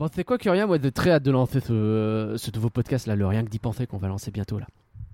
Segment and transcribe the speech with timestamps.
[0.00, 3.16] Bon, c'est quoi, Curien Moi, j'ai très hâte de lancer ce, ce nouveau podcast là,
[3.16, 4.66] le rien que d'y penser qu'on va lancer bientôt là?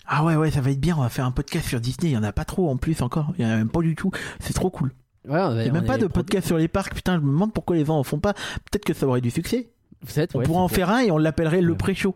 [0.07, 0.95] Ah ouais, ouais, ça va être bien.
[0.97, 2.11] On va faire un podcast sur Disney.
[2.11, 3.33] Il y en a pas trop en plus encore.
[3.37, 4.13] Il y en a même pas du tout.
[4.39, 4.93] C'est trop cool.
[5.29, 6.95] Ouais, on Il y a même pas de podcast sur les parcs.
[6.95, 8.35] Putain, je me demande pourquoi les gens en font pas.
[8.35, 9.71] Peut-être que ça aurait du succès.
[10.03, 12.15] Vous êtes, On ouais, pourrait en faire un et on l'appellerait le pré-show.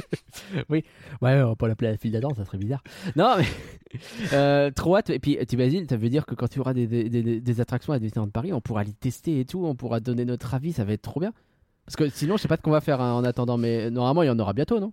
[0.68, 0.84] oui,
[1.20, 2.82] ouais, on va pas l'appeler la file d'attente, ça serait bizarre.
[3.16, 3.46] Non, mais
[4.32, 5.10] euh, trop hâte.
[5.10, 8.28] Et puis, t'imagines, ça veut dire que quand tu auras des, des, attractions à Disneyland
[8.30, 11.02] Paris, on pourra les tester et tout, on pourra donner notre avis, ça va être
[11.02, 11.32] trop bien.
[11.86, 14.22] Parce que sinon, je sais pas de qu'on va faire hein, en attendant, mais normalement,
[14.22, 14.92] il y en aura bientôt, non?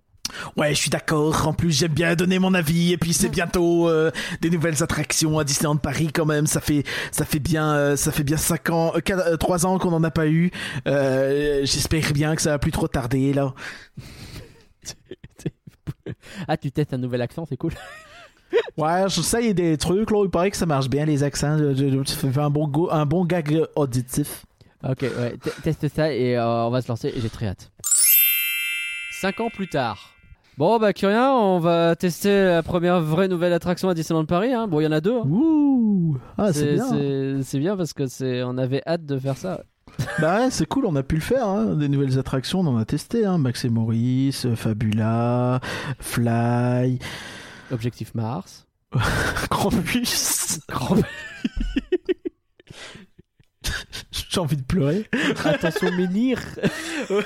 [0.56, 1.46] Ouais, je suis d'accord.
[1.46, 2.92] En plus, j'aime bien donner mon avis.
[2.92, 4.10] Et puis, c'est bientôt euh,
[4.40, 6.46] des nouvelles attractions à Disneyland Paris quand même.
[6.46, 9.92] Ça fait, ça fait bien, euh, ça fait bien cinq ans, euh, trois ans qu'on
[9.92, 10.50] en a pas eu.
[10.86, 13.54] J'espère bien que ça va plus trop tarder là.
[16.48, 17.72] Ah, tu testes un nouvel accent, c'est cool.
[18.76, 20.22] Ouais, je sais, il y a des trucs là.
[20.24, 21.56] Il paraît que ça marche bien les accents.
[22.06, 24.44] Ça fait un bon, go- un bon gag auditif.
[24.82, 27.70] Ok, ouais, te- teste ça et euh, on va se lancer et j'ai très hâte.
[29.20, 30.14] 5 ans plus tard.
[30.58, 34.52] Bon, bah, Curien, on va tester la première vraie nouvelle attraction à Disneyland Paris.
[34.52, 34.66] Hein.
[34.68, 35.16] Bon, il y en a deux.
[35.16, 35.24] hein.
[35.28, 37.42] Ouh, ah c'est bien.
[37.42, 39.62] c'est bien parce que c'est on avait hâte de faire ça.
[40.20, 41.46] Bah ouais, c'est cool, on a pu le faire.
[41.46, 41.74] Hein.
[41.76, 43.24] Des nouvelles attractions, on en a testé.
[43.24, 43.38] Hein.
[43.38, 45.60] Max et Maurice, euh, Fabula,
[45.98, 46.98] Fly,
[47.70, 48.66] Objectif Mars.
[49.50, 50.60] Grand Bus.
[50.68, 50.96] Grand-
[54.10, 55.08] J'ai envie de pleurer.
[55.44, 56.38] Attention Menhir.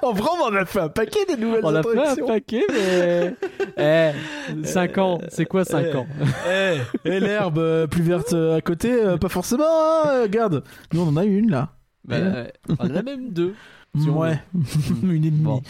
[0.00, 3.34] En vrai, on a fait un paquet des nouvelles On a fait un paquet, mais.
[3.76, 5.96] Eh, 5 ans, c'est quoi 5 Eh.
[5.96, 6.06] ans?
[6.48, 9.64] Eh, et l'herbe euh, plus verte euh, à côté, euh, pas forcément.
[9.66, 11.70] hein, regarde, nous on en a une là.
[12.04, 13.54] Bah, ouais, On en a même deux.
[14.00, 14.40] Si on ouais,
[15.02, 15.42] une et demie.
[15.42, 15.62] Bon.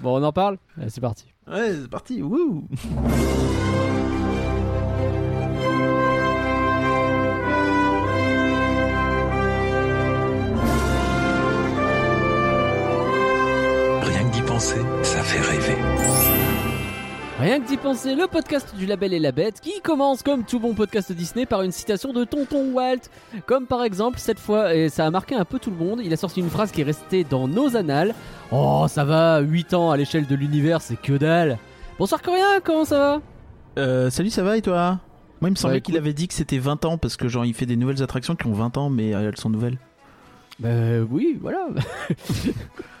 [0.00, 0.56] Bon, on en parle?
[0.88, 1.26] C'est parti.
[1.46, 2.22] Ouais, c'est parti.
[2.22, 2.66] Wouh.
[14.64, 15.76] Penser, ça fait rêver.
[17.38, 20.58] Rien que d'y penser, le podcast du Label et la Bête qui commence comme tout
[20.58, 23.00] bon podcast Disney par une citation de Tonton Walt.
[23.44, 26.10] Comme par exemple, cette fois, et ça a marqué un peu tout le monde, il
[26.14, 28.14] a sorti une phrase qui est restée dans nos annales.
[28.52, 31.58] Oh, ça va, 8 ans à l'échelle de l'univers, c'est que dalle.
[31.98, 33.20] Bonsoir Coréen, comment ça va?
[33.76, 34.98] Euh, salut, ça va et toi?
[35.42, 37.44] Moi, il me semblait Ouais, qu'il avait dit que c'était 20 ans parce que genre
[37.44, 39.76] il fait des nouvelles attractions qui ont 20 ans mais euh, elles sont nouvelles.
[40.58, 40.68] Bah
[41.10, 41.66] oui, voilà.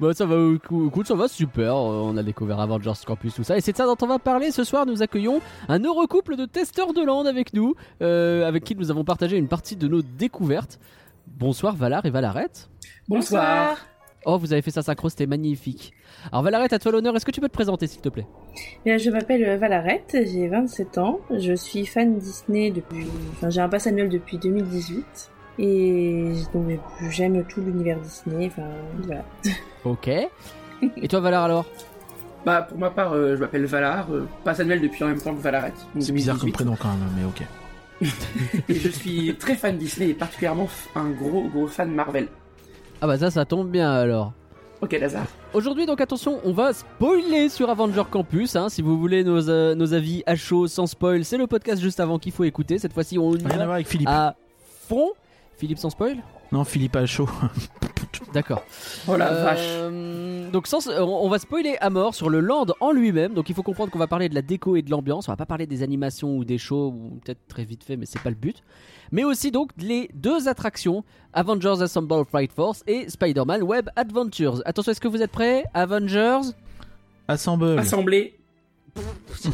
[0.00, 1.74] bon, ça va, écou- écoute, ça va super.
[1.74, 3.56] euh, On a découvert Avengers Campus, tout ça.
[3.56, 4.86] Et c'est de ça dont on va parler ce soir.
[4.86, 8.90] Nous accueillons un heureux couple de testeurs de land avec nous, euh, avec qui nous
[8.90, 10.78] avons partagé une partie de nos découvertes.
[11.26, 12.68] Bonsoir Valar et Valarette.
[13.08, 13.76] Bonsoir.
[14.26, 15.94] Oh, vous avez fait ça synchro, c'était magnifique.
[16.30, 17.16] Alors Valarette, à toi l'honneur.
[17.16, 18.26] Est-ce que tu peux te présenter, s'il te plaît?
[18.84, 23.06] Bien, je m'appelle Valarette, j'ai 27 ans, je suis fan Disney depuis...
[23.32, 25.30] Enfin, j'ai un pass annuel depuis 2018.
[25.62, 26.64] Et donc,
[27.10, 28.68] j'aime tout l'univers Disney, enfin,
[29.02, 29.22] voilà.
[29.84, 30.08] Ok.
[30.08, 31.66] Et toi Valar alors?
[32.46, 35.34] Bah, pour ma part, euh, je m'appelle Valar, euh, passe annuel depuis en même temps
[35.34, 35.74] que Valarette.
[35.94, 36.52] donc C'est bizarre comme 2018.
[36.52, 37.42] prénom quand même, mais ok.
[38.70, 42.28] Et je suis très fan Disney et particulièrement un gros gros fan Marvel.
[43.02, 44.32] Ah bah ça, ça tombe bien alors.
[44.80, 45.26] Ok, Lazare.
[45.52, 48.56] Aujourd'hui, donc attention, on va spoiler sur Avenger Campus.
[48.56, 48.70] hein.
[48.70, 52.00] si vous voulez nos, euh, nos avis à chaud, sans spoil, c'est le podcast juste
[52.00, 52.78] avant qu'il faut écouter.
[52.78, 54.08] Cette fois-ci, on y Rien à voir avec Philippe.
[54.08, 54.36] à
[54.88, 55.10] fond.
[55.60, 56.16] Philippe sans spoil
[56.52, 57.28] Non, Philippe a chaud.
[58.32, 58.62] D'accord.
[59.06, 59.44] Oh la Euh,
[60.44, 60.52] vache.
[60.52, 63.34] Donc sans, on on va spoiler à mort sur le land en lui-même.
[63.34, 65.28] Donc il faut comprendre qu'on va parler de la déco et de l'ambiance.
[65.28, 68.06] On va pas parler des animations ou des shows ou peut-être très vite fait, mais
[68.06, 68.62] c'est pas le but.
[69.12, 71.04] Mais aussi donc les deux attractions
[71.34, 74.62] Avengers Assemble Flight Force et Spider-Man Web Adventures.
[74.64, 76.40] Attention, est-ce que vous êtes prêts Avengers?
[77.28, 77.78] Assemble.
[77.78, 78.36] Assemblée.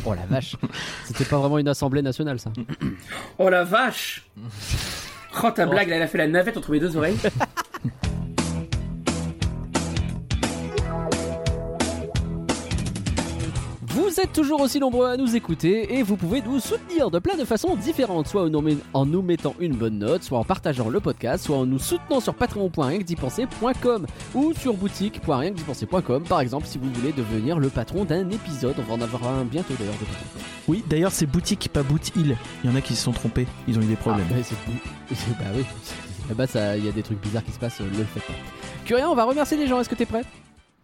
[0.06, 0.56] Oh la vache,
[1.04, 2.50] c'était pas vraiment une assemblée nationale ça.
[3.38, 4.26] Oh la vache.
[5.42, 7.18] Oh ta blague, là, elle a fait la navette entre mes deux oreilles.
[14.08, 17.36] Vous êtes toujours aussi nombreux à nous écouter et vous pouvez nous soutenir de plein
[17.36, 18.48] de façons différentes, soit
[18.94, 22.20] en nous, mettant une bonne note, soit en partageant le podcast, soit en nous soutenant
[22.20, 28.76] sur patreon.rienquedipenser.com ou sur boutique.rienquedipenser.com par exemple si vous voulez devenir le patron d'un épisode.
[28.78, 30.40] On va en avoir un bientôt d'ailleurs de patron.
[30.68, 32.36] Oui, d'ailleurs c'est boutique, pas boot hill.
[32.64, 34.26] Il y en a qui se sont trompés, ils ont eu des problèmes.
[34.30, 34.54] Ah, c'est.
[35.14, 35.64] C'est- Bah oui.
[36.28, 38.24] Là-bas, ça- il y a des trucs bizarres qui se passent, euh, ne le faites
[38.24, 38.32] pas.
[38.84, 39.80] Curien, on va remercier les gens.
[39.80, 40.22] Est-ce que t'es prêt?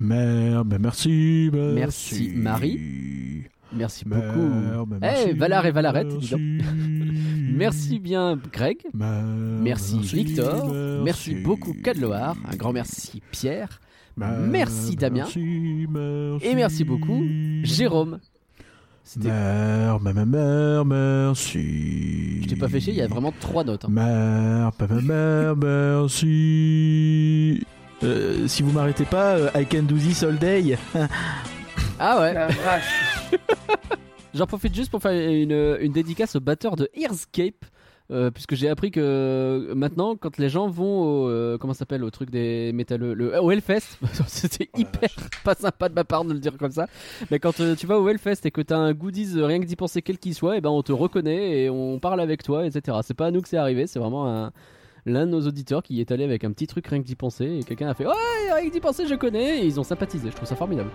[0.01, 1.75] Merde, bah merci, merci.
[1.75, 3.45] Merci, Marie.
[3.75, 4.87] Merci beaucoup.
[4.87, 6.41] Bah Eh, merci, Valar et Valarette, dis donc.
[7.55, 7.99] merci.
[7.99, 8.79] Bien, Greg.
[8.93, 11.35] Merci Victor, merci, merci.
[11.37, 13.81] beaucoup Cadloar, un grand merci Pierre,
[14.17, 16.47] merci Damien, merci, merci.
[16.47, 17.23] et merci beaucoup
[17.63, 18.19] Jérôme.
[19.17, 22.41] Mère, ma ma mère, merci.
[22.43, 23.85] Je t'ai pas fait chier, il y a vraiment trois notes.
[23.85, 23.89] hein.
[23.91, 24.71] Mère,
[25.03, 27.63] mère, merci.
[28.05, 30.77] Euh, si vous m'arrêtez pas, euh, I can do this all day.
[31.99, 32.35] Ah ouais.
[34.35, 37.65] J'en profite juste pour faire une, une dédicace au batteur de Earscape.
[38.11, 42.05] euh, puisque j'ai appris que maintenant, quand les gens vont au, euh, comment ça s'appelle,
[42.05, 45.09] au truc des métalleux, le, au Hellfest, c'était hyper
[45.45, 46.89] pas sympa de ma part de le dire comme ça,
[47.31, 49.77] mais quand euh, tu vas au Hellfest et que t'as un goodies rien que d'y
[49.77, 52.99] penser quel qu'il soit, et ben on te reconnaît et on parle avec toi, etc.
[53.03, 54.53] C'est pas à nous que c'est arrivé, c'est vraiment un,
[55.07, 57.59] l'un de nos auditeurs qui est allé avec un petit truc rien que d'y penser
[57.61, 60.31] et quelqu'un a fait ouais rien que d'y penser je connais et ils ont sympathisé.
[60.31, 60.91] Je trouve ça formidable.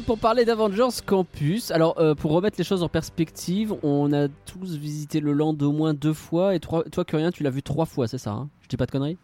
[0.00, 1.70] Parti pour parler d'Avengers Campus.
[1.70, 5.72] Alors, euh, pour remettre les choses en perspective, on a tous visité le land au
[5.72, 6.54] moins deux fois.
[6.54, 8.48] Et toi, toi Curien, tu l'as vu trois fois, c'est ça hein?
[8.62, 9.18] Je dis pas de conneries?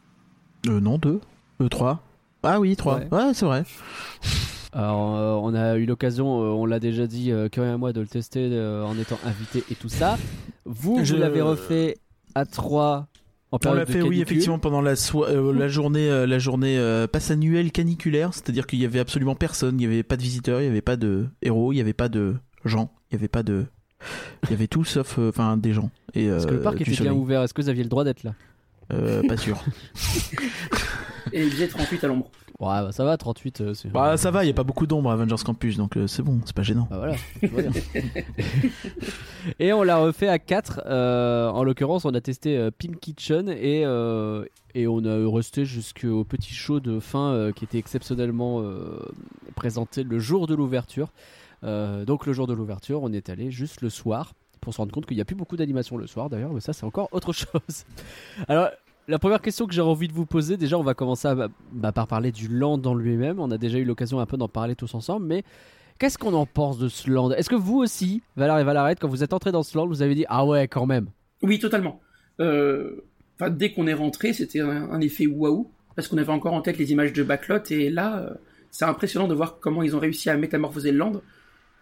[0.69, 1.21] Euh, non, deux.
[1.61, 2.01] Euh, trois.
[2.43, 2.99] Ah oui, trois.
[2.99, 3.09] Ouais.
[3.11, 3.65] Ouais, c'est vrai.
[4.73, 7.93] Alors, euh, on a eu l'occasion, euh, on l'a déjà dit, euh, Curien et moi,
[7.93, 10.17] de le tester euh, en étant invité et tout ça.
[10.65, 11.97] Vous, Je- vous l'avez refait
[12.35, 13.07] à trois
[13.57, 16.79] en On l'a de fait, oui, effectivement, pendant la, euh, la journée, euh, la journée
[16.79, 20.23] euh, passe annuelle caniculaire, c'est-à-dire qu'il y avait absolument personne, il n'y avait pas de
[20.23, 23.21] visiteurs, il n'y avait pas de héros, il n'y avait pas de gens, il n'y
[23.21, 23.67] avait pas de,
[24.45, 25.91] il y avait tout sauf, euh, enfin, des gens.
[26.15, 27.13] Et, Est-ce que le euh, parc était bien soleil.
[27.13, 27.43] ouvert?
[27.43, 28.35] Est-ce que vous aviez le droit d'être là?
[28.93, 29.63] Euh, Pas sûr.
[31.33, 32.31] Et il faisait 38 à l'ombre.
[32.59, 33.61] Ouais, bah, ça va, 38.
[33.61, 33.89] euh, c'est...
[33.91, 36.23] bah ça va, il n'y a pas beaucoup d'ombre à Avengers Campus, donc euh, c'est
[36.23, 36.89] bon, c'est pas gênant.
[36.91, 37.17] Bah voilà,
[39.59, 40.83] et on l'a refait à 4.
[41.53, 44.45] en l'occurrence, on a testé euh, Pim Kitchen et, euh,
[44.75, 48.99] et on a resté jusqu'au petit show de fin euh, qui était exceptionnellement euh,
[49.55, 51.09] présenté le jour de l'ouverture.
[51.65, 54.93] Euh, donc le jour de l'ouverture, on est allé juste le soir pour se rendre
[54.93, 57.33] compte qu'il n'y a plus beaucoup d'animation le soir d'ailleurs, mais ça c'est encore autre
[57.35, 57.85] chose.
[58.49, 58.69] Alors
[59.09, 61.93] la première question que j'ai envie de vous poser, déjà on va commencer à- bah,
[61.93, 63.39] par parler du land dans lui-même.
[63.41, 65.45] On a déjà eu l'occasion un peu d'en parler tous ensemble, mais
[65.99, 67.31] Qu'est-ce qu'on en pense de ce land?
[67.31, 70.03] Est-ce que vous aussi, Valar et Valaret, quand vous êtes entrés dans ce land, vous
[70.03, 71.09] avez dit Ah ouais, quand même?
[71.41, 72.03] Oui, totalement.
[72.39, 73.01] Euh,
[73.49, 76.77] dès qu'on est rentré, c'était un, un effet waouh, parce qu'on avait encore en tête
[76.77, 78.35] les images de Backlot, et là, euh,
[78.71, 81.13] c'est impressionnant de voir comment ils ont réussi à métamorphoser le land.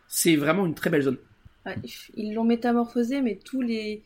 [0.07, 1.19] C'est vraiment une très belle zone.
[1.67, 1.75] Ouais,
[2.15, 4.05] Ils l'ont métamorphosé, mais tous les,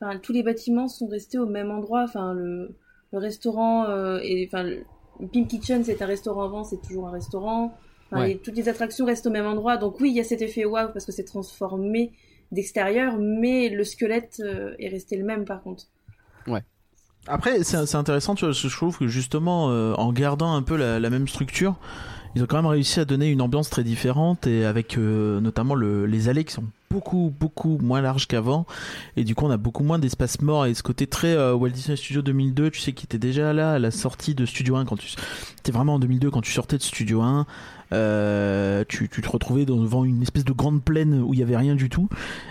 [0.00, 2.04] enfin, tous les bâtiments sont restés au même endroit.
[2.04, 2.76] Enfin, le,
[3.12, 4.84] le restaurant euh, et enfin, le
[5.32, 7.76] Pimp Kitchen, c'est un restaurant avant, c'est toujours un restaurant.
[8.10, 8.28] Enfin, Ouais.
[8.28, 9.76] les- toutes les attractions restent au même endroit.
[9.76, 12.12] Donc oui, il y a cet effet waouh parce que c'est transformé
[12.52, 15.84] d'extérieur, mais le squelette euh, est resté le même par contre.
[17.26, 20.76] Après, c'est c'est intéressant, tu vois, je trouve que justement, euh, en gardant un peu
[20.76, 21.76] la, la même structure,
[22.34, 25.74] ils ont quand même réussi à donner une ambiance très différente et avec euh, notamment
[25.74, 28.66] le, les allées qui sont beaucoup beaucoup moins larges qu'avant.
[29.16, 30.66] Et du coup on a beaucoup moins d'espace mort.
[30.66, 33.72] Et ce côté très euh, Walt Disney Studio 2002 tu sais qui était déjà là
[33.72, 35.08] à la sortie de Studio 1 quand tu
[35.56, 37.46] c'était vraiment en 2002 quand tu sortais de Studio 1
[37.92, 41.56] euh, tu, tu te retrouvais devant une espèce de grande plaine où il y avait
[41.56, 42.08] rien du tout.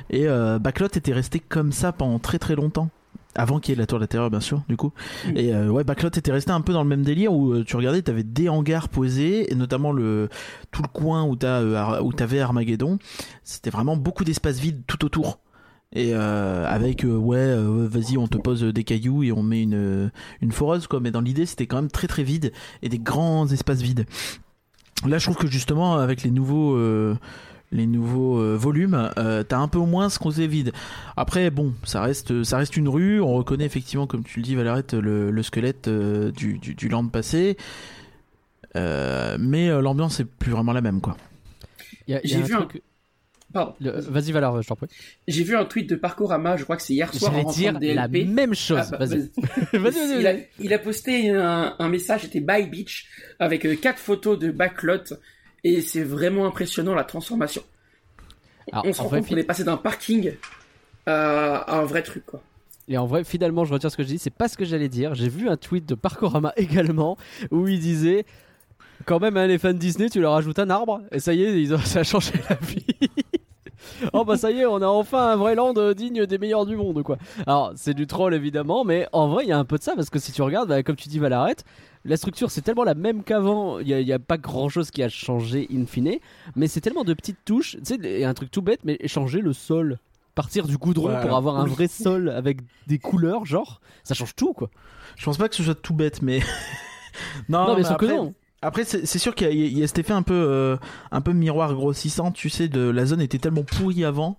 [0.10, 2.90] Et euh, Backlot était resté comme ça pendant très très longtemps
[3.36, 4.92] avant qu'il y ait la tour de la terreur bien sûr du coup.
[5.28, 5.38] Mm.
[5.38, 7.76] et euh, ouais Backlot était resté un peu dans le même délire où euh, tu
[7.76, 10.30] regardais t'avais des hangars posés et notamment le
[10.72, 12.98] tout le coin où t'as euh, où t'avais Armageddon.
[13.44, 15.40] C'était vraiment beaucoup d'espace vide tout autour.
[15.92, 17.56] Et euh, avec ouais
[17.88, 21.00] vas-y on te pose des cailloux et on met une une foreuse quoi.
[21.00, 22.52] Mais dans l'idée c'était quand même très très vide
[22.84, 24.06] et des grands espaces vides.
[25.08, 26.78] Là je trouve que justement avec les nouveaux
[27.72, 30.72] les nouveaux euh, volumes, euh, t'as un peu moins ce qu'on sait vide.
[31.16, 33.22] Après, bon, ça reste, ça reste une rue.
[33.22, 36.90] On reconnaît effectivement, comme tu le dis, Valerette, le, le squelette euh, du, du, du
[36.90, 37.58] land passé.
[38.76, 41.18] Euh, mais euh, l'ambiance est plus vraiment la même, quoi.
[42.08, 42.82] J'ai vu un- truc-
[43.52, 43.74] Pardon.
[43.82, 44.88] le- Vas-y, Valar, je t'en prie.
[45.28, 47.94] J'ai vu un tweet de Parcourama, je crois que c'est hier soir J'allais dire de
[47.94, 48.28] la DLP.
[48.30, 48.80] même chose.
[48.80, 49.30] Ah, bah, vas-y.
[49.74, 49.80] il,
[50.28, 50.48] a, vas-y.
[50.60, 53.08] il a posté un, un message, c'était By Beach,
[53.40, 55.16] avec euh, quatre photos de Backlot.
[55.64, 57.64] Et c'est vraiment impressionnant la transformation.
[58.72, 60.34] Alors, On se en rend compte qu'on est passé d'un parking
[61.06, 62.42] à, à un vrai truc, quoi.
[62.90, 64.18] Et en vrai, finalement, je retire ce que je dis.
[64.18, 65.14] C'est pas ce que j'allais dire.
[65.14, 67.18] J'ai vu un tweet de Parkorama également
[67.52, 68.26] où il disait
[69.06, 71.62] quand même, hein, les fans Disney, tu leur ajoutes un arbre et ça y est,
[71.62, 72.86] ils ont, ça a changé la vie.
[74.14, 76.66] oh bah ça y est, on a enfin un vrai land euh, digne des meilleurs
[76.66, 77.18] du monde, quoi.
[77.48, 79.96] Alors c'est du troll évidemment, mais en vrai, il y a un peu de ça
[79.96, 81.56] parce que si tu regardes, bah, comme tu dis, Valaret,
[82.06, 83.80] la structure c'est tellement la même qu'avant.
[83.80, 86.18] Il y, a- a pas grand chose qui a changé in fine,
[86.56, 87.74] mais c'est tellement de petites touches.
[87.78, 89.98] Tu sais, il y a un truc tout bête, mais changer le sol.
[90.36, 91.22] Partir du goudron Voilà.
[91.26, 94.70] pour avoir un vrai sol avec des couleurs, genre, ça change tout quoi.
[95.18, 96.40] Je pense pas que ce soit tout bête, mais.
[97.50, 98.34] non, non, mais mais après, que non.
[98.62, 100.76] Après, c'est sûr qu'il y, a- il y a cet effet un peu, euh,
[101.12, 102.32] un peu miroir grossissant.
[102.32, 104.38] Tu sais, de la zone était tellement pourrie avant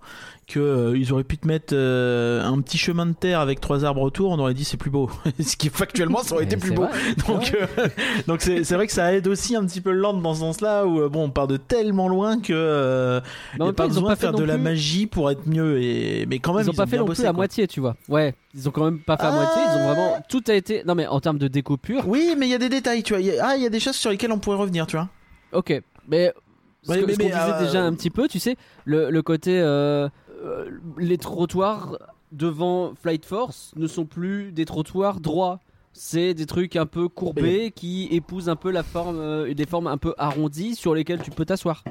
[0.51, 3.85] que euh, ils auraient pu te mettre euh, un petit chemin de terre avec trois
[3.85, 4.31] arbres autour.
[4.31, 5.09] On aurait dit c'est plus beau.
[5.41, 6.83] Ce qui factuellement, ça aurait été Mais plus beau.
[6.83, 7.89] vrai, Donc, euh,
[8.27, 10.85] donc c'est vrai que ça aide aussi un petit peu le land dans ce sens-là
[10.87, 13.21] où euh, bon, on part de tellement loin que
[13.59, 15.81] en a pas besoin pas de fait faire de la magie pour être mieux.
[15.83, 17.33] Et mais quand même, ils ont pas fait non plus quoi.
[17.33, 17.97] moitié, tu vois.
[18.09, 19.31] Ouais, ils ont quand même pas fait Ah.
[19.31, 19.63] la moitié.
[19.63, 20.83] Ils ont vraiment tout a été.
[20.87, 23.13] Non mais en termes de déco pure, Oui, mais il y a des détails, tu
[23.15, 23.21] vois.
[23.21, 24.97] Il y a- Ah, il y a des choses sur lesquelles on pourrait revenir, tu
[24.97, 25.09] vois.
[25.53, 25.81] ok.
[26.09, 26.33] Mais
[26.83, 29.61] ce Ouais, qu'on mais, disait euh, déjà un petit peu, tu sais, le, le côté
[29.61, 30.09] euh,
[30.43, 31.99] euh, les trottoirs
[32.33, 35.61] devant Flight Force ne sont plus des trottoirs droits.
[35.93, 39.89] C'est des trucs un peu courbés qui épousent un peu la forme, euh, des formes
[39.89, 41.83] un peu arrondies sur lesquelles tu peux t'asseoir.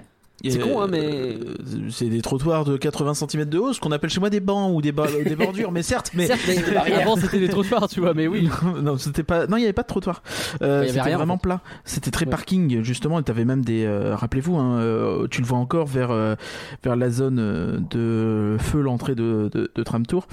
[0.47, 3.91] C'est con, hein, mais- euh, c'est des trottoirs de 80 cm de haut, ce qu'on
[3.91, 6.27] appelle chez moi des bancs ou des, ba- des bordures, mais certes, mais.
[6.27, 8.47] Certes, mais avant c'était des trottoirs, tu vois, mais oui.
[8.81, 9.47] non, c'était pas.
[9.47, 10.23] Non, il y avait pas de trottoir.
[10.61, 11.41] Euh, c'était en vraiment fait.
[11.43, 11.61] plat.
[11.83, 12.31] C'était très Ouais.
[12.31, 13.19] parking justement.
[13.19, 13.83] Et t'avais même des.
[13.85, 16.35] euh, Rappelez-vous, hein, euh, tu le vois encore vers euh,
[16.83, 20.27] vers la zone euh, de feu, l'entrée de, de, de tram tour.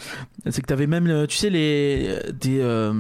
[0.48, 2.92] C'est que t'avais même, tu sais, les des euh,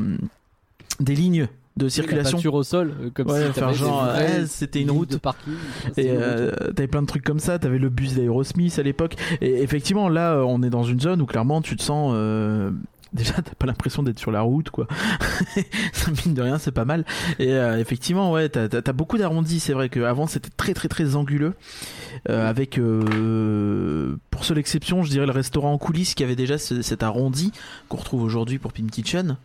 [1.00, 1.46] des lignes
[1.76, 2.38] de La circulation.
[2.38, 5.10] peinture au sol, euh, comme Ouais, si faire genre, ouais, c'était une route.
[5.10, 5.52] de parking.
[5.96, 9.16] Et euh, t'avais plein de trucs comme ça, t'avais le bus d'Aerosmith à l'époque.
[9.40, 12.12] Et effectivement, là, euh, on est dans une zone où clairement tu te sens.
[12.14, 12.70] euh,
[13.12, 14.88] Déjà, t'as pas l'impression d'être sur la route, quoi.
[15.92, 17.04] Ça, Mine de rien, c'est pas mal.
[17.38, 19.60] Et euh, effectivement, ouais, t'as beaucoup d'arrondis.
[19.60, 21.54] C'est vrai qu'avant, c'était très, très, très anguleux.
[22.28, 26.58] Euh, avec, euh, pour seule exception, je dirais le restaurant en coulisses qui avait déjà
[26.58, 27.52] ce- cet arrondi
[27.88, 29.36] qu'on retrouve aujourd'hui pour Pin Kitchen.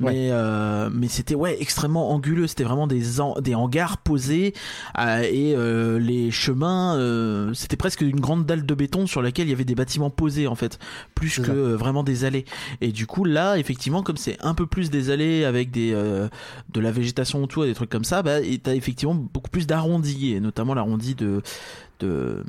[0.00, 2.46] Mais, euh, mais c'était ouais extrêmement anguleux.
[2.46, 3.02] C'était vraiment des,
[3.40, 4.54] des hangars posés
[4.98, 7.52] euh, et euh, les chemins.
[7.54, 10.46] c'était presque une grande dalle de béton sur laquelle il y avait des bâtiments posés
[10.46, 10.78] en fait,
[11.14, 12.44] plus que vraiment des allées.
[12.80, 16.80] Et du coup là, effectivement, comme c'est un peu plus des allées avec des de
[16.80, 20.40] la végétation autour, et des trucs comme ça, bah t'as effectivement beaucoup plus d'arrondis et
[20.40, 21.42] notamment l'arrondi de
[22.00, 22.44] de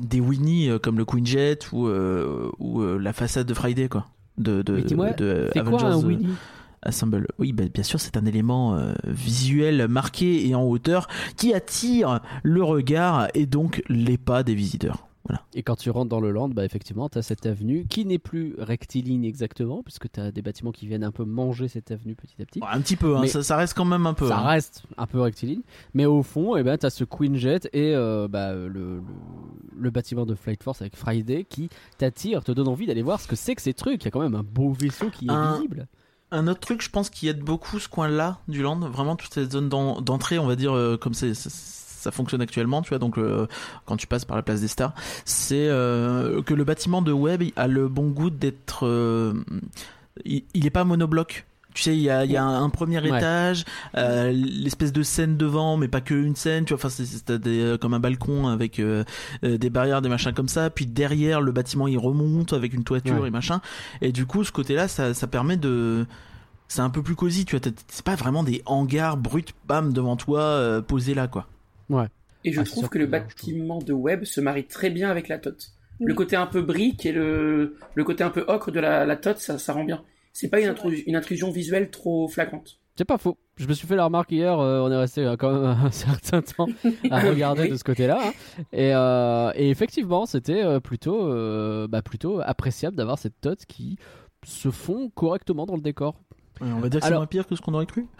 [0.00, 4.06] des Winnie comme le Queen Jet ou ou la façade de Friday quoi.
[4.38, 6.28] De, C'est quoi un Avengers, euh, Winnie
[6.82, 7.28] Assemble.
[7.38, 12.20] Oui, bah, bien sûr, c'est un élément euh, visuel marqué et en hauteur qui attire
[12.42, 15.06] le regard et donc les pas des visiteurs.
[15.28, 15.44] Voilà.
[15.54, 18.18] Et quand tu rentres dans le land, bah effectivement, tu as cette avenue qui n'est
[18.18, 22.14] plus rectiligne exactement, puisque tu as des bâtiments qui viennent un peu manger cette avenue
[22.16, 22.60] petit à petit.
[22.68, 24.26] Un petit peu, hein, ça, ça reste quand même un peu.
[24.28, 24.46] Ça hein.
[24.48, 25.62] reste un peu rectiligne,
[25.94, 29.02] mais au fond, eh ben, tu as ce Queen Jet et euh, bah, le, le,
[29.78, 33.28] le bâtiment de Flight Force avec Friday qui t'attire, te donne envie d'aller voir ce
[33.28, 34.02] que c'est que ces trucs.
[34.02, 35.86] Il y a quand même un beau vaisseau qui est Un- visible.
[36.34, 39.52] Un autre truc, je pense, qui aide beaucoup ce coin-là du land, vraiment toute cette
[39.52, 41.32] zone d'en- d'entrée, on va dire, euh, comme c'est.
[42.02, 43.46] Ça- fonctionne actuellement, tu vois, donc euh,
[43.86, 44.92] quand tu passes par la place des stars,
[45.24, 48.86] c'est euh, que le bâtiment de Web a le bon goût d'être.
[48.86, 49.34] euh,
[50.24, 51.46] il, il est pas monobloc.
[51.74, 53.16] Tu sais, il y a, il y a un, un premier Ouais.
[53.16, 53.64] étage,
[53.96, 57.76] euh, l'espèce de scène devant, mais pas que une scène, tu vois, enfin, c'est- des,
[57.80, 59.04] comme un balcon avec euh,
[59.42, 63.22] des barrières, des machins comme ça, puis derrière, le bâtiment il remonte avec une toiture
[63.22, 63.28] Ouais.
[63.28, 63.62] et machin,
[64.02, 66.04] et du coup, ce côté-là, ça, ça permet de.
[66.68, 70.16] C'est un peu plus cosy, tu vois, c'est pas vraiment des hangars bruts, bam, devant
[70.16, 71.46] toi, euh, posés là, quoi.
[72.44, 75.38] Et je Ah, trouve que le bâtiment de web se marie très bien avec la
[75.38, 75.50] tot.
[76.00, 76.06] Oui.
[76.06, 79.16] Le côté un peu brique et le, le côté un peu ocre de la, la
[79.16, 80.02] tot, ça, ça rend bien.
[80.32, 82.78] C'est pas une, intrusion visuelle trop flagrante.
[82.96, 83.38] C'est pas faux.
[83.56, 85.90] Je me suis fait la remarque hier, euh, on est resté euh, quand même un
[85.90, 86.66] certain temps
[87.10, 88.18] à regarder de ce côté-là.
[88.22, 88.32] hein.
[88.72, 93.98] Et, euh, et effectivement, c'était plutôt, euh, bah, plutôt appréciable d'avoir cette tot qui
[94.44, 96.16] se fond correctement dans le décor.
[96.60, 98.06] Ouais, on va dire que c'est moins pire que ce qu'on aurait cru.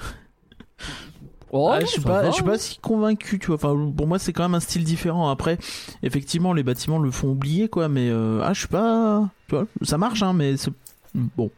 [1.53, 3.57] Oh, Ah, non, je suis pas, va, je suis pas si convaincu, tu vois.
[3.57, 5.29] Enfin, pour moi, c'est quand même un style différent.
[5.29, 5.59] Après,
[6.03, 7.89] effectivement, les bâtiments le font oublier, quoi.
[7.89, 10.33] Mais euh, ah, je suis pas, tu vois, ça marche, hein.
[10.33, 10.73] Mais c'est
[11.15, 11.51] bon.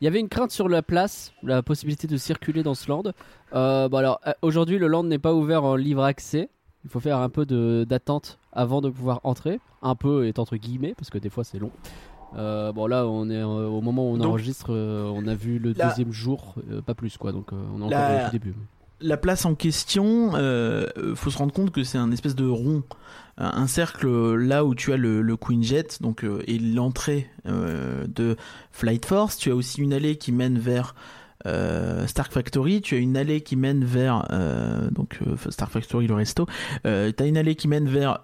[0.00, 3.04] Il y avait une crainte sur la place, la possibilité de circuler dans ce land.
[3.54, 6.50] Euh, bon alors, euh, aujourd'hui, le land n'est pas ouvert en libre accès.
[6.84, 7.46] Il faut faire un peu
[7.86, 9.60] d'attente avant de pouvoir entrer.
[9.82, 11.70] Un peu est entre guillemets, parce que des fois c'est long.
[12.36, 15.34] Euh, bon là, on est euh, au moment où on Donc- enregistre, euh, on a
[15.34, 16.54] vu le La- deuxième jour,
[16.86, 17.32] pas plus quoi.
[17.32, 18.54] Donc on est encore La- au début.
[19.00, 20.30] la place en question,
[21.16, 22.82] faut se rendre compte que c'est un espèce de rond,
[23.38, 28.06] un cercle là où tu as le, le Queen Jet, donc euh, et l'entrée euh,
[28.06, 28.36] de
[28.70, 29.36] Flight Force.
[29.38, 30.94] Tu as aussi une allée qui mène vers
[31.46, 36.06] euh, Stark Factory, tu as une allée qui mène vers euh, donc euh, Stark Factory
[36.06, 36.46] le resto,
[36.86, 38.20] euh, tu as une allée qui mène vers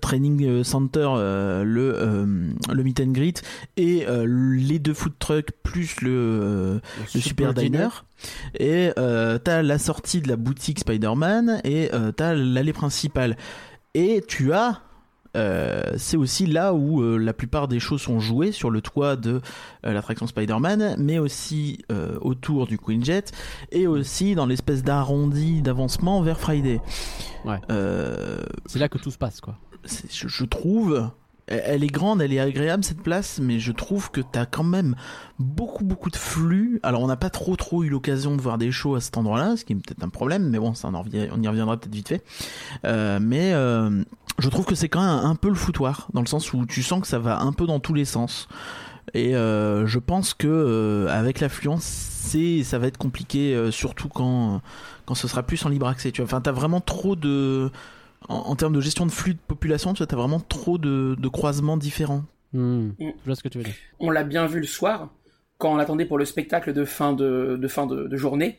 [0.00, 3.42] Training Center le le meet and greet
[3.76, 6.80] et les deux food trucks plus le
[7.14, 7.88] le super diner.
[8.58, 13.36] et euh, t'as la sortie de la boutique Spider-Man et t'as l'allée principale.
[13.94, 14.82] Et tu as
[15.36, 19.16] euh, c'est aussi là où euh, la plupart des choses sont jouées sur le toit
[19.16, 19.40] de
[19.86, 23.32] euh, l'attraction Spider-Man, mais aussi euh, autour du Queen Jet
[23.70, 26.80] et aussi dans l'espèce d'arrondi d'avancement vers Friday.
[27.44, 27.58] Ouais.
[28.66, 29.56] C'est là que tout se passe, quoi.
[29.84, 31.10] je trouve
[31.50, 34.94] elle est grande, elle est agréable cette place, mais je trouve que t'as quand même
[35.38, 36.78] beaucoup beaucoup de flux.
[36.82, 39.56] Alors on n'a pas trop trop eu l'occasion de voir des shows à cet endroit-là,
[39.56, 42.24] ce qui est peut-être un problème, mais bon, ça on, y reviendra peut-être vite fait.
[42.84, 44.02] Euh, mais euh,
[44.38, 46.82] je trouve que c'est quand même un peu le foutoir, dans le sens où tu
[46.82, 48.48] sens que ça va un peu dans tous les sens.
[49.12, 54.60] Et euh, je pense que avec l'affluence, c'est ça va être compliqué, surtout quand
[55.04, 56.12] quand ce sera plus en libre accès.
[56.12, 57.72] Tu vois, enfin t'as vraiment trop de
[58.28, 61.16] en, en termes de gestion de flux de population, tu vois, t'as vraiment trop de,
[61.18, 62.24] de croisements différents.
[62.52, 62.88] Hmm.
[62.88, 62.94] Mm.
[62.98, 63.74] Je vois ce que tu veux dire.
[63.98, 65.10] On l'a bien vu le soir,
[65.58, 68.58] quand on attendait pour le spectacle de fin de, de fin de, de journée.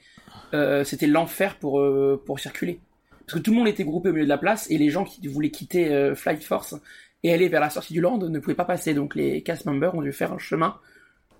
[0.54, 2.80] Euh, C'était l'enfer pour, euh, pour circuler.
[3.26, 5.06] Parce que tout le monde était groupé au milieu de la place et les gens
[5.06, 6.76] qui voulaient quitter euh, Flight Force
[7.24, 8.94] et aller vers la sortie du land ne pouvaient pas passer.
[8.94, 10.76] Donc les cast members ont dû faire un chemin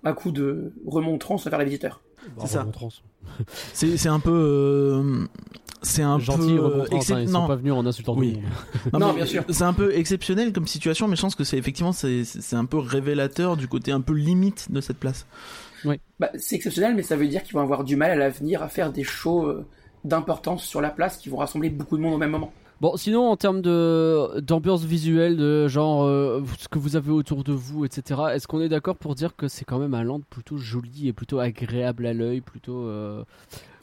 [0.04, 2.00] à coup de remontrance vers les visiteurs.
[2.36, 2.60] Bon, ça.
[2.60, 3.02] remontrance.
[3.72, 5.26] C'est c'est un peu euh,
[5.82, 8.34] c'est un Gentil, peu euh, hein, excep- ils sont non, pas venus en insultant Oui.
[8.34, 8.40] tout
[8.92, 9.00] le monde.
[9.00, 9.44] Non, bien sûr.
[9.48, 12.64] C'est un peu exceptionnel comme situation, mais je pense que c'est effectivement c'est c'est un
[12.64, 15.26] peu révélateur du côté un peu limite de cette place.
[16.20, 18.68] Bah, c'est exceptionnel, mais ça veut dire qu'ils vont avoir du mal à l'avenir à
[18.68, 19.66] faire des shows euh,
[20.04, 22.52] d'importance sur la place qui vont rassembler beaucoup de monde au même moment.
[22.82, 27.44] Bon, sinon, en termes de d'ambiance visuelle, de genre euh, ce que vous avez autour
[27.44, 30.20] de vous, etc., est-ce qu'on est d'accord pour dire que c'est quand même un land
[30.28, 32.82] plutôt joli et plutôt agréable à l'œil, plutôt.
[32.88, 33.22] euh,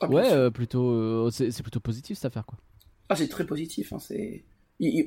[0.01, 0.89] Ah, Ouais, euh, plutôt.
[0.91, 2.57] euh, c'est plutôt positif cette affaire, quoi.
[3.07, 3.93] Ah, c'est très positif.
[3.93, 4.43] Hein, c'est...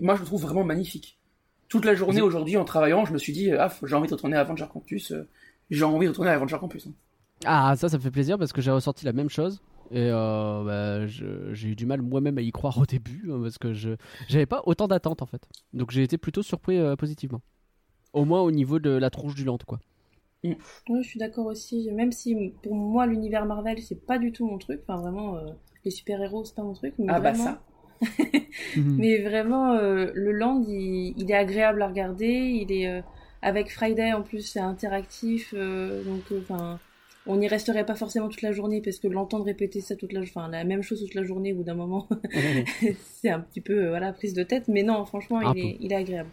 [0.00, 1.18] moi, je le trouve vraiment magnifique.
[1.68, 4.36] Toute la journée aujourd'hui, en travaillant, je me suis dit, ah, j'ai envie de retourner
[4.38, 5.12] à Avenger Campus.
[5.12, 5.28] euh,
[5.70, 6.86] j'ai envie de retourner à Avenger Campus.
[6.86, 6.92] hein.
[7.44, 9.60] Ah, ça, ça me fait plaisir parce que j'ai ressorti la même chose.
[9.94, 13.58] Et euh, bah, j'ai eu du mal moi-même à y croire au début hein, parce
[13.58, 13.90] que je
[14.28, 15.46] j'avais pas autant d'attentes en fait.
[15.74, 17.42] Donc j'ai été plutôt surpris euh, positivement.
[18.14, 19.80] Au moins au niveau de la tronche du land quoi.
[20.44, 20.56] Ouais,
[21.02, 21.90] je suis d'accord aussi.
[21.92, 24.80] Même si pour moi l'univers Marvel c'est pas du tout mon truc.
[24.82, 25.50] Enfin vraiment euh,
[25.84, 26.94] les super héros c'est pas mon truc.
[26.98, 27.62] Mais Ah, bah vraiment, ça.
[28.76, 32.28] Mais vraiment euh, le land il, il est agréable à regarder.
[32.28, 33.02] Il est euh,
[33.42, 35.52] avec Friday en plus c'est interactif.
[35.54, 36.80] euh, donc euh, enfin
[37.26, 40.22] on n'y resterait pas forcément toute la journée parce que l'entendre répéter ça toute la
[40.22, 42.08] enfin la même chose toute la journée au bout d'un moment
[43.22, 44.68] c'est un petit peu euh, voilà prise de tête.
[44.68, 45.76] Mais non franchement il est, peu.
[45.80, 46.30] il est agréable.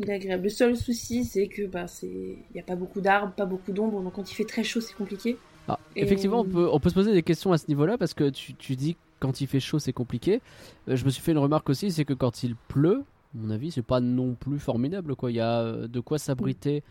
[0.00, 0.42] Il est agréable.
[0.42, 3.70] Le seul souci, c'est que bah, c'est, il y a pas beaucoup d'arbres, pas beaucoup
[3.70, 5.36] d'ombre, donc quand il fait très chaud, c'est compliqué.
[5.68, 8.12] Ah, Et- Effectivement, on peut, on peut se poser des questions à ce niveau-là parce
[8.12, 10.40] que tu, tu dis quand il fait chaud, c'est compliqué.
[10.88, 13.50] Euh, je me suis fait une remarque aussi, c'est que quand il pleut, à mon
[13.50, 15.14] avis, c'est pas non plus formidable.
[15.14, 15.30] Quoi.
[15.30, 16.82] Il y a euh, de quoi s'abriter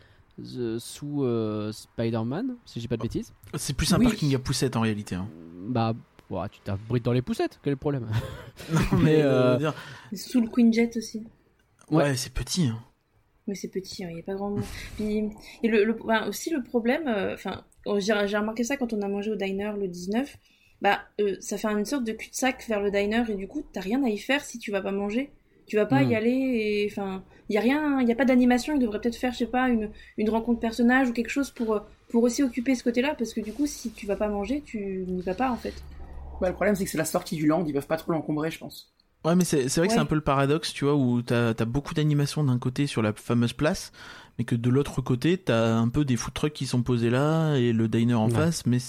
[0.58, 3.34] euh, sous euh, Spider-Man, si j'ai pas de bêtises.
[3.56, 4.06] C'est plus un Oui.
[4.06, 5.16] parking à poussettes en réalité.
[5.16, 5.28] hein.
[5.68, 5.94] Bah,
[6.30, 8.08] ouah, tu t'abrites dans les poussettes, quel est le problème
[8.74, 9.74] Non, Mais, euh, euh, dire-
[10.14, 11.24] Sous le Queen Jet aussi.
[11.92, 12.68] ouais, c'est petit.
[12.68, 12.80] hein.
[13.48, 14.64] Mais c'est petit, hein, il n'y a pas grand monde.
[14.96, 15.30] Puis,
[15.64, 19.08] et le, aussi le problème, euh, enfin, oh, j'ai j'ai remarqué ça quand on a
[19.10, 20.38] mangé au diner le 19,
[20.82, 23.82] bah, euh, ça fait une sorte de cul-de-sac vers le diner et du coup, t'as
[23.82, 25.34] rien à y faire si tu vas pas manger.
[25.66, 26.04] Tu vas pas Hmm.
[26.04, 29.00] y aller et, enfin, il y a rien, il y a pas d'animation, il devrait
[29.02, 32.24] peut-être faire, je sais pas, une, une rencontre personnage ou quelque chose pour, euh, pour
[32.24, 35.24] aussi occuper ce côté-là parce que du coup, si tu vas pas manger, tu n'y
[35.24, 35.86] vas pas en fait.
[36.40, 38.52] Bah, le problème, c'est que c'est la sortie du land, ils peuvent pas trop l'encombrer,
[38.52, 38.94] je pense.
[39.26, 41.52] Ouais, mais c'est c'est vrai que c'est un peu le paradoxe, tu vois, où t'as
[41.58, 43.94] as beaucoup d'animations d'un côté sur la fameuse place,
[44.38, 47.56] mais que de l'autre côté, t'as un peu des food trucks qui sont posés là
[47.56, 48.30] et le diner en Ouais.
[48.30, 48.80] face, mais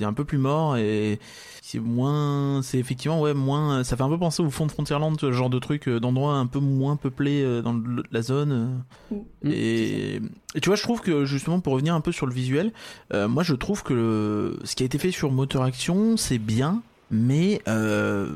[0.00, 1.20] c'est un peu plus mort et
[1.62, 5.16] c'est moins, c'est effectivement ouais moins, ça fait un peu penser au fond de Frontierland,
[5.20, 8.82] ce genre de truc, euh, d'endroits un peu moins peuplés euh, dans la zone.
[9.12, 9.14] euh.
[9.44, 9.50] Mm.
[9.52, 10.16] Et,
[10.56, 12.72] et tu vois, je trouve que justement pour revenir un peu sur le visuel,
[13.12, 16.38] euh, moi je trouve que le- ce qui a été fait sur Motor Action, c'est
[16.38, 18.30] bien, mais euh,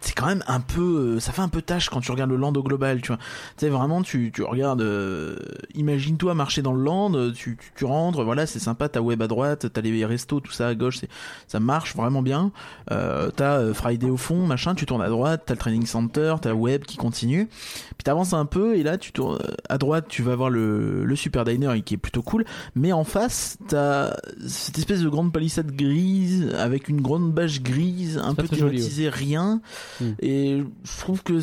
[0.00, 2.36] c'est quand même un peu euh, ça fait un peu tâche quand tu regardes le
[2.36, 3.18] land au global tu vois.
[3.18, 5.36] Tu sais vraiment tu, tu regardes euh,
[5.74, 9.20] imagine-toi marcher dans le land euh, tu, tu, tu rentres voilà c'est sympa t'as web
[9.22, 11.08] à droite t'as les restos tout ça à gauche c'est
[11.46, 12.52] ça marche vraiment bien.
[12.90, 16.36] Euh, t'as euh, Friday au fond machin tu tournes à droite t'as le training center
[16.40, 17.46] t'as web qui continue.
[17.46, 21.16] Puis t'avances un peu et là tu tournes à droite tu vas voir le, le
[21.16, 22.44] super diner qui est plutôt cool.
[22.74, 24.14] Mais en face t'as
[24.46, 28.76] cette espèce de grande palissade grise avec une grande bâche grise un peu très joli,
[28.76, 29.60] thématisée rien
[30.00, 30.12] Hmm.
[30.20, 31.40] et je trouve que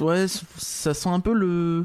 [0.00, 0.26] ouais
[0.58, 1.84] ça sent un peu le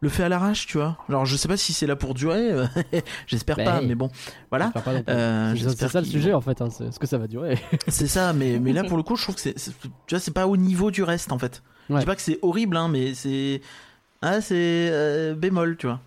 [0.00, 2.50] le fait à l'arrache tu vois alors je sais pas si c'est là pour durer
[3.26, 3.86] j'espère Bah, pas hey.
[3.86, 4.10] mais bon
[4.50, 7.16] voilà J'espère pas euh, C'est- ça le sujet en fait, hein, c'est est-ce que ça
[7.18, 9.88] va durer c'est ça mais mais là pour le coup je trouve que c'est tu
[10.10, 12.00] vois c'est pas au niveau du reste en fait je Ouais.
[12.00, 13.60] dis pas que c'est horrible hein mais c'est
[14.22, 16.00] ah c'est euh, bémol tu vois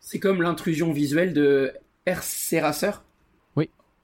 [0.00, 1.72] C'est comme l'intrusion visuelle de
[2.06, 3.02] RC Racer.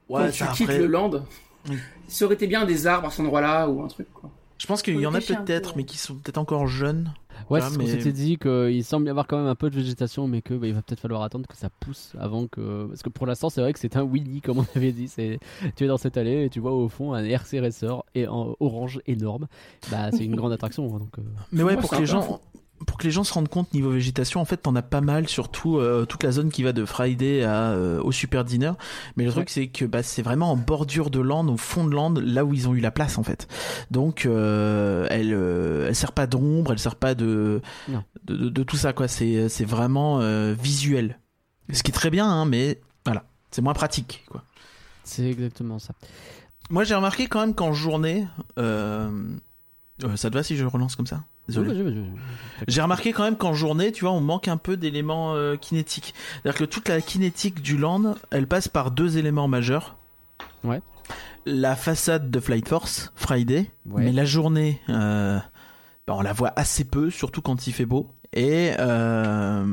[0.07, 1.25] Quand tu ça, quittes après, le land,
[1.67, 1.77] Oui.
[2.07, 4.07] Ça aurait été bien des arbres à cet endroit-là ou un truc.
[4.13, 4.29] Quoi.
[4.57, 7.13] je pense qu'il y en a peu, peut-être mais qui sont peut-être encore jeunes
[7.49, 9.75] Ouais, c'est ce qu'on s'était dit qu'il semble y avoir quand même un peu de
[9.75, 12.87] végétation, mais que bah, il va peut-être falloir attendre que ça pousse avant que.
[12.87, 15.07] Parce que pour l'instant, c'est vrai que c'est un Willy, comme on avait dit.
[15.07, 15.39] C'est
[15.75, 18.55] tu es dans cette allée et tu vois au fond un RC Racer et en
[18.59, 19.47] orange énorme.
[19.91, 20.85] Bah, c'est une grande attraction.
[20.95, 22.41] hein, donc, euh, Mais ouais, pour que les gens,
[22.85, 25.27] pour que les gens se rendent compte niveau végétation, en fait, t'en as pas mal,
[25.27, 28.71] surtout euh, toute la zone qui va de Friday à euh, au Super Dinner.
[29.15, 31.93] Mais le truc, c'est que bah, c'est vraiment en bordure de land, au fond de
[31.93, 33.47] land, là où ils ont eu la place, en fait.
[33.91, 37.61] Donc, euh, elle, euh, elle sert pas d'ombre, elle sert pas de
[38.23, 39.07] de, de, de tout ça, quoi.
[39.07, 40.19] C'est c'est vraiment
[40.53, 41.19] visuel,
[41.71, 44.43] ce qui est très bien, hein, mais voilà, c'est moins pratique, quoi.
[45.03, 45.93] c'est exactement ça.
[46.69, 51.23] Moi, j'ai remarqué quand même qu'en journée, ça te va si je relance comme ça?
[51.47, 51.81] Désolé.
[51.81, 52.03] Oui.
[52.67, 56.13] J'ai remarqué quand même qu'en journée, tu vois, on manque un peu d'éléments euh, kinétiques.
[56.41, 59.95] C'est-à-dire que toute la kinétique du land, elle passe par deux éléments majeurs.
[60.63, 60.81] Ouais.
[61.45, 64.03] La façade de Flight Force, Friday, Ouais.
[64.05, 65.37] mais la journée, euh,
[66.07, 68.09] bah, on la voit assez peu, surtout quand il fait beau.
[68.33, 69.65] Et euh,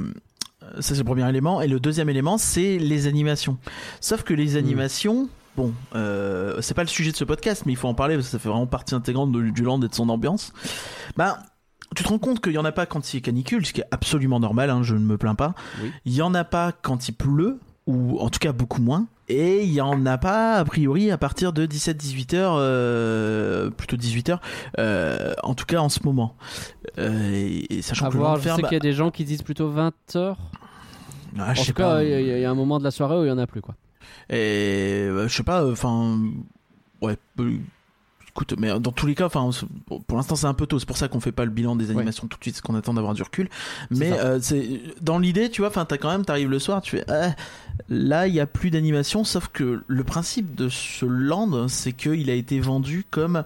[0.74, 1.62] ça c'est le premier élément.
[1.62, 3.56] Et le deuxième élément, c'est les animations.
[4.00, 4.37] Sauf que Hmm.
[4.37, 7.94] les animations, bon, euh, c'est pas le sujet de ce podcast, mais il faut en
[7.94, 10.52] parler parce que ça fait vraiment partie intégrante de- du land et de son ambiance.
[11.16, 11.38] Bah,
[11.94, 13.81] tu te rends compte qu'il y en a pas quand il est canicule, ce qui
[13.81, 15.55] est absolument normal, hein, je ne me plains pas.
[15.83, 15.90] Oui.
[16.05, 19.07] Il y en a pas quand il pleut, ou en tout cas beaucoup moins.
[19.28, 23.96] Et il y en a pas a priori à partir de 17-18 heures, euh, plutôt
[23.96, 24.40] 18 heures,
[24.78, 26.37] euh, en tout cas en ce moment.
[26.98, 28.92] Euh, et, et sachant À que le voir, je ferme, sais qu'il y a des
[28.92, 30.38] gens qui disent plutôt 20 heures.
[31.38, 32.85] ah, En je sais tout cas, il y, a- il y a un moment de
[32.85, 33.74] la soirée où il y en a plus, quoi.
[34.28, 36.20] Et euh, je sais pas, enfin,
[37.00, 37.16] ouais.
[38.34, 39.50] Écoute, mais dans tous les cas, enfin,
[40.06, 40.78] pour l'instant c'est un peu tôt.
[40.78, 42.74] C'est pour ça qu'on fait pas le bilan des animations tout de suite, parce qu'on
[42.74, 43.48] attend d'avoir du recul.
[43.90, 46.96] Mais euh, c'est dans l'idée, tu vois, enfin, t'as quand même, t'arrives le soir, tu
[46.96, 47.34] fais, ah,
[47.90, 49.22] là, il y a plus d'animation.
[49.24, 53.44] Sauf que le principe de ce land, c'est qu'il a été vendu comme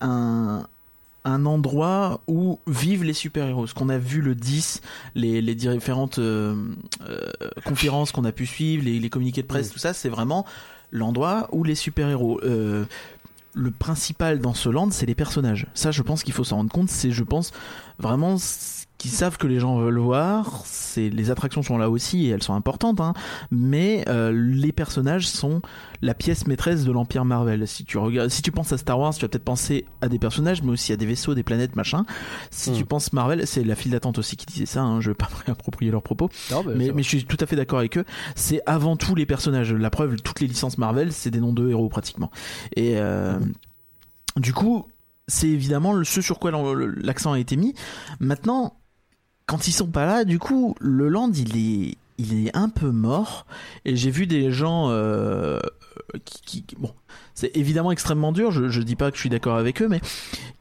[0.00, 0.66] un
[1.24, 3.66] un endroit où vivent les super-héros.
[3.66, 4.80] Ce qu'on a vu le 10,
[5.14, 6.54] les, les différentes euh,
[7.06, 7.28] euh,
[7.66, 9.72] conférences qu'on a pu suivre, les, les communiqués de presse, Oui.
[9.74, 10.46] tout ça, c'est vraiment
[10.92, 12.40] l'endroit où les super-héros.
[12.42, 12.86] euh,
[13.54, 15.66] le principal dans ce land, c'est les personnages.
[15.74, 16.88] Ça, je pense qu'il faut s'en rendre compte.
[16.88, 17.52] C'est, je pense,
[17.98, 18.36] vraiment
[19.00, 20.62] qu'ils savent que les gens veulent voir.
[20.66, 23.14] C'est les attractions sont là aussi et elles sont importantes, hein.
[23.50, 25.62] Mais euh, les personnages sont
[26.02, 27.66] la pièce maîtresse de l'empire Marvel.
[27.66, 30.18] Si tu regardes, si tu penses à Star Wars, tu vas peut-être penser à des
[30.18, 32.04] personnages, mais aussi à des vaisseaux, des planètes, machin.
[32.50, 32.74] Si Hmm.
[32.74, 34.82] tu penses Marvel, c'est la file d'attente aussi qui disait ça.
[34.82, 36.28] Hein, je vais pas me réapproprier leurs propos.
[36.50, 38.04] Non, bah, Mais, je suis tout à fait d'accord avec eux.
[38.34, 39.72] C'est avant tout les personnages.
[39.72, 42.30] La preuve, toutes les licences Marvel, c'est des noms de héros pratiquement.
[42.76, 43.38] Et euh,
[44.36, 44.86] du coup,
[45.26, 46.50] c'est évidemment ce sur quoi
[47.02, 47.74] l'accent a été mis.
[48.18, 48.74] Maintenant,
[49.50, 52.90] quand ils sont pas là, du coup, le land, il est, il est un peu
[52.90, 53.46] mort.
[53.84, 55.58] Et j'ai vu des gens euh,
[56.24, 56.92] qui, qui- bon,
[57.34, 58.52] c'est évidemment extrêmement dur.
[58.52, 60.00] Je, je dis pas que je suis d'accord avec eux, mais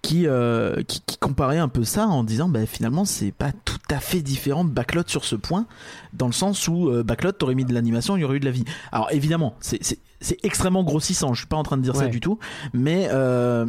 [0.02, 3.78] qui, euh, qui, qui comparaient un peu ça en disant, bah, finalement, c'est pas tout
[3.92, 5.66] à fait différent de Backlot sur ce point,
[6.14, 8.46] dans le sens où euh, Backlot, t'aurais mis de l'animation, il y aurait eu de
[8.46, 8.66] la vie.
[8.92, 11.34] Alors évidemment, c'est c'est- c'est extrêmement grossissant.
[11.34, 12.40] Je suis pas en train de dire ça du tout,
[12.74, 13.66] mais euh,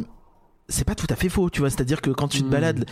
[0.67, 1.69] c'est pas tout à fait faux, tu vois.
[1.69, 2.49] C'est-à-dire que quand tu te Mm.
[2.49, 2.85] balades,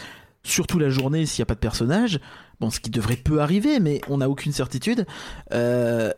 [0.49, 2.19] surtout la journée, s'il y a pas de personnage,
[2.59, 5.05] bon, ce qui devrait peu arriver, mais on n'a aucune certitude.
[5.53, 6.11] Euh,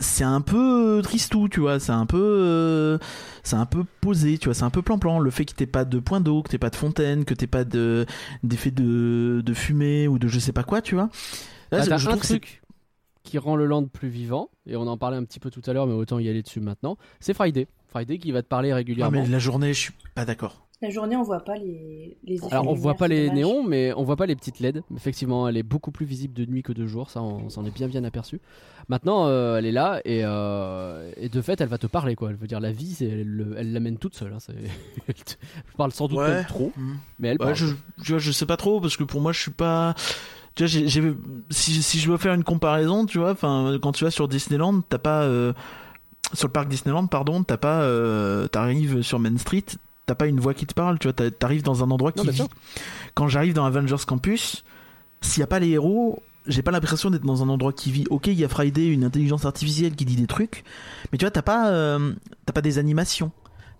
[0.00, 1.78] c'est un peu tristou, tu vois.
[1.78, 2.98] C'est un peu, euh,
[3.44, 4.54] c'est un peu posé, tu vois.
[4.54, 5.20] C'est un peu plan-plan.
[5.20, 7.46] Le fait que t'aies pas de point d'eau, que t'aies pas de fontaine, que t'aies
[7.46, 8.06] pas de
[8.42, 11.08] d'effet de de fumée ou de je sais pas quoi, tu vois.
[11.70, 12.62] Là, Ah, je je un truc
[13.22, 15.72] qui rend le land plus vivant, et on en parlait un petit peu tout à
[15.72, 17.68] l'heure, mais autant y aller dessus maintenant, c'est Friday.
[17.88, 19.22] Friday qui va te parler Ah, régulièrement.
[19.22, 20.66] mais la journée, je suis pas d'accord.
[20.82, 23.36] La journée, on voit pas les, les effets Alors on voit pas les dommage.
[23.36, 24.82] néons, mais on voit pas les petites LED.
[24.96, 27.70] Effectivement, elle est beaucoup plus visible de nuit que de jour, ça on s'en est
[27.70, 28.40] bien bien aperçu.
[28.88, 32.30] Maintenant, euh, elle est là et, euh, et de fait, elle va te parler quoi.
[32.30, 34.32] Elle veut dire la vie, c'est- elle le- elle l'amène toute seule.
[34.32, 34.38] hein,
[35.08, 36.28] elle te- elle parle sans doute Ouais.
[36.34, 36.92] même trop, Mm.
[37.20, 39.50] mais elle Ouais, je, vois, je sais pas trop parce que pour moi, je suis
[39.52, 39.94] pas.
[40.56, 41.14] Tu vois,
[41.50, 44.80] si, si je dois faire une comparaison, tu vois, enfin, quand tu vas sur Disneyland,
[44.88, 45.52] t'as pas euh,
[46.34, 49.64] sur le parc Disneyland, pardon, t'as pas, euh, t'arrives sur Main Street,
[50.06, 52.42] t'as pas une voix qui te parle, tu vois, t'arrives dans un endroit qui vit.
[53.14, 54.64] Quand j'arrive dans Avengers Campus,
[55.20, 58.04] s'il y a pas les héros, j'ai pas l'impression d'être dans un endroit qui vit.
[58.10, 60.64] Ok, il y a Friday, une intelligence artificielle qui dit des trucs,
[61.10, 62.12] mais tu vois, t'as pas, euh,
[62.46, 63.30] t'as pas des animations.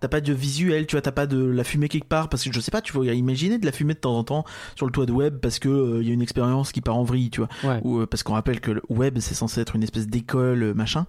[0.02, 2.52] T'as pas de visuel, tu vois, t'as pas de la fumée quelque part, parce que
[2.52, 4.92] je sais pas, tu vas imaginer de la fumée de temps en temps sur le
[4.92, 7.30] toit de web parce que euh, il y a une expérience qui part en vrille,
[7.30, 7.48] tu vois.
[7.62, 7.80] Ouais.
[7.84, 10.74] Ou euh, parce qu'on rappelle que le web c'est censé être une espèce d'école, euh,
[10.74, 11.06] machin.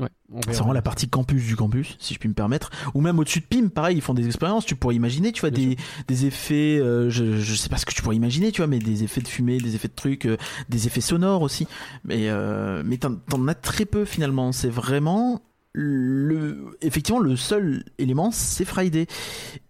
[0.00, 0.52] Ouais, verra.
[0.52, 2.70] vraiment la partie campus du campus, si je puis me permettre.
[2.94, 4.64] Ou même au-dessus de PIM, pareil, ils font des expériences.
[4.64, 5.76] Tu pourrais imaginer, tu vois, des,
[6.08, 8.78] des effets, euh, je, je sais pas ce que tu pourrais imaginer, tu vois, mais
[8.78, 10.36] des effets de fumée, des effets de trucs, euh,
[10.68, 11.66] des effets sonores aussi.
[12.04, 14.52] Mais, euh, mais t'en as très peu finalement.
[14.52, 15.42] C'est vraiment
[15.74, 19.06] le, effectivement, le seul élément, c'est Friday.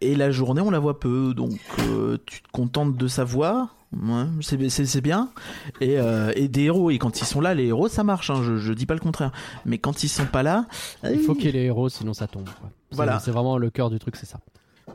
[0.01, 1.35] Et la journée, on la voit peu.
[1.35, 3.77] Donc, euh, tu te contentes de savoir.
[3.93, 5.29] Ouais, c'est, bien.
[5.81, 6.91] Et, euh, et des héros.
[6.91, 8.31] Et quand ils sont là, les héros, ça marche.
[8.31, 9.33] Hein, je, je dis pas le contraire.
[9.67, 10.67] Mais quand ils sont pas là,
[11.05, 12.49] Il faut qu'il y ait les héros, sinon ça tombe.
[12.59, 12.71] quoi.
[12.93, 13.21] Voilà.
[13.21, 14.41] C'est vraiment le cœur du truc, c'est ça.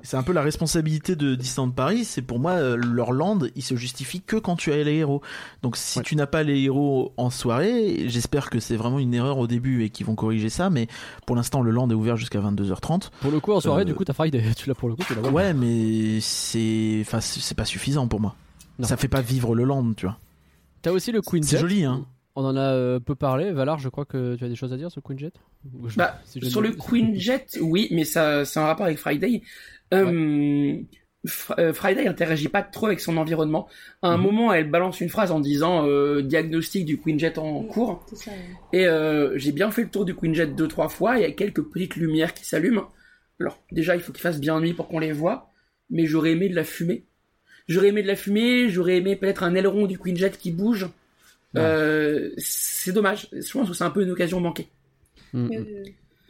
[0.03, 2.03] C'est un peu la responsabilité de Disneyland Paris.
[2.05, 5.21] C'est pour moi euh, leur land, il se justifie que quand tu as les héros.
[5.63, 6.03] Donc si Ouais.
[6.05, 9.83] tu n'as pas les héros en soirée, j'espère que c'est vraiment une erreur au début
[9.83, 10.69] et qu'ils vont corriger ça.
[10.69, 10.87] Mais
[11.25, 13.09] pour l'instant, le land est ouvert jusqu'à 22h30.
[13.21, 14.43] Pour le coup, en soirée, Euh, du coup, t'as Friday.
[14.57, 15.21] Tu l'as pour le coup, tu l'as.
[15.29, 18.35] Ouais, mais c'est, enfin, c'est pas suffisant pour moi.
[18.79, 18.87] Non.
[18.87, 20.17] Ça fait pas vivre le land, tu vois.
[20.81, 22.05] T'as aussi le Queen C'est joli, hein.
[22.35, 23.51] On en a euh, peu parlé.
[23.51, 25.33] Valar, je crois que tu as des choses à dire sur Queen Jet?
[25.87, 29.41] Je- Bah, si sur le Queen Jet, oui, mais ça, c'est un rapport avec Friday.
[29.93, 30.79] Euh,
[31.59, 33.67] euh, Friday interagit pas trop avec son environnement.
[34.01, 34.23] À un Mhm.
[34.23, 38.05] moment, elle balance une phrase en disant euh, diagnostic du Queen Jet en cours.
[38.09, 38.31] C'est ça.
[38.31, 38.37] ouais.
[38.79, 41.17] Et euh, j'ai bien fait le tour du Queen Jet deux trois fois.
[41.17, 42.89] Il y a quelques petites lumières qui s'allument.
[43.39, 45.49] Alors déjà, il faut qu'il fasse bien nuit pour qu'on les voit.
[45.89, 47.05] Mais j'aurais aimé de la fumée.
[47.67, 48.69] J'aurais aimé de la fumée.
[48.69, 50.83] J'aurais aimé peut-être un aileron du Queen Jet qui bouge.
[51.53, 51.61] Ouais.
[51.61, 53.27] Euh, c'est dommage.
[53.31, 54.67] Je pense que c'est un peu une occasion manquée.
[55.33, 55.51] Mm, mm.
[55.53, 55.83] euh,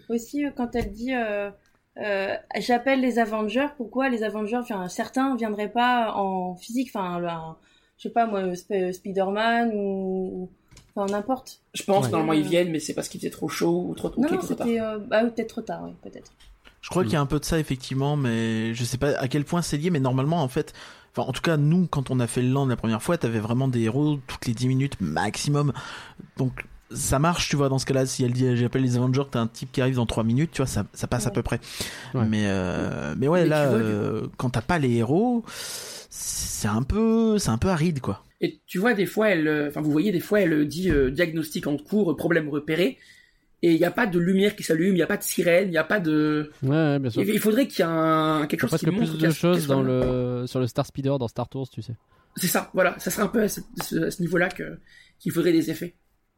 [0.10, 1.12] aussi, quand elle dit
[2.02, 7.22] euh, euh, j'appelle les Avengers, pourquoi les Avengers, enfin certains viendraient pas en physique, enfin,
[7.24, 7.56] un-
[7.98, 10.50] je sais pas moi, Sp- Spider-Man ou,
[10.96, 11.60] enfin n'importe.
[11.74, 12.12] Je pense Ouais.
[12.12, 14.54] normalement ils viennent, mais c'est parce qu'il faisait trop chaud ou trop, Non, non, trop
[14.54, 14.68] tard.
[14.68, 16.32] c'était euh, bah, oui, peut-être trop tard, oui, peut-être.
[16.82, 17.06] Je crois Mm.
[17.06, 19.62] qu'il y a un peu de ça effectivement, mais je sais pas à quel point
[19.62, 19.90] c'est lié.
[19.90, 20.74] Mais normalement, en fait,
[21.16, 23.40] enfin, en tout cas, nous, quand on a fait le land la première fois, t'avais
[23.40, 25.74] vraiment des héros toutes les 10 minutes maximum.
[26.38, 28.06] Donc ça marche, tu vois, dans ce cas-là.
[28.06, 30.58] Si elle dit j'appelle les Avengers, t'as un type qui arrive dans 3 minutes, tu
[30.58, 31.60] vois, ça, ça passe à peu près.
[32.14, 32.26] Ouais.
[32.28, 35.44] Mais, euh, mais ouais, Mais là, tu vois, du euh, quand t'as pas les héros,
[36.10, 38.24] c'est un peu, c'est un peu aride, quoi.
[38.40, 41.10] Et tu vois, des fois, elle, euh, enfin, vous voyez, des fois, elle dit euh,
[41.10, 42.98] diagnostic en cours, problème repéré,
[43.64, 45.68] et il n'y a pas de lumière qui s'allume, il n'y a pas de sirène,
[45.70, 46.52] il n'y a pas de.
[46.62, 47.24] Ouais, bien sûr.
[47.24, 49.66] Il il faudrait qu'il y ait un, quelque chose qui presque montre plus de choses
[49.68, 51.94] dans le sur le Star Speeder dans Star Tours, tu sais.
[52.36, 54.78] C'est ça, voilà, ça serait un peu à ce, ce- à ce niveau-là que
[55.20, 55.96] qu'il faudrait des effets.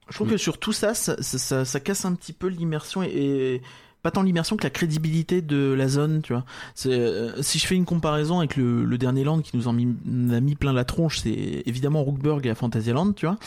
[0.09, 3.61] Je trouve que sur tout ça, ça, ça, ça- casse un petit peu l'immersion et
[4.01, 6.45] pas tant l'immersion que la crédibilité de la zone, tu vois.
[6.85, 9.95] Euh, si je fais une comparaison avec le, le dernier land qui nous en mis-
[10.33, 13.37] a mis plein la tronche, c'est évidemment Rookburg et Fantasyland, tu vois.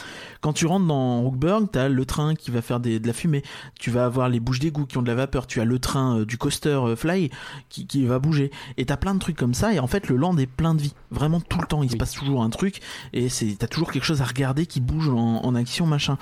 [0.40, 3.42] Quand tu rentres dans Rookburg, t'as le train qui va faire des, de la fumée,
[3.78, 6.18] tu vas avoir les bouches d'égout qui ont de la vapeur, tu as le train
[6.18, 7.30] euh, du coaster euh, Fly
[7.68, 10.16] qui, qui va bouger, et t'as plein de trucs comme ça, et en fait le
[10.16, 12.80] land est plein de vie, vraiment tout le temps, il se passe toujours un truc,
[13.12, 16.18] et t'as toujours quelque chose à regarder qui bouge en, en action, machin.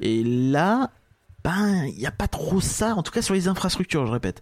[0.00, 0.90] Et là,
[1.44, 4.40] ben, il n'y a pas trop ça, en tout cas sur les infrastructures, je répète.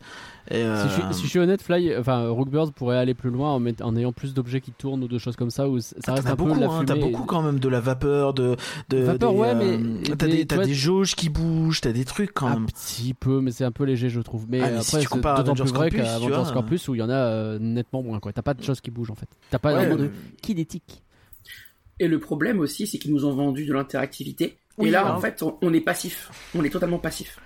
[0.51, 3.31] Et, euh, Si, je suis, si je suis honnête, Fly, enfin Rookbirds pourrait aller plus
[3.31, 5.81] loin en, met- en ayant plus d'objets qui tournent ou de choses comme ça où
[5.81, 8.57] ça reste T'as un peu la hein, t'as beaucoup quand même de la vapeur, de,
[8.91, 12.05] de Vapeur, des, ouais, euh, mais t'as des- des, des jauges qui bougent, t'as des
[12.05, 12.67] trucs quand Un même.
[12.67, 14.47] petit peu, mais c'est un peu léger, je trouve.
[14.49, 16.53] Mais Ah, mais après, si tu c'est compares à d'autant plus vrai Campus, Avengers vois,
[16.53, 18.21] Campus où il y en a euh, nettement moins.
[18.21, 18.33] quoi.
[18.33, 19.29] T'as pas de choses qui bougent en fait.
[19.51, 20.11] T'as pas Ouais, vraiment de euh,
[20.43, 21.03] kinétique.
[21.99, 24.57] Et le problème aussi, c'est qu'ils nous ont vendu de l'interactivité.
[24.81, 25.17] Oui, et là, alors.
[25.17, 26.31] en fait, on, on est passif.
[26.55, 27.39] On est totalement passif.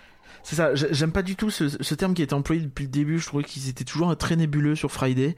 [0.43, 2.85] C'est ça, j'ai- j'aime pas du tout ce, ce terme qui a été employé depuis
[2.85, 5.37] le début, je trouvais qu'ils étaient toujours très nébuleux sur Friday.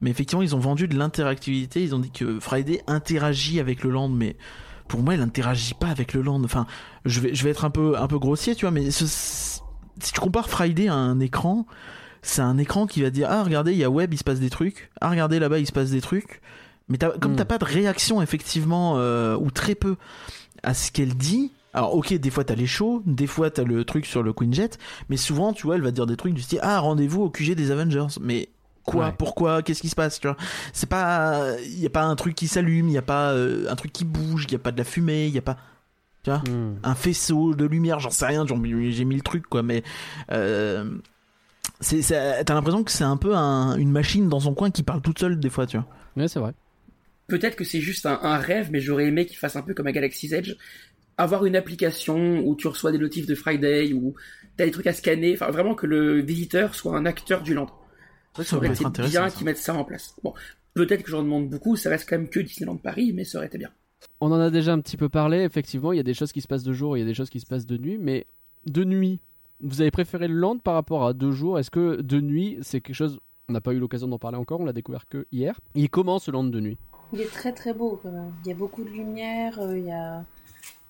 [0.00, 3.90] Mais effectivement, ils ont vendu de l'interactivité, ils ont dit que Friday interagit avec le
[3.90, 4.36] land, mais
[4.88, 6.42] pour moi, il interagit pas avec le land.
[6.42, 6.66] Enfin,
[7.04, 10.12] je vais, je vais être un peu, un peu grossier, tu vois, mais ce- si
[10.12, 11.66] tu compares Friday à un écran,
[12.22, 14.40] c'est un écran qui va dire, ah, regardez, il y a web, il se passe
[14.40, 14.90] des trucs.
[15.00, 16.40] Ah, regardez, là-bas, il se passe des trucs.
[16.88, 17.36] Mais comme Hmm.
[17.36, 19.96] t'as pas de réaction, effectivement, euh, ou très peu,
[20.62, 23.84] à ce qu'elle dit, alors ok, des fois t'as les shows, des fois t'as le
[23.84, 26.42] truc sur le Queen Jet, mais souvent, tu vois, elle va dire des trucs du
[26.42, 28.06] style, ah, rendez-vous au QG des Avengers.
[28.20, 28.48] Mais
[28.82, 29.06] Quoi?
[29.08, 29.14] Ouais.
[29.16, 29.62] Pourquoi?
[29.62, 30.18] Qu'est-ce qui se passe?
[30.18, 30.36] Tu vois?
[30.72, 33.66] C'est pas, il y a pas un truc qui s'allume, il y a pas euh,
[33.70, 35.58] un truc qui bouge, il y a pas de la fumée, il y a pas
[36.26, 36.74] Hmm.
[36.82, 39.82] un faisceau de lumière, j'en sais rien, j'ai mis le truc quoi, mais
[40.30, 40.98] euh,
[41.80, 45.18] t'as l'impression que c'est un peu un- une machine dans son coin qui parle toute
[45.18, 45.86] seule des fois, tu vois?
[46.16, 46.52] Ouais, c'est vrai.
[47.30, 49.86] Peut-être que c'est juste un, un rêve, mais j'aurais aimé qu'il fasse un peu comme
[49.86, 50.56] à Galaxy's Edge.
[51.16, 54.14] Avoir une application où tu reçois des notifs de Friday, où
[54.56, 57.68] t'as des trucs à scanner, enfin vraiment que le visiteur soit un acteur du land.
[58.36, 60.14] Ça, Ça aurait été bien qu'ils mettent ça en place.
[60.22, 60.34] Bon,
[60.74, 63.48] peut-être que j'en demande beaucoup, ça reste quand même que Disneyland Paris, mais ça aurait
[63.48, 63.70] été bien.
[64.20, 66.40] On en a déjà un petit peu parlé, effectivement, il y a des choses qui
[66.40, 68.26] se passent de jour, il y a des choses qui se passent de nuit, mais
[68.66, 69.20] de nuit,
[69.60, 71.58] vous avez préféré le land par rapport à deux jours?
[71.58, 74.60] Est-ce que de nuit, c'est quelque chose, on n'a pas eu l'occasion d'en parler encore,
[74.60, 75.60] on l'a découvert que hier.
[75.74, 76.78] Il commence ce land de nuit
[77.12, 78.32] Il est très très beau quand même.
[78.44, 80.24] Il y a beaucoup de lumière, euh, il y a...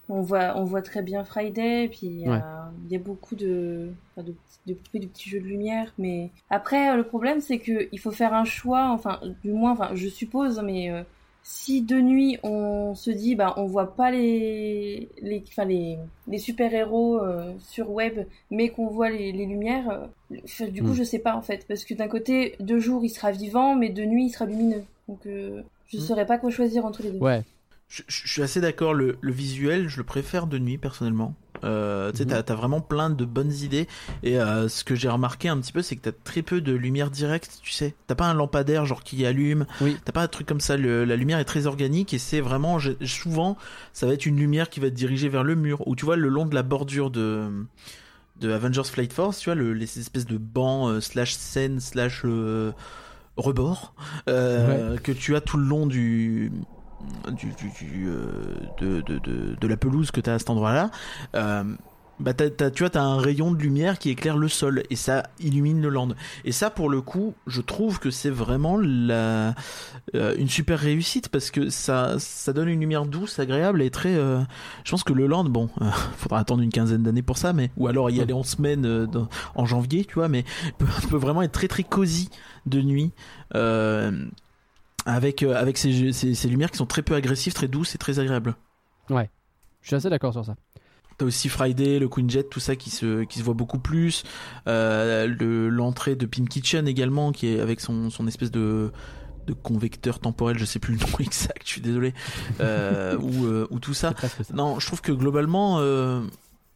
[0.09, 3.37] on, voit, on voit très bien Friday, puis il y a, il y a beaucoup
[3.37, 4.35] de, enfin, de,
[4.66, 5.92] de, petits jeux de lumière.
[5.98, 9.72] Mais après, euh, le problème c'est que il faut faire un choix, enfin, du moins,
[9.72, 11.02] enfin, je suppose, mais euh,
[11.42, 15.96] si de nuit on se dit, bah, on voit pas les, les, enfin, les,
[16.28, 20.94] les super-héros euh, sur web, mais qu'on voit les, les lumières, euh, du coup, Hmm.
[20.94, 21.66] je sais pas en fait.
[21.66, 24.85] Parce que d'un côté, de jour il sera vivant, mais de nuit il sera lumineux.
[25.09, 26.00] Donc, euh, je Hmm.
[26.00, 27.18] saurais pas quoi choisir entre les deux.
[27.18, 27.44] Ouais,
[27.92, 28.94] Je, je- je suis assez d'accord.
[28.94, 31.35] Le, le visuel, je le préfère de nuit personnellement.
[31.64, 32.40] Euh, tu sais, Mhm.
[32.44, 33.88] t'as, vraiment plein de bonnes idées.
[34.22, 36.72] Et euh, ce que j'ai remarqué un petit peu, c'est que t'as très peu de
[36.72, 37.59] lumière directe.
[37.64, 39.66] Tu sais, t'as pas un lampadaire genre qui allume.
[39.81, 39.96] Oui.
[40.05, 40.76] T'as pas un truc comme ça.
[40.76, 43.57] Le- la lumière est très organique et c'est vraiment souvent
[43.92, 46.14] ça va être une lumière qui va être dirigée vers le mur ou tu vois
[46.16, 47.48] le long de la bordure de
[48.40, 49.40] de Avengers Flight Force.
[49.40, 52.70] Tu vois le, les espèces de bancs euh, slash scène slash euh,
[53.40, 53.94] rebord
[54.29, 56.53] euh, que tu as tout le long du
[57.31, 58.26] du, du, du, euh,
[58.79, 60.90] de, de, de, de la pelouse que tu as à cet endroit-là,
[61.35, 61.64] euh,
[62.20, 64.96] bah t'as, t'as- tu vois, t'as un rayon de lumière qui éclaire le sol et
[64.96, 66.09] ça illumine le land.
[66.44, 69.54] Et ça, pour le coup, je trouve que c'est vraiment la,
[70.14, 74.14] euh, une super réussite parce que ça, ça donne une lumière douce, agréable et très.
[74.14, 74.40] euh,
[74.85, 77.70] je pense que le land, bon, euh, faudra attendre une quinzaine d'années pour ça, mais
[77.76, 80.44] ou alors y aller en semaine euh, dans- en janvier, tu vois, mais
[80.78, 82.28] peut, peut vraiment être très très cosy
[82.66, 83.12] de nuit.
[85.06, 88.54] Avec, avec ces, ces, lumières qui sont très peu agressives, très douces et très agréables.
[89.80, 90.54] je suis assez d'accord sur ça.
[91.20, 94.24] T'as aussi Friday, le Queen Jet, tout ça qui se, qui se voit beaucoup plus.
[94.66, 98.90] Euh, le- L'entrée de Pim Kitchen également, qui est avec son, son espèce de,
[99.46, 102.14] de convecteur temporel, je sais plus le nom exact, je suis désolé.
[102.61, 104.14] Euh, ou, euh, ou tout ça.
[104.54, 106.22] Non, je trouve que globalement, euh,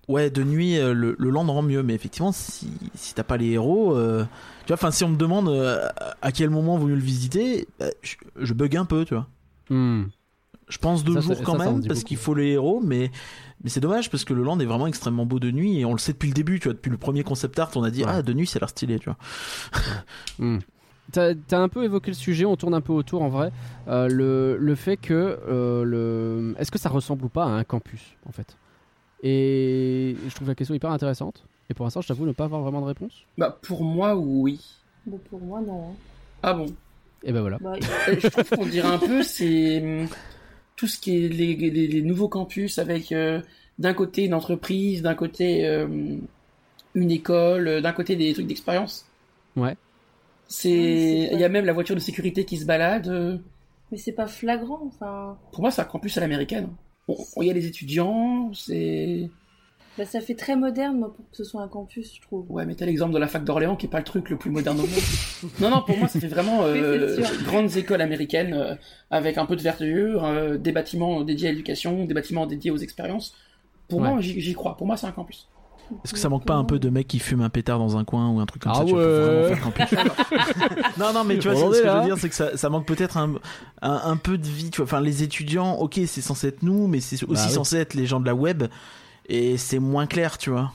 [0.09, 1.83] ouais, de nuit, le, le land rend mieux.
[1.83, 4.25] Mais effectivement, si, si t'as pas les héros, euh,
[4.67, 5.49] tu vois, enfin, si on me demande
[6.21, 9.27] à quel moment vaut mieux le visiter, bah, je, je bug un peu, tu vois.
[9.71, 10.05] Hmm.
[10.69, 12.49] Je pense deux Ça, jours ça- quand ça, ça en même parce qu'il faut les
[12.53, 13.11] héros, mais
[13.63, 15.93] mais c'est dommage parce que le land est vraiment extrêmement beau de nuit et on
[15.93, 18.03] le sait depuis le début, tu vois, depuis le premier concept art, on a dit
[18.05, 18.11] Ouais.
[18.13, 19.17] ah de nuit c'est l'air stylé, tu vois.
[20.39, 20.59] Hmm.
[21.13, 23.53] T'as as un peu évoqué le sujet, on tourne un peu autour en vrai.
[23.89, 26.55] Euh, le, le fait que euh, le...
[26.59, 28.57] est-ce que ça ressemble ou pas à un campus en fait?
[29.23, 31.45] Et je trouve la question hyper intéressante.
[31.71, 33.13] Et pour l'instant, je t'avoue ne pas avoir vraiment de réponse.
[33.39, 34.61] Bah, pour moi, oui.
[35.07, 35.91] Bon, pour moi, non.
[35.91, 35.95] hein.
[36.43, 36.67] Ah bon?
[37.23, 37.59] Et ben voilà.
[37.61, 37.73] Bah,
[38.09, 40.09] Euh, Je trouve qu'on dirait un peu, c'est hum,
[40.77, 43.41] tout ce qui est les, les- les nouveaux campus avec euh,
[43.79, 45.87] d'un côté une entreprise, d'un côté euh,
[46.95, 49.07] une école, euh, d'un côté des trucs d'expérience.
[49.57, 49.77] Ouais.
[50.49, 53.09] C'est, il y a même la voiture de sécurité qui se balade.
[53.09, 53.39] euh.
[53.91, 55.37] mais c'est pas flagrant, enfin.
[55.53, 56.69] Pour moi, c'est un campus à l'américaine.
[57.09, 59.29] Bon, Il y a les étudiants, c'est.
[59.97, 62.45] Bah, ça fait très moderne, moi, pour que ce soit un campus, je trouve.
[62.51, 64.51] Ouais, mais t'as l'exemple de la fac d'Orléans qui est pas le truc le plus
[64.51, 64.91] moderne au monde.
[65.61, 68.75] non, non, pour moi, ça fait vraiment euh, grandes écoles américaines euh,
[69.11, 72.77] avec un peu de verdure, euh, des bâtiments dédiés à l'éducation, des bâtiments dédiés aux
[72.79, 73.35] expériences.
[73.89, 74.09] Pour Ouais.
[74.11, 74.77] moi, j'y crois.
[74.77, 75.49] Pour moi, c'est un campus.
[76.03, 78.05] Est-ce que ça manque pas un peu de mecs qui fument un pétard dans un
[78.05, 79.05] coin ou un truc comme Ah ça tu ouais.
[79.05, 79.99] vraiment faire campus
[80.99, 82.87] Non non mais tu vois ce que je veux dire c'est que ça, ça manque
[82.87, 83.35] peut-être un,
[83.83, 84.87] un un peu de vie, tu vois.
[84.87, 87.53] Enfin les étudiants, OK, c'est censé être nous mais c'est aussi Bah oui.
[87.53, 88.65] censé être les gens de la web
[89.27, 90.73] et c'est moins clair, tu vois.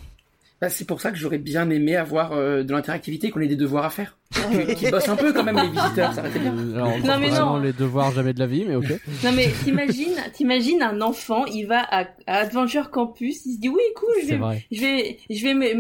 [0.61, 3.55] Bah, c'est pour ça que j'aurais bien aimé avoir euh, de l'interactivité, qu'on ait des
[3.55, 4.17] devoirs à faire.
[4.75, 6.53] Qui, bossent un peu quand même les visiteurs, ça aurait été bien.
[6.53, 7.63] Euh, alors, Non, mais vraiment non.
[7.63, 8.85] les devoirs jamais de la vie, mais ok.
[9.23, 13.69] Non, mais t'imagines, t'imagines un enfant, il va à, à Adventure Campus, il se dit,
[13.69, 15.77] oui, cool, je vais, je vais, je vais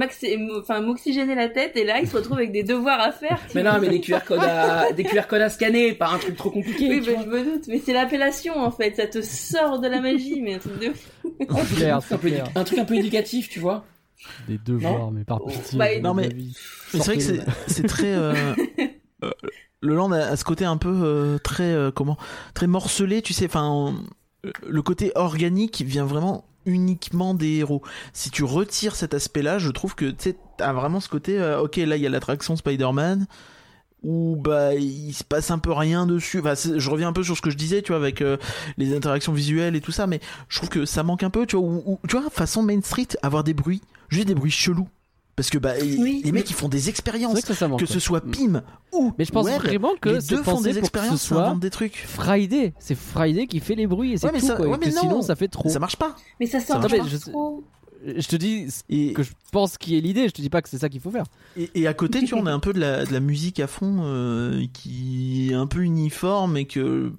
[0.57, 3.39] enfin, m'oxygéner la tête, et là, il se retrouve avec des devoirs à faire.
[3.53, 6.37] Mais non, mais des QR codes à, des QR codes à scanner, pas un truc
[6.37, 6.89] trop compliqué.
[6.89, 9.99] Oui, bah, je me doute, mais c'est l'appellation, en fait, ça te sort de la
[9.99, 11.35] magie, mais un truc de fou.
[12.55, 13.83] Un truc un peu éducatif, tu vois.
[14.47, 15.77] Des devoirs, mais par pitié.
[15.79, 16.29] Bah, non, mais-
[16.91, 17.23] c'est vrai que
[17.67, 18.33] c'est très euh,
[19.23, 19.31] euh,
[19.81, 22.17] le land a, a ce côté un peu euh, très euh, comment
[22.53, 23.95] très morcelé, tu sais, enfin
[24.67, 27.81] le côté organique vient vraiment uniquement des héros.
[28.13, 31.61] Si tu retires cet aspect-là, je trouve que tu sais t'as vraiment ce côté euh,
[31.61, 33.27] OK, là il y a l'attraction Spider-Man
[34.01, 36.39] où bah il se passe un peu rien dessus.
[36.39, 38.37] Enfin, je reviens un peu sur ce que je disais, tu vois, avec euh,
[38.77, 41.81] les interactions visuelles et tout ça, mais je trouve que ça manque un peu, vois.
[42.07, 44.87] Tu vois, façon Main Street, avoir des bruits, juste des bruits chelous,
[45.35, 46.21] parce que bah Oui.
[46.25, 48.31] les mecs ils font des expériences, que ça, ça ce soit Mm.
[48.31, 51.21] Pim ou Mais je pense Web, vraiment que les deux font des que ce expériences,
[51.21, 51.95] soit des trucs.
[52.07, 52.73] Friday.
[52.79, 54.45] C'est Friday qui fait les bruits et c'est Ouais, tout.
[54.45, 55.21] ça- quoi, et ouais, mais sinon, non.
[55.21, 55.69] ça fait trop.
[55.69, 56.15] Ça marche pas.
[56.39, 57.07] Mais ça sort marche pas pas.
[57.07, 57.63] Je sais- trop.
[58.05, 60.27] Je te dis ce Et, que je pense qui est l'idée.
[60.27, 61.25] Je te dis pas que c'est ça qu'il faut faire.
[61.57, 63.59] Et, et à côté, tu vois, on a un peu de la, de la musique
[63.59, 67.11] à fond euh, qui est un peu uniforme et que.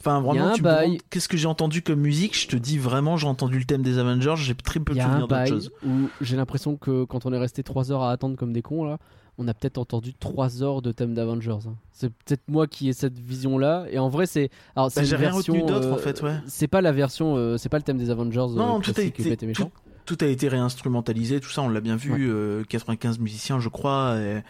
[0.00, 3.26] Enfin, vraiment, tu me qu'est-ce que j'ai entendu comme musique Je te dis vraiment, j'ai
[3.26, 5.70] entendu le thème des Avengers, j'ai très peu de souvenirs d'autre chose.
[5.84, 8.84] où j'ai l'impression que quand on est resté 3 heures à attendre comme des cons
[8.84, 8.98] là,
[9.38, 11.66] on a peut-être entendu 3 heures de thème d'Avengers.
[11.66, 11.74] hein.
[11.92, 13.86] C'est peut-être moi qui ai cette vision là.
[13.90, 14.50] Et en vrai, c'est.
[14.76, 16.36] Alors, Bah, j'ai rien version, retenu d'autre, en euh, fait, ouais.
[16.46, 17.36] C'est pas la version.
[17.36, 18.38] euh, c'est pas le thème des Avengers.
[18.38, 19.16] euh, Non, tout a classique,
[20.06, 22.12] Tout a été réinstrumentalisé, tout ça, on l'a bien vu.
[22.12, 22.18] Ouais.
[22.20, 24.16] euh, 95 musiciens, je crois.
[24.18, 24.42] Et,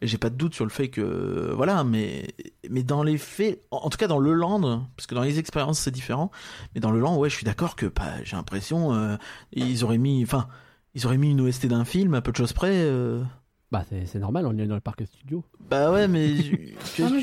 [0.00, 1.52] et j'ai pas de doute sur le fait que.
[1.54, 2.26] Voilà, mais,
[2.70, 5.38] mais dans les faits, en, en tout cas dans le land, parce que dans les
[5.38, 6.30] expériences c'est différent,
[6.74, 8.94] mais dans le land, ouais, je suis d'accord que bah, j'ai l'impression.
[8.94, 9.16] euh,
[9.52, 10.22] ils auraient mis.
[10.22, 10.48] Enfin.
[10.94, 12.68] Ils auraient mis une OST d'un film, à peu de choses près.
[12.74, 13.22] euh,
[13.70, 15.42] Bah, c'est c'est normal, on est dans le parc studio.
[15.58, 17.22] Bah ouais, mais je, Ah, mais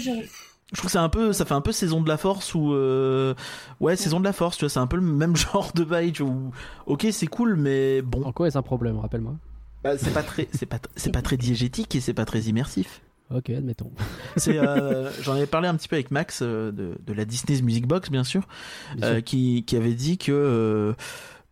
[0.72, 2.74] je- trouve que c'est un peu, ça fait un peu saison de la force ou
[2.74, 3.34] euh,
[3.80, 6.12] ouais, saison de la force, tu vois, c'est un peu le même genre de bail,
[6.14, 6.32] tu vois.
[6.34, 6.52] où,
[6.86, 9.36] ok, c'est cool, mais bon, En quoi est-ce un problème Rappelle-moi?
[9.84, 13.02] bah, c'est pas très, c'est pas, c'est pas très diégétique et c'est pas très immersif.
[13.34, 13.92] Ok, admettons.
[14.38, 17.62] C'est, euh, j'en avais parlé un petit peu avec Max euh, de, de la Disney's
[17.62, 18.48] Music Box, bien sûr,
[18.96, 19.24] Bien euh, sûr.
[19.24, 20.94] qui, qui avait dit que, euh,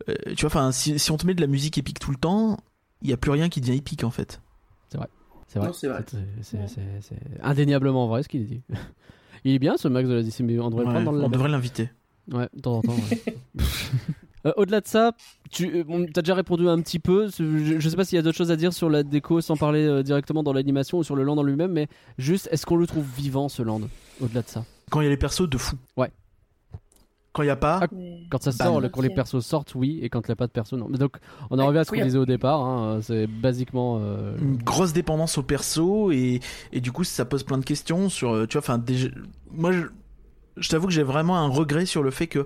[0.09, 2.17] euh, tu vois, enfin, si, si on te met de la musique épique tout le
[2.17, 2.57] temps,
[3.03, 4.41] il y a plus rien qui devient épique en fait.
[4.89, 5.07] C'est vrai.
[5.55, 6.03] Non, c'est vrai.
[6.41, 8.61] C'est- indéniablement vrai ce qu'il dit.
[9.43, 10.59] Il est bien ce Max de la Disney.
[10.59, 11.89] On devrait le Ouais, prendre dans le on devrait l'inviter.
[12.31, 12.93] Ouais, de temps en temps.
[12.95, 13.23] ouais.
[14.45, 15.13] Euh, Au-delà de ça,
[15.49, 17.27] tu euh, bon, as déjà répondu un petit peu.
[17.35, 19.57] Je, je sais pas s'il y a d'autres choses à dire sur la déco sans
[19.57, 21.87] parler euh, directement dans l'animation ou sur le land en lui-même, mais
[22.19, 23.81] juste, est-ce qu'on le trouve vivant ce land
[24.21, 24.63] Au-delà de ça?
[24.91, 25.75] Quand il y a les persos de fou.
[25.97, 26.11] Ouais.
[27.37, 27.87] Quand il y a pas, Ah,
[28.29, 30.47] Quand ça Bah, sort, quand les persos sortent, oui, et quand il n'y a pas
[30.47, 30.87] de perso, non.
[30.89, 31.17] Mais donc,
[31.49, 32.59] on en Ouais, revient à ce qu'on a- disait au départ.
[32.61, 33.99] hein, c'est basiquement.
[34.01, 36.39] euh, une grosse dépendance au perso et,
[36.73, 39.07] et du coup ça pose plein de questions sur euh, tu vois enfin déjà
[39.51, 39.83] moi je,
[40.57, 42.45] je t'avoue que j'ai vraiment un regret sur le fait que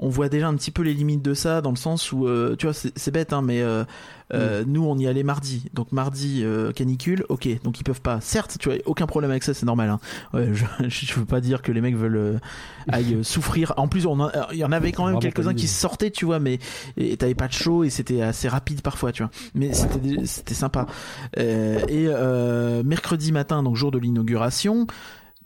[0.00, 2.56] on voit déjà un petit peu les limites de ça dans le sens où euh,
[2.56, 3.84] tu vois c'est bête hein mais euh,
[4.32, 5.64] euh, nous on y allait mardi.
[5.74, 7.48] Donc mardi euh, canicule ok.
[7.64, 8.20] Donc ils peuvent pas.
[8.20, 10.00] Certes tu vois aucun problème avec ça c'est normal hein.
[10.32, 12.38] ouais, je, je veux pas dire que les mecs veulent euh,
[12.88, 13.74] aillent euh, souffrir.
[13.76, 16.10] En plus on en- il y en avait quand même Vraiment quelques-uns pas qui sortaient
[16.10, 16.58] tu vois mais
[16.96, 19.30] et t'avais pas de show et c'était assez rapide parfois tu vois.
[19.54, 20.86] Mais c'était c'était sympa.
[21.38, 24.86] Euh, et euh, mercredi matin, donc jour de l'inauguration,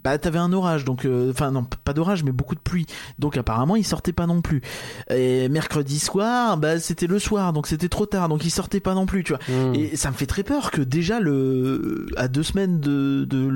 [0.04, 2.86] bah t'avais un orage, donc euh, enfin non pas d'orage mais beaucoup de pluie,
[3.18, 4.60] donc apparemment il sortait pas non plus.
[5.10, 8.94] Et mercredi soir, bah c'était le soir, donc c'était trop tard, donc il sortait pas
[8.94, 9.40] non plus, tu vois.
[9.48, 9.74] hmm.
[9.74, 13.48] Et ça me fait très peur que déjà le à deux semaines de de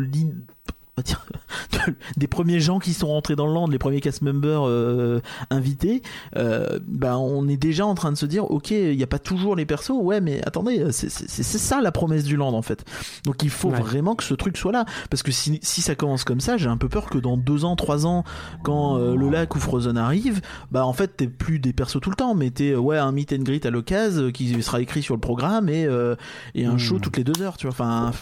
[0.99, 1.25] va dire,
[1.87, 5.21] de- des premiers gens qui sont rentrés dans le land, les premiers cast members euh,
[5.51, 6.03] invités,
[6.37, 9.19] euh, bah on est déjà en train de se dire ok il n'y a pas
[9.19, 11.09] toujours les persos, ouais mais attendez c'est
[11.43, 12.85] ça la promesse du land en fait.
[13.25, 13.81] Donc il faut Ouais.
[13.81, 16.69] vraiment que ce truc soit là parce que si, si ça commence comme ça, j'ai
[16.69, 18.25] un peu peur que dans deux ans, trois ans,
[18.63, 20.41] quand euh, le lac ou Frozen arrive,
[20.71, 23.33] bah en fait t'es plus des persos tout le temps, mais t'es ouais un meet
[23.33, 26.15] and greet à l'occasion euh, qui sera écrit sur le programme et euh,
[26.55, 26.79] et un Hmm.
[26.79, 27.73] show toutes les deux heures, tu vois.
[27.73, 28.13] Enfin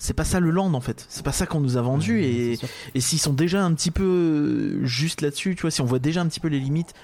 [0.00, 2.58] c'est pas ça le land en fait, c'est pas ça qu'on nous a vendu et,
[2.94, 5.98] et s'ils sont déjà un petit peu euh, juste là-dessus, tu vois, si on voit
[5.98, 6.94] déjà un petit peu les limites,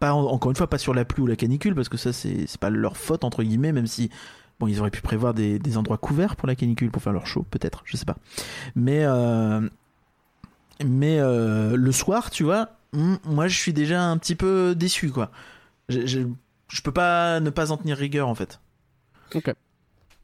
[0.00, 2.58] pas encore une fois pas sur la pluie ou la canicule parce que ça c'est
[2.58, 4.10] pas leur faute entre guillemets, même si
[4.58, 7.28] bon ils auraient pu prévoir des, des endroits couverts pour la canicule pour faire leur
[7.28, 8.16] show peut-être, je sais pas,
[8.74, 9.66] mais euh,
[10.84, 15.10] mais euh, le soir, tu vois, hmm, moi je suis déjà un petit peu déçu
[15.10, 15.30] quoi.
[15.88, 16.20] Je, je,
[16.68, 18.58] je peux pas ne pas en tenir rigueur en fait.
[19.36, 19.54] Ok.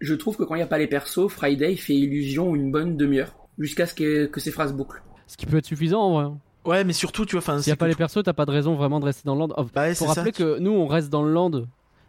[0.01, 2.97] Je trouve que quand il n'y a pas les persos, Friday fait illusion une bonne
[2.97, 5.03] demi-heure, jusqu'à ce que, que ces phrases bouclent.
[5.27, 6.25] Ce qui peut être suffisant en vrai.
[6.25, 6.39] hein.
[6.65, 8.51] Ouais, mais surtout, tu vois, enfin, S'il n'y a pas les persos, t'as pas de
[8.51, 9.49] raison vraiment de rester dans le land.
[9.57, 10.07] Oh, Bah ouais, ça.
[10.07, 11.51] rappeler que nous, on reste dans le land,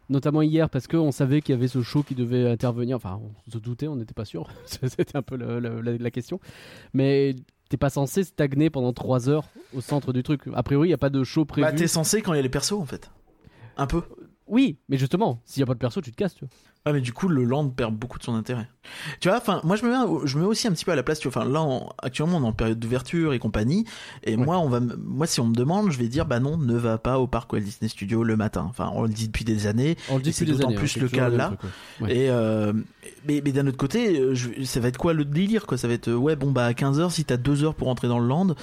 [0.10, 2.98] notamment hier, parce qu'on savait qu'il y avait ce show qui devait intervenir.
[2.98, 4.50] Enfin, on se doutait, on n'était pas sûr.
[4.66, 6.40] C'était un peu le- le- la, la question.
[6.94, 7.36] Mais
[7.70, 10.42] t'es pas censé stagner pendant 3 heures au centre du truc.
[10.54, 11.66] A priori, il n'y a pas de show prévu.
[11.66, 13.10] Bah, t'es censé quand il y a les persos en fait.
[13.78, 14.02] Un peu.
[14.52, 16.36] Oui, mais justement, s'il n'y a pas de perso, tu te casses.
[16.36, 16.50] Tu vois.
[16.88, 18.68] Ouais, mais du coup, le land perd beaucoup de son intérêt.
[19.20, 20.96] Tu vois, enfin, moi, je me mets, je me mets aussi un petit peu à
[20.96, 23.86] la place, tu vois, enfin, là, on- actuellement, on est en période d'ouverture et compagnie,
[24.24, 24.44] et Ouais.
[24.44, 26.98] moi, on va, moi, si on me demande, je vais dire, bah non, ne va
[26.98, 28.66] pas au parc Walt Disney Studio le matin.
[28.68, 30.76] Enfin, on le dit depuis des années, On le dit depuis des d'autant années.
[30.78, 31.48] plus le cas là.
[31.50, 31.60] truc,
[32.02, 32.08] ouais.
[32.08, 32.18] Ouais.
[32.18, 32.74] et, euh,
[33.28, 35.78] mais, mais d'un autre côté, euh, je- ça va être quoi le délire, quoi?
[35.78, 38.08] Ça va être, euh, ouais, bon, bah, à 15h, si t'as 2 heures pour entrer
[38.08, 38.56] dans le land,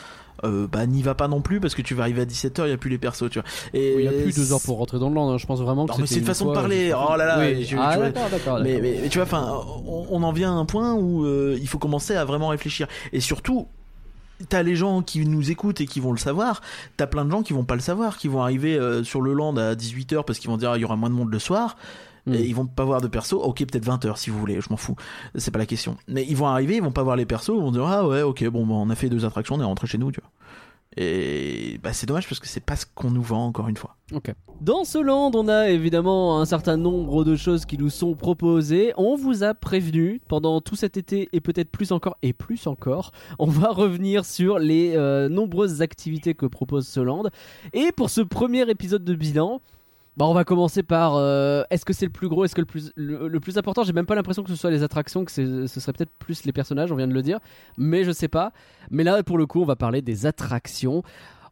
[0.44, 2.70] euh, bah, n'y va pas non plus, parce que tu vas arriver à 17h, il
[2.70, 3.48] y a plus les persos, tu vois.
[3.74, 5.30] Et Il n'y a plus deux heures pour rentrer dans le land.
[5.32, 5.38] hein.
[5.38, 6.92] Je pense vraiment que non mais c'est une façon de parler.
[6.94, 7.62] Oh là là, Oui.
[7.64, 8.12] je- tu vois, ouais.
[8.12, 8.58] d'accord, d'accord.
[8.62, 8.82] Mais, d'accord.
[8.82, 11.68] mais, mais tu vois, enfin, on, on en vient à un point où euh, il
[11.68, 12.86] faut commencer à vraiment réfléchir.
[13.12, 13.66] Et surtout,
[14.48, 16.60] t'as les gens qui nous écoutent et qui vont le savoir.
[16.96, 19.32] T'as plein de gens qui vont pas le savoir, qui vont arriver euh, sur le
[19.32, 21.38] land à 18h parce qu'ils vont dire ah, il y aura moins de monde le
[21.40, 21.76] soir.
[22.28, 22.34] Mm.
[22.34, 23.42] Et ils vont pas voir de perso.
[23.42, 24.96] Ok, peut-être 20h si vous voulez, je m'en fous.
[25.34, 25.96] C'est pas la question.
[26.06, 28.22] Mais ils vont arriver, ils vont pas voir les persos, ils vont dire ah ouais,
[28.22, 30.30] ok, bon, bah, on a fait deux attractions, on est rentré chez nous, tu vois.
[30.96, 33.96] Et bah, c'est dommage parce que c'est pas ce qu'on nous vend encore une fois.
[34.60, 38.92] Dans ce land, on a évidemment un certain nombre de choses qui nous sont proposées.
[38.96, 43.12] On vous a prévenu pendant tout cet été et peut-être plus encore et plus encore.
[43.38, 47.24] On va revenir sur les euh, nombreuses activités que propose ce land.
[47.74, 49.60] Et pour ce premier épisode de bilan,
[50.18, 52.66] bah on va commencer par euh, est-ce que c'est le plus gros, est-ce que le
[52.66, 53.84] plus le, plus important?
[53.84, 56.50] J'ai même pas l'impression que ce soit les attractions, que ce serait peut-être plus les
[56.50, 56.90] personnages.
[56.90, 57.38] On vient de le dire,
[57.76, 58.52] mais je sais pas.
[58.90, 61.04] Mais là, pour le coup, on va parler des attractions.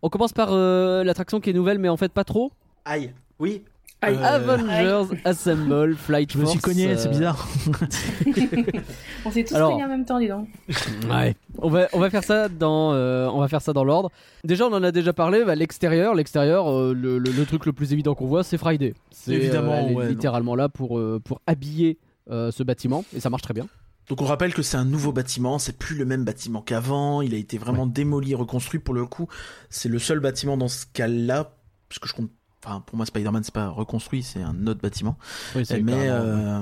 [0.03, 2.51] On commence par euh, l'attraction qui est nouvelle, mais en fait pas trop?
[2.85, 3.63] Aïe, oui.
[4.05, 7.49] Euh, Avengers Assemble Flight Je me suis cogné, euh, c'est bizarre.
[9.25, 10.49] On s'est tous Alors- réunis en même temps, dis donc.
[11.11, 11.35] Ouais.
[11.59, 14.11] On va on va faire ça dans euh, on va faire ça dans l'ordre.
[14.45, 15.45] Déjà on en a déjà parlé.
[15.45, 18.95] bah, l'extérieur, l'extérieur, euh, le, le- le truc le plus évident qu'on voit, c'est Friday.
[19.11, 21.99] C'est Évidemment, elle est ouais, littéralement là pour euh, pour habiller
[22.31, 23.67] euh, ce bâtiment et ça marche très bien.
[24.09, 27.35] Donc on rappelle que c'est un nouveau bâtiment, c'est plus le même bâtiment qu'avant, il
[27.35, 29.27] a été vraiment démoli, reconstruit pour le coup.
[29.71, 31.55] C'est le seul bâtiment dans ce cas-là,
[31.89, 32.31] parce que je compte,
[32.67, 35.17] enfin pour moi Spider-Man c'est pas reconstruit, c'est un autre bâtiment,
[35.55, 36.61] Oui, mais euh,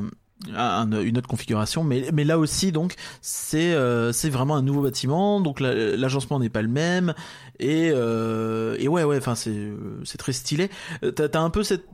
[0.55, 1.83] un- une autre configuration.
[1.85, 6.39] Mais, mais là aussi donc c'est euh, c'est vraiment un nouveau bâtiment, donc la- l'agencement
[6.39, 7.15] n'est pas le même
[7.59, 9.73] et euh, et ouais ouais, enfin c'est
[10.05, 10.71] c'est très stylé.
[11.17, 11.87] T'as t'as un peu cette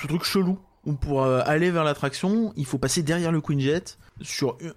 [0.00, 3.98] ce truc chelou où pour aller vers l'attraction, il faut passer derrière le Queen Jet
[4.20, 4.72] sur une,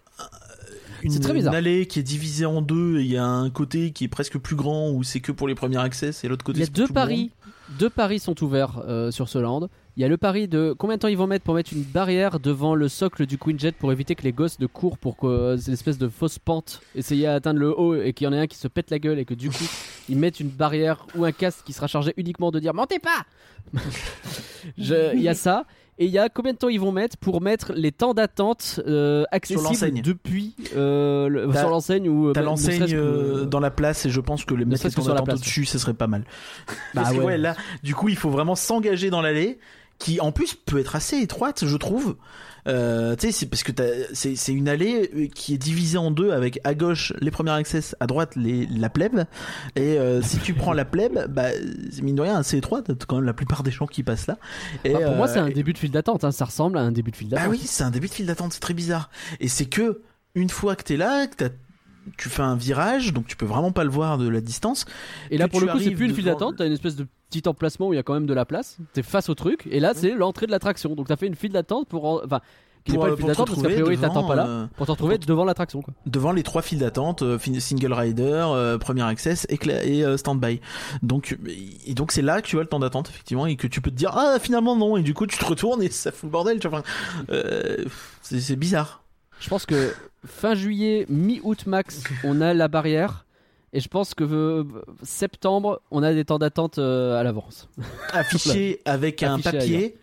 [1.01, 1.53] une, C'est très bizarre.
[1.53, 2.99] une allée qui est divisée en deux.
[2.99, 5.47] et Il y a un côté qui est presque plus grand où c'est que pour
[5.47, 6.59] les premiers accès, et l'autre côté.
[6.59, 7.31] Il y a deux paris.
[7.79, 9.69] Deux paris sont ouverts euh, sur ce land.
[9.97, 11.83] Il y a le pari de combien de temps ils vont mettre pour mettre une
[11.83, 15.15] barrière devant le socle du Queen Jet pour éviter que les gosses ne courent pour
[15.17, 18.27] que euh, c'est l'espèce de fausse pente essayer à atteindre le haut et qu'il y
[18.27, 19.63] en ait un qui se pète la gueule et que du coup
[20.09, 23.25] ils mettent une barrière ou un casque qui sera chargé uniquement de dire montez pas.
[24.77, 25.65] Je- Il y a ça.
[25.97, 28.81] Et il y a combien de temps ils vont mettre pour mettre les temps d'attente
[28.85, 34.05] euh, accessibles depuis euh, le- sur l'enseigne ou T'as ne l'enseigne euh, dans la place
[34.05, 36.25] et je pense que les mettre les temps d'attente au-dessus, ce serait pas mal.
[36.67, 39.57] Bah Parce que ouais, là, du coup, il faut vraiment s'engager dans l'allée
[39.97, 42.17] qui en plus peut être assez étroite, je trouve.
[42.67, 43.71] Euh, tu sais, c'est parce que
[44.13, 47.51] c'est c'est une allée euh, qui est divisée en deux avec à gauche les premiers
[47.51, 49.25] access, à droite les la plèbe.
[49.75, 51.49] Et euh, si tu prends la plèbe, bah
[51.91, 52.85] c'est mine de rien étroite.
[52.87, 54.37] T'as quand même la plupart des gens qui passent là.
[54.83, 56.23] Et, Bah, pour moi, euh, c'est un début de file d'attente.
[56.23, 56.31] hein.
[56.31, 57.51] Ça ressemble à un début de file bah d'attente.
[57.51, 59.09] oui, c'est un début de file d'attente, c'est très bizarre.
[59.39, 60.01] Et c'est que
[60.33, 61.49] une fois que t'es là, que t'as-
[62.17, 64.85] tu fais un virage, donc tu peux vraiment pas le voir de la distance.
[65.31, 66.55] Et là, pour le coup, c'est plus une file d'attente.
[66.57, 68.77] T'as une espèce de petit emplacement où il y a quand même de la place.
[68.93, 69.67] T'es face au truc.
[69.71, 70.95] Et là, c'est l'entrée de l'attraction.
[70.95, 72.05] Donc, t'as fait une file d'attente pour.
[72.05, 72.39] en- Enfin,
[72.83, 74.45] qui n'est Pour, pas euh, une file d'attente parce qu'a priori, t'attends pas là.
[74.47, 75.91] euh, Pour te retrouver devant l'attraction, quoi.
[76.05, 80.61] devant les trois files d'attente, euh, single rider, euh, premier access et, et euh, standby.
[81.01, 81.35] Donc
[81.87, 83.89] et donc c'est là que tu vois le temps d'attente effectivement et que tu peux
[83.89, 86.29] te dire ah finalement non et du coup tu te retournes et ça fout le
[86.29, 86.59] bordel.
[86.59, 86.83] Tu vois,
[87.31, 87.85] euh,
[88.21, 89.01] c'est bizarre.
[89.39, 89.91] Je pense que
[90.23, 93.24] fin juillet, mi-août max, on a la barrière.
[93.73, 94.63] Et je pense que euh,
[95.03, 97.67] septembre, on a des temps d'attente euh, à l'avance.
[98.13, 99.97] Affiché avec un Affiché papier.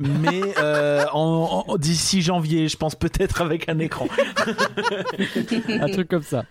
[0.00, 4.08] Mais euh, en, en- d'ici janvier, je pense peut-être avec un écran.
[5.68, 6.44] un truc comme ça.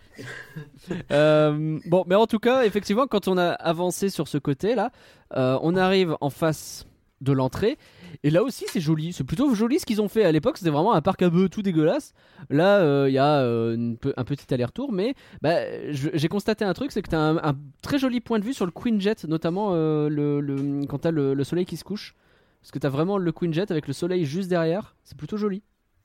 [1.11, 4.91] Euh, bon, mais en tout cas, effectivement, quand on a avancé sur ce côté-là,
[5.35, 6.85] euh, on arrive en face
[7.21, 7.77] de l'entrée.
[8.23, 9.13] Et là aussi, c'est joli.
[9.13, 10.57] C'est plutôt joli ce qu'ils ont fait à l'époque.
[10.57, 12.13] C'était vraiment un parc à bœufs tout dégueulasse.
[12.49, 14.91] Là, euh, il y a euh, pe- un petit aller-retour.
[14.91, 15.57] Mais bah,
[15.91, 18.53] j'ai constaté un truc c'est que tu as un, un très joli point de vue
[18.53, 21.77] sur le Queen Jet, notamment euh, le, le- quand tu as le, le soleil qui
[21.77, 22.15] se couche.
[22.61, 24.95] Parce que tu as vraiment le Queen Jet avec le soleil juste derrière.
[25.03, 25.63] C'est plutôt joli.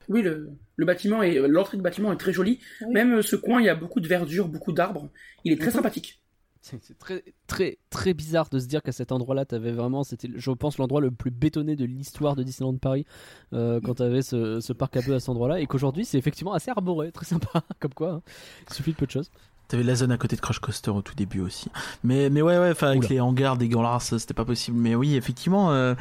[0.09, 2.61] Oui, le, le bâtiment et l'entrée de bâtiment est très jolie.
[2.83, 2.95] Oui.
[2.95, 5.11] Même ce coin, il y a beaucoup de verdure, beaucoup d'arbres.
[5.45, 5.73] Il est très Mhm.
[5.75, 6.23] sympathique.
[6.67, 10.29] C'est c'est très très très bizarre de se dire qu'à cet endroit-là, t'avais vraiment, c'était,
[10.35, 13.07] je pense, l'endroit le plus bétonné de l'histoire de Disneyland Paris
[13.53, 16.53] euh, quand t'avais ce, ce parc à bœufs à cet endroit-là, et qu'aujourd'hui c'est effectivement
[16.53, 18.11] assez arboré, très sympa, comme quoi.
[18.11, 18.23] hein.
[18.69, 19.31] Il suffit de peu de choses.
[19.69, 21.71] T'avais la zone à côté de Crush Coaster au tout début aussi.
[22.05, 23.09] Mais, mais ouais, ouais, avec Oula.
[23.09, 24.79] les hangars dégueulasses, c'était pas possible.
[24.79, 25.95] Mais oui, effectivement, euh,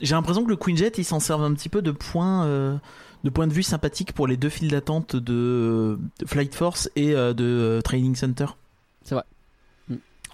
[0.00, 2.76] j'ai l'impression que le Queen Jet, il s'en sert un petit peu de point, euh,
[3.24, 7.80] de point de vue sympathique pour les deux files d'attente de, Flight Force et de
[7.82, 8.46] Training Center.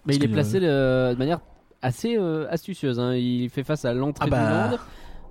[0.06, 1.40] Mais il est placé euh, de manière
[1.82, 2.98] assez euh, astucieuse.
[3.00, 3.14] hein.
[3.14, 4.68] Il fait face à l'entrée Ah bah.
[4.68, 4.80] du land,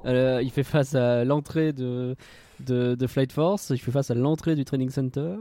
[0.05, 2.15] euh, il fait face à l'entrée de,
[2.65, 5.35] de, de Flight Force, il fait face à l'entrée du Training Center.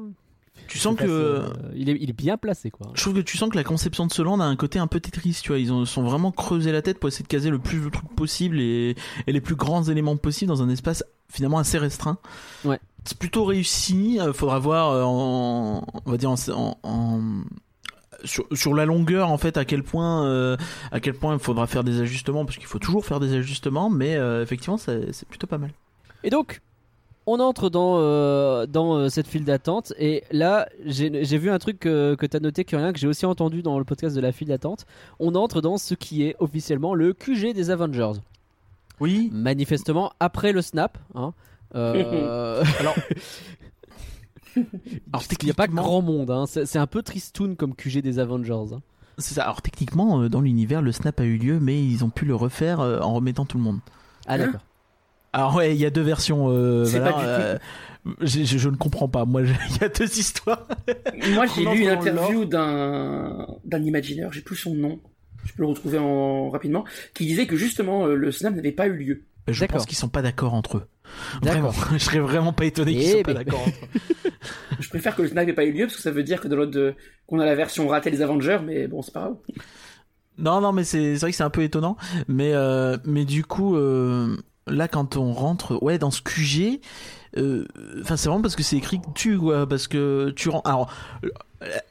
[0.66, 2.88] Tu sens que euh, il, est, il est bien placé quoi.
[2.94, 4.88] je trouve que tu sens que la conception de ce land a un côté un
[4.88, 5.58] peu Tetris, tu vois.
[5.58, 8.12] Ils ont, sont vraiment creusé la tête pour essayer de caser le plus de trucs
[8.16, 8.96] possible et,
[9.28, 12.18] et les plus grands éléments possibles dans un espace finalement assez restreint.
[12.64, 12.80] Ouais.
[13.04, 14.18] C'est plutôt réussi.
[14.34, 17.42] faudra voir en, on va dire en, en- en-
[18.24, 20.56] sur, sur la longueur en fait à quel point euh,
[20.92, 23.90] à quel point il faudra faire des ajustements parce qu'il faut toujours faire des ajustements,
[23.90, 25.70] mais euh, effectivement c'est plutôt pas mal.
[26.24, 26.60] Et donc,
[27.30, 29.92] on entre dans, euh, dans euh, cette file d'attente.
[29.98, 33.06] Et là, j'ai j'ai vu un truc que, que tu as noté, Curien, que j'ai
[33.06, 34.86] aussi entendu dans le podcast de la file d'attente.
[35.20, 38.20] On entre dans ce qui est officiellement le QG des Avengers.
[38.98, 39.28] Oui.
[39.32, 40.96] Manifestement, après le snap.
[41.14, 41.34] Hein,
[41.74, 42.94] euh, Alors.
[45.12, 46.30] Alors il n'y a pas grand monde.
[46.30, 48.74] Hein, c'est un peu tristoun comme QG des Avengers.
[48.74, 48.80] hein.
[49.18, 49.42] C'est ça.
[49.44, 52.34] Alors techniquement, euh, dans l'univers, le snap a eu lieu, mais ils ont pu le
[52.34, 53.80] refaire euh, en remettant tout le monde.
[54.26, 54.60] Ah, Hein d'accord.
[55.32, 56.48] Alors ouais, il y a deux versions.
[56.50, 57.58] euh, voilà, pas du tout- euh,
[58.22, 59.24] je, je- je ne comprends pas.
[59.24, 60.66] Moi, il y a deux histoires.
[61.34, 65.00] Moi, j'ai lu une interview d'un d'un imagineur, j'ai plus son nom,
[65.44, 66.48] je peux le retrouver en...
[66.50, 66.84] rapidement,
[67.14, 69.24] qui disait que justement euh, le snap n'avait pas eu lieu.
[69.48, 70.86] Je pense qu'ils sont pas d'accord entre eux.
[71.42, 71.72] D'accord.
[71.72, 73.44] Vraiment, je serais vraiment pas étonné qu'ils Eh soient pas ben.
[73.44, 74.30] d'accord entre eux.
[74.80, 76.46] Je préfère que le snap n'ait pas eu lieu parce que ça veut dire que
[76.48, 76.94] dans l'autre de-
[77.26, 79.36] qu'on a la version ratée des Avengers, mais bon, c'est pas grave.
[80.38, 81.96] Non, non, mais c'est c'est vrai que c'est un peu étonnant.
[82.28, 84.36] Mais euh, mais du coup, euh,
[84.68, 86.80] là, quand on rentre, ouais, dans ce QG,
[87.36, 87.66] euh,
[88.02, 90.68] enfin, c'est vraiment parce que c'est écrit tu, quoi, parce que tu rentres.
[90.70, 90.92] Alors,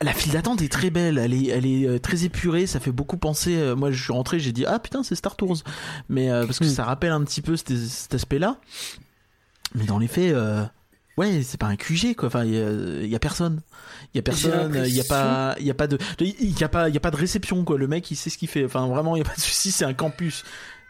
[0.01, 3.17] la file d'attente est très belle, elle est, elle est très épurée, ça fait beaucoup
[3.17, 3.57] penser.
[3.57, 5.57] euh, moi, je suis rentré, j'ai dit ah putain, c'est Star Tours,
[6.07, 6.69] mais euh, parce que Hmm.
[6.69, 8.61] ça rappelle un petit peu cet, cet aspect-là.
[9.77, 10.33] Mais dans les faits.
[10.33, 10.63] Euh,
[11.17, 12.27] Ouais, c'est pas un QG quoi.
[12.27, 12.69] Enfin, il y, a-
[13.01, 13.61] il y a personne.
[14.13, 14.83] Il y a personne.
[14.85, 15.55] Il y a pas.
[15.59, 15.97] Il y a pas de.
[16.19, 16.89] Il y a pas.
[16.89, 17.79] Il y a pas de réception quoi.
[17.79, 18.63] Le mec, il sait ce qu'il fait.
[18.63, 19.71] Enfin, vraiment, il y a pas de souci.
[19.71, 20.43] C'est un campus.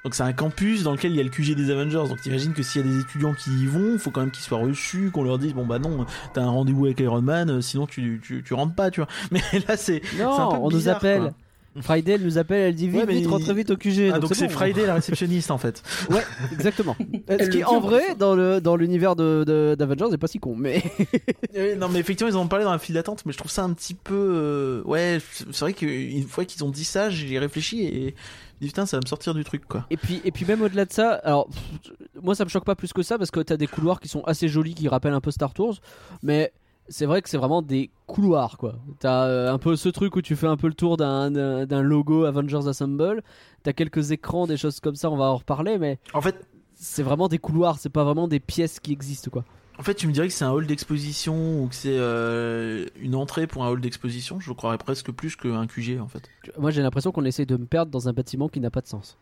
[0.04, 2.10] Donc c'est un campus dans lequel il y a le QG des Avengers.
[2.10, 4.44] Donc t'imagines que s'il y a des étudiants qui y vont, faut quand même qu'ils
[4.44, 7.62] soient reçus, qu'on leur dise bon bah non, t'as un rendez-vous avec Iron Man, euh,
[7.62, 9.10] sinon tu, tu, tu rentres pas, tu vois.
[9.32, 11.22] Mais là c'est c'est un Non, peu on nous appelle.
[11.22, 11.34] quoi.
[11.82, 14.12] Friday elle nous appelle, elle dit vite, Ouais, mais vite, il- rentrez vite au QG.
[14.14, 14.54] Ah donc c'est bon.
[14.54, 15.84] Friday la réceptionniste en fait.
[16.10, 16.96] Ouais, exactement.
[17.00, 20.18] Ce Elle qui le en dit vrai, dans le dans l'univers de de- d'Avengers, c'est
[20.18, 20.82] pas si con, mais
[21.78, 23.64] non mais effectivement ils en ont parlé dans la file d'attente, mais je trouve ça
[23.64, 25.20] un petit peu euh, ouais
[25.52, 28.86] c'est vrai qu'une fois qu'ils ont dit ça, j'ai réfléchi et je me dis putain
[28.86, 29.86] ça va me sortir du truc quoi.
[29.90, 32.76] et puis et puis même au-delà de ça, alors pff, moi ça me choque pas
[32.76, 35.22] plus que ça parce que t'as des couloirs qui sont assez jolis, qui rappellent un
[35.22, 35.78] peu Star Tours,
[36.24, 36.52] mais
[36.90, 38.76] c'est vrai que c'est vraiment des couloirs quoi.
[39.00, 42.26] T'as euh, un peu ce truc où tu fais un peu le tour d'un logo
[42.26, 43.24] Avengers Assemble.
[43.64, 46.48] T'as quelques écrans, des choses comme ça, on va en reparler, mais En fait
[46.80, 49.44] c'est vraiment des couloirs, c'est pas vraiment des pièces qui existent quoi.
[49.80, 53.14] En fait, tu me dirais que c'est un hall d'exposition ou que c'est euh, une
[53.14, 54.40] entrée pour un hall d'exposition?
[54.40, 56.30] Je le croirais presque plus qu'un QG en fait.
[56.58, 58.88] Moi j'ai l'impression qu'on essaie de me perdre dans un bâtiment qui n'a pas de
[58.88, 59.18] sens.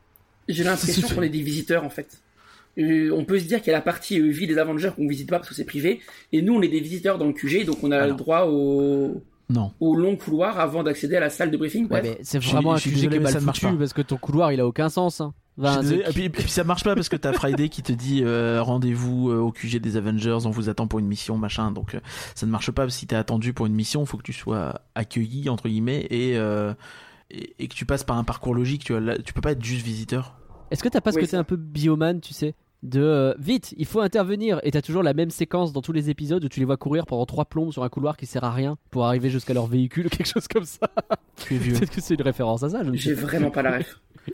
[0.47, 2.21] J'ai l'impression qu'on est des visiteurs en fait.
[2.77, 5.07] Euh, on peut se dire qu'il y a la partie euh, vie des Avengers qu'on
[5.07, 6.01] visite pas parce que c'est privé,
[6.33, 8.07] et nous on est des visiteurs dans le QG, donc on a Alors.
[8.09, 9.71] le droit au, Non.
[9.79, 11.87] au long couloir avant d'accéder à la salle de briefing.
[11.89, 13.01] Ouais, mais c'est vraiment un QG qui
[13.31, 13.79] ça ne marche foutu pas.
[13.79, 15.21] parce que ton couloir il a aucun sens.
[15.21, 15.33] Hein.
[15.57, 17.93] Enfin, de- Et, puis, et puis ça marche pas parce que t'as Friday qui te
[17.93, 21.71] dit euh, rendez-vous au QG des Avengers, on vous attend pour une mission, machin.
[21.71, 22.01] Donc euh,
[22.35, 22.89] ça ne marche pas.
[22.89, 26.73] Si t'es attendu pour une mission, faut que tu sois accueilli entre guillemets et, euh,
[27.31, 28.83] et et que tu passes par un parcours logique.
[28.83, 30.35] Tu vois, là, tu peux pas être juste visiteur.
[30.71, 31.39] Est-ce que t'as pas ce Oui, côté ça.
[31.39, 32.53] un peu bioman, tu sais?
[32.83, 36.09] De euh, vite, il faut intervenir et t'as toujours la même séquence dans tous les
[36.09, 38.51] épisodes où tu les vois courir pendant trois plombes sur un couloir qui sert à
[38.51, 40.89] rien pour arriver jusqu'à leur véhicule ou quelque chose comme ça.
[41.37, 41.73] Tu es vieux.
[41.79, 43.27] Peut-être que c'est une référence à ça, je ne J'ai sais pas.
[43.27, 43.99] vraiment pas la ref.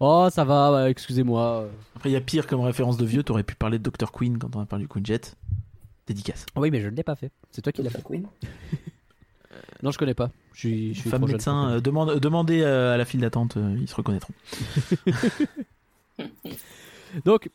[0.00, 1.68] Oh, ça va, excusez-moi.
[1.96, 3.22] Après, il y a pire comme référence de vieux.
[3.22, 5.34] T'aurais pu parler de Dr Queen quand on a parlé du Queen Jet.
[6.06, 6.46] Dédicace.
[6.56, 7.32] Oui, mais je ne l'ai pas fait.
[7.50, 8.02] C'est toi qui l'as fait.
[8.02, 8.26] Queen.
[9.82, 10.30] Non, je connais pas.
[10.54, 13.76] Je suis, je suis Femme médecin, euh, demande, demandez euh, à la file d'attente, euh,
[13.78, 14.32] ils se reconnaîtront.
[17.24, 17.50] Donc,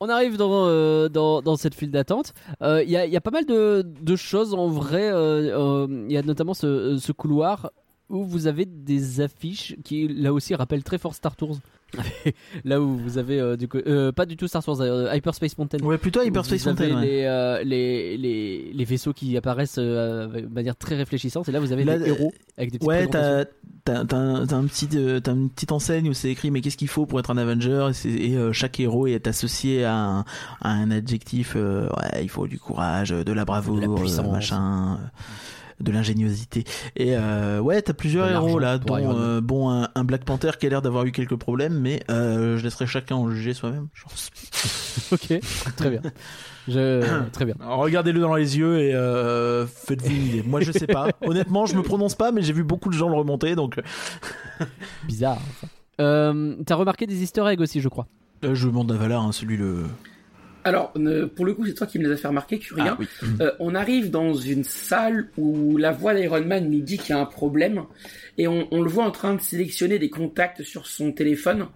[0.00, 2.32] on arrive dans, euh, dans, dans cette file d'attente.
[2.62, 5.10] Euh, Il y, a, pas mal de, choses en vrai.
[5.10, 7.70] euh, Il y a notamment ce, ce couloir
[8.08, 11.58] où vous avez des affiches qui, là aussi, rappellent très fort Star Tours.
[12.64, 15.56] là où vous avez, euh, du coup, euh, pas du tout Star Tours, euh, Hyperspace
[15.56, 15.78] Mountain.
[15.78, 17.00] Ouais, plutôt Hyperspace vous avez Mountain.
[17.00, 17.06] ouais.
[17.06, 21.48] les, euh, les, les, les vaisseaux qui apparaissent de manière très réfléchissante.
[21.48, 23.44] Et là, vous avez Là, des héros avec des petites Ouais, t'as
[23.84, 26.76] t'as- t'as un, t'as un petit, t'as une petite enseigne où c'est écrit mais qu'est-ce
[26.76, 27.86] qu'il faut pour être un Avenger?
[27.90, 30.18] Et, c'est- et, chaque héros est associé à un,
[30.60, 31.54] à un adjectif.
[31.54, 34.30] ouais, il faut du courage, de la bravoure, De la puissance.
[34.30, 34.98] machin,
[35.80, 36.64] de l'ingéniosité.
[36.96, 40.66] Et euh, ouais, t'as plusieurs héros là, dont euh, bon un, un Black Panther qui
[40.66, 43.88] a l'air d'avoir eu quelques problèmes, mais euh, je laisserai chacun en juger soi-même.
[43.94, 44.30] je pense.
[45.12, 45.40] Ok,
[45.76, 46.00] très bien.
[46.66, 47.02] Je...
[47.32, 47.54] très bien.
[47.60, 50.42] Regardez-le dans les yeux et euh, faites-vous une idée.
[50.42, 51.08] Moi, je sais pas.
[51.22, 53.80] Honnêtement, je me prononce pas, mais j'ai vu beaucoup de gens le remonter, donc
[55.06, 55.38] Bizarre.
[56.00, 58.06] Euh, T'as remarqué des easter eggs aussi, je crois.
[58.44, 59.84] euh, je demande à Valar, hein, celui le.
[60.68, 60.92] Alors,
[61.34, 62.96] pour le coup, c'est toi qui me les as fait remarquer, Curien.
[62.98, 63.06] Ah, oui.
[63.40, 67.18] Euh, on arrive dans une salle où la voix d'Iron Man nous dit qu'il y
[67.18, 67.84] a un problème
[68.36, 71.68] et on, on le voit en train de sélectionner des contacts sur son téléphone.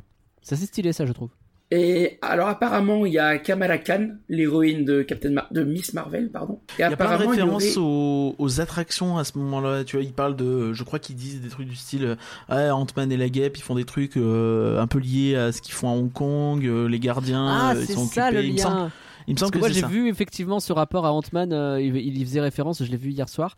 [0.43, 1.31] Ça c'est stylé ça je trouve.
[1.75, 6.31] Et alors apparemment il y a Kamala Khan, l'héroïne de Captain Mar- de Miss Marvel,
[6.31, 6.61] pardon.
[6.69, 9.25] Et Il y a plein de apparemment il y références aurait- aux, aux attractions à
[9.25, 9.83] ce moment-là.
[9.85, 10.75] Tu vois, ils parlent de.
[10.75, 12.19] Je crois qu'ils disent des trucs du style.
[12.51, 15.63] Ah, Ant-Man et la guêpe, ils font des trucs euh, un peu liés à ce
[15.63, 16.63] qu'ils font à Hong Kong.
[16.67, 18.43] euh, les gardiens, Ah euh, ils c'est sont ça occupés.
[18.43, 18.91] le Il me semble, lien.
[19.29, 21.81] il me Parce semble que que, moi j'ai vu effectivement ce rapport à Ant-Man, euh,
[21.81, 23.57] il, il y faisait référence, je l'ai vu hier soir.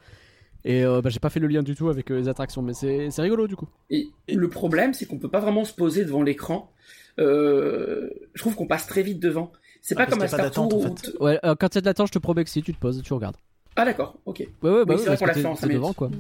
[0.64, 2.74] Et euh, bah, j'ai pas fait le lien du tout avec euh, les attractions, mais
[2.74, 3.66] c'est c'est rigolo du coup.
[3.90, 6.70] Et le problème, c'est qu'on peut pas vraiment se poser devant l'écran.
[7.18, 9.52] Euh, je trouve qu'on passe très vite devant.
[9.82, 10.64] C'est Ah, pas parce comme a pas Star Tour.
[10.74, 11.10] en où fait.
[11.12, 12.72] t- Ouais, euh, quand il y a de l'attente, je te promets que si tu
[12.74, 13.36] te poses, tu regardes.
[13.76, 14.38] Ah d'accord, ok.
[14.38, 16.10] Ouais, ouais, bah Oui, oui, c'est vrai qu'on l'a fait en devant quoi.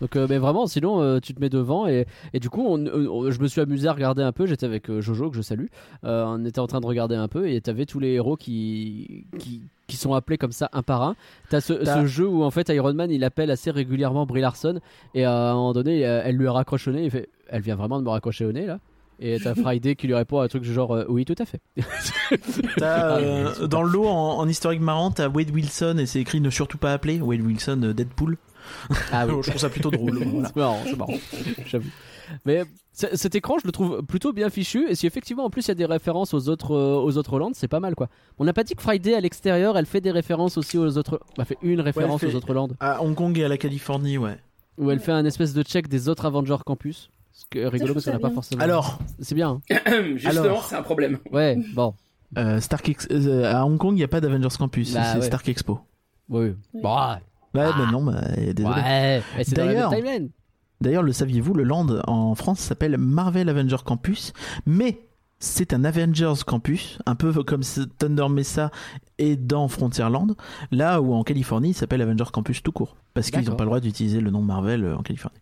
[0.00, 2.84] Donc, euh, mais vraiment, sinon, euh, tu te mets devant et, et du coup, on,
[2.86, 4.46] on- je me suis amusé à regarder un peu.
[4.46, 5.66] J'étais avec euh, Jojo, que je salue.
[6.04, 9.26] Euh, on était en train de regarder un peu et t'avais tous les héros qui,
[9.38, 11.14] qui, qui sont appelés comme ça un par un.
[11.50, 14.40] T'as ce, T'as- ce jeu où en fait Iron Man il appelle assez régulièrement Brie
[14.40, 14.80] Larson
[15.14, 17.04] et à un moment donné, elle lui raccroche au nez.
[17.04, 18.80] Il fait, elle vient vraiment de me raccrocher au nez là.
[19.24, 21.44] Et t'as Friday qui lui répond à un truc du genre euh, oui, tout à
[21.44, 21.60] fait.
[22.76, 26.20] T'as, Ah, euh, dans le lot, en, en historique marrant, t'as Wade Wilson et c'est
[26.20, 27.20] écrit ne surtout pas appeler.
[27.20, 28.36] Wade Wilson, euh, Deadpool.
[29.12, 30.18] Ah Je trouve ça plutôt drôle.
[30.24, 30.48] voilà.
[30.48, 31.14] C'est marrant, c'est marrant.
[31.66, 31.88] J'avoue.
[32.44, 34.86] Mais cet écran, je le trouve plutôt bien fichu.
[34.88, 37.38] Et si effectivement, en plus, il y a des références aux autres, euh, aux autres
[37.38, 38.08] landes, c'est pas mal quoi.
[38.38, 41.20] On n'a pas dit que Friday à l'extérieur, elle fait des références aussi aux autres.
[41.38, 42.74] Elle fait une référence fait- aux autres landes.
[42.80, 44.36] À Hong Kong et à la Californie, ouais.
[44.78, 47.10] Où elle fait un espèce de check des autres Avengers Campus.
[47.32, 48.62] Ce est rigolo parce qu'on n'a pas forcément.
[48.62, 49.60] Alors, C'est bien.
[49.70, 49.76] hein.
[50.16, 50.64] Justement, Alors.
[50.64, 51.18] c'est un problème.
[51.30, 51.94] Ouais, bon.
[52.38, 54.92] euh, Stark Ex- euh, à Hong Kong, il n'y a pas d'Avengers Campus.
[54.94, 55.26] Bah c'est ouais.
[55.26, 55.80] Stark Expo.
[56.28, 56.54] Oui.
[56.74, 56.82] Ouais.
[56.82, 57.20] Ouais,
[57.52, 58.20] bah non, bah,
[58.54, 58.74] désolé.
[58.74, 59.22] Ouais.
[59.44, 59.92] C'est D'ailleurs-.
[60.80, 64.32] D'ailleurs, le saviez-vous, le land en France s'appelle Marvel Avengers Campus,
[64.66, 65.00] mais
[65.38, 67.62] c'est un Avengers Campus, un peu comme
[67.98, 68.70] Thunder Mesa
[69.18, 70.34] et dans Frontierland,
[70.70, 73.68] là où en Californie il s'appelle Avengers Campus tout court, parce qu'ils n'ont pas le
[73.68, 75.38] droit d'utiliser le nom Marvel euh, en Californie.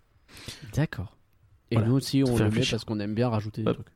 [0.74, 1.16] D'accord.
[1.70, 1.88] Et Voilà.
[1.88, 3.74] nous aussi, on fait le met parce qu'on aime bien rajouter des Ouais.
[3.74, 3.86] trucs.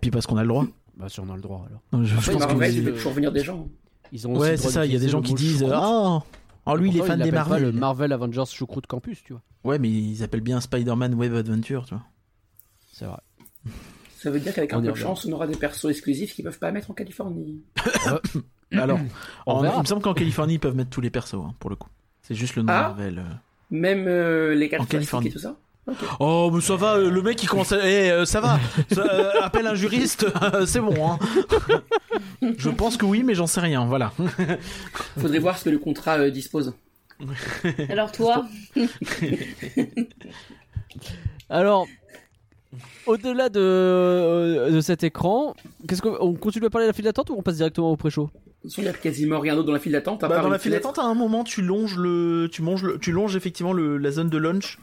[0.00, 0.66] Puis parce qu'on a le droit.
[0.96, 1.80] Bah, si on a le droit alors.
[1.92, 3.68] Donc, je, Après, pense que Marvel, vous- il fait toujours venir des gens.
[4.12, 5.64] Ils ont aussi Ouais, c'est ça, il y a des gens qui disent.
[5.70, 6.20] Ah,
[6.66, 7.62] oh, lui il est fan des pas Marvel.
[7.62, 9.42] le Marvel Avengers Choucroute Campus, tu vois.
[9.64, 12.04] Ouais, mais ils appellent bien Spider-Man Web Adventure, tu vois.
[12.92, 13.18] C'est vrai.
[14.16, 16.58] Ça veut dire qu'avec un peu de chance, on aura des persos exclusifs qu'ils peuvent
[16.58, 17.60] pas mettre en Californie.
[18.72, 18.98] Alors,
[19.46, 19.76] On en- verra.
[19.76, 21.88] il me semble qu'en Californie ils peuvent mettre tous les persos, hein, pour le coup.
[22.22, 22.80] C'est juste le nom Ah.
[22.82, 23.18] Marvel.
[23.20, 23.22] euh.
[23.70, 25.28] Même euh, les cartes Californie.
[25.28, 25.56] et tout ça.
[26.20, 27.78] Oh, mais ça va, euh, le mec il commence à.
[27.86, 28.58] Eh, euh, ça va
[28.92, 30.26] Ça, euh, Appelle un juriste,
[30.66, 31.18] c'est bon, hein.
[32.58, 34.12] Je pense que oui, mais j'en sais rien, voilà.
[35.18, 36.74] Faudrait voir ce que le contrat euh, dispose.
[37.88, 38.46] Alors toi,
[41.50, 41.86] Alors,
[43.06, 45.54] au-delà de, euh, de cet écran,
[45.88, 48.26] qu'est-ce qu'on continue à parler de la file d'attente ou on passe directement au pré-show?
[48.26, 50.20] De toute façon, il y a quasiment rien d'autre dans la file d'attente.
[50.20, 53.12] Bah, dans la file d'attente, à un moment, tu longes le, tu manges le, tu
[53.12, 54.78] longes effectivement le, la zone de lunch,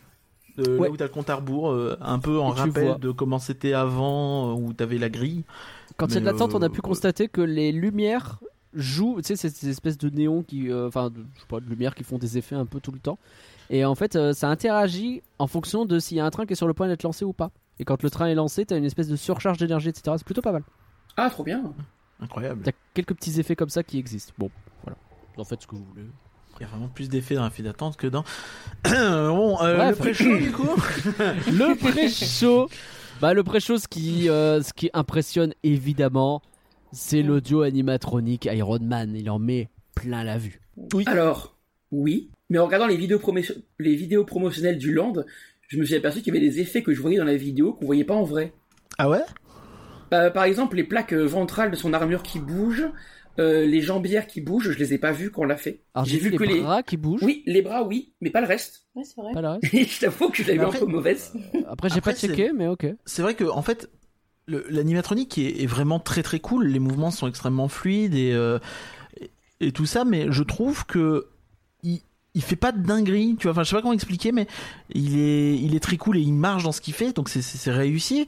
[0.58, 0.88] de, Ouais.
[0.88, 2.96] là où t'as le compte à rebours, euh, un peu en Et rappel vois.
[2.98, 5.44] de comment c'était avant, euh, où t'avais la grille.
[5.98, 8.40] Quand il y a de l'attente, on a pu euh, constater que les lumières
[8.74, 11.96] jouent, tu sais, ces, ces espèces de néons qui, enfin, je sais pas, de lumières
[11.96, 13.18] qui font des effets un peu tout le temps.
[13.70, 16.54] Et en fait, euh, ça interagit en fonction de s'il y a un train qui
[16.54, 17.52] est sur le point d'être lancé ou pas.
[17.80, 20.16] Et quand le train est lancé, t'as une espèce de surcharge d'énergie, etc.
[20.18, 20.64] C'est plutôt pas mal.
[21.18, 21.74] Ah, trop bien.
[22.20, 22.62] Incroyable.
[22.64, 24.34] T'as quelques petits effets comme ça qui existent.
[24.38, 24.50] Bon,
[24.84, 24.98] voilà.
[25.36, 26.06] Vous en faites ce que vous voulez.
[26.60, 28.24] Il y a vraiment plus d'effets dans la file d'attente que dans.
[28.86, 29.90] bon, euh, Bref.
[29.90, 30.70] le pré-show du coup.
[31.48, 32.70] Le pré-show.
[33.22, 36.42] Bah, le pré-show, ce qui, euh, ce qui impressionne évidemment,
[36.92, 39.14] c'est l'audio animatronique Iron Man.
[39.16, 40.62] Il en met plein la vue.
[41.06, 41.56] Alors,
[41.92, 45.14] oui, mais en regardant les vidéos, promo- les vidéos promotionnelles du Land,
[45.70, 47.74] je me suis aperçu qu'il y avait des effets que je voyais dans la vidéo
[47.74, 48.54] qu'on voyait pas en vrai.
[48.98, 49.22] Ah ouais?
[50.14, 52.88] Euh, par exemple, les plaques ventrales de son armure qui bougent,
[53.40, 55.84] euh, les jambières qui bougent, je les ai pas vues quand on l'a fait.
[56.04, 57.24] J'ai vu que les bras qui bougent.
[57.24, 58.86] Oui, les bras, oui, mais pas le reste.
[58.96, 59.34] ouais, c'est vrai.
[59.34, 59.64] Pas le reste.
[59.74, 61.34] je t'avoue que je l'avais un peu mauvaise.
[61.68, 62.88] Après, j'ai pas checké, mais ok.
[63.06, 63.90] C'est vrai que en fait,
[64.48, 66.68] l'animatronique est, est vraiment très très cool.
[66.68, 68.60] Les mouvements sont extrêmement fluides et, euh,
[69.20, 69.32] et,
[69.68, 71.28] et tout ça, mais je trouve que
[71.84, 72.02] il,
[72.36, 73.36] il fait pas de dinguerie.
[73.40, 74.48] Tu vois, enfin, je sais pas comment expliquer, mais
[74.94, 77.72] il est il est très cool et il marche dans ce qu'il fait, donc c'est-
[77.72, 78.28] réussi.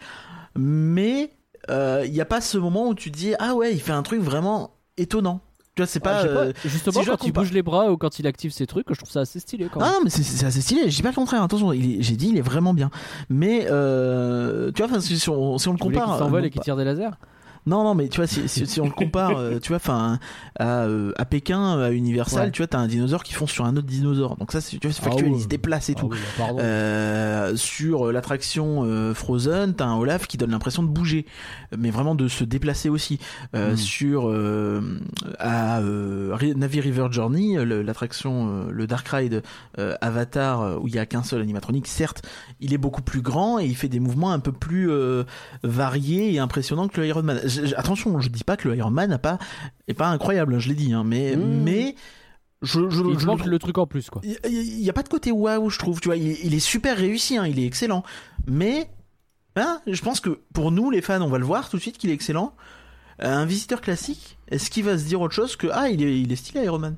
[0.56, 1.32] Mais
[1.70, 3.92] euh, il y a pas ce moment où tu te dis ah ouais, il fait
[3.92, 5.42] un truc vraiment étonnant.
[5.76, 6.24] Tu vois, c'est Ah, pas.
[6.24, 8.52] je sais euh, Justement, si quand il compare- bouge les bras ou quand il active
[8.52, 9.90] ses trucs, je trouve ça assez stylé quand même.
[9.94, 12.38] Ah mais c'est- assez stylé, je dis pas le contraire, attention, il j'ai dit il
[12.38, 12.90] est vraiment bien.
[13.30, 16.16] Mais euh, tu vois, si, on, si on le Tu voulais compare...
[16.16, 17.12] qu'il s'envole euh, et qu'il tire des lasers
[17.68, 20.20] Non, non, mais tu vois, si, si, si on le compare, euh, tu vois, enfin,
[20.58, 22.52] à, euh, à Pékin, à Universal, Ouais.
[22.52, 24.38] tu vois, t'as un dinosaure qui fonce sur un autre dinosaure.
[24.38, 26.08] Donc ça, c'est, tu vois, c'est Ah factuel, il se déplace et Ah tout.
[26.12, 26.46] oui, bah.
[26.60, 31.26] Euh, sur l'attraction Frozen, t'as un Olaf qui donne l'impression de bouger,
[31.78, 33.20] mais vraiment de se déplacer aussi.
[33.56, 33.78] Euh, Mm.
[33.78, 34.34] Sur
[35.40, 35.82] à
[36.56, 39.44] Navi River Journey, l'attraction, le Dark Ride
[40.02, 42.24] Avatar, où il y a qu'un seul animatronique, certes,
[42.60, 44.90] il est beaucoup plus grand et il fait des mouvements un peu plus
[45.64, 47.40] variés et impressionnants que le Iron Man.
[47.66, 49.38] Je- attention, je dis pas que le Iron Man n'a pas
[49.88, 51.64] est pas incroyable, hein, je l'ai dit, hein, mais Mm.
[51.64, 51.96] mais
[52.62, 54.22] je, je, Il je manque trouve- le truc en plus, quoi.
[54.24, 56.00] il n'y a pas de côté waouh, je trouve.
[56.02, 58.04] Tu vois, il, il est super réussi, hein, il est excellent.
[58.48, 58.90] Mais,
[59.56, 61.98] hein, je pense que pour nous, les fans, on va le voir tout de suite
[61.98, 62.54] qu'il est excellent.
[63.24, 66.20] Euh, Un visiteur classique, est-ce qu'il va se dire autre chose que ah, il est,
[66.22, 66.96] il est stylé Iron Man?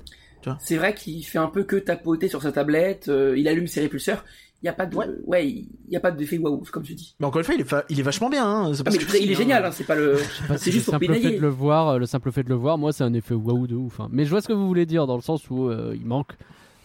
[0.60, 3.82] C'est vrai qu'il fait un peu que tapoter sur sa tablette, euh, il allume ses
[3.82, 4.24] répulseurs.
[4.62, 5.06] Il y a pas de, Ouais.
[5.26, 7.14] ouais, il y a pas d'effet waouh, comme tu dis.
[7.18, 8.44] Mais encore une fois, il est, fa- il est vachement bien.
[8.46, 10.18] Hein, Ah, mais il est génial, hein, c'est pas le,
[10.58, 12.76] c'est juste le pour simple fait de le voir, le simple fait de le voir,
[12.76, 14.00] moi c'est un effet waouh de ouf.
[14.00, 14.08] hein.
[14.12, 16.32] Mais je vois ce que vous voulez dire dans le sens où euh, il manque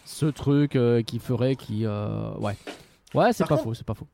[0.06, 2.56] ce truc euh, qui ferait qui, euh, ouais,
[3.14, 4.06] ouais, c'est pas contre- faux, c'est pas faux.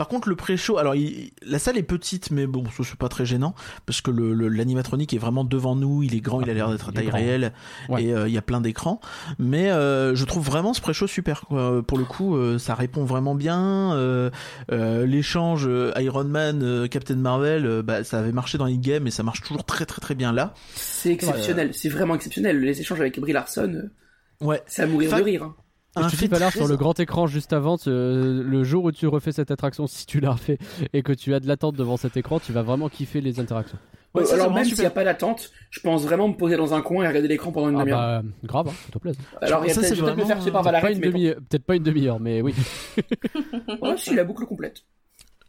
[0.00, 3.10] Par contre, le pré-show, alors il- la salle est petite, mais bon, ça c'est pas
[3.10, 6.02] très gênant parce que le- le- l'animatronique est vraiment devant nous.
[6.02, 7.18] Il est grand, il a l'air d'être à taille grand.
[7.18, 7.52] réelle
[7.90, 8.04] Ouais.
[8.04, 8.98] et euh, il y a plein d'écrans.
[9.38, 11.42] Mais euh, je trouve vraiment ce pré-show super.
[11.42, 11.82] quoi.
[11.86, 13.92] Pour le coup, euh, ça répond vraiment bien.
[13.94, 14.30] Euh,
[14.72, 18.78] euh, L'échange euh, Iron Man, euh, Captain Marvel, euh, bah, ça avait marché dans les
[18.78, 20.54] games et ça marche toujours très très très bien là.
[20.76, 22.58] C'est exceptionnel, c'est vraiment exceptionnel.
[22.58, 24.62] Les échanges avec Brie Larson, euh, Ouais.
[24.66, 25.42] c'est à mourir Fa- de rire.
[25.42, 25.54] hein.
[25.96, 28.84] Je te dis tout à l'heure sur le grand écran juste avant, ce- le jour
[28.84, 30.58] où tu refais cette attraction, si tu l'as refait
[30.92, 33.78] et que tu as de l'attente devant cet écran, tu vas vraiment kiffer les interactions.
[34.14, 36.74] Ouais, Euh, alors même s'il n'y a pas d'attente, je pense vraiment me poser dans
[36.74, 38.22] un coin et regarder l'écran pendant une Ah demi-heure.
[38.22, 39.16] bah, grave, hein, ça te plaise.
[39.40, 41.76] alors il y a ça, peut-être c'est peut-être me faire tuer par pas peut-être pas
[41.76, 42.54] une demi-heure, mais oui.
[43.82, 44.82] Ouais, si, la boucle complète.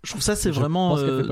[0.03, 0.97] Je trouve ça c'est vraiment.
[0.97, 1.23] euh,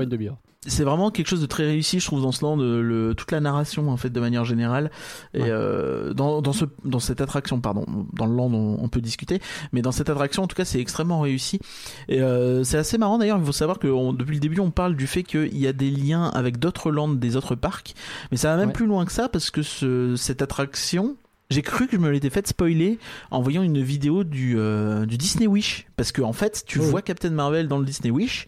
[0.66, 3.32] c'est vraiment quelque chose de très réussi je trouve dans ce land euh, le, toute
[3.32, 4.90] la narration en fait de manière générale
[5.32, 5.48] et Ouais.
[5.50, 9.40] euh, dans, dans ce dans cette attraction pardon dans le land on, on peut discuter
[9.72, 11.60] mais dans cette attraction en tout cas c'est extrêmement réussi
[12.08, 14.70] et euh, c'est assez marrant d'ailleurs il faut savoir que on- depuis le début on
[14.70, 17.94] parle du fait qu'il y a des liens avec d'autres lands des autres parcs
[18.30, 18.72] mais ça va même Ouais.
[18.74, 21.16] plus loin que ça parce que ce, cette attraction
[21.50, 22.98] j'ai cru que je me l'étais fait spoiler
[23.30, 25.86] en voyant une vidéo du, euh, du Disney Wish.
[25.96, 26.82] Parce que en fait, tu Oh.
[26.84, 28.46] vois Captain Marvel dans le Disney Wish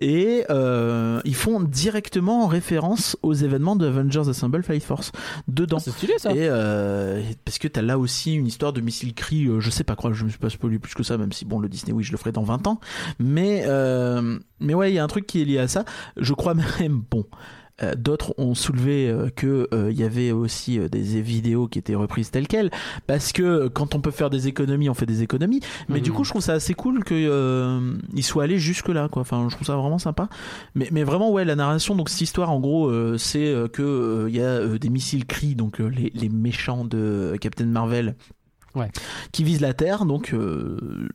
[0.00, 5.12] et euh, ils font directement référence aux événements de Avengers Assemble Flight Force
[5.46, 5.78] dedans.
[5.78, 6.32] C'est stylé ça.
[6.32, 9.94] Et euh, parce que t'as là aussi une histoire de missile cri, je sais pas
[9.94, 12.02] quoi, je me suis pas spoilé plus que ça, même si bon le Disney oui
[12.02, 12.80] je le ferai dans 20 ans.
[13.20, 13.64] Mais
[14.58, 15.84] mais ouais il y a un truc qui est lié à ça.
[16.16, 17.24] Je crois même bon.
[17.82, 21.78] Euh, D'autres ont soulevé euh, que euh, il y avait aussi euh, des vidéos qui
[21.78, 22.70] étaient reprises telles quelles,
[23.06, 25.60] parce que euh, quand on peut faire des économies, on fait des économies.
[25.88, 26.02] Mais Mhm.
[26.02, 29.22] du coup, je trouve ça assez cool que euh, il soit allé jusque là, quoi.
[29.22, 30.28] Enfin, je trouve ça vraiment sympa.
[30.74, 31.94] Mais, mais vraiment, ouais, la narration.
[31.94, 34.90] Donc cette histoire, en gros, euh, c'est euh, que euh, il y a euh, des
[34.90, 38.16] missiles cris, donc euh, les, les méchants de Captain Marvel,
[38.74, 38.90] Ouais.
[39.32, 40.04] qui visent la Terre.
[40.06, 41.08] Donc euh,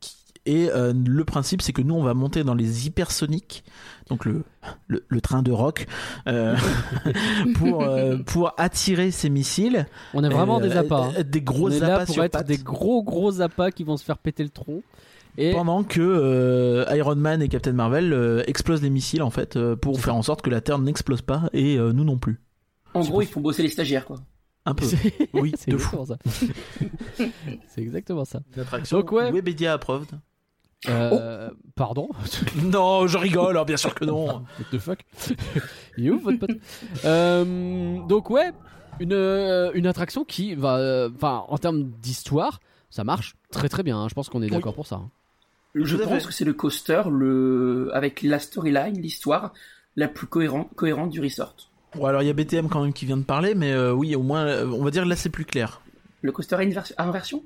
[0.00, 3.64] qui- et euh, le principe, c'est que nous, on va monter dans les hypersoniques,
[4.08, 4.42] donc le
[4.88, 5.86] le, le train de rock,
[6.28, 6.56] euh,
[7.54, 9.86] pour euh, pour attirer ces missiles.
[10.14, 11.10] On est vraiment Euh, des appâts.
[11.16, 11.22] hein.
[11.24, 12.46] Des gros On est là appâts pour sur être pattes.
[12.46, 14.82] des gros gros appâts qui vont se faire péter le tronc.
[15.38, 19.56] Et pendant que euh, Iron Man et Captain Marvel euh, explosent les missiles en fait
[19.56, 22.38] euh, pour faire en sorte que la Terre n'explose pas et euh, nous non plus.
[22.92, 24.18] En gros, ils font bosser les stagiaires, quoi.
[24.66, 24.84] Un peu.
[25.32, 25.96] Oui, c'est de fou.
[25.96, 26.18] exactement ça.
[27.68, 28.40] c'est exactement ça.
[28.90, 29.30] Donc, ouais.
[29.32, 30.10] Webedia approved.
[30.88, 32.08] Euh, Pardon
[32.62, 34.26] Non, je rigole, alors bien sûr que non.
[34.58, 35.00] What the fuck
[35.96, 36.56] Il est où votre pote
[37.04, 38.50] Euh, Donc ouais,
[39.00, 42.60] une, euh, une attraction qui va, enfin en termes d'histoire,
[42.90, 43.98] ça marche très très bien.
[43.98, 44.08] hein.
[44.08, 44.96] Je pense qu'on est d'accord pour ça.
[44.96, 45.10] hein.
[45.74, 49.52] Je Tout pense que c'est le coaster, le, avec la storyline, l'histoire,
[49.96, 51.54] la plus cohérente, cohérente du resort.
[51.94, 54.14] Bon, alors il y a BTM quand même qui vient de parler, mais euh, oui,
[54.14, 55.80] au moins, on va dire là c'est plus clair.
[56.22, 57.42] Le coaster à inversion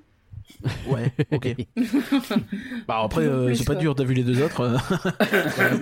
[0.88, 1.56] Ouais, ok.
[2.88, 4.60] bah après, euh, c'est pas dur, t'as vu les deux autres.
[5.60, 5.76] euh.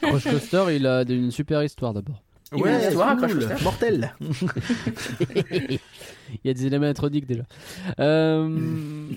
[0.00, 2.22] Crush Coaster, il a une super histoire d'abord.
[2.56, 4.14] Il une histoire Coaster mortel.
[5.62, 5.78] Il
[6.44, 7.44] y a des éléments introniques déjà.
[7.98, 9.08] Euh,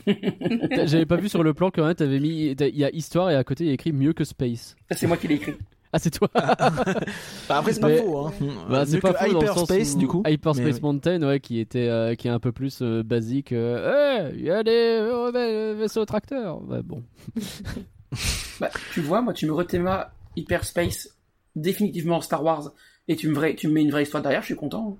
[0.85, 3.35] J'avais pas vu sur le plan quand même, t'avais mis, il y a histoire et
[3.35, 4.75] à côté il y a écrit mieux que space.
[4.91, 5.53] C'est moi qui l'ai écrit.
[5.93, 6.27] Ah c'est toi.
[6.33, 8.17] Bah, après c'est pas Mais- faux.
[8.25, 8.33] Hein.
[8.69, 10.23] Bah, c'est pas faux dans le sens Hyperspace où- du coup.
[10.25, 10.79] Hyperspace Mais oui.
[10.81, 13.51] Mountain, ouais, qui était, euh, qui est un peu plus euh, basique.
[13.51, 16.61] euh, Eh, il y a des euh, vai- vaisseaux tracteurs.
[16.67, 17.03] Ouais, bon.
[18.59, 21.09] Bah, tu vois, moi, tu me rethémas Hyperspace
[21.55, 22.71] définitivement Star Wars
[23.07, 24.97] et tu me, vrai- tu me mets une vraie histoire derrière, je suis content.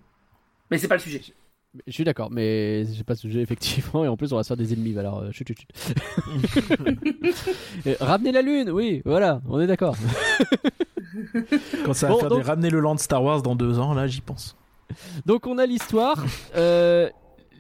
[0.72, 1.22] Mais c'est pas le sujet.
[1.88, 4.48] Je suis d'accord, mais j'ai pas de sujet effectivement, et en plus on va se
[4.50, 4.98] faire des ennemis.
[4.98, 5.96] Alors, euh, chut, chut, chut.
[7.86, 9.96] Et ramener la lune, oui, voilà, on est d'accord.
[11.86, 13.94] Quand ça va Bon, faire donc- des ramener le land Star Wars dans deux ans,
[13.94, 14.56] là, j'y pense.
[15.26, 16.24] Donc on a l'histoire.
[16.56, 17.10] Euh,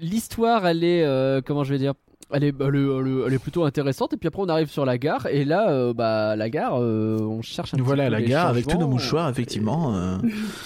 [0.02, 1.94] l'histoire, elle est, euh, comment je vais dire,
[2.32, 4.14] elle est, elle, est, elle est- elle est plutôt intéressante.
[4.14, 5.28] Et puis après, on arrive sur la gare.
[5.28, 8.22] Et là, euh, bah, la gare, euh, on cherche un Nous petit voilà à la
[8.22, 9.96] gare avec tous nos mouchoirs, effectivement.
[9.96, 10.18] euh.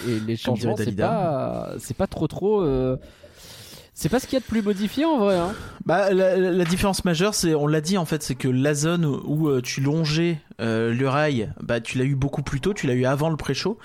[0.07, 2.61] Et les changements, c'est pas, c'est pas trop trop.
[3.99, 5.39] C'est pas ce qu'il y a de plus modifié en vrai.
[5.39, 5.55] Hein.
[5.87, 9.05] Bah, la, la différence majeure, c'est, on l'a dit en fait, c'est que la zone
[9.05, 12.85] où, euh, tu longeais euh, le rail, bah, tu l'as eu beaucoup plus tôt, tu
[12.85, 13.79] l'as eu avant le pré-show.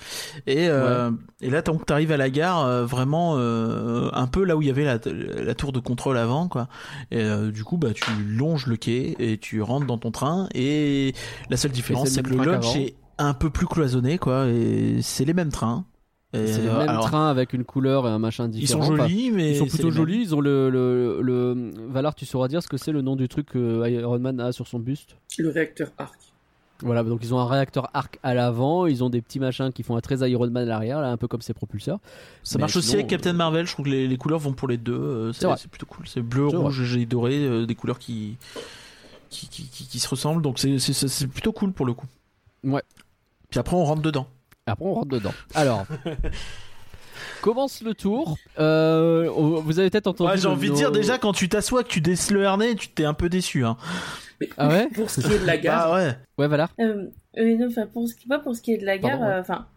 [0.45, 1.09] Et, euh,
[1.41, 4.61] et là, tant que t'arrives à la gare, euh, vraiment euh, un peu là où
[4.61, 6.67] il y avait la, la tour de contrôle avant, quoi.
[7.09, 10.47] Et euh, du coup, bah, tu longes le quai et tu rentres dans ton train.
[10.53, 11.15] Et
[11.49, 12.75] la seule différence, c'est que le lunch qu'avant.
[12.75, 14.45] est un peu plus cloisonné, quoi.
[14.45, 15.85] Et c'est les mêmes trains.
[16.33, 18.79] Et, C'est les euh, mêmes alors, trains avec une couleur et un machin Ils sont
[18.79, 18.95] différent.
[19.07, 20.21] Jolis, mais Ils sont plutôt jolis.
[20.21, 22.15] Ils ont le, le, le Valar.
[22.15, 24.67] Tu sauras dire ce que c'est le nom du truc que Iron Man a sur
[24.67, 25.15] son buste.
[25.37, 26.19] Le réacteur arc.
[26.81, 29.83] Voilà, donc ils ont un réacteur arc à l'avant, ils ont des petits machins qui
[29.83, 31.99] font un très Iron Man à l'arrière, là, un peu comme ses propulseurs.
[32.41, 34.67] Ça Mais marche aussi avec Captain Marvel, je trouve que les, les couleurs vont pour
[34.67, 35.55] les deux, euh, C'est c'est vrai.
[35.57, 36.07] c'est plutôt cool.
[36.07, 38.37] C'est bleu, C'est rouge et doré, euh, des couleurs qui
[39.29, 41.93] qui, qui, qui- qui se ressemblent, donc c'est- c'est c'est- c'est plutôt cool pour le
[41.93, 42.07] coup.
[42.65, 42.81] Ouais.
[43.49, 44.27] Puis après on rentre dedans.
[44.65, 45.33] Après, on rentre dedans.
[45.55, 45.85] Alors,
[47.41, 48.37] commence le tour.
[48.59, 50.31] Euh, vous avez peut-être entendu.
[50.31, 52.75] Ouais, j'ai envie de nos- dire déjà quand tu t'assois, que tu desses le harnais,
[52.75, 53.65] tu t'es un peu déçu.
[53.65, 53.77] Hein.
[54.57, 56.17] Ah ouais Pour ce qui est de la gare, Bah ouais.
[56.37, 56.69] Ouais, Valar.
[56.79, 57.05] Euh,
[57.37, 59.67] euh, non, enfin, pour ce qui, pas pour ce qui est de la gare, enfin,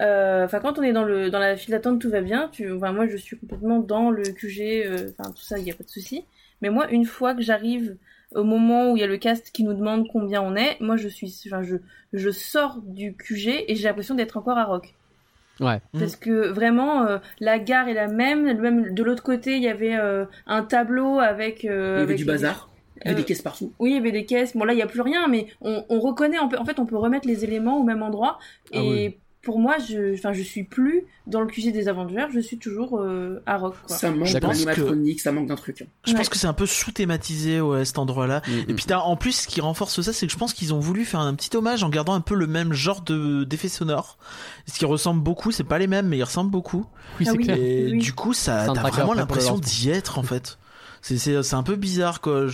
[0.00, 2.48] euh, enfin, quand on est dans le dans la file d'attente, tout va bien.
[2.52, 5.70] Tu, enfin, moi, je suis complètement dans le QG, euh, enfin, tout ça, il y
[5.70, 6.24] a pas de souci.
[6.62, 7.96] Mais moi, une fois que j'arrive
[8.34, 10.96] au moment où il y a le cast qui nous demande combien on est, moi,
[10.96, 11.76] je suis, enfin, je
[12.12, 14.94] je sors du QG et j'ai l'impression d'être encore à Rock.
[15.60, 15.80] Ouais.
[15.92, 15.98] Mm.
[15.98, 18.44] Parce que vraiment, euh, la gare est la même.
[18.60, 21.64] Même de l'autre côté, il y avait euh, un tableau avec.
[21.64, 22.68] euh, il y avait avec du bazar.
[22.96, 23.72] Il y avait Euh, des caisses partout.
[23.78, 24.56] oui, il y avait des caisses.
[24.56, 26.38] Bon, là, il n'y a plus rien, mais on, on reconnaît.
[26.40, 28.38] On peut, en fait, on peut remettre les éléments au même endroit.
[28.72, 29.16] Ah et oui.
[29.48, 32.26] Pour moi, je, enfin, je suis plus dans le QG des Avengers.
[32.34, 33.76] Je suis toujours euh, à Rock.
[33.86, 33.96] Quoi.
[33.96, 35.80] Ça manque d'animatronique, ça manque d'un truc.
[35.80, 35.86] hein.
[36.06, 38.42] Je pense que c'est un peu sous-thématisé ouais, cet endroit-là.
[38.46, 40.74] Mm, Et puis t'as en plus ce qui renforce ça, c'est que je pense qu'ils
[40.74, 43.68] ont voulu faire un petit hommage en gardant un peu le même genre de d'effets
[43.68, 44.18] sonores.
[44.66, 46.84] Ce qui ressemble beaucoup, c'est pas les mêmes, mais ils ressemblent beaucoup.
[47.18, 47.44] Oui, Ah c'est oui.
[47.44, 47.56] clair.
[47.58, 47.98] Et Oui.
[47.98, 50.58] du coup, ça, t'as vraiment l'impression d'y être en fait.
[51.16, 52.46] C'est un peu bizarre quoi.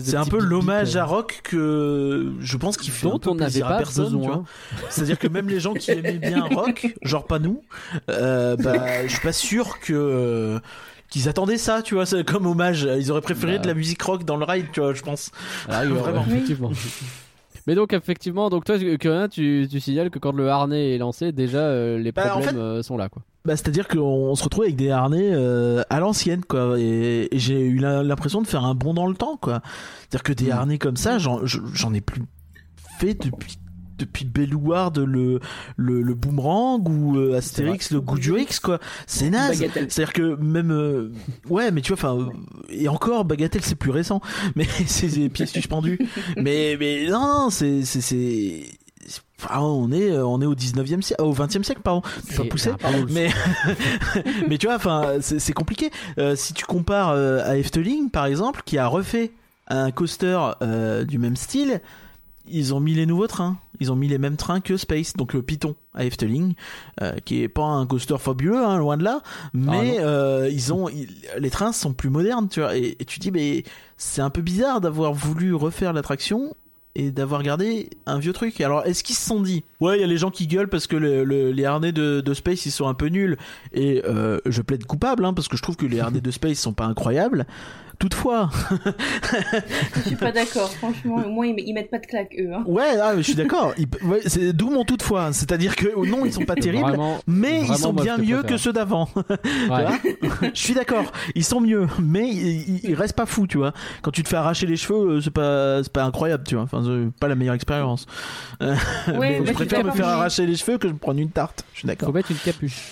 [0.00, 3.34] C'est un peu l'hommage euh, à Rock que je pense qu'il fait un peu on
[3.36, 4.20] n'avait plaisir à pas personne.
[4.90, 7.62] C'est-à-dire que même les gens qui aimaient bien Rock, genre pas nous,
[8.10, 10.58] euh, bah, je suis pas sûr que euh,
[11.10, 12.88] qu'ils attendaient ça, tu vois, c'est comme hommage.
[12.98, 13.62] Ils auraient préféré Bah.
[13.62, 15.30] de la musique rock dans le ride, tu vois, je pense.
[15.68, 16.22] Ah oui, Vraiment.
[16.22, 16.72] ouais, effectivement.
[17.68, 21.32] Mais donc effectivement, donc toi, Curien, tu, tu signales que quand le harnais est lancé,
[21.32, 23.22] déjà euh, les Bah, en problèmes fait- euh, sont là, quoi.
[23.46, 26.74] Bah, c'est-à-dire qu'on se retrouve avec des harnais euh, à l'ancienne, quoi.
[26.78, 29.62] Et, et j'ai eu l'impression de faire un bond dans le temps, quoi.
[30.00, 30.52] C'est-à-dire que des Mm.
[30.52, 32.22] harnais comme ça, j'en je- j'en ai plus
[32.98, 33.58] fait depuis
[33.98, 35.40] depuis Bellouard le,
[35.78, 39.86] le le boomerang ou euh, Astérix le goût du X quoi c'est naze c'est à
[39.86, 41.12] dire que même euh,
[41.48, 42.28] ouais mais tu vois enfin
[42.68, 44.20] et encore bagatelle c'est plus récent
[44.54, 45.98] mais c'est des pièces suspendues
[46.36, 48.64] mais mais non non c'est c'est
[49.42, 52.02] enfin, on est euh, on est au 19e siècle au 20e siècle pardon.
[52.36, 53.30] Pas poussé ah, mais
[54.48, 55.90] mais tu vois enfin c'est compliqué.
[56.18, 59.32] Euh, si tu compares euh, à Efteling par exemple qui a refait
[59.68, 61.80] un coaster euh, du même style
[62.48, 63.56] ils ont mis les nouveaux trains.
[63.80, 66.54] Ils ont mis les mêmes trains que Space donc le Python à Efteling
[67.02, 69.20] euh, qui est pas un coaster fabuleux hein, loin de là
[69.52, 70.04] mais non.
[70.04, 71.08] euh, ils ont ils-
[71.38, 72.76] les trains sont plus modernes tu vois.
[72.76, 73.64] Et, et tu dis mais
[73.96, 76.54] c'est un peu bizarre d'avoir voulu refaire l'attraction
[76.98, 78.60] et d'avoir gardé un vieux truc.
[78.62, 80.86] Alors, est-ce qu'ils se sont dit Ouais, il y a les gens qui gueulent parce
[80.86, 83.36] que le- le- les harnais de, de Space ils sont un peu nuls.
[83.72, 86.58] Et euh, je plaide coupable hein, parce que je trouve que les harnais de Space
[86.58, 87.46] sont pas incroyables.
[87.98, 88.50] Toutefois,
[89.94, 90.70] Je suis pas d'accord.
[90.74, 92.52] Franchement, au moins ils, mettent pas de claque eux.
[92.52, 92.62] Hein.
[92.66, 93.72] ouais, ah, je suis d'accord.
[94.04, 95.32] Ouais, c'est d'où mon toutefois.
[95.32, 96.88] C'est-à-dire que non, ils sont pas terribles.
[96.88, 98.50] Vraiment, Mais ils sont bien je mieux préfère.
[98.50, 99.08] que ceux d'avant.
[99.70, 100.18] ouais.
[100.54, 103.72] je suis d'accord, ils sont mieux, mais ils, ils- restent pas fous, tu vois.
[104.02, 106.64] Quand tu te fais arracher les cheveux, euh, c'est pas, c'est pas incroyable, tu vois.
[106.64, 108.06] Enfin, c'est pas la meilleure expérience.
[108.60, 108.76] Ouais,
[109.18, 111.64] mais bah, je préfère me faire arracher les cheveux que me prendre une tarte.
[111.72, 112.08] Je suis d'accord.
[112.08, 112.82] Faut mettre une capuche.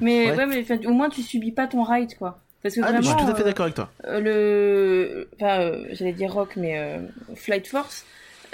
[0.00, 0.36] Mais Ouais.
[0.36, 2.38] ouais, mais au moins tu subis pas ton ride quoi.
[2.62, 3.90] Parce que Ah, je suis tout à fait euh, d'accord avec toi.
[4.06, 6.98] euh, le, enfin, euh, j'allais dire rock, mais euh,
[7.36, 8.04] Flight Force.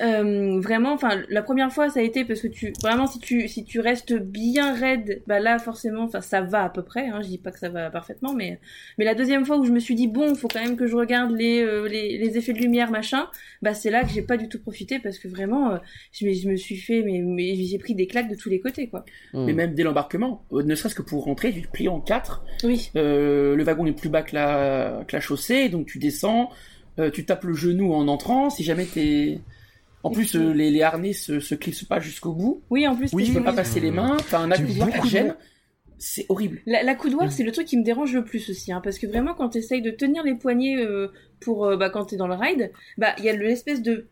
[0.01, 3.49] Euh, vraiment, enfin, la première fois ça a été parce que tu, vraiment, si tu,
[3.49, 7.09] si tu restes bien raide, bah là forcément, enfin, ça va à peu près.
[7.09, 8.61] Hein, je dis pas que ça va parfaitement, mais,
[8.99, 10.97] mais la deuxième fois où je me suis dit bon, faut quand même que je
[10.97, 13.28] regarde les, euh, les, les effets de lumière, machin,
[13.62, 15.78] bah c'est là que j'ai pas du tout profité parce que vraiment, euh,
[16.12, 18.61] je, me, je me suis fait, mais, mais j'ai pris des claques de tous les
[18.61, 19.05] côtés, quoi.
[19.32, 19.45] Hmm.
[19.45, 22.45] Mais même dès l'embarquement, euh, ne serait-ce que pour rentrer, tu te plies en quatre.
[22.64, 22.90] Oui.
[22.97, 26.51] Euh, le wagon est plus bas que la, que la chaussée, donc tu descends,
[26.99, 28.51] euh, tu tapes le genou en entrant.
[28.51, 29.40] Si jamais t'es
[30.05, 32.62] En plus, euh, les, les harnais se, se clipsent pas jusqu'au bout.
[32.70, 34.16] Oui, en plus, Oui, Tu t'es- peux pas passer les mains.
[34.30, 35.34] T'as un accoudoir qui gêne.
[35.98, 36.61] C'est horrible.
[36.66, 39.07] La, la coudoir, c'est le truc qui me dérange le plus aussi, hein, parce que
[39.07, 41.09] vraiment, quand tu essayes de tenir les poignets euh,
[41.40, 44.07] pour euh, bah, quand t'es dans le ride, bah il y a l'espèce de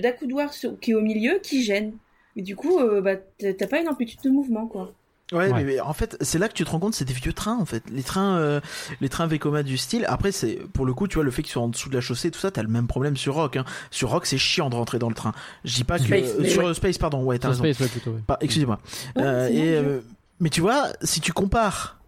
[0.00, 1.94] d'accoudoir qui est au milieu qui gêne.
[2.36, 4.94] Et du coup, euh, bah t'as t'as pas une amplitude de mouvement, quoi.
[5.32, 5.52] Ouais, Ouais.
[5.52, 7.56] Mais, mais en fait, c'est là que tu te rends compte, c'est des vieux trains
[7.58, 7.82] en fait.
[7.90, 8.60] Les trains, euh,
[9.00, 10.04] les trains Vekoma du style.
[10.08, 12.00] Après, c'est pour le coup, tu vois, le fait qu'ils soient en dessous de la
[12.00, 13.56] chaussée, tout ça, t'as le même problème sur Rock.
[13.56, 13.64] Hein.
[13.90, 15.32] Sur Rock, c'est chiant de rentrer dans le train.
[15.64, 16.74] Je dis pas que Space, euh, sur ouais.
[16.74, 17.74] Space, pardon, ouais, t'as Sur raison.
[17.74, 18.10] Space, ouais, plutôt.
[18.16, 18.22] ouais.
[18.26, 18.78] Pas- Excusez-moi.
[19.16, 20.00] Ouais, Euh, et euh,
[20.40, 21.98] mais tu vois, si tu compares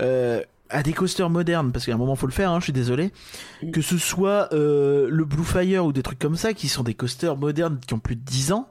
[0.00, 2.72] euh, à des coasters modernes, parce qu'à un moment faut le faire, hein, je suis
[2.74, 3.10] désolé,
[3.72, 6.92] que ce soit euh, le Blue Fire ou des trucs comme ça, qui sont des
[6.94, 8.68] coasters modernes qui ont plus de 10 ans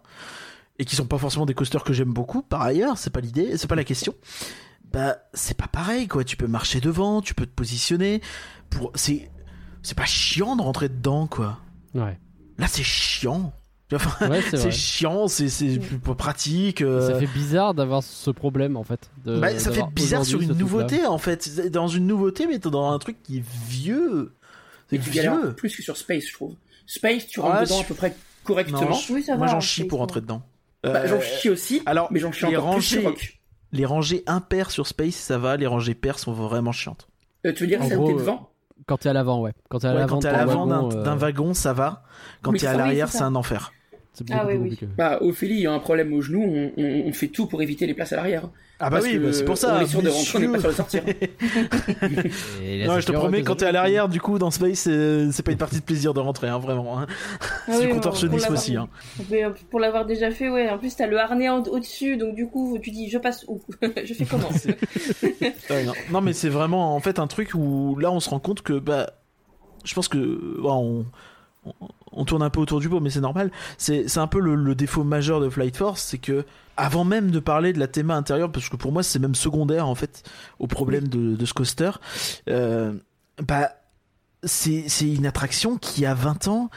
[0.80, 2.42] et qui sont pas forcément des coasters que j'aime beaucoup.
[2.42, 4.14] Par ailleurs, c'est pas l'idée, c'est pas la question.
[4.94, 6.24] Bah, c'est pas pareil, quoi.
[6.24, 8.22] Tu peux marcher devant, tu peux te positionner.
[8.70, 9.30] Pour, c'est,
[9.84, 11.60] c'est pas chiant de rentrer dedans, quoi.
[11.94, 12.18] Ouais,
[12.58, 13.54] Là, c'est chiant.
[13.94, 16.82] Enfin, ouais c'est chiant, c'est, c'est plus pas pratique.
[16.82, 19.10] euh, Ça fait bizarre d'avoir ce problème en fait.
[19.24, 21.70] de- bah, ça fait bizarre sur une nouveauté en fait.
[21.72, 24.36] Dans une nouveauté, mais t'es dans un truc qui est vieux.
[24.90, 25.54] C'est vieux.
[25.56, 26.56] plus que sur Space, je trouve.
[26.86, 28.14] Space, tu rentres dedans je- à peu près
[28.44, 28.82] correctement.
[28.82, 30.42] Non, Oui, ça Moi j'en en chie pour rentrer dedans.
[30.84, 33.40] Bah, Euh, j'en chie aussi, alors, mais j'en chie les encore plus sur rangées- Rock.
[33.74, 35.58] Les rangées impaires sur Space, ça va.
[35.58, 37.08] Les rangées paires sont vraiment chiantes.
[37.46, 38.50] Euh, tu veux dire En celle où t'es devant
[38.86, 39.52] Quand t'es à l'avant, ouais.
[39.70, 42.04] Quand t'es à Ouais, l'avant d'un wagon, euh, wagon, ça va.
[42.42, 43.74] Quand t'es à l'arrière, c'est un enfer.
[44.18, 44.70] C'est beaucoup Ah, oui, plus oui.
[44.70, 44.88] compliqué.
[44.98, 47.62] Bah, Ophélie, il y a un problème au genou, on, on- on fait tout pour
[47.62, 48.50] éviter les places à l'arrière.
[48.80, 49.76] Ah bah Parce oui, que bah, c'est pour ça.
[49.76, 51.04] On est sûr de rentrer, on n'est pas sûr de sortir.
[51.72, 55.44] Là, Non, je te promets, quand t'es à l'arrière, du coup, dans Space, c'est c'est
[55.44, 57.00] pas une partie de plaisir de rentrer, hein, vraiment.
[57.00, 57.08] hein.
[57.42, 58.76] Ah C'est oui, du contorsionnisme aussi.
[58.76, 58.88] Hein.
[59.32, 60.70] Mais, euh, pour l'avoir déjà fait, ouais.
[60.70, 63.62] En plus, t'as le harnais au-dessus, donc du coup, tu dis, je passe où?
[64.04, 64.50] Je fais comment?
[65.70, 65.94] Ouais, non.
[66.12, 68.74] Non, mais c'est vraiment en fait un truc où là on se rend compte que
[68.80, 69.12] bah
[69.84, 70.18] je pense que
[70.62, 71.06] bon, on,
[72.12, 73.52] on, tourne un peu autour du pot mais c'est normal.
[73.78, 76.46] C'est un peu le, le défaut majeur de Flight Force c'est que
[76.78, 79.88] avant même de parler de la théma intérieure parce que pour moi c'est même secondaire
[79.88, 80.24] en fait
[80.60, 81.92] au problème de, de ce coaster
[82.50, 82.94] euh,
[83.42, 83.72] bah
[84.44, 86.70] c'est c'est une attraction qui a 20 ans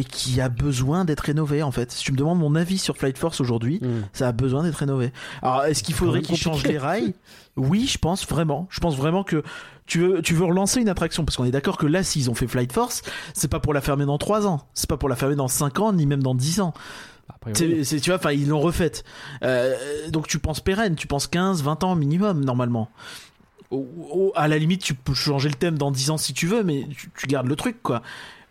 [0.00, 2.96] et qui a besoin d'être rénovée en fait si tu me demandes mon avis sur
[2.96, 4.02] Flight Force aujourd'hui Hmm.
[4.12, 5.12] ça a besoin d'être rénové.
[5.42, 7.14] Alors, est-ce qu'il faudrait qu'ils changent les rails?
[7.56, 8.66] Oui, je pense vraiment.
[8.70, 9.42] Je pense vraiment que
[9.86, 12.34] tu veux, tu veux relancer une attraction parce qu'on est d'accord que là, s'ils ont
[12.34, 13.02] fait Flight Force,
[13.34, 15.80] c'est pas pour la fermer dans 3 ans, c'est pas pour la fermer dans 5
[15.80, 16.72] ans, ni même dans 10 ans.
[17.54, 19.04] C'est, c'est- tu vois, enfin, ils l'ont refaite.
[19.42, 19.74] Euh,
[20.10, 22.88] donc tu penses pérenne, tu penses 15, 20 ans minimum normalement.
[23.70, 26.46] Au- au- à la limite, tu peux changer le thème dans 10 ans si tu
[26.46, 28.02] veux, mais tu, tu gardes le truc quoi.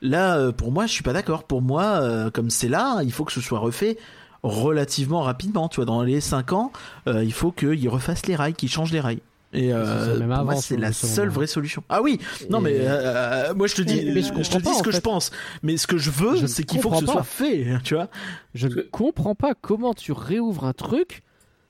[0.02, 1.44] Là, euh, pour moi, je suis pas d'accord.
[1.44, 3.98] Pour moi, euh, comme c'est là, il faut que ce soit refait
[4.44, 5.68] relativement rapidement.
[5.70, 6.72] Tu vois, dans les 5 ans,
[7.08, 9.20] euh, il faut qu'ils refassent les rails, qu'ils changent les rails.
[9.52, 11.84] Et euh, pour moi, c'est la seule vraie solution.
[11.90, 12.20] Ah oui,
[12.52, 14.92] non Et- mais euh, moi je te dis, Mais- je te dis pas, ce que
[14.92, 15.32] je pense.
[15.64, 17.66] Mais ce que je veux, c'est qu'il faut que ce soit fait.
[17.84, 18.10] Tu vois.
[18.54, 21.24] Je ne comprends pas comment tu réouvres un truc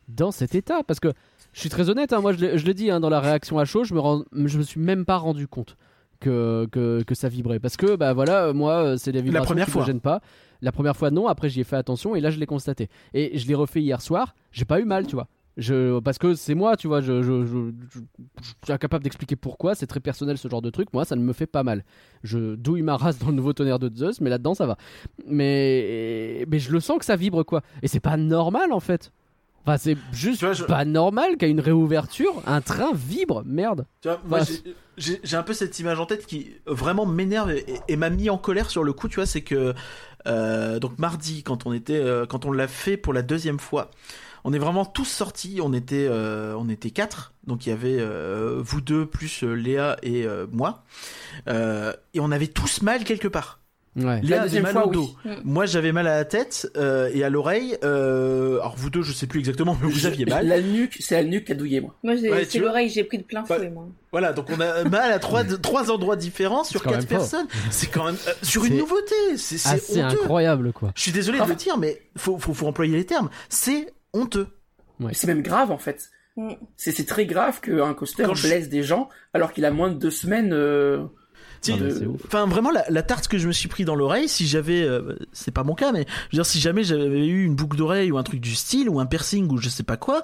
[0.10, 0.84] dans cet état.
[0.86, 1.14] Parce que
[1.54, 3.86] je suis très honnête, hein, moi je l'ai dit hein, dans la réaction à chaud,
[3.86, 4.02] je me,
[4.48, 5.78] je me suis même pas rendu compte
[6.20, 7.60] que, que, que ça vibrait.
[7.60, 9.82] Parce que bah voilà, euh, moi euh, c'est les vibrations première qui fois.
[9.82, 10.22] me gênent pas.
[10.62, 12.90] La première fois non, après j'y ai fait attention et là je l'ai constaté.
[13.14, 15.28] Et je l'ai refait hier soir, j'ai pas eu mal, tu vois.
[15.58, 18.00] Je, parce que c'est moi, tu vois, je, je, je, je-
[18.42, 21.22] je suis incapable d'expliquer pourquoi, c'est très personnel ce genre de truc, moi ça ne
[21.22, 21.84] me fait pas mal.
[22.24, 24.78] Je douille ma race dans le nouveau tonnerre de Zeus, mais là-dedans ça va.
[25.44, 27.62] Mais, mais je le sens que ça vibre quoi.
[27.82, 29.12] Et c'est pas normal en fait.
[29.70, 33.86] Enfin, c'est juste Tu vois, je- pas normal qu'à une réouverture, un train vibre, merde.
[34.02, 34.40] Tu vois, moi,
[34.98, 38.38] j'ai- un peu cette image en tête qui vraiment m'énerve et, et m'a mis en
[38.38, 39.08] colère sur le coup.
[39.08, 39.74] Tu vois, c'est que
[40.28, 43.90] euh, donc mardi, quand on était, euh, quand on l'a fait pour la deuxième fois,
[44.44, 45.60] on est vraiment tous sortis.
[45.64, 47.34] On était, euh, on était quatre.
[47.48, 48.00] Donc il y avait
[48.60, 50.84] vous deux plus Léa et moi,
[51.48, 53.60] et on avait tous mal quelque part.
[53.96, 54.22] Ouais.
[54.22, 54.96] Léa avait deuxième mal fois, au oui.
[54.96, 55.10] dos.
[55.26, 55.34] Mm.
[55.44, 57.78] Moi, j'avais mal à la tête euh, et à l'oreille.
[57.84, 60.48] Euh, alors vous deux, je sais plus exactement, mais vous aviez mal.
[60.48, 61.96] La nuque, c'est la nuque qui a douillé, moi.
[62.04, 63.88] Moi, Ouais, c'est l'oreille, j'ai pris de plein fouet, moi.
[64.12, 67.48] Voilà, donc on a mal à trois, trois endroits différents sur quatre personnes.
[67.72, 69.38] C'est quand même euh, sur une C'est nouveauté.
[69.38, 70.92] C'est incroyable quoi.
[70.96, 73.30] Je suis désolé de le dire, mais faut, faut, faut employer les termes.
[73.50, 74.48] C'est honteux.
[75.00, 75.14] Ouais.
[75.14, 76.10] C'est même grave, en fait.
[76.38, 76.54] Mm.
[76.78, 79.90] C'est c'est très grave qu'un coaster Quand je- blesse des gens alors qu'il a moins
[79.90, 80.54] de deux semaines.
[81.70, 82.22] Euh, Ah, c'est ouf.
[82.26, 85.18] Enfin, vraiment, la, la tarte que je me suis pris dans l'oreille, si j'avais, euh,
[85.34, 88.12] c'est pas mon cas, mais je veux dire, si jamais j'avais eu une boucle d'oreille
[88.12, 90.24] ou un truc du style ou un piercing ou je sais pas quoi.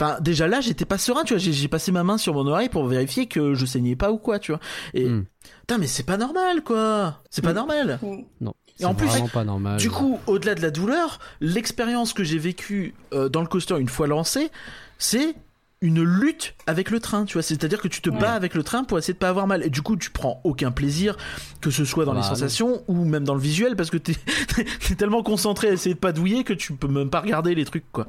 [0.00, 1.38] Enfin, déjà là, j'étais pas serein, tu vois.
[1.42, 4.38] J'ai passé ma main sur mon oreille pour vérifier que je saignais pas ou quoi,
[4.38, 4.60] tu vois.
[4.94, 5.24] Et Mm.
[5.62, 7.20] putain, mais c'est pas normal, quoi.
[7.30, 7.56] C'est pas Mm.
[7.56, 7.98] normal.
[8.02, 8.16] Mm.
[8.42, 8.54] Non.
[8.80, 9.76] Et en c'est plus, vraiment pas normal.
[9.78, 13.88] Du coup, au-delà de la douleur, l'expérience que j'ai vécue euh, dans le coaster une
[13.88, 14.50] fois lancé,
[14.98, 15.34] c'est
[15.80, 17.42] une lutte avec le train, tu vois.
[17.42, 18.18] C'est-à-dire que tu te Ouais.
[18.18, 19.64] bats avec le train pour essayer de pas avoir mal.
[19.64, 21.16] Et du coup, tu prends aucun plaisir,
[21.60, 22.34] que ce soit dans les Bah, non.
[22.34, 24.14] sensations ou même dans le visuel, parce que t'es
[24.90, 27.64] es tellement concentré à essayer de pas douiller que tu peux même pas regarder les
[27.64, 28.08] trucs, quoi.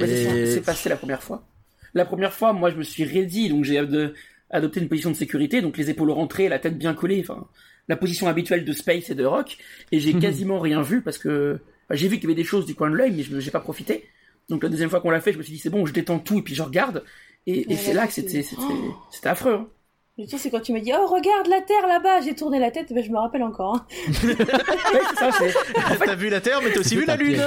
[0.00, 1.46] Ouais, c'est ça, Et- c'est passé la première fois.
[1.92, 4.14] La première fois, moi, je me suis ready, donc j'ai ad-
[4.50, 7.46] adopté une position de sécurité, donc les épaules rentrées, la tête bien collée, enfin,
[7.88, 9.58] la position habituelle de Space et de Rock,
[9.92, 12.64] et j'ai quasiment rien vu parce que bah, j'ai vu qu'il y avait des choses
[12.66, 14.08] du coin de l'œil, mais je j'ai pas profité.
[14.48, 16.18] Donc la deuxième fois qu'on l'a fait, je me suis dit c'est bon, je détends
[16.18, 17.02] tout et puis je regarde,
[17.46, 18.62] et, c'est là que c'était c'était
[19.10, 19.54] c'était affreux.
[19.54, 19.68] hein.
[20.16, 22.70] Le truc, c'est quand tu m'as dit, oh, regarde la Terre là-bas, j'ai tourné la
[22.70, 23.74] tête, ben, je me rappelle encore.
[23.74, 23.86] hein.
[24.22, 27.42] Ouais, c'est ça, c'est T'as vu la Terre, mais t'as aussi vu la Lune.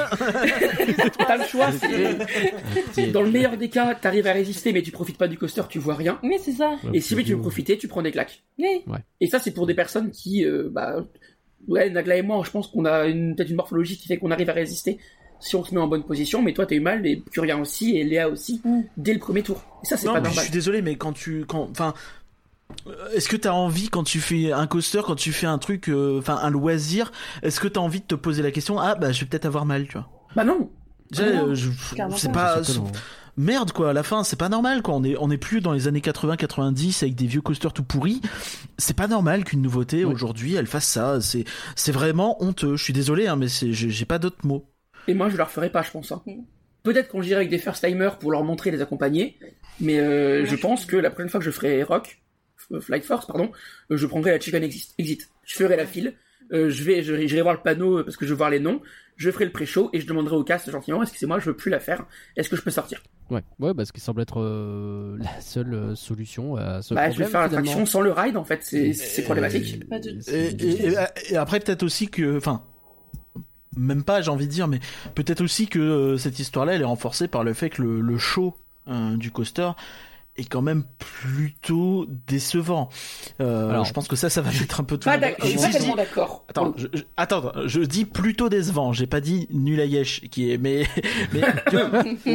[1.17, 1.69] t'as le choix.
[3.13, 5.79] Dans le meilleur des cas, t'arrives à résister, mais tu profites pas du coaster, tu
[5.79, 6.19] vois rien.
[6.23, 6.75] Mais c'est ça.
[6.93, 8.43] Et si tu veux profiter, tu prends des claques.
[8.59, 8.83] Oui.
[9.21, 11.05] Et ça, c'est pour des personnes qui, euh, bah,
[11.69, 14.31] ouais, Nagla et moi, je pense qu'on a une, peut-être une morphologie qui fait qu'on
[14.31, 14.99] arrive à résister
[15.39, 16.41] si on se met en bonne position.
[16.41, 18.81] Mais toi, t'as eu mal, et Curien aussi, et Léa aussi, Mm.
[18.97, 19.61] dès le premier tour.
[19.83, 20.43] Et ça, c'est Non, pas mais je normal.
[20.45, 21.93] suis désolé, mais quand tu, quand, enfin,
[22.87, 25.89] euh, est-ce que t'as envie quand tu fais un coaster, quand tu fais un truc,
[25.89, 27.11] euh, enfin un loisir,
[27.43, 29.65] est-ce que t'as envie de te poser la question, ah bah je vais peut-être avoir
[29.65, 30.69] mal, tu vois Bah non.
[31.11, 31.69] Déjà, non, euh, je-
[32.17, 32.61] c'est pas.
[33.37, 33.91] merde quoi.
[33.91, 34.95] À la fin, c'est pas normal quoi.
[34.95, 38.21] On est, on est plus dans les années 80-90 avec des vieux coasters tout pourris.
[38.77, 41.21] C'est pas normal qu'une nouveauté aujourd'hui elle fasse ça.
[41.21, 41.45] C'est,
[41.75, 42.75] c'est vraiment honteux.
[42.75, 44.65] Je suis désolé, hein, mais c'est, j'ai pas d'autres mots.
[45.07, 46.11] Et moi, je leur ferai pas, je pense.
[46.11, 46.21] hein.
[46.83, 49.37] Peut-être quand j'irai avec des first timers pour leur montrer, les accompagner.
[49.79, 52.19] Mais euh, je pense que la prochaine fois que je ferai Rock,
[52.71, 53.51] euh, Flight Force, pardon,
[53.91, 54.93] euh, je prendrai la Chicken Exit.
[54.97, 55.29] Exit.
[55.43, 56.13] Je ferai la file.
[56.53, 58.81] euh, je vais, je- j'irai voir le panneau parce que je veux voir les noms.
[59.17, 61.79] Je ferai le pré-show et je demanderai au cast gentiment, excusez-moi, je veux plus la
[61.81, 62.05] faire?
[62.37, 63.01] Est-ce que je peux sortir?
[63.29, 67.25] Ouais, ouais, parce qu'il semble être euh, la seule solution à ce Bah, je vais
[67.25, 67.29] problème.
[67.31, 68.59] faire l'attraction sans le ride en fait.
[68.63, 69.83] C'est, c'est problématique.
[70.21, 70.93] C'est et-
[71.31, 72.63] et après peut-être aussi que, enfin,
[73.77, 74.79] même pas, j'ai envie de dire, mais
[75.15, 78.17] peut-être aussi que euh, cette histoire-là, elle est renforcée par le fait que le, le
[78.17, 78.55] show
[78.89, 79.71] euh, du coaster
[80.39, 82.89] est quand même plutôt décevant.
[83.41, 85.57] Euh, Alors, je pense que ça, ça va mettre un peu tout Pas d'accord, je
[85.57, 86.45] suis tellement d'accord.
[86.47, 88.93] Attends, je, je- attends, je dis plutôt décevant.
[88.93, 90.85] J'ai pas dit nul à yesh, qui est, mais,
[91.33, 91.41] mais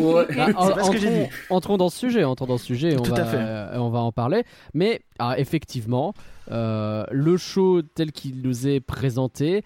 [0.00, 0.26] Ouais.
[0.34, 1.28] Bah, en- pas ce que j'ai entrons, dit.
[1.50, 3.36] entrons dans ce sujet, entrons dans ce sujet, on Tout va, à fait.
[3.38, 4.42] euh, on va en parler.
[4.74, 6.12] Mais ah, effectivement,
[6.50, 9.62] euh, le show tel qu'il nous est présenté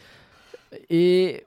[0.90, 1.44] et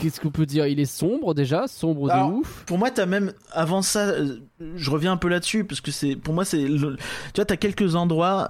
[0.00, 0.66] qu'est-ce qu'on peut dire?
[0.66, 2.64] Il est sombre déjà, sombre de ouf.
[2.66, 4.38] pour moi, t'as même avant ça, euh,
[4.76, 7.56] je reviens un peu là-dessus parce que c'est, pour moi, c'est, le- tu vois, t'as
[7.56, 8.48] quelques endroits.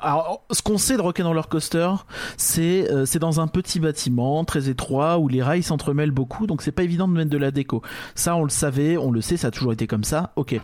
[0.00, 1.90] Alors, ce qu'on sait de Rock'n'Roller Coaster,
[2.36, 6.62] c'est euh, c'est dans un petit bâtiment très étroit où les rails s'entremêlent beaucoup, donc
[6.62, 7.82] c'est pas évident de mettre de la déco.
[8.14, 10.32] Ça, on le savait, on le sait, ça a toujours été comme ça.
[10.36, 10.54] Ok.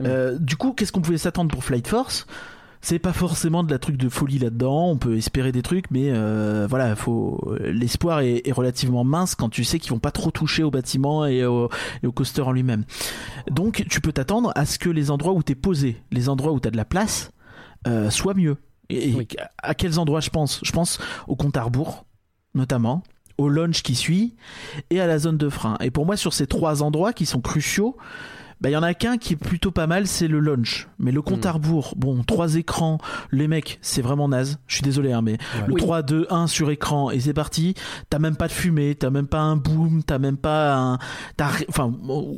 [0.00, 2.26] Euh, du coup, qu'est-ce qu'on pouvait s'attendre pour Flight Force?
[2.80, 4.88] C'est pas forcément de la truc de folie là-dedans.
[4.90, 9.48] On peut espérer des trucs, mais euh, voilà, faut l'espoir est, est relativement mince quand
[9.48, 11.68] tu sais qu'ils vont pas trop toucher au bâtiment et au,
[12.02, 12.84] et au coaster en lui-même.
[13.50, 16.60] Donc, tu peux t'attendre à ce que les endroits où t'es posé, les endroits où
[16.60, 17.32] t'as de la place,
[17.86, 18.56] euh, soient mieux.
[18.90, 19.28] Et, Oui.
[19.62, 20.60] à quels endroits je pense?
[20.64, 22.06] Je pense au compte à rebours,
[22.54, 23.02] notamment
[23.36, 24.34] au launch qui suit
[24.90, 25.76] et à la zone de frein.
[25.80, 27.96] Et pour moi, sur ces trois endroits qui sont cruciaux,
[28.60, 30.88] bah, il y en a qu'un qui est plutôt pas mal, c'est le launch.
[30.98, 31.48] Mais le compte Mm.
[31.48, 32.98] à rebours, bon, trois écrans,
[33.30, 34.58] les mecs, c'est vraiment naze.
[34.66, 35.80] Je suis désolé, hein, mais le Oui.
[35.80, 37.74] 3, 2, 1 sur écran et c'est parti.
[38.10, 40.98] T'as même pas de fumée, t'as même pas un boom, t'as même pas un,
[41.36, 41.92] t'as, enfin,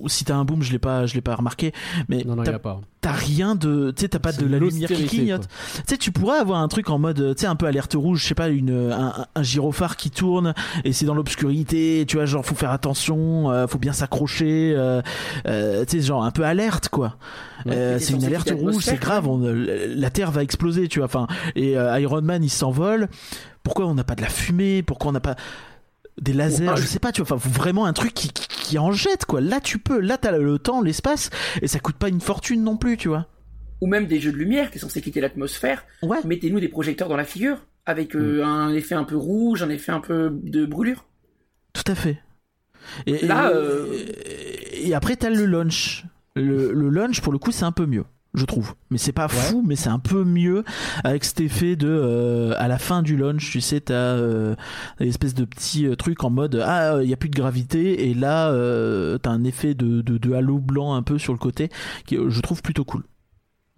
[0.06, 1.72] si t'as un boom, je l'ai pas, je l'ai pas remarqué,
[2.08, 2.80] mais Non, non, il n'y t'as, a pas.
[3.00, 5.48] T'as rien de, tu sais, t'as pas de la lumière qui clignote.
[5.74, 8.22] Tu sais, tu pourrais avoir un truc en mode, tu sais, un peu alerte rouge,
[8.22, 10.54] je sais pas, une, un, un gyrophare qui tourne
[10.84, 15.00] et c'est dans l'obscurité, tu vois, genre, faut faire attention, euh, faut bien s'accrocher, euh,
[15.46, 17.16] euh, tu sais, genre, un peu alerte, quoi.
[17.64, 17.72] Ouais.
[17.74, 21.26] Euh, c'est une alerte rouge, c'est grave, on, la Terre va exploser, tu vois, enfin,
[21.56, 23.08] et euh, Iron Man, il s'envole.
[23.62, 24.82] Pourquoi on n'a pas de la fumée?
[24.82, 25.36] Pourquoi on n'a pas
[26.20, 26.76] des lasers?
[26.76, 29.40] Je sais pas, tu vois, vraiment un truc qui, qui, qui en jette, quoi.
[29.40, 31.30] Là, tu peux, là, t'as le temps, l'espace,
[31.62, 33.26] et ça coûte pas une fortune non plus, tu vois.
[33.80, 35.84] Ou même des jeux de lumière qui sont censés quitter l'atmosphère.
[36.02, 36.18] Ouais.
[36.24, 39.90] Mettez-nous des projecteurs dans la figure avec euh, un effet un peu rouge, un effet
[39.92, 41.06] un peu de brûlure.
[41.72, 42.20] Tout à fait.
[43.06, 44.04] Et, Là, et, euh,
[44.72, 46.04] et après, t'as le launch.
[46.36, 48.04] Le, le launch, pour le coup, c'est un peu mieux,
[48.34, 48.74] je trouve.
[48.90, 50.64] Mais c'est pas fou, mais c'est un peu mieux
[51.04, 51.88] avec cet effet de.
[51.88, 54.54] euh, à la fin du launch, tu sais, t'as euh,
[55.00, 58.08] une espèce de petit euh, truc en mode Ah, il y a plus de gravité.
[58.08, 61.38] Et là, euh, t'as un effet de, de, de halo blanc un peu sur le
[61.38, 61.70] côté
[62.06, 63.02] qui, euh, je trouve, plutôt cool.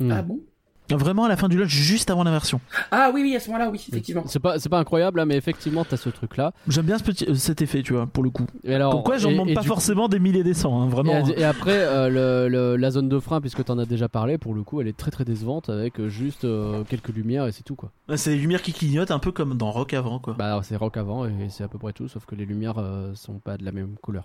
[0.01, 0.11] Hmm.
[0.13, 0.41] Ah bon?
[0.91, 2.61] Vraiment à la fin du lodge, juste avant l'inversion.
[2.91, 4.25] Ah oui, oui, à ce moment-là, oui, effectivement.
[4.27, 6.53] C'est pas, c'est pas incroyable, hein, mais effectivement, t'as ce truc-là.
[6.69, 8.45] J'aime bien ce petit, euh, cet effet, tu vois, pour le coup.
[8.65, 11.27] Et alors, Pourquoi j'en demande pas coup- forcément des milliers des cents, hein, vraiment.
[11.29, 14.37] Et, et après, euh, le- le- la zone de frein, puisque t'en as déjà parlé,
[14.37, 17.53] pour le coup, elle est très très décevante avec euh, juste euh, quelques lumières et
[17.53, 17.91] c'est tout quoi.
[18.17, 20.35] C'est les lumières qui clignotent, un peu comme dans Rock avant, quoi.
[20.35, 23.15] Bah, c'est rock avant et c'est à peu près tout, sauf que les lumières euh,
[23.15, 24.25] sont pas de la même couleur.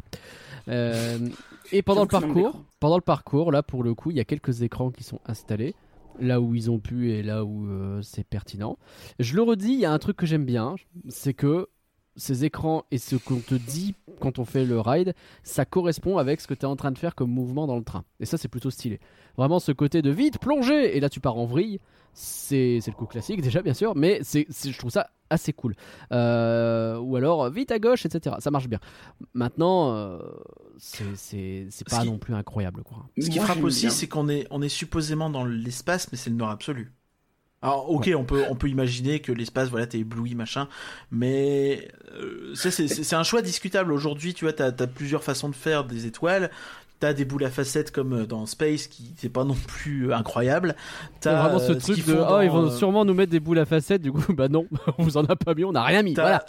[0.67, 1.17] Euh,
[1.71, 4.61] et pendant le parcours, pendant le parcours, là pour le coup, il y a quelques
[4.63, 5.75] écrans qui sont installés.
[6.19, 8.77] Là où ils ont pu et là où euh, c'est pertinent.
[9.19, 10.75] Je le redis, il y a un truc que j'aime bien,
[11.09, 11.67] c'est que
[12.17, 15.13] ces écrans et ce qu'on te dit quand on fait le ride,
[15.43, 17.83] ça correspond avec ce que tu es en train de faire comme mouvement dans le
[17.83, 18.03] train.
[18.19, 18.99] Et ça, c'est plutôt stylé.
[19.37, 21.79] Vraiment, ce côté de vite, plonger Et là, tu pars en vrille.
[22.19, 25.75] C'est c'est le coup classique, déjà, bien sûr, mais c'est je trouve ça assez cool.
[26.11, 28.37] Euh, ou alors, vite à gauche, etc.
[28.39, 28.79] Ça marche bien.
[29.33, 30.17] Maintenant, euh,
[30.79, 33.05] c'est- c'est c'est Ce pas qui- non plus incroyable, quoi.
[33.19, 36.29] Ce qui Moi, frappe aussi, c'est qu'on est, on est supposément dans l'espace, mais c'est
[36.31, 36.91] le noir absolu.
[37.63, 40.67] Alors, ok, on peut, on peut imaginer que l'espace, voilà, t'es ébloui, machin,
[41.11, 43.91] mais euh, c'est, un choix discutable.
[43.91, 46.51] Aujourd'hui, tu vois, t'as, t'as plusieurs façons de faire des étoiles.
[46.99, 50.15] T'as des boules à facettes comme euh, dans Space, qui c'est pas non plus euh,
[50.15, 50.75] incroyable.
[51.21, 53.65] T'as vraiment ce euh, truc de oh ils vont sûrement nous mettre des boules à
[53.65, 54.65] facettes du coup bah non
[54.97, 56.45] on vous en a pas mis on a rien mis T'as, voilà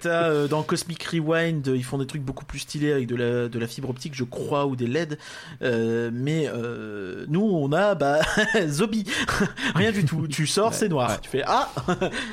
[0.00, 3.48] t'as- euh, dans Cosmic Rewind, ils font des trucs beaucoup plus stylés avec de la,
[3.48, 5.18] de la fibre optique, je crois, ou des LED.
[5.62, 6.48] Euh, mais
[7.28, 8.20] nous, on a bah,
[8.66, 9.04] Zombie.
[9.74, 10.26] Rien du tout.
[10.26, 11.20] Tu sors, c'est noir.
[11.20, 11.70] Tu fais ah.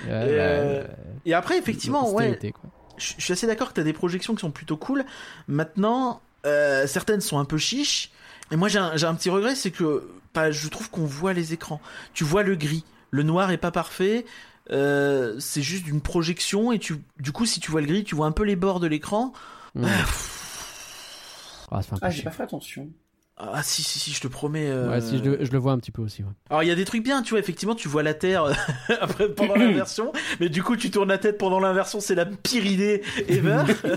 [0.07, 0.83] Ouais,
[1.25, 2.39] Et, après, effectivement, ouais,
[2.97, 5.05] je suis assez d'accord que t'as des projections qui sont plutôt cool.
[5.47, 8.11] Maintenant, euh, certaines sont un peu chiches.
[8.51, 11.33] Et moi, j'ai un, j'ai un petit regret, c'est que bah, je trouve qu'on voit
[11.33, 11.81] les écrans.
[12.13, 12.83] Tu vois le gris.
[13.09, 14.25] Le noir est pas parfait.
[14.71, 18.15] Euh, c'est juste une projection et tu, du coup, si tu vois le gris, tu
[18.15, 19.33] vois un peu les bords de l'écran.
[19.75, 19.85] Mm.
[21.71, 22.89] Ah, fait un peu Ah, j'ai pas fait attention.
[23.53, 24.67] Ah si si si, je te promets.
[24.69, 26.21] euh, Ouais, si je le, je le vois un petit peu aussi.
[26.23, 26.29] ouais.
[26.49, 28.53] Alors il y a des trucs bien, tu vois, effectivement, tu vois la Terre euh,
[29.01, 32.65] après pendant l'inversion, mais du coup tu tournes la tête pendant l'inversion, c'est la pire
[32.65, 33.63] idée ever.
[33.83, 33.95] Moi,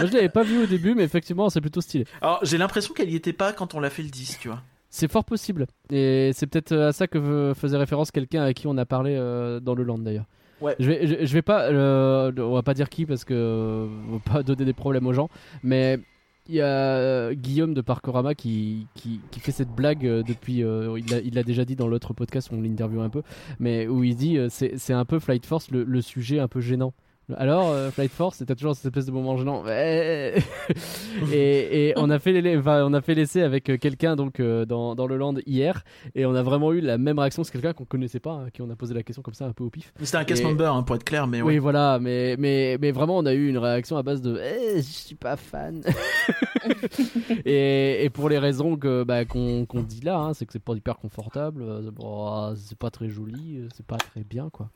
[0.00, 2.04] je l'avais pas vu au début, mais effectivement, c'est plutôt stylé.
[2.20, 4.62] Alors j'ai l'impression qu'elle y était pas quand on l'a fait le 10, tu vois.
[4.90, 5.66] C'est fort possible.
[5.90, 9.58] Et c'est peut-être à ça que faisait référence quelqu'un à qui on a parlé euh,
[9.58, 10.26] dans le land d'ailleurs.
[10.60, 10.76] Ouais.
[10.78, 13.86] Je vais, je, je vais pas, euh, on va pas dire qui parce que euh,
[14.08, 15.28] on va pas donner des problèmes aux gens,
[15.64, 15.98] mais
[16.48, 20.62] il y a euh, Guillaume de Parkorama qui, qui, qui fait cette blague euh, depuis,
[20.62, 23.22] euh, il l'a déjà dit dans l'autre podcast, on l'interview un peu,
[23.58, 26.60] mais où il dit euh, c'est c'est un peu Flight Force le sujet un peu
[26.60, 26.92] gênant.
[27.36, 29.64] Alors, euh, Flight Force, c'était toujours cette espèce de moment gênant.
[31.32, 34.40] Et, et on a fait les, enfin, on a fait l'essai avec euh, quelqu'un donc
[34.40, 35.84] euh, dans, dans le land hier,
[36.14, 37.44] et on a vraiment eu la même réaction.
[37.44, 39.52] C'est quelqu'un qu'on connaissait pas, hein, qui on a posé la question comme ça un
[39.52, 39.92] peu au pif.
[40.02, 42.90] C'était un cast Et- member hein, pour être clair, mais Oui, voilà, mais, mais, mais
[42.90, 45.82] vraiment, on a eu une réaction à base de Eh, je suis pas fan.
[47.46, 50.74] et, et pour les raisons que bah, qu'on dit là, hein, c'est que c'est pas
[50.74, 51.64] hyper confortable,
[52.56, 54.70] c'est pas très joli, c'est pas très bien quoi.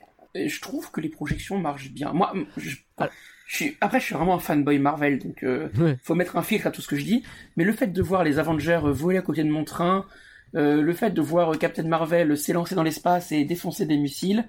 [0.47, 2.13] Je trouve que les projections marchent bien.
[2.13, 3.09] Moi, je, Ah.
[3.47, 5.97] je suis, après, je suis vraiment un fanboy Marvel, donc euh, Ouais.
[6.05, 7.25] faut mettre un filtre à tout ce que je dis.
[7.57, 10.07] Mais le fait de voir les Avengers euh, voler à côté de mon train,
[10.55, 14.47] euh, le fait de voir euh, Captain Marvel s'élancer dans l'espace et défoncer des missiles,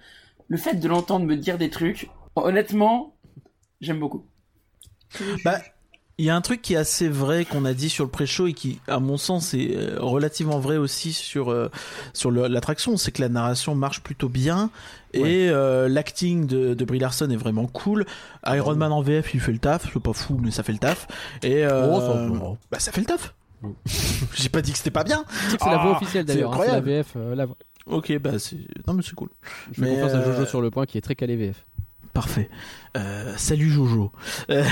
[0.48, 3.16] le fait de l'entendre me dire des trucs, honnêtement,
[3.82, 4.26] j'aime beaucoup.
[5.44, 5.60] Bah,
[6.20, 8.46] il y a un truc qui est assez vrai qu'on a dit sur le pré-show
[8.48, 11.70] et qui, à mon sens, est euh, relativement vrai aussi sur euh,
[12.14, 14.70] sur l'attraction, c'est que la narration marche plutôt bien
[15.14, 18.06] et euh, l'acting de, de Brie Larson est vraiment cool.
[18.46, 20.78] Iron Man en VF, il fait le taf, c'est pas fou, mais ça fait le
[20.78, 21.08] taf.
[21.42, 23.34] Et euh, Oh, ça bah ça fait le taf.
[24.36, 25.24] J'ai pas dit que c'était pas bien.
[25.50, 26.80] C'est la Ah, voix officielle c'est d'ailleurs, hein, c'est la.
[26.82, 27.08] VF.
[27.16, 27.58] euh, la voix.
[27.86, 29.30] Ok, bah c'est non mais c'est cool.
[29.72, 31.66] Je fais Mais, confiance à Jojo sur le point qui est très calé VF.
[32.20, 32.50] Parfait.
[32.98, 34.12] Euh, salut Jojo.
[34.50, 34.66] Euh,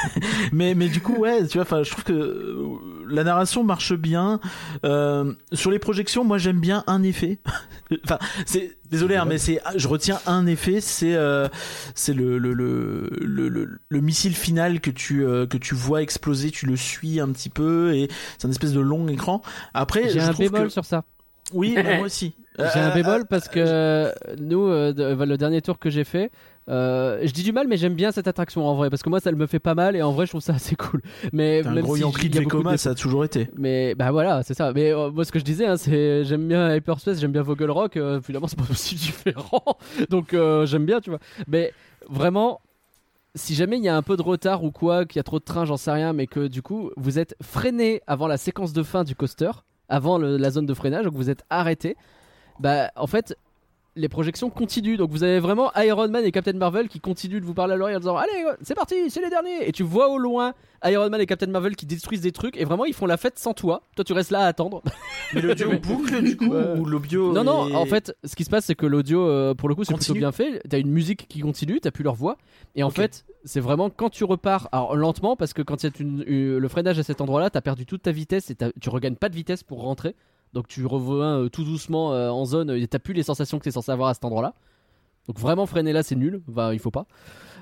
[0.52, 3.92] mais mais du coup ouais, tu vois, enfin je trouve que euh, la narration marche
[3.92, 4.40] bien.
[4.86, 7.40] Euh, sur les projections, moi j'aime bien un effet.
[8.04, 11.46] enfin c'est désolé hein, mais c'est je retiens un effet, c'est euh,
[11.94, 16.00] c'est le le, le le le le missile final que tu euh, que tu vois
[16.00, 18.08] exploser, tu le suis un petit peu et
[18.38, 19.42] c'est un espèce de long écran.
[19.74, 21.04] Après J'ai un bémol que sur ça.
[21.52, 22.34] oui, bah, moi aussi.
[22.56, 26.30] J'ai un Euh, bémol parce que nous, euh, le dernier tour que j'ai fait,
[26.68, 29.20] euh, je dis du mal, mais j'aime bien cette attraction en vrai parce que moi
[29.20, 31.02] ça me fait pas mal et en vrai je trouve ça assez cool.
[31.32, 33.50] Mais T'es un même gros si Yankee de Vekoma, ça a toujours été.
[33.56, 34.72] Mais bah voilà, c'est ça.
[34.72, 37.70] Mais euh, moi ce que je disais, hein, c'est j'aime bien Hyperspace, j'aime bien Vogel
[37.70, 37.96] Rock.
[37.96, 39.62] euh, finalement c'est pas aussi différent,
[40.10, 40.34] donc
[40.64, 41.18] j'aime bien, tu vois.
[41.48, 41.72] Mais
[42.08, 42.60] vraiment.
[43.36, 45.40] Si jamais il y a un peu de retard ou quoi, qu'il y a trop
[45.40, 48.72] de trains, j'en sais rien, mais que du coup vous êtes freiné avant la séquence
[48.72, 49.50] de fin du coaster,
[49.88, 51.96] avant le- la zone de freinage, donc vous êtes arrêté,
[52.60, 53.36] bah en fait
[53.96, 54.96] les projections continuent.
[54.96, 57.76] Donc vous avez vraiment Iron Man et Captain Marvel qui continuent de vous parler à
[57.76, 59.68] l'oreille en disant Allez, c'est parti, c'est les derniers.
[59.68, 60.52] Et tu vois au loin
[60.84, 63.38] Iron Man et Captain Marvel qui détruisent des trucs et vraiment ils font la fête
[63.38, 63.82] sans toi.
[63.96, 64.82] Toi tu restes là à attendre.
[65.34, 66.78] Mais l'audio boucle du coup Ouais.
[66.78, 69.54] ou l'audio non, non, est- en fait, ce qui se passe c'est que l'audio, euh,
[69.54, 70.60] pour le coup, c'est plutôt bien fait.
[70.68, 72.36] T'as une musique qui continue, t'as plus leur voix.
[72.74, 75.88] Et en fait, c'est vraiment quand tu repars, alors lentement, parce que quand il y
[75.88, 78.88] a une- une- le freinage à cet endroit-là, t'as perdu toute ta vitesse et tu
[78.90, 80.14] regagnes pas de vitesse pour rentrer.
[80.54, 83.64] Donc tu reviens euh, tout doucement euh, en zone et t'as plus les sensations que
[83.64, 84.54] t'es censé avoir à cet endroit-là.
[85.26, 87.06] Donc vraiment freiner là c'est nul, enfin, il faut pas.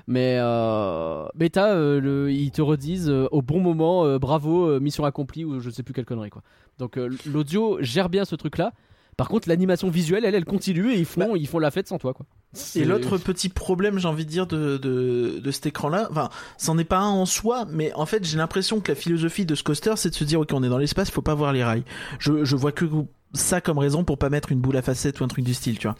[0.05, 4.67] Mais euh, mais t'as, euh, le, ils te redisent euh, au bon moment euh, bravo
[4.69, 6.43] euh, mission accomplie ou je sais plus quelle connerie quoi.
[6.77, 8.73] Donc euh, l'audio gère bien ce truc là.
[9.17, 11.97] Par contre l'animation visuelle elle elle continue et ils font ils font la fête sans
[11.97, 12.25] toi quoi.
[12.53, 16.29] Et C'est- l'autre petit problème, j'ai envie de dire, de, de, de cet écran-là, enfin,
[16.59, 19.55] c'en est pas un en soi, mais en fait, j'ai l'impression que la philosophie de
[19.55, 21.63] ce coaster, c'est de se dire, ok, on est dans l'espace, faut pas voir les
[21.63, 21.83] rails.
[22.19, 22.85] Je, je vois que
[23.33, 25.79] ça comme raison pour pas mettre une boule à facettes ou un truc du style,
[25.79, 25.95] tu vois.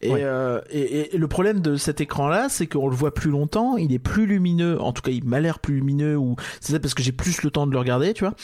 [0.00, 0.20] Et, Ouais.
[0.22, 3.92] euh, et, et le problème de cet écran-là, c'est qu'on le voit plus longtemps, il
[3.92, 6.94] est plus lumineux, en tout cas, il m'a l'air plus lumineux, ou c'est ça parce
[6.94, 8.34] que j'ai plus le temps de le regarder, tu vois.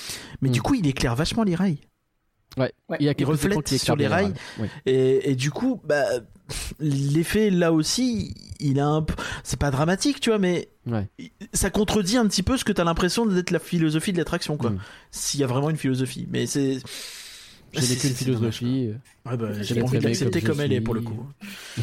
[0.41, 0.53] Mais Mm.
[0.53, 1.79] du coup, il éclaire vachement les rails.
[2.57, 2.73] Ouais.
[2.89, 2.97] Ouais.
[3.01, 4.33] Il y a Il quelques reflète qui sur les rails.
[4.87, 6.05] Et, et du coup, bah,
[6.79, 11.09] l'effet là aussi, il a un peu, c'est pas dramatique, tu vois, mais Ouais.
[11.53, 14.71] ça contredit un petit peu ce que t'as l'impression d'être la philosophie de l'attraction, quoi.
[14.71, 14.79] Mm.
[15.11, 16.79] S'il y a vraiment une philosophie, mais c'est.
[17.73, 18.93] Qu'une c'est dommage, philosophie.
[19.25, 19.33] quoi.
[19.33, 21.27] Ouais, bah, j'ai envie l'accepter comme comme elle est pour le coup.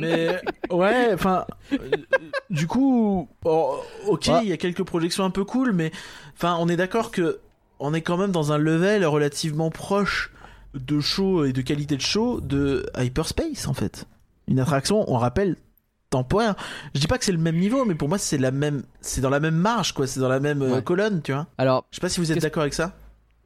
[0.00, 1.76] mais ouais, enfin, euh,
[2.50, 3.76] du coup, oh,
[4.06, 4.46] ok, il Ouais.
[4.46, 5.92] y a quelques projections un peu cool, mais
[6.36, 7.40] enfin, on est d'accord que
[7.82, 10.30] on est quand même dans un level relativement proche
[10.74, 14.06] de show et de qualité de show de Hyperspace en fait.
[14.48, 15.56] Une attraction, on rappelle
[16.10, 16.54] temporaire.
[16.94, 19.20] Je dis pas que c'est le même niveau, mais pour moi c'est la même, c'est
[19.20, 20.82] dans la même marge quoi, c'est dans la même euh, Ouais.
[20.82, 21.46] colonne, tu vois.
[21.58, 22.92] Alors Je sais pas si vous êtes d'accord avec ça.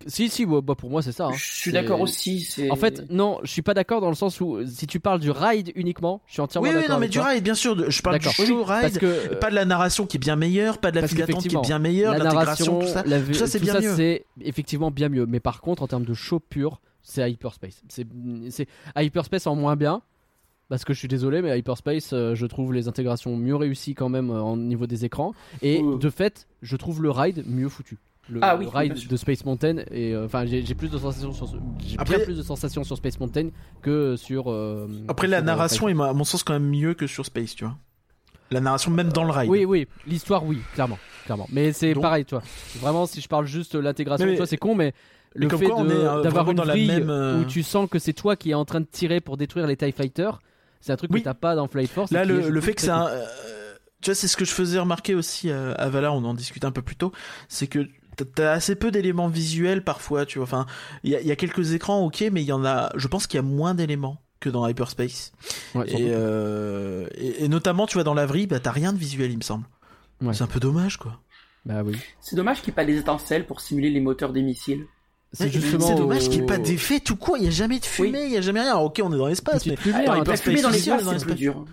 [0.07, 1.27] Si si bah, bah, pour moi c'est ça.
[1.27, 1.33] hein.
[1.35, 2.49] Je suis d'accord aussi.
[2.71, 5.31] En fait, non, je suis pas d'accord dans le sens où si tu parles du
[5.31, 6.97] ride uniquement, je suis entièrement Oui, oui, d'accord.
[6.97, 7.91] non, mais du ride, bien sûr.
[7.91, 8.47] Je parle du D'accord.
[8.47, 11.01] show Parce ride, que euh, pas de la narration qui est bien meilleure, pas de
[11.01, 13.03] la file d'attente qui est bien meilleure, l'intégration, narration, tout ça.
[13.07, 13.95] la- Tout ça, c'est bien ça, mieux.
[13.97, 15.27] c'est effectivement bien mieux.
[15.27, 17.83] Mais par contre, en termes de show pur, c'est Hyperspace.
[17.89, 18.07] C'est
[18.51, 18.67] c'est
[18.97, 20.03] Hyperspace en moins bien.
[20.69, 24.09] Parce que je suis désolé, mais Hyperspace, euh, je trouve les intégrations mieux réussies quand
[24.09, 25.33] même euh, au niveau des écrans.
[25.63, 25.97] Et Oh.
[25.97, 27.99] de fait, je trouve le ride mieux foutu.
[28.29, 30.99] Le Ah oui, le ride de Space Mountain et euh, enfin j'ai j'ai plus de
[30.99, 33.51] sensations sur ce- j'ai Après- bien plus de sensations sur Space Mountain
[33.83, 36.95] que sur euh, Après, sur, la euh, narration est, à mon sens, quand même mieux
[36.95, 37.77] que sur Space, tu vois.
[38.51, 39.49] La narration, même dans le ride.
[39.51, 41.47] Oui, oui, l'histoire, oui, clairement, clairement.
[41.53, 42.43] Mais c'est Donc- pareil, tu vois.
[42.81, 44.93] Vraiment, si je parle juste de l'intégration, Mais- tu vois, c'est con, mais
[45.35, 48.35] le fait est, d'avoir une dans la vrille même, où tu sens que c'est toi
[48.37, 50.41] qui es en train de tirer pour détruire les Tie Fighters,
[50.81, 51.21] c'est un truc Oui.
[51.21, 52.11] que t'as pas dans Flight Force.
[52.13, 53.09] Là, est, le, fait que c'est un.
[54.01, 56.67] tu vois, c'est ce que je faisais remarquer aussi à, à Valar, on en discutait
[56.67, 57.13] un peu plus tôt.
[57.49, 57.87] C'est que
[58.25, 60.45] t'as- assez peu d'éléments visuels parfois, tu vois.
[60.45, 60.67] Enfin,
[61.05, 62.91] il y a, il y a quelques écrans, ok, mais il y en a.
[62.97, 65.33] Je pense qu'il y a moins d'éléments que dans Hyperspace.
[65.75, 68.99] Ouais, Et, euh, et, et notamment, tu vois, dans la vrille, bah, t'as rien de
[68.99, 69.65] visuel, il me semble.
[70.23, 70.35] Ouais.
[70.35, 71.19] C'est un peu dommage, quoi.
[71.65, 71.97] Bah oui.
[72.21, 74.87] C'est dommage qu'il n'y ait pas des étincelles pour simuler les moteurs des missiles.
[75.33, 75.87] C'est Mais justement.
[75.89, 78.23] c'est dommage qu'il n'y ait pas d'effet tout court, il n'y a jamais de fumée,
[78.25, 78.71] il n'y a jamais rien.
[78.71, 79.75] Alors, ok, on est dans l'espace, mais.
[79.77, 81.35] Ah, fumée dans glaces, dans c'est plus l'espace.
[81.35, 81.65] dur.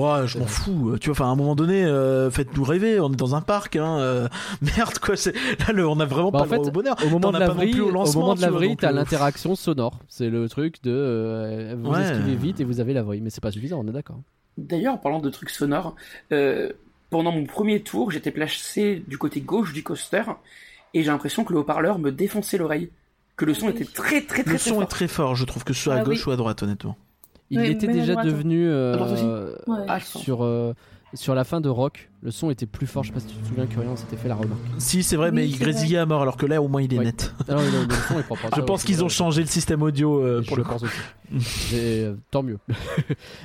[0.00, 0.96] Ouais, je m'en fous.
[1.00, 2.98] Tu vois, enfin, à un moment donné, euh, faites-nous rêver.
[3.00, 3.98] On est dans un parc, hein.
[3.98, 4.28] euh,
[4.76, 5.16] merde, quoi.
[5.16, 6.96] C'est là, le, on a vraiment Bah, pas en le droit fait, au bonheur.
[7.04, 9.54] Au moment de la vrille, au au lancement, moment de la vrille, t'as euh, l'interaction
[9.56, 9.98] sonore.
[10.08, 12.02] C'est le truc de euh, vous Ouais.
[12.02, 14.20] esquivez vite et vous avez la vrille, mais c'est pas suffisant, on est d'accord.
[14.58, 15.94] D'ailleurs, en parlant de trucs sonores,
[16.32, 16.70] euh,
[17.10, 20.22] pendant mon premier tour, j'étais placé du côté gauche du coaster
[20.94, 22.90] et j'ai l'impression que le haut-parleur me défonçait l'oreille.
[23.36, 23.72] Que le son Oui.
[23.72, 24.88] était très très très, Le très son est fort.
[24.88, 26.30] très fort, je trouve que ce soit à Ah gauche oui.
[26.30, 26.96] ou à droite, honnêtement.
[27.50, 30.00] Il Oui, était déjà devenu euh, Ouais.
[30.04, 30.72] Sur euh,
[31.14, 32.08] sur la fin de Rock.
[32.22, 33.02] Le son était plus fort.
[33.02, 34.60] Je sais pas si tu te souviens, Curian, s'était fait la remarque.
[34.78, 36.92] Si, c'est vrai, Oui, mais il grésillait à mort, alors que là, au moins, il
[36.92, 37.04] est Ouais.
[37.06, 37.34] net.
[37.48, 38.42] Ah non, non, le son est propre.
[38.52, 40.70] Je Ça, pense qu'ils ont changé le système audio euh, pour je le coup.
[40.72, 40.94] pense aussi.
[41.74, 42.58] Et, euh, tant mieux.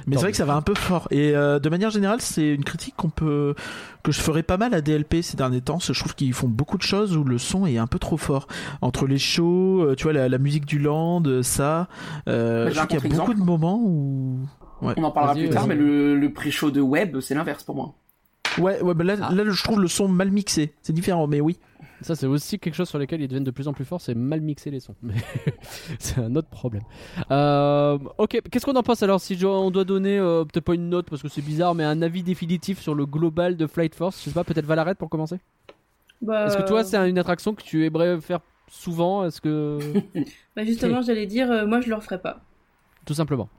[0.07, 1.07] Mais c'est vrai que ça va un peu fort.
[1.11, 3.55] Et euh, de manière générale, c'est une critique qu'on peut
[4.03, 5.79] que je ferais pas mal à DLP ces derniers temps.
[5.79, 8.47] Je trouve qu'ils font beaucoup de choses où le son est un peu trop fort.
[8.81, 11.87] Entre les shows, tu vois, la, la musique du land, ça.
[12.27, 14.39] Je trouve qu'il y a beaucoup de moments où.
[14.81, 17.95] On en parlera plus tard, mais le, le pré-show de Web, c'est l'inverse pour moi.
[18.57, 19.33] Ouais, ouais, bah là, Ah.
[19.33, 20.73] là, je trouve le son mal mixé.
[20.81, 21.57] C'est différent, mais oui.
[22.01, 24.15] Ça, c'est aussi quelque chose sur lequel ils deviennent de plus en plus forts, c'est
[24.15, 24.95] mal mixer les sons.
[25.01, 25.15] Mais
[25.97, 26.83] c'est un autre problème.
[27.31, 29.19] Euh, ok, qu'est-ce qu'on en pense alors?
[29.21, 32.01] Si on doit donner, euh, peut-être pas une note parce que c'est bizarre, mais un
[32.01, 34.19] avis définitif sur le global de Flight Force?
[34.19, 35.37] Je sais pas, peut-être Valaret pour commencer?
[36.21, 39.25] Bah, Est-ce que toi, c'est une attraction que tu aimerais faire souvent?
[39.25, 39.79] Est-ce que.
[40.55, 42.41] bah, justement, j'allais dire, euh, moi je le referais pas.
[43.05, 43.49] Tout simplement.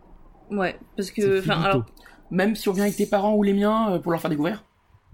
[0.50, 1.84] Ouais, parce que, enfin, alors,
[2.30, 4.64] Même si on vient avec tes parents ou les miens euh, pour leur faire découvrir.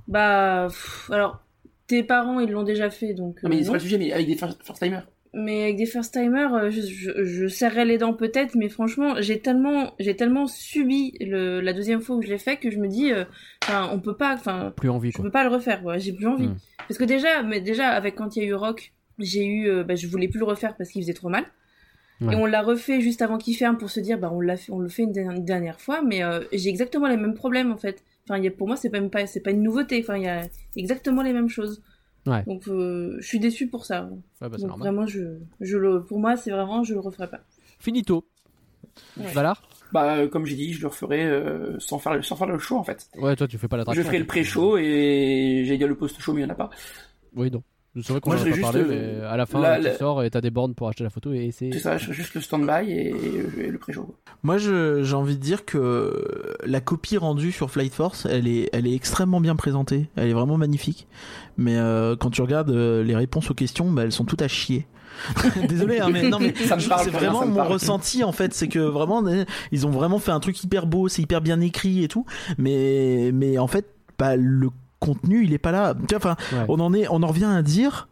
[0.08, 1.42] bah, pff, alors,
[1.86, 3.42] tes parents ils l'ont déjà fait, donc.
[3.42, 5.06] Non, mais euh, c'est pas le sujet, mais avec des first- first-timers.
[5.34, 9.14] mais avec des first timers, euh, je, je, je serrerais les dents peut-être, mais franchement,
[9.20, 12.78] j'ai tellement, j'ai tellement subi le, la deuxième fois où je l'ai fait que je
[12.78, 13.24] me dis, euh,
[13.64, 16.26] enfin, on peut pas, enfin, Plus envie je peux pas le refaire, ouais, j'ai plus
[16.26, 16.48] envie.
[16.48, 16.56] Mm.
[16.88, 19.84] Parce que déjà, mais déjà avec quand il y a eu Rock, j'ai eu, euh,
[19.84, 21.44] bah, je voulais plus le refaire parce qu'il faisait trop mal.
[22.22, 22.34] Ouais.
[22.34, 24.70] Et on l'a refait juste avant qu'il ferme pour se dire, bah on l'a fait,
[24.72, 27.72] on le fait une, dernière- une dernière fois, mais euh, j'ai exactement les mêmes problèmes
[27.72, 28.04] en fait.
[28.24, 30.00] Enfin, il y a, pour moi, c'est même pas, c'est pas une nouveauté.
[30.02, 30.42] Enfin, il y a
[30.76, 31.82] exactement les mêmes choses.
[32.26, 32.44] Ouais.
[32.46, 34.04] Donc, euh, je suis déçue pour ça.
[34.04, 34.88] Ouais, bah, c'est Donc normal.
[34.94, 37.40] vraiment, je, je le, pour moi, c'est vraiment, je le referai pas.
[37.80, 38.24] Finito.
[39.16, 39.32] Ouais.
[39.32, 39.62] Valar
[39.92, 42.58] Bah, euh, comme j'ai dit, je le referai euh, sans faire le, sans faire le
[42.58, 43.08] show en fait.
[43.16, 46.32] Ouais, toi tu fais pas la Je ferai le pré-show et j'ai dit le post-show,
[46.34, 46.70] mais il y en a pas.
[47.34, 47.62] Oui, non.
[47.94, 49.76] C'est vrai qu'on Moi, en a je pas parlé, juste, mais à la fin, la-
[49.78, 51.70] tu la- sors et t'as des bornes pour acheter la photo et c'est.
[51.72, 53.14] C'est ça, juste le stand-by et,
[53.58, 54.14] et le pré-show.
[54.42, 58.86] Moi, j'ai envie de dire que la copie rendue sur Flight Force, elle est, elle
[58.86, 60.08] est extrêmement bien présentée.
[60.16, 61.06] Elle est vraiment magnifique.
[61.58, 64.48] Mais euh, quand tu regardes euh, les réponses aux questions, bah, elles sont toutes à
[64.48, 64.86] chier.
[65.68, 67.72] Désolé, hein, mais non, mais c'est rien, vraiment mon parle.
[67.74, 68.54] ressenti en fait.
[68.54, 71.60] C'est que vraiment, euh, ils ont vraiment fait un truc hyper beau, c'est hyper bien
[71.60, 72.24] écrit et tout.
[72.56, 73.84] Mais, mais en fait,
[74.18, 74.70] bah, le
[75.04, 75.94] contenu, il est pas là.
[76.14, 76.64] Enfin, Ouais.
[76.68, 78.08] on en est, on en revient à dire.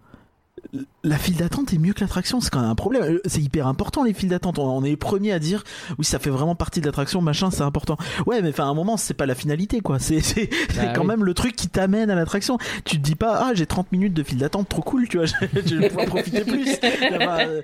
[1.03, 3.03] La file d'attente est mieux que l'attraction, c'est quand même un problème.
[3.03, 4.59] Euh, C'est hyper important les files d'attente.
[4.59, 5.65] On est les premiers à dire
[5.99, 7.97] oui, ça fait vraiment partie de l'attraction, machin, c'est important.
[8.27, 9.99] Ouais, mais enfin, à un moment, c'est pas la finalité, quoi.
[10.07, 11.07] C'est c'est- Bah quand oui.
[11.07, 12.59] même le truc qui t'amène à l'attraction.
[12.85, 15.27] Tu te dis pas, ah, j'ai 30 minutes de file d'attente, trop cool, tu vois,
[15.67, 16.69] je, vais pouvoir profiter plus.
[17.15, 17.63] Enfin, euh,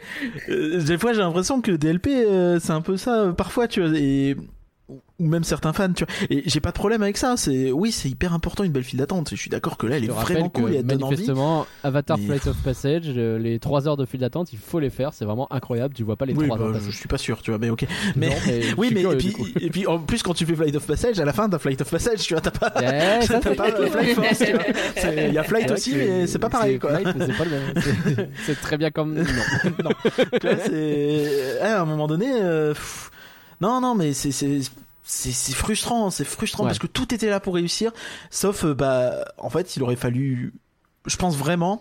[0.48, 3.82] euh, des fois, j'ai l'impression que DLP, euh, c'est un peu ça, euh, parfois, tu
[3.82, 4.36] vois, et
[5.18, 6.14] ou même certains fans, tu vois.
[6.30, 7.36] Et j'ai pas de problème avec ça.
[7.36, 9.30] C'est oui, c'est hyper important une belle file d'attente.
[9.30, 11.26] Je suis d'accord que là, elle est vraiment cool et elle envie.
[11.82, 15.14] Avatar Mais- Flight of Passage, les 3 heures de file d'attente, il faut les faire,
[15.14, 15.94] c'est vraiment incroyable.
[15.94, 16.90] Tu vois pas les Oui, 3 bah, heures je, passer.
[16.90, 17.86] je suis pas sûr, tu vois, mais ok.
[18.16, 20.44] Mais, Non, mais je oui, mais curieux, et puis, et puis en plus quand tu
[20.44, 22.72] fais Flight of Passage, à la fin t'as Flight of Passage, tu vois, t'as pas,
[22.80, 24.42] Ouais, ça, t'as c'est pas Flight Force,
[25.28, 26.98] Il y a Flight aussi, mais c'est pas pareil, quoi.
[26.98, 27.72] C'est pas le même.
[27.76, 29.14] C'est- C'est très bien comme.
[29.14, 29.24] Non.
[29.84, 29.90] non.
[30.40, 32.74] Tu vois, c'est, à un moment donné, euh,
[33.60, 34.30] non, non, mais c'est,
[35.08, 36.68] c'est, frustrant, c'est frustrant Ouais.
[36.70, 37.92] parce que tout était là pour réussir,
[38.30, 40.52] sauf, euh, bah, en fait, il aurait fallu,
[41.06, 41.80] je pense vraiment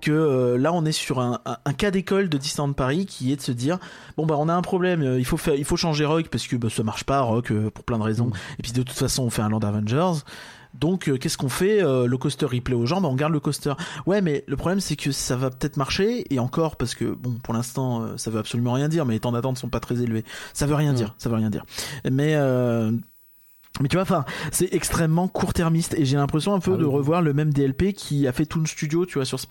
[0.00, 3.30] que euh, là on est sur un, un, un cas d'école de Disneyland Paris qui
[3.32, 3.78] est de se dire
[4.16, 6.48] bon bah on a un problème euh, il faut faire il faut changer Rock parce
[6.48, 8.32] que bah, ça marche pas Rock euh, pour plein de raisons Mm.
[8.58, 10.22] et puis de toute façon on fait un Land Avengers
[10.74, 13.32] donc euh, qu'est-ce qu'on fait Euh, le coaster il plaît aux gens bah on garde
[13.32, 13.72] le coaster.
[14.06, 17.34] Ouais mais le problème c'est que ça va peut-être marcher et encore parce que bon
[17.42, 20.00] pour l'instant euh, ça veut absolument rien dire mais les temps d'attente sont pas très
[20.00, 20.24] élevés.
[20.52, 21.64] Ça veut rien dire ça veut rien dire.
[22.10, 22.92] Mais euh,
[23.80, 26.92] mais tu vois, enfin, c'est extrêmement court-termiste et j'ai l'impression un peu Ah de oui.
[26.92, 29.46] revoir le même DLP qui a fait Toon Studio, tu vois, sur ce,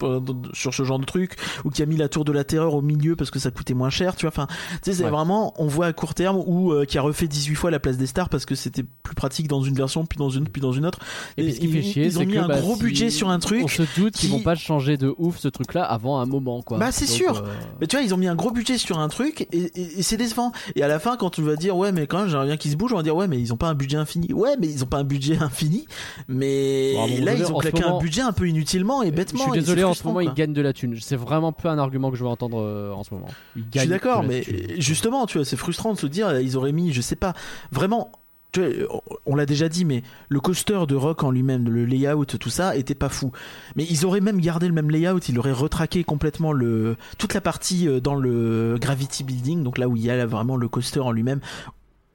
[0.53, 1.35] sur ce genre de truc,
[1.65, 3.73] ou qui a mis la tour de la terreur au milieu parce que ça coûtait
[3.73, 4.29] moins cher, tu vois.
[4.29, 5.09] Enfin, tu sais, c'est Ouais.
[5.09, 7.97] vraiment, on voit à court terme ou euh, qui a refait 18 fois la place
[7.97, 10.71] des stars parce que c'était plus pratique dans une version, puis dans une, puis dans
[10.71, 10.99] une autre.
[11.37, 12.83] Et puis ce qui fait ils, chier, ils ont mis que, un bah, gros si-
[12.83, 13.61] budget sur un truc.
[13.63, 16.61] On se doute qu'ils qui- vont pas changer de ouf ce truc-là avant un moment,
[16.61, 16.77] quoi.
[16.77, 17.37] Bah, c'est Donc, sûr.
[17.37, 17.49] euh,
[17.81, 20.03] Mais tu vois, ils ont mis un gros budget sur un truc et, et- et
[20.03, 20.51] c'est décevant.
[20.75, 22.71] Et à la fin, quand tu vas dire ouais, mais quand même, j'aimerais bien qu'ils
[22.71, 24.10] se bougent, on va dire ouais, mais ils ont pas un budget infini.
[24.33, 25.85] Ouais, mais ils ont pas un budget infini.
[26.27, 29.43] Mais Bon, là, ils ont claqué moment- un budget un peu inutilement et Je bêtement.
[29.43, 30.97] suis et désolé, en ce moment, ils gagnent de la thune.
[30.99, 33.27] C'est vraiment peu un argument que je veux entendre euh, en ce moment.
[33.55, 34.43] Ils Je suis d'accord, mais
[34.79, 37.33] justement, tu vois, c'est frustrant de se dire ils auraient mis, je sais pas,
[37.71, 38.11] vraiment.
[38.53, 42.25] Tu vois, on l'a déjà dit, mais le coaster de Rock en lui-même, le layout,
[42.25, 43.31] tout ça, était pas fou.
[43.77, 47.39] Mais ils auraient même gardé le même layout, ils auraient retraqué complètement le toute la
[47.39, 50.99] partie euh, dans le Gravity Building, donc là où il y a vraiment le coaster
[50.99, 51.39] en lui-même,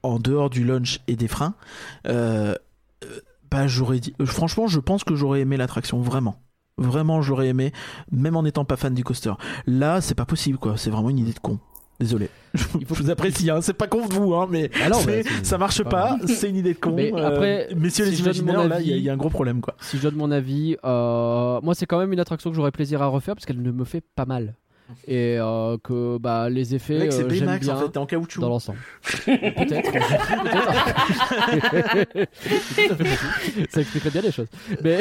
[0.07, 1.53] en dehors du launch et des freins.
[2.07, 2.55] Euh,
[3.03, 3.19] euh,
[3.51, 6.37] bah j'aurais dit, euh, franchement, je pense que j'aurais aimé l'attraction, vraiment.
[6.77, 7.71] Vraiment, j'aurais aimé,
[8.11, 9.33] même en n'étant pas fan du coaster.
[9.65, 10.77] Là, c'est pas possible, quoi.
[10.77, 11.57] C'est vraiment une idée de con.
[11.99, 12.29] Désolé.
[12.79, 13.59] Il faut Je vous apprécie, hein.
[13.61, 16.57] c'est pas contre vous, hein, mais Ah non, bah, ça marche pas, pas c'est une
[16.57, 16.91] idée de con.
[16.93, 19.61] Mais Euh, après, messieurs si les imaginaires, là, il y, a- y un gros problème,
[19.61, 19.75] quoi.
[19.81, 23.01] Si je donne mon avis, euh, moi c'est quand même une attraction que j'aurais plaisir
[23.01, 24.53] à refaire parce qu'elle ne me fait pas mal.
[25.07, 28.39] Et euh, que bah, les effets, c'est euh, j'aime bien en fait, en caoutchouc.
[28.41, 28.79] dans l'ensemble.
[29.25, 29.91] Peut-être.
[32.33, 33.05] Possible.
[33.69, 34.47] Ça expliquerait bien les choses.
[34.83, 34.99] Mais,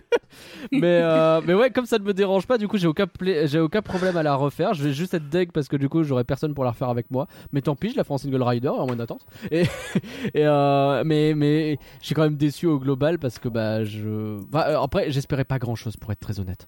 [0.72, 3.46] mais, euh, mais ouais, comme ça ne me dérange pas, du coup j'ai aucun, pla-
[3.46, 4.74] j'ai aucun problème à la refaire.
[4.74, 7.10] Je vais juste être deg parce que du coup j'aurai personne pour la refaire avec
[7.10, 7.26] moi.
[7.52, 9.26] Mais tant pis, je la ferai en single rider en moins d'attente.
[9.50, 9.62] Et,
[10.34, 14.38] et euh, mais, mais je suis quand même déçu au global parce que bah je.
[14.50, 16.66] Bah, après, j'espérais pas grand chose pour être très honnête.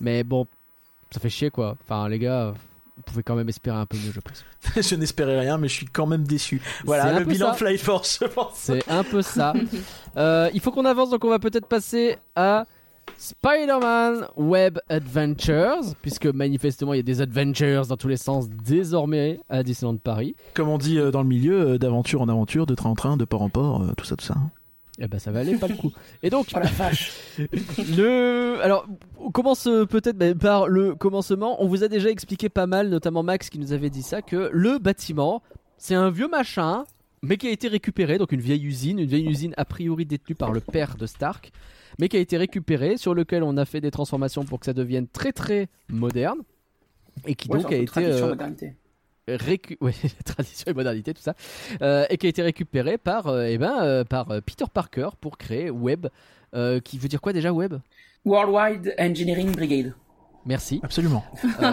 [0.00, 0.46] Mais bon,
[1.14, 1.76] ça fait chier quoi.
[1.84, 2.52] Enfin, les gars,
[2.96, 4.44] vous pouvez quand même espérer un peu mieux, je pense.
[4.90, 6.60] je n'espérais rien, mais je suis quand même déçu.
[6.84, 7.54] Voilà, le bilan ça.
[7.54, 8.54] Fly Force, je pense.
[8.54, 9.52] C'est un peu ça.
[10.16, 12.64] Euh, il faut qu'on avance, donc on va peut-être passer à
[13.16, 19.38] Spider-Man Web Adventures, puisque manifestement il y a des adventures dans tous les sens désormais
[19.48, 20.34] à Disneyland Paris.
[20.54, 23.16] Comme on dit euh, dans le milieu, euh, d'aventure en aventure, de train en train,
[23.16, 24.34] de port en port, euh, tout ça, tout ça.
[25.00, 25.92] Eh ben ça valait pas le coup.
[26.22, 27.12] Et donc Oh la vache.
[27.38, 28.86] le alors
[29.18, 31.62] on commence peut-être ben, par le commencement.
[31.62, 34.50] On vous a déjà expliqué pas mal, notamment Max qui nous avait dit ça que
[34.52, 35.42] le bâtiment
[35.78, 36.84] c'est un vieux machin
[37.22, 40.36] mais qui a été récupéré donc une vieille usine, une vieille usine a priori détenue
[40.36, 41.50] par le père de Stark
[41.98, 44.72] mais qui a été récupéré sur lequel on a fait des transformations pour que ça
[44.72, 46.38] devienne très très moderne
[47.26, 48.34] et qui Ouais, donc a été euh.
[49.28, 49.94] Récu- ouais,
[50.24, 51.34] tradition et modernité, tout ça,
[51.82, 55.38] euh, et qui a été récupéré par, euh, eh ben, euh, par Peter Parker pour
[55.38, 56.06] créer Web,
[56.54, 57.74] euh, qui veut dire quoi déjà Web?
[58.24, 59.94] Worldwide Engineering Brigade.
[60.46, 60.78] Merci.
[60.82, 61.24] Absolument.
[61.62, 61.72] Euh,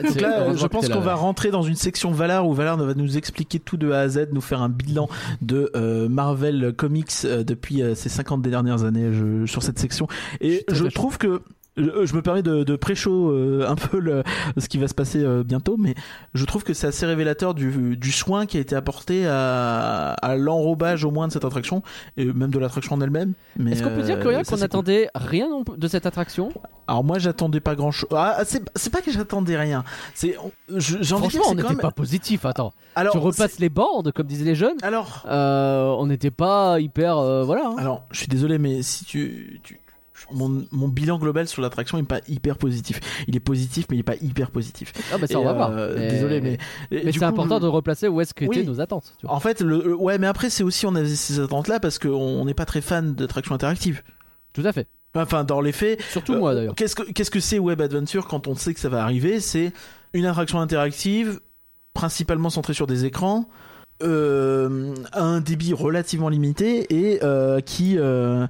[0.02, 3.18] Donc là, je pense qu'on va rentrer dans une section Valar où Valar va nous
[3.18, 5.08] expliquer tout de A à Z, nous faire un bilan
[5.42, 10.08] de euh, Marvel Comics euh, depuis euh, ces 50 dernières années je- sur cette section.
[10.40, 10.90] Et je, chaud.
[10.90, 11.42] trouve que
[11.76, 14.22] je, je me permets de, de pré-show euh, un peu le,
[14.58, 15.94] ce qui va se passer euh, bientôt, mais
[16.34, 20.36] je trouve que c'est assez révélateur du, du soin qui a été apporté à, à
[20.36, 21.82] l'enrobage au moins de cette attraction
[22.16, 23.32] et même de l'attraction en elle-même.
[23.66, 24.62] Est-ce qu'on peut dire euh, qu'on c'est cool.
[24.64, 26.50] attendait rien de cette attraction?
[26.88, 28.08] Alors moi j'attendais pas grand chose.
[28.12, 29.84] Ah, c'est c'est pas que j'attendais rien.
[30.14, 30.36] C'est
[31.08, 32.44] Franchement, on n'était même- pas positif.
[32.44, 34.76] Attends, Alors tu repasses les bandes, comme disaient les jeunes.
[34.82, 37.66] alors Euh, on n'était pas hyper, euh, voilà.
[37.68, 37.74] hein.
[37.78, 39.78] Alors, je suis désolé, mais si tu, tu-
[40.30, 43.00] mon, mon bilan global sur l'attraction il est pas hyper positif.
[43.26, 44.92] Il est positif, mais il est pas hyper positif.
[45.12, 45.70] Ah bah ça Et, on va voir.
[45.72, 46.58] euh, Mais- Désolé, mais
[46.90, 48.66] mais c'est important je- de replacer où est-ce qu'étaient Oui.
[48.66, 49.14] nos attentes.
[49.18, 49.34] tu vois.
[49.34, 51.98] En fait, le, le- ouais, mais après c'est aussi on avait ces attentes là parce
[51.98, 54.02] qu'on n'est pas très fan d'attractions interactives.
[54.52, 54.86] Tout à fait.
[55.14, 56.74] Enfin, dans les faits, Surtout Euh, moi d'ailleurs.
[56.74, 59.40] Qu'est-ce que qu'est-ce que c'est Web Adventure quand on sait que ça va arriver?
[59.40, 59.72] C'est
[60.14, 61.40] une attraction interactive,
[61.94, 63.48] principalement centrée sur des écrans,
[64.02, 68.46] euh, à un débit relativement limité et euh, qui euh,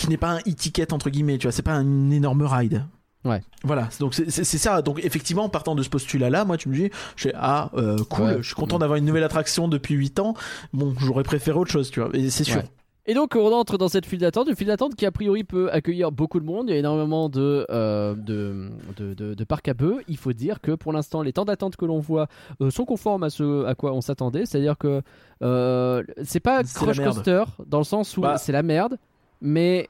[0.00, 1.38] qui n'est pas un e-ticket entre guillemets.
[1.38, 2.84] Tu vois, c'est pas un énorme ride.
[3.24, 3.42] Ouais.
[3.64, 4.80] Voilà, donc c'est ça.
[4.80, 7.98] Donc effectivement, en partant de ce postulat-là, moi tu me dis, je fais ah euh,
[8.08, 8.36] cool, Ouais.
[8.40, 10.34] je suis content d'avoir une nouvelle attraction depuis 8 ans.
[10.72, 12.08] Bon, j'aurais préféré autre chose, tu vois.
[12.14, 12.56] Et c'est sûr.
[12.62, 12.64] Ouais.
[13.06, 15.70] Et donc on entre dans cette file d'attente, une file d'attente qui a priori peut
[15.70, 16.66] accueillir beaucoup de monde.
[16.68, 19.98] Il y a énormément de, euh, de, de, de- de parcs à bœufs.
[20.08, 22.28] Il faut dire que pour l'instant les temps d'attente que l'on voit
[22.62, 24.46] euh, sont conformes à ce à quoi on s'attendait.
[24.46, 25.02] C'est-à-dire que
[25.42, 26.96] euh, c'est pas merde.
[27.04, 28.38] Coaster dans le sens où Bah.
[28.38, 28.96] c'est la merde,
[29.40, 29.88] mais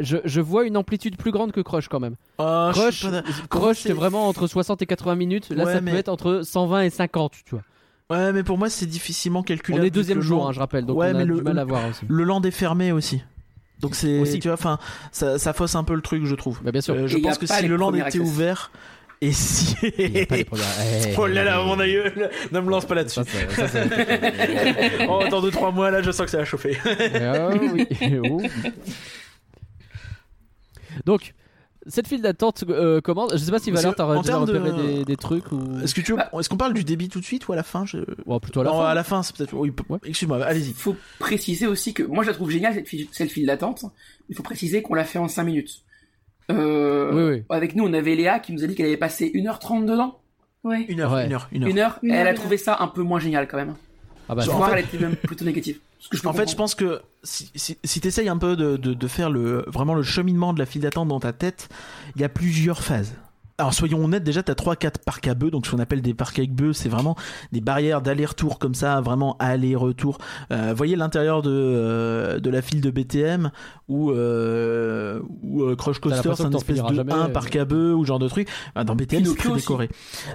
[0.00, 2.16] je, je vois une amplitude plus grande que Crush quand même.
[2.38, 5.50] Ah, Crush, pas Crush c'est- vraiment entre 60 et 80 minutes.
[5.50, 7.62] Là Ouais, ça mais- peut être entre 120 et 50, tu vois.
[8.10, 9.82] Ouais, mais pour moi c'est difficilement calculable.
[9.84, 11.42] On est deuxième jour, land- hein, je rappelle, donc Ouais, on a mais du le-
[11.42, 12.04] mal à voir aussi.
[12.08, 13.22] Le land est fermé aussi.
[13.80, 14.38] Donc c'est, Aussi.
[14.38, 14.78] tu vois, enfin,
[15.10, 16.60] ça, ça fausse un peu le truc, je trouve.
[16.62, 16.94] Bah, bien sûr.
[16.94, 18.20] Euh, je Et pense que si le land était access.
[18.20, 18.70] ouvert,
[19.22, 20.66] et si, Il y a pas les premières-
[21.08, 23.20] Eh, oh là là, mon aïeul, ne me lance pas là-dessus.
[23.24, 23.84] Ça, ça- ça,
[25.08, 26.76] oh, dans 2-3 mois, là, je sens que ça va chauffer.
[26.84, 27.86] Ah oui.
[28.30, 28.40] Oh.
[31.06, 31.34] Donc,
[31.86, 33.32] cette file d'attente euh, commence.
[33.32, 35.80] Je sais pas si Valère t'as en termes de- repéré des, des trucs ou.
[35.82, 37.56] Est-ce que tu veux, Bah- est-ce qu'on parle du débit tout de suite ou à
[37.56, 37.98] la fin je...
[38.26, 38.84] Ou plutôt à la Non, fin.
[38.86, 39.54] à la fin, c'est peut-être.
[39.54, 39.98] Oui, p- Ouais.
[40.04, 40.68] excuse-moi, allez-y.
[40.70, 43.84] Il faut préciser aussi que moi je la trouve géniale cette file, cette file d'attente.
[44.28, 45.82] Il faut préciser qu'on l'a fait en 5 minutes.
[46.50, 47.44] Euh, Oui, oui.
[47.50, 50.18] Avec nous, on avait Léa qui nous a dit qu'elle avait passé 1h30 dedans.
[50.64, 50.84] Ouais.
[50.88, 51.26] Une heure, Ouais.
[51.26, 51.70] une heure, une heure.
[51.70, 53.74] Une heure, Une et heure, elle a trouvé ça un peu moins génial quand même.
[54.28, 55.78] Ah bah, Genre, fait- elle était même plutôt négative.
[55.98, 58.36] Ce que je peux En fait, je pense que si, si, si tu essayes un
[58.38, 61.32] peu de, de, de faire le, vraiment le cheminement de la file d'attente dans ta
[61.32, 61.68] tête,
[62.16, 63.14] il y a plusieurs phases.
[63.62, 66.36] Alors soyons honnêtes, déjà t'as 3-4 parcs à bœufs, donc ce qu'on appelle des parcs
[66.36, 67.14] avec bœufs, c'est vraiment
[67.52, 70.18] des barrières d'aller-retour comme ça, vraiment aller-retour.
[70.50, 73.52] Euh, voyez l'intérieur de, euh, de la file de BTM
[73.86, 77.28] ou euh, ou euh, Crush Coaster, c'est un espèce de jamais, un euh.
[77.28, 78.48] parc à bœufs ou genre de truc.
[78.74, 79.88] Dans BTM c'est très décoré.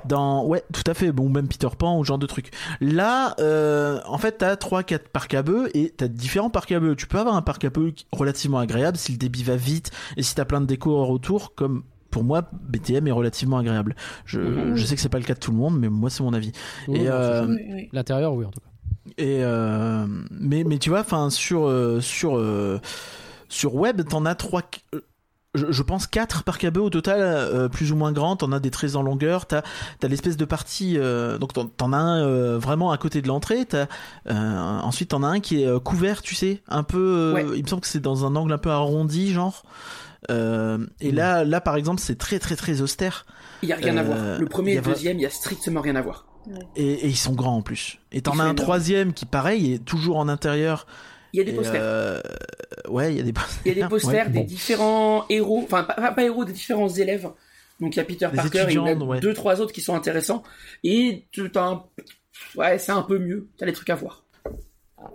[0.05, 2.51] Dans ouais, tout à fait, bon même Peter Pan ou genre de truc.
[2.79, 6.95] Là, euh, en fait, t'as 3-4 parcs à bœufs et t'as différents parcs à bœufs.
[6.95, 10.23] Tu peux avoir un parc à bœufs relativement agréable si le débit va vite et
[10.23, 13.95] si t'as plein de décors autour, comme pour moi, BTM est relativement agréable.
[14.25, 14.75] Je, Mhm.
[14.75, 16.33] je sais que c'est pas le cas de tout le monde, mais moi c'est mon
[16.33, 16.51] avis.
[16.87, 17.47] Oui, et, non, euh.
[17.47, 17.89] Oui.
[17.93, 18.67] L'intérieur, oui, en tout cas.
[19.17, 22.37] Et euh, mais mais tu vois, enfin sur euh, sur
[23.49, 24.61] sur web, t'en as trois.
[25.55, 28.35] Je, je pense quatre parcs à bœufs au total, euh, plus ou moins grands.
[28.35, 29.47] T'en as des très en longueur.
[29.47, 29.61] T'as
[30.03, 30.97] as l'espèce de partie.
[30.99, 33.65] euh, donc t'en as un euh, vraiment à côté de l'entrée.
[33.73, 33.83] Euh,
[34.83, 36.97] ensuite t'en as un qui est couvert, tu sais, un peu.
[36.99, 37.45] euh, Ouais.
[37.55, 39.63] Il me semble que c'est dans un angle un peu arrondi, genre.
[40.31, 41.15] Euh, et Mm.
[41.15, 43.25] là, là par exemple, c'est très très très austère.
[43.63, 44.39] Il y a rien à euh, voir.
[44.39, 46.25] Le premier et a le deuxième, il y a strictement rien à voir.
[46.75, 47.99] Et, et ils sont grands en plus.
[48.11, 48.55] Et t'en as un énorme.
[48.55, 50.87] troisième qui pareil est toujours en intérieur.
[51.33, 51.81] Il y a des posters.
[51.83, 52.21] euh,
[52.89, 53.61] ouais, il y a des posters.
[53.65, 54.45] Il y a des posters Ouais, des bon.
[54.45, 57.29] différents héros, enfin pas, pas- pas héros, des différents élèves.
[57.81, 59.19] Donc il y a Peter Des Parker et il y a ouais.
[59.19, 60.41] deux trois autres qui sont intéressants.
[60.83, 61.83] Et tu t'as un...
[62.55, 63.49] ouais, c'est un peu mieux.
[63.57, 64.23] T'as des trucs à voir.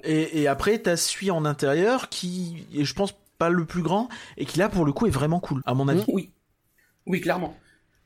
[0.04, 4.08] Et, et après, t'as celui en intérieur qui est, je pense, pas le plus grand
[4.36, 6.04] et qui là, pour le coup, est vraiment cool, à mon avis.
[6.06, 6.30] Oui,
[7.06, 7.56] oui, clairement.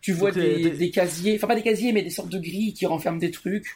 [0.00, 2.38] Tu vois Donc, des, des- des casiers, enfin pas des casiers, mais des sortes de
[2.38, 3.66] grilles qui renferment des trucs.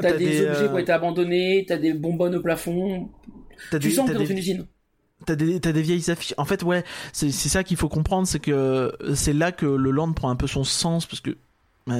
[0.00, 3.10] T'as des, des, objets euh, qui ont été abandonnés, t'as des bonbonnes au plafond.
[3.70, 4.66] Tu des, sens que t'es dans une usine.
[5.24, 6.34] T'as des, t'as des vieilles affiches.
[6.36, 9.90] En fait, ouais, c'est c'est ça qu'il faut comprendre, c'est que c'est là que le
[9.92, 11.36] land prend un peu son sens, parce que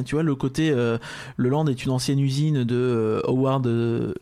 [0.05, 0.99] tu vois le côté, euh,
[1.37, 4.13] le land est une ancienne usine de euh, Howard euh,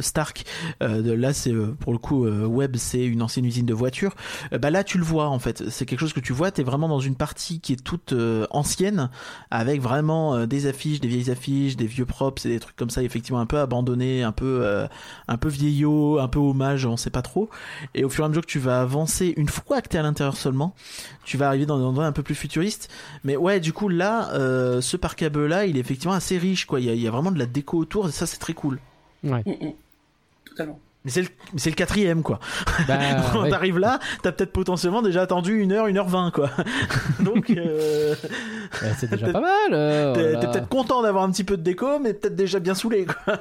[0.00, 0.44] Stark.
[0.80, 4.14] Là, c'est pour le coup Webb, c'est une ancienne usine de voitures.
[4.60, 5.68] Bah là, tu le vois en fait.
[5.70, 6.50] C'est quelque chose que tu vois.
[6.50, 8.14] T'es vraiment dans une partie qui est toute
[8.50, 9.10] ancienne,
[9.50, 13.02] avec vraiment des affiches, des vieilles affiches, des vieux props et des trucs comme ça,
[13.02, 14.86] effectivement un peu abandonnés, un peu,
[15.28, 17.48] un peu vieillot, un peu hommage, on sait pas trop.
[17.94, 20.02] Et au fur et à mesure que tu vas avancer, une fois que t'es à
[20.02, 20.74] l'intérieur seulement,
[21.24, 22.88] tu vas arriver dans des endroits un peu plus futuristes.
[23.24, 24.30] Mais ouais, du coup là,
[24.80, 26.80] ce parc à bœufs là, il est effectivement assez riche, quoi.
[26.80, 28.54] Il y a, il y a vraiment de la déco autour, et ça c'est très
[28.54, 28.78] cool.
[29.22, 29.72] Mm, mm.
[30.44, 30.80] Totalement.
[31.04, 32.38] Mais c'est le, mais c'est le quatrième, quoi.
[32.86, 32.96] Bah,
[33.32, 33.50] Quand ouais.
[33.50, 36.50] t'arrives là, t'as peut-être potentiellement déjà attendu une heure, une heure vingt, quoi.
[37.20, 38.14] Donc, euh,
[38.82, 39.50] Ouais, c'est déjà pas mal.
[39.72, 40.38] euh, t'es voilà.
[40.38, 43.36] t'es peut-être content d'avoir un petit peu de déco, mais peut-être déjà bien saoulé, quoi.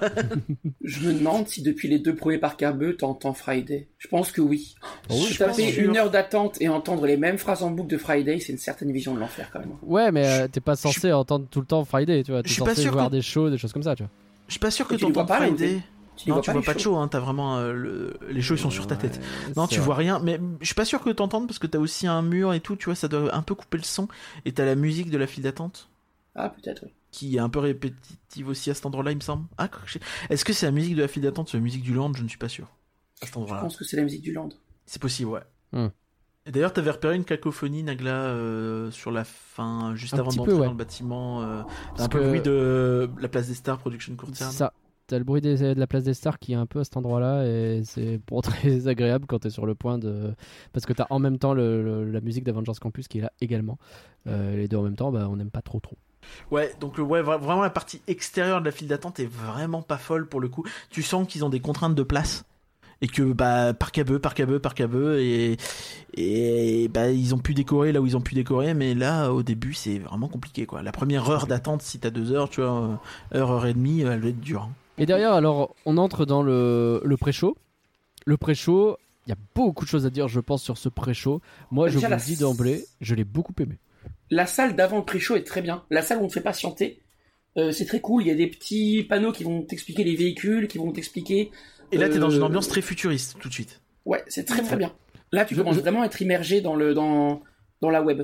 [0.83, 3.88] Je me demande si depuis les deux premiers parcs à bœufs, t'entends Friday.
[3.99, 4.75] Je pense que oui.
[5.09, 8.39] Oh oui, taper une heure d'attente et entendre les mêmes phrases en boucle de Friday,
[8.39, 9.69] c'est une certaine vision de l'enfer quand même.
[9.83, 12.41] Ouais, mais euh, t'es pas censé entendre tout le temps Friday, tu vois.
[12.41, 14.01] T'es je suis pas censé sûr voir que- des shows, des choses comme ça, tu
[14.03, 14.09] vois.
[14.47, 15.81] Je suis pas sûr que t'entends pas, Friday.
[16.23, 17.07] Tu Non, tu vois pas de show, hein.
[17.07, 19.18] T'as vraiment euh, le- les shows ils sont sur ta tête.
[19.48, 19.85] Ouais, Non, tu vrai.
[19.85, 22.53] vois rien, mais je suis pas sûr que t'entendes parce que t'as aussi un mur
[22.53, 24.07] et tout, tu vois, ça doit un peu couper le son.
[24.45, 25.89] Et t'as la musique de la file d'attente
[26.35, 26.91] Ah, peut-être, oui.
[27.11, 29.45] qui est un peu répétitive aussi à cet endroit-là, il me semble.
[29.57, 29.69] Ah,
[30.30, 32.11] est-ce que c'est la musique de la file d'attente ou la musique du land?
[32.14, 32.68] Je ne suis pas sûr.
[33.22, 34.49] À cet Je pense que c'est la musique du land.
[34.85, 35.41] C'est possible, ouais.
[35.73, 35.88] Hmm.
[36.48, 40.45] Et d'ailleurs, t'avais repéré une cacophonie, Nagla, euh, sur la fin, juste Un avant d'entrer
[40.53, 40.65] peu, ouais.
[40.65, 41.41] dans le bâtiment.
[41.43, 41.61] euh,
[41.99, 44.52] un peu que- le bruit de la place des stars, Production C'est Courtyard.
[44.52, 44.73] ça.
[45.11, 46.95] T'as le bruit des- de la place des stars qui est un peu à cet
[46.95, 50.33] endroit-là et c'est pour très agréable quand t'es sur le point de.
[50.71, 53.31] Parce que t'as en même temps le- le- la musique d'Avengers Campus qui est là
[53.41, 53.77] également.
[54.27, 55.97] Euh, les deux en même temps, bah, on n'aime pas trop trop.
[56.49, 59.81] Ouais, donc le- ouais, vra- vraiment la partie extérieure de la file d'attente est vraiment
[59.81, 60.63] pas folle pour le coup.
[60.89, 62.45] Tu sens qu'ils ont des contraintes de place
[63.01, 65.57] et que bah parc à bœufs, parc à bœufs, parc à bœufs et
[66.15, 69.43] et bah ils ont pu décorer là où ils ont pu décorer, mais là au
[69.43, 70.83] début c'est vraiment compliqué quoi.
[70.83, 72.97] La première heure d'attente si t'as deux heures, tu vois,
[73.33, 74.63] euh, heure heure et demie, elle va être dure.
[74.63, 74.73] hein.
[74.97, 77.57] Et derrière, alors, on entre dans le, le pré-show.
[78.26, 81.41] Le pré-show, il y a beaucoup de choses à dire, je pense, sur ce pré-show.
[81.72, 83.77] Moi, je Déjà, vous la le dis d'emblée, je l'ai beaucoup aimé.
[84.30, 85.84] La salle d'avant le pré-show est très bien.
[85.89, 87.01] La salle où on te fait patienter,
[87.57, 88.23] euh, c'est très cool.
[88.23, 91.51] Il y a des petits panneaux qui vont t'expliquer les véhicules, qui vont t'expliquer.
[91.91, 93.81] Et là t'es dans Euh, une ambiance très futuriste tout de suite.
[94.05, 94.93] Ouais, c'est très très bien.
[95.34, 97.41] Là, tu Je- commences je- vraiment à être immergé dans le dans
[97.81, 98.23] dans la web.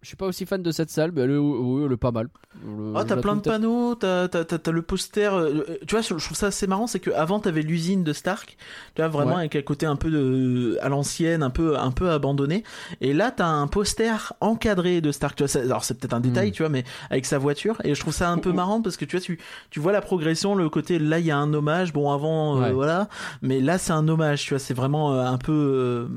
[0.00, 2.12] Je suis pas aussi fan de cette salle, mais elle est, oui, elle est pas
[2.12, 2.28] mal.
[2.64, 5.26] Le- Ah, t'as plein de panneaux, t'as, t'as, t'as, t'as le poster.
[5.34, 8.56] euh, tu vois, je trouve ça assez marrant, c'est que avant t'avais l'usine de Stark,
[8.94, 9.40] tu vois, vraiment Ouais.
[9.40, 12.62] avec un côté un peu de, à l'ancienne, un peu, un peu abandonné.
[13.00, 15.36] Et là, t'as un poster encadré de Stark.
[15.36, 16.52] Tu vois, alors c'est peut-être un détail, Mm.
[16.52, 17.78] tu vois, mais avec sa voiture.
[17.82, 20.00] Et je trouve ça un peu marrant parce que tu vois, tu, tu vois la
[20.00, 21.92] progression, le côté là, il y a un hommage.
[21.92, 23.08] Bon, avant, euh, voilà,
[23.42, 24.44] mais là, c'est un hommage.
[24.44, 25.52] Tu vois, c'est vraiment euh, un peu.
[25.52, 26.08] euh,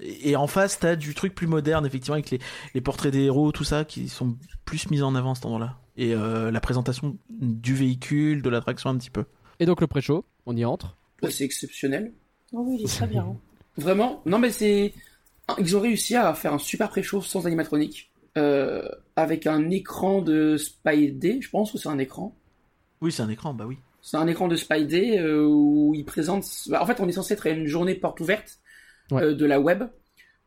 [0.00, 2.38] et en face, t'as du truc plus moderne, effectivement, avec les,
[2.74, 5.78] les portraits des héros, tout ça, qui sont plus mis en avant à cet endroit-là.
[5.96, 9.24] Et euh, la présentation du véhicule, de l'attraction un petit peu.
[9.60, 10.96] Et donc, le pré-show, on y entre.
[11.22, 12.12] Ouais, c'est exceptionnel.
[12.52, 13.22] Oh oui, il est très bien.
[13.24, 13.36] hein.
[13.76, 14.22] Vraiment.
[14.26, 14.92] Non, mais c'est.
[15.58, 18.10] Ils ont réussi à faire un super pré-show sans animatronique.
[18.38, 22.34] Euh, avec un écran de Spidey, je pense, ou c'est un écran
[23.02, 23.76] Oui, c'est un écran, bah oui.
[24.00, 26.44] C'est un écran de Spidey euh, où il présente.
[26.68, 28.58] bah, en fait, on est censé être à une journée porte ouverte
[29.10, 29.22] Ouais.
[29.22, 29.84] euh, de la web.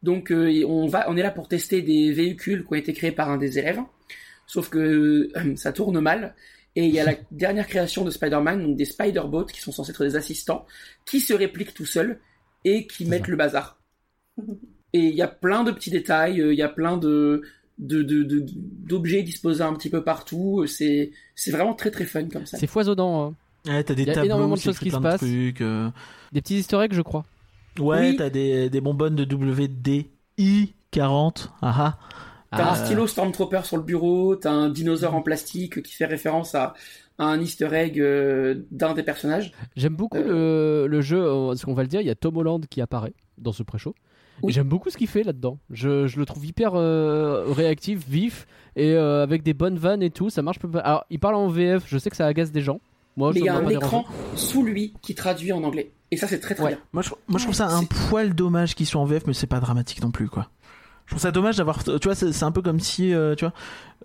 [0.04, 3.12] Donc, euh, on va, on est là pour tester des véhicules qui ont été créés
[3.12, 3.80] par un des élèves.
[4.48, 4.78] Sauf que
[5.36, 6.36] euh, ça tourne mal.
[6.76, 9.92] Et il y a la dernière création de Spider-Man, donc des Spider-Bots qui sont censés
[9.92, 10.66] être des assistants,
[11.06, 12.20] qui se répliquent tout seuls
[12.64, 13.80] et qui mettent le bazar.
[14.94, 17.42] Et il y a plein de petits détails, il y a plein de
[17.80, 20.66] de- de- de- d'objets disposés un petit peu partout.
[20.68, 22.58] C'est c'est vraiment très très fun comme ça.
[22.58, 23.26] C'est foisonnant.
[23.26, 23.36] hein.
[23.70, 25.20] Ouais, t'as des Y a tableaux, énormément de choses qui se passent.
[25.20, 25.90] trucs, euh.
[26.32, 27.26] Des petits easter eggs, je crois.
[27.80, 28.16] Ouais, Oui.
[28.18, 31.50] t'as des, des bonbonnes de WDI40.
[31.62, 31.98] Ah ah.
[32.52, 36.56] T'as un stylo Stormtrooper sur le bureau, t'as un dinosaure en plastique qui fait référence
[36.56, 36.74] à,
[37.18, 39.52] à un easter egg euh, d'un des personnages.
[39.76, 40.84] J'aime beaucoup Euh.
[40.84, 42.80] le, le jeu, euh, parce qu'on va le dire, il y a Tom Holland qui
[42.80, 43.94] apparaît dans ce pré-show.
[44.38, 44.54] Et Oui.
[44.54, 45.58] J'aime beaucoup ce qu'il fait là-dedans.
[45.70, 48.48] Je, je le trouve hyper euh, réactif, vif,
[48.78, 50.30] et euh, avec des bonnes vannes et tout.
[50.30, 50.60] Ça marche.
[50.82, 52.80] Alors, il parle en VF, je sais que ça agace des gens.
[53.18, 55.92] Moi, Mais il y a un écran sous lui qui traduit en anglais.
[56.16, 56.70] Et ça, c'est très très Ouais.
[56.72, 56.80] bien.
[56.94, 59.48] Moi, je, moi, je trouve ça un poil dommage qu'ils soient en VF, mais c'est
[59.48, 60.48] pas dramatique non plus, quoi.
[61.08, 61.84] Je trouve ça dommage d'avoir.
[61.84, 63.54] Tu vois, c'est c'est un peu comme si, euh, tu vois,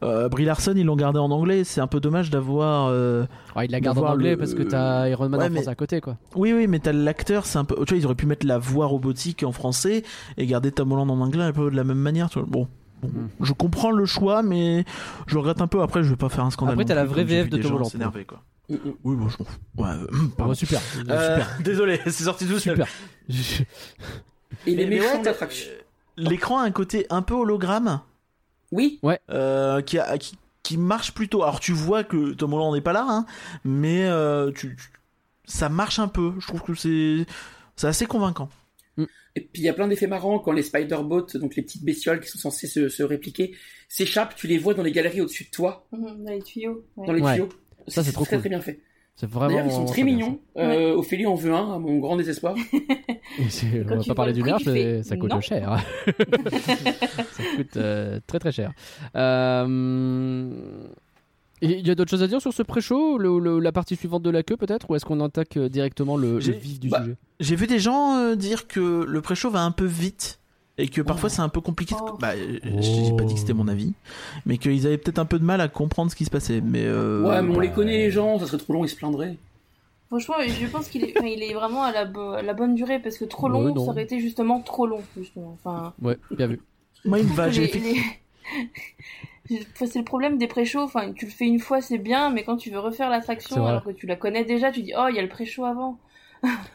[0.03, 1.63] euh, Brie Larson, ils l'ont gardé en anglais.
[1.65, 2.89] C'est un peu dommage d'avoir.
[2.91, 3.25] euh,
[3.55, 5.65] Ouais, il la garde en anglais le- parce que t'as Iron Man Ouais, en France
[5.67, 6.17] mais- à côté, quoi.
[6.35, 7.77] Oui, oui, mais t'as l'acteur, c'est un peu.
[7.87, 10.03] Tu vois, ils auraient pu mettre la voix robotique en français
[10.37, 12.49] et garder Tom Holland en anglais un peu de la même manière, tu vois.
[12.51, 12.69] Bon.
[13.03, 13.29] bon, Mhm.
[13.41, 14.85] Je comprends le choix, mais
[15.27, 15.81] je regrette un peu.
[15.81, 16.75] Après, je vais pas faire un scandale.
[16.75, 18.43] Après, t'as la vraie VF de Tom Holland, s'énerver, quoi.
[18.71, 18.95] Mm, mm.
[19.05, 19.59] Oui, bon, je m'en fous.
[19.77, 20.07] Ouais, euh,
[20.39, 20.55] pardon.
[20.55, 20.81] super.
[21.09, 21.59] Euh, Super.
[21.65, 22.77] Désolé, c'est sorti tout seul.
[23.29, 23.67] Super.
[24.67, 25.71] Et les méchants ouais, d'attraction.
[26.17, 28.01] L'écran a un côté un peu hologramme
[28.73, 31.43] Oui, euh, qui, a- qui, qui marche plutôt.
[31.43, 33.27] Alors tu vois que Tom Holland n'est pas là, hein,
[33.65, 34.91] mais euh, tu, tu-
[35.45, 36.33] ça marche un peu.
[36.39, 37.27] Je trouve que c'est
[37.77, 38.49] c'est assez convaincant.
[39.37, 42.21] Et puis il y a plein d'effets marrants quand les spider-bots, donc les petites bestioles
[42.21, 43.55] qui sont censées se, se répliquer,
[43.89, 46.85] s'échappent, tu les vois dans les galeries au-dessus de toi, Mhm, Dans les tuyaux.
[46.97, 47.07] ouais.
[47.07, 47.35] dans les Ouais.
[47.35, 47.49] tuyaux.
[47.91, 48.41] Ça, c'est trop très cool.
[48.41, 48.81] très bien fait.
[49.17, 49.51] C'est vraiment.
[49.51, 50.39] D'ailleurs, ils sont très mignons.
[50.57, 52.55] Euh, Ophélie en veut un, à mon grand désespoir.
[52.73, 55.41] On va pas parler le du fais, mais ça coûte non.
[55.43, 55.79] cher.
[56.63, 58.73] ça coûte euh, très très cher.
[59.17, 60.51] Euh,
[61.61, 64.23] Il y a d'autres choses à dire sur ce pré-show le- le- La partie suivante
[64.23, 64.89] de la queue peut-être?
[64.91, 67.17] Ou est-ce qu'on attaque euh, directement le, vif du bah, sujet?
[67.41, 70.40] J'ai vu des gens euh, dire que le pré-show va un peu vite
[70.81, 71.35] et que parfois Oh.
[71.35, 71.95] c'est un peu compliqué.
[71.95, 72.17] de- Oh.
[72.21, 73.93] Bah, euh, j'ai pas dit que c'était mon avis,
[74.47, 76.61] mais qu'ils avaient peut-être un peu de mal à comprendre ce qui se passait.
[76.61, 78.97] Mais euh, ouais, mais on les connaît les gens, ça serait trop long, ils se
[78.97, 79.37] plaindraient.
[80.09, 82.75] Franchement, je pense qu'il est, enfin, il est vraiment à la, bo- à la bonne
[82.75, 85.03] durée parce que trop long, Ouais, ça aurait été justement trop long.
[85.17, 85.57] Justement.
[85.63, 86.61] Enfin, Ouais, bien vu.
[87.05, 87.49] Moi, il me va.
[87.51, 88.03] j'ai les- fait- les-
[89.75, 90.81] Enfin, c'est le problème des pré-shows.
[90.83, 93.83] Enfin, tu le fais une fois, c'est bien, mais quand tu veux refaire l'attraction alors
[93.85, 95.99] que tu la connais déjà, tu dis oh, il y a le pré-show avant.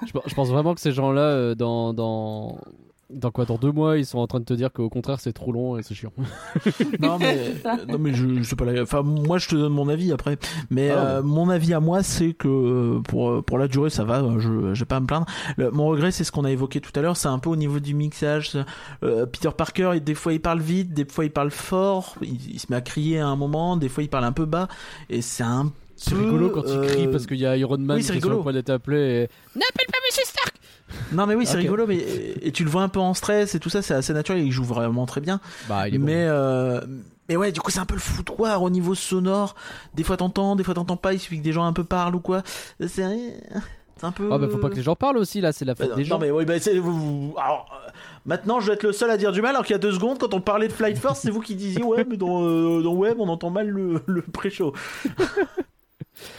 [0.06, 2.60] Je, je pense vraiment que ces gens-là, euh, dans, dans,
[3.14, 5.32] dans quoi Dans deux mois, ils sont en train de te dire qu'au contraire, c'est
[5.34, 6.12] trop long et c'est chiant.
[7.00, 7.54] Non mais
[7.88, 8.82] non mais je, je sais pas la...
[8.84, 10.38] enfin moi je te donne mon avis après.
[10.70, 14.04] Mais Ah, euh, mon avis à moi c'est que euh, pour pour la durée ça
[14.04, 14.24] va.
[14.40, 15.26] Je je vais pas à me plaindre.
[15.58, 17.18] Le- mon regret c'est ce qu'on a évoqué tout à l'heure.
[17.18, 18.58] C'est un peu au niveau du mixage.
[19.04, 22.16] Euh, Peter Parker il- des fois il parle vite des fois il parle fort.
[22.22, 23.78] Il, il se met à crier à un moment.
[23.78, 24.68] Des fois il parle un peu bas.
[25.10, 27.78] Et c'est un C'est peu, rigolo quand il euh, crie parce qu'il y a Iron
[27.78, 28.38] Man oui, qui c'est est sur rigolo.
[28.38, 28.98] le point d'être appelé.
[28.98, 29.22] Et...
[29.58, 30.54] N'appelle pas Monsieur Stark
[31.14, 31.98] non mais oui c'est rigolo mais
[32.42, 34.52] et tu le vois un peu en stress et tout ça c'est assez naturel il
[34.52, 36.06] joue vraiment très bien Bah, il est bon.
[36.06, 36.80] mais euh,
[37.28, 39.56] mais ouais du coup c'est un peu le foutoir au niveau sonore
[39.96, 42.14] des fois t'entends des fois t'entends pas il suffit que des gens un peu parlent
[42.16, 42.44] ou quoi
[42.80, 45.66] c'est c'est un peu Ah bah faut pas que les gens parlent aussi là, c'est
[45.66, 46.20] la faute Bah, des non gens.
[46.20, 47.90] mais oui bah c'est vous, alors euh,
[48.26, 49.92] maintenant je dois être le seul à dire du mal alors qu'il y a deux
[49.94, 52.84] secondes quand on parlait de Flight Force c'est vous qui disiez ouais mais dans euh,
[52.84, 54.72] dans web on entend mal le, le pré-show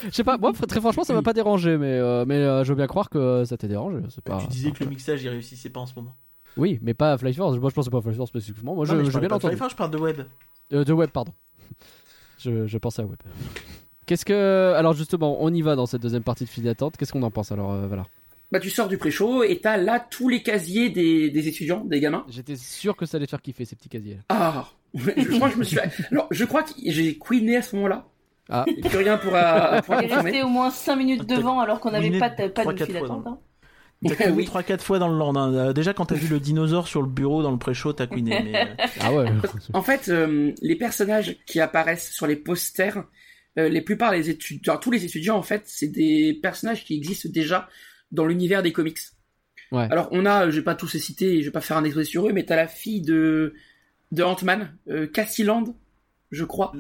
[0.05, 2.71] Je sais pas, moi très franchement ça m'a pas dérangé, mais euh, mais euh, je
[2.71, 3.99] veux bien croire que ça t'est dérangé.
[4.09, 4.39] C'est pas.
[4.41, 6.17] tu disais que le mixage il réussissait pas en ce moment
[6.57, 7.59] Oui, mais pas à Fly Force.
[7.59, 8.75] Moi je pense pas à Fly Force spécifiquement.
[8.75, 9.57] Moi Non, je, je bien parle pas de entendu.
[9.57, 10.21] Flight Force, je parle de web
[10.73, 11.33] Euh, de web, pardon.
[12.39, 13.19] je, je pensais à web.
[14.07, 14.73] Qu'est-ce que.
[14.77, 16.97] Alors justement, on y va dans cette deuxième partie de file d'attente.
[16.97, 18.07] Qu'est-ce qu'on en pense alors euh, voilà.
[18.53, 21.99] Bah tu sors du pré-show et t'as là tous les casiers des, des étudiants, des
[21.99, 22.25] gamins.
[22.29, 24.19] J'étais sûr que ça allait te faire kiffer ces petits casiers.
[24.29, 25.79] Ah Je crois que je me suis...
[26.13, 28.07] Alors, je crois que j'ai queené à ce moment-là.
[28.49, 31.81] Ah, Et plus rien pourra, pourra Il est resté au moins 5 minutes devant alors
[31.81, 33.27] qu'on n'avait pas, pas trois, de quatre file fois, d'attente.
[33.27, 33.39] hein.
[34.07, 34.45] T'as couiné oui.
[34.45, 35.35] 3-4 fois dans le land.
[35.37, 35.53] hein.
[35.55, 38.43] Euh, Déjà, quand t'as vu le dinosaure sur le bureau dans le pré-show, t'as couiné.
[38.45, 38.55] Mais...
[38.69, 39.27] euh, ah ouais.
[39.73, 43.05] En fait, euh, les personnages qui apparaissent sur les posters,
[43.59, 47.31] euh, les plupart des étudiants, tous les étudiants en fait, c'est des personnages qui existent
[47.33, 47.69] déjà
[48.13, 48.99] dans l'univers des comics.
[49.73, 49.89] Ouais.
[49.91, 51.85] Alors on a, euh, je vais pas tous les citer, je vais pas faire un
[51.85, 53.55] exposé sur eux, mais t'as la fille de
[54.13, 55.75] de Ant-Man, euh, Cassie Land,
[56.31, 56.73] je crois,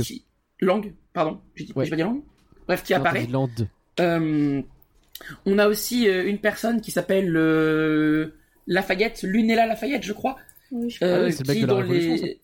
[0.00, 0.24] qui
[0.60, 1.88] Lang, pardon, j'ai dit, Ouais.
[1.88, 2.20] pas dit Lang.
[2.66, 3.26] Bref, qui apparaît.
[3.26, 3.48] Land.
[4.00, 4.60] Euh,
[5.46, 8.34] on a aussi euh, une personne qui s'appelle euh,
[8.66, 10.36] Lafayette, Lunella Lafayette, je crois.
[10.70, 12.40] Oui, je Euh, oui, c'est qui dans les...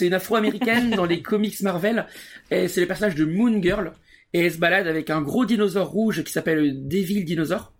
[0.00, 2.06] Une afro-américaine dans les comics Marvel.
[2.50, 3.92] Et c'est le personnage de Moon Girl.
[4.32, 7.72] Et elle se balade avec un gros dinosaure rouge qui s'appelle Devil Dinosaur.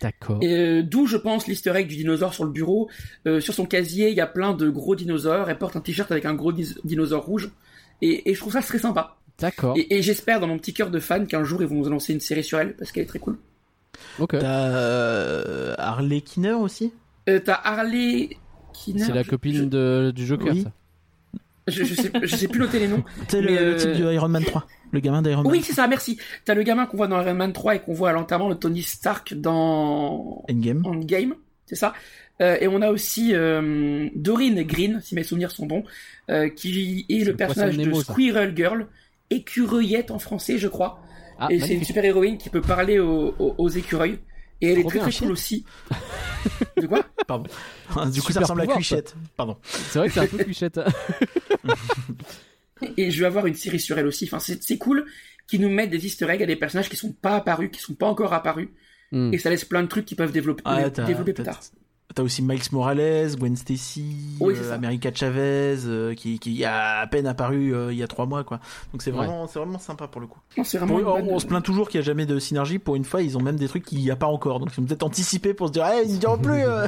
[0.00, 0.40] D'accord.
[0.42, 2.88] Euh, d'où je pense l'easter egg du dinosaure sur le bureau.
[3.26, 5.50] Euh, sur son casier, il y a plein de gros dinosaures.
[5.50, 7.50] Elle porte un t-shirt avec un gros dinosaure rouge.
[8.02, 9.16] Et, et je trouve ça très sympa.
[9.38, 9.74] D'accord.
[9.78, 12.12] Et, et j'espère dans mon petit cœur de fan qu'un jour ils vont nous annoncer
[12.12, 13.38] une série sur elle parce qu'elle est très cool.
[14.18, 14.36] Ok.
[14.38, 16.92] T'as euh, Harley Kinner aussi?
[17.28, 18.36] Euh, T'as Harley
[18.74, 19.04] Kinner.
[19.04, 20.62] C'est la je- copine de, du Joker, Oui.
[20.62, 20.72] ça.
[21.68, 23.04] Je, je, sais, je sais plus noter les noms.
[23.28, 24.66] C'est le, euh, type de Iron Man 3.
[24.90, 26.18] Le gamin d'Iron Man Oui, c'est ça, merci.
[26.44, 28.54] T'as le gamin qu'on voit dans Iron Man 3 et qu'on voit à l'enterrement de
[28.54, 30.82] Tony Stark dans Endgame.
[30.84, 31.34] Endgame,
[31.66, 31.92] c'est ça?
[32.40, 35.84] Euh, et on a aussi euh, Doreen Green, si mes souvenirs sont bons,
[36.30, 38.02] euh, qui est le le personnage de Nemo.
[38.02, 38.86] Squirrel Girl,
[39.30, 40.98] écureuillette en français, je crois.
[41.38, 44.18] Ah, et c'est une super héroïne qui peut parler aux, aux- aux écureuils.
[44.60, 45.64] Et elle est très très cool aussi.
[46.80, 47.04] De quoi?
[47.26, 47.50] Pardon.
[48.12, 49.16] du coup, ça ressemble à Cuichette.
[49.36, 49.56] Pardon.
[49.64, 50.78] C'est vrai que c'est un peu clichette.
[52.96, 54.24] Et je vais avoir une série sur elle aussi.
[54.24, 55.06] Enfin, c'est c'est cool
[55.46, 57.94] qu'ils nous mettent des easter eggs à des personnages qui sont pas apparus, qui sont
[57.94, 58.68] pas encore apparus.
[59.12, 59.32] Hmm.
[59.32, 61.60] Et ça laisse plein de trucs qui peuvent développer, Ah, développer plus tard.
[62.14, 64.74] T'as aussi Miles Morales, Gwen Stacy, Oui, euh.
[64.74, 68.44] America Chavez, euh, qui, qui a à peine apparu euh, il y a trois mois,
[68.44, 68.60] quoi.
[68.92, 70.38] Donc c'est vraiment, c'est vraiment sympa pour le coup.
[70.56, 72.78] Non, vraiment Pour- on, se plaint toujours qu'il n'y a jamais de synergie.
[72.78, 74.60] Pour une fois, ils ont même des trucs qu'il n'y a pas encore.
[74.60, 76.62] Donc ils ont peut-être anticipé pour se dire, hey, ils ne diront plus.
[76.64, 76.86] euh.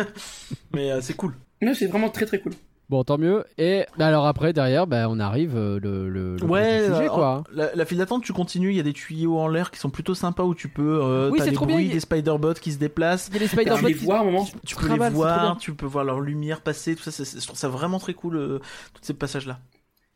[0.74, 1.34] Mais euh, c'est cool.
[1.62, 2.54] Non, c'est vraiment très très cool.
[2.92, 3.46] Bon, tant mieux.
[3.58, 7.08] Et bah, alors après, derrière, bah, on arrive euh, le, le, le Ouais, sujet, euh,
[7.08, 7.44] quoi.
[7.54, 9.90] La, la file d'attente, tu continues, il y a des tuyaux en l'air qui sont
[9.90, 11.00] plutôt sympas où tu peux.
[11.02, 13.30] Euh, Oui, c'est trop bien, bruits a- des spider-bots qui se déplacent.
[13.30, 14.46] Il y a les Tu Spider-Man les qui- vois à un moment.
[14.66, 15.10] Tu peux les bien.
[15.10, 17.24] voir, tu peux voir leur lumière passer, tout ça.
[17.24, 18.60] je trouve ça vraiment très cool, euh,
[18.94, 19.60] tous ces passages-là.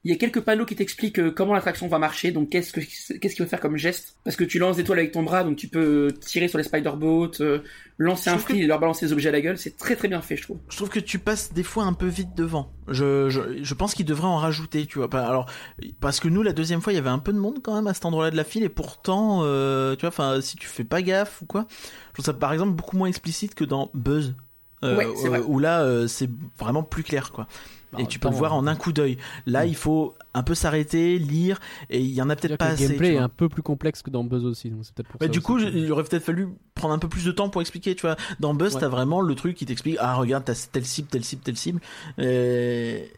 [0.05, 2.79] Il y a quelques panneaux qui t'expliquent euh, comment l'attraction va marcher, donc qu'est-ce que
[2.79, 4.15] qu'est-ce qu'il faut faire comme geste.
[4.23, 6.63] Parce que tu lances des toiles avec ton bras, donc tu peux tirer sur les
[6.63, 7.59] spider boats, euh,
[7.97, 9.57] lancer Je un fil et leur balancer des objets à la gueule.
[9.57, 10.59] C'est très très bien fait, je trouve.
[10.69, 12.71] Je trouve que tu passes des fois un peu vite devant.
[12.87, 15.09] Je, je, je pense qu'ils devraient en rajouter, tu vois.
[15.19, 15.49] Alors,
[15.99, 17.87] parce que nous, la deuxième fois, il y avait un peu de monde quand même
[17.87, 20.83] à cet endroit-là de la file, et pourtant, euh, tu vois, enfin, si tu fais
[20.83, 21.65] pas gaffe ou quoi,
[22.09, 24.35] je trouve ça par exemple beaucoup moins explicite que dans Buzz.
[24.83, 25.39] Euh, Ouais, c'est vrai.
[25.39, 26.29] où là, euh, c'est
[26.59, 27.47] vraiment plus clair, quoi.
[27.93, 29.17] Bah, et tu peux le voir en un coup d'œil.
[29.45, 29.69] Là, Ouais.
[29.69, 31.59] il faut un peu s'arrêter, lire,
[31.89, 32.83] et il y en a peut-être pas assez.
[32.83, 35.19] le gameplay est un peu plus complexe que dans Buzz aussi, donc c'est peut-être pour
[35.19, 35.31] Bah, ça.
[35.31, 37.95] du aussi coup, il aurait peut-être fallu prendre un peu plus de temps pour expliquer,
[37.95, 38.15] tu vois.
[38.39, 38.81] Dans Buzz, Ouais.
[38.81, 41.79] t'as vraiment le truc qui t'explique, ah, regarde, t'as telle cible, telle cible, telle cible.
[42.17, 43.09] Et,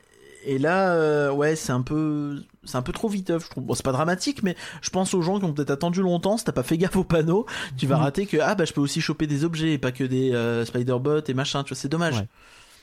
[0.46, 3.64] et là, euh, ouais, c'est un peu, c'est un peu trop viteuf, je trouve.
[3.64, 6.44] Bon, c'est pas dramatique, mais je pense aux gens qui ont peut-être attendu longtemps, si
[6.46, 7.46] t'as pas fait gaffe au panneau,
[7.78, 8.02] tu vas Mhm.
[8.04, 10.66] rater que, ah, bah, je peux aussi choper des objets et pas que des euh,
[10.66, 12.20] spider-bots et machin, tu vois, c'est dommage.
[12.20, 12.28] Ouais.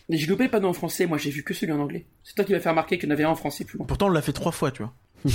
[0.09, 2.07] Mais j'ai loupé le panneau en français, moi j'ai vu que celui en anglais.
[2.23, 3.87] C'est toi qui vas faire remarquer qu'il y en avait un en français plus loin.
[3.87, 4.93] Pourtant, on l'a fait trois fois, tu vois.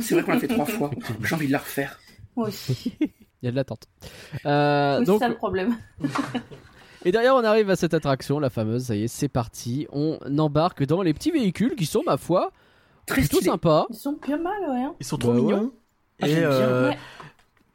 [0.00, 0.90] C'est vrai qu'on l'a fait trois fois.
[1.22, 2.00] J'ai envie de la refaire.
[2.36, 2.94] Moi aussi.
[3.00, 3.86] Il y a de l'attente.
[4.46, 5.76] Euh, Oui, donc, c'est ça le problème.
[7.04, 8.84] et derrière, on arrive à cette attraction, la fameuse.
[8.86, 9.86] Ça y est, c'est parti.
[9.92, 12.52] On embarque dans les petits véhicules qui sont, ma foi,
[13.06, 13.86] Très plutôt sympas.
[13.90, 14.82] Ils sont bien mal, ouais.
[14.82, 14.94] hein.
[14.98, 15.42] Ils sont trop Bah ouais.
[15.42, 15.72] mignons.
[16.22, 16.48] Ah, et j'aime bien.
[16.50, 16.98] euh, Ouais.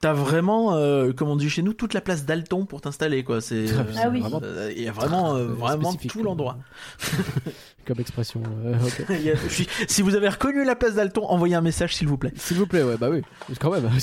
[0.01, 3.41] T'as vraiment, euh, comme on dit chez nous, toute la place d'Alton pour t'installer, quoi.
[3.41, 4.19] C'est, Ah, euh, Ah oui.
[4.21, 6.57] vraiment euh, Il y a vraiment, vraiment tout l'endroit.
[7.85, 8.41] Comme expression.
[8.65, 8.75] euh,
[9.09, 12.33] a- suis- si vous avez reconnu la place d'Alton, envoyez un message s'il vous plaît.
[12.35, 13.21] S'il vous plaît, ouais, bah oui.
[13.59, 13.89] Quand même.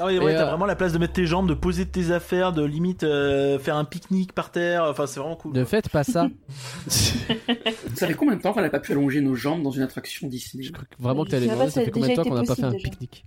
[0.00, 2.12] Non mais ouais, t'as euh, vraiment la place de mettre tes jambes, de poser tes
[2.12, 4.84] affaires, de limite euh, faire un pique-nique par terre.
[4.84, 5.52] Enfin, c'est vraiment cool.
[5.52, 6.28] ne faites pas ça.
[6.86, 10.28] Ça fait combien de temps qu'on n'a pas pu allonger nos jambes dans une attraction
[10.28, 10.62] Disney?
[10.62, 12.34] Je crois que vraiment que t'allais demander, ça ça fait a combien de temps qu'on
[12.36, 13.24] n'a pas fait un pique-nique?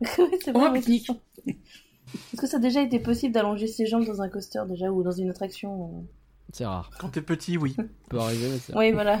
[0.04, 0.78] c'est Oh, vrai, un ouais.
[0.80, 1.10] pique-nique
[1.46, 5.02] Est-ce que ça a déjà été possible d'allonger ses jambes dans un coaster déjà ou
[5.02, 6.04] dans une attraction
[6.52, 6.90] C'est rare.
[6.98, 7.74] Quand t'es petit, oui.
[7.76, 8.80] Ça peut arriver, mais c'est rare.
[8.82, 9.20] Oui, voilà.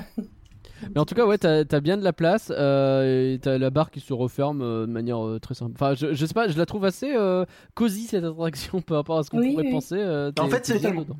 [0.94, 2.52] Mais en tout cas, ouais, t'as as bien de la place.
[2.54, 5.72] Euh, et t'as la barre qui se referme euh, de manière euh, très simple.
[5.74, 7.44] Enfin, je, je sais pas, je la trouve assez euh,
[7.74, 9.72] cosy cette attraction par rapport à ce qu'on Oui, pourrait oui.
[9.72, 9.94] penser.
[9.98, 11.16] euh, En fait, c'est- bien dedans.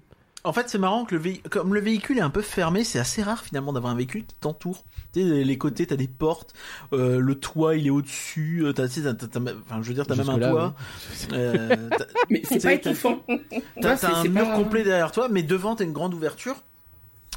[0.47, 2.99] En fait, c'est marrant que le véhicule, comme le véhicule est un peu fermé, c'est
[2.99, 4.85] assez rare finalement d'avoir un véhicule qui t'entoure.
[5.13, 6.55] Tu sais, les- côtés, t'as des portes,
[6.93, 8.63] euh, le toit, il est au-dessus.
[8.65, 10.75] euh, T'as, tu sais, t'as- t'as- t'as- enfin, je veux dire, t'as même un toit.
[11.21, 11.27] oui.
[11.33, 13.25] euh, t'as- Mais c'est pas étouffant.
[13.27, 13.37] T'as,
[13.81, 16.57] t'as c'est- un c'est mur pas- complet derrière toi, mais devant t'as une grande ouverture.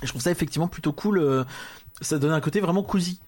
[0.02, 1.18] Et je trouve ça effectivement plutôt cool.
[1.20, 1.44] euh,
[2.02, 3.20] ça donne un côté vraiment cosy.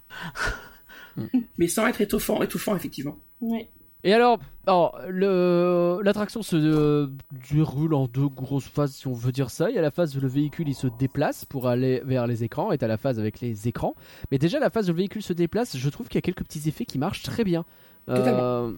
[1.57, 3.17] Mais sans être étouffant, étouffant effectivement.
[3.41, 3.69] Ouais.
[4.03, 7.07] Et alors, alors l'attraction se euh,
[7.51, 9.69] déroule en deux grosses phases, si on veut dire ça.
[9.69, 12.43] Il y a la phase où le véhicule il se déplace pour aller vers les
[12.43, 13.95] écrans, et t'as la phase avec les écrans.
[14.31, 16.43] Mais déjà, la phase où le véhicule se déplace, je trouve qu'il y a quelques
[16.43, 17.63] petits effets qui marchent très bien.
[18.09, 18.71] Euh,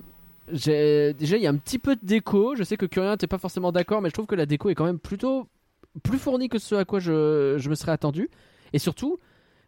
[0.47, 2.55] déjà, il y a un petit peu de déco.
[2.55, 4.75] Je sais que Curien, t'es pas forcément d'accord, mais je trouve que la déco est
[4.75, 5.47] quand même plutôt
[6.01, 8.29] plus fournie que ce à quoi je, je me serais attendu.
[8.73, 9.19] Et surtout,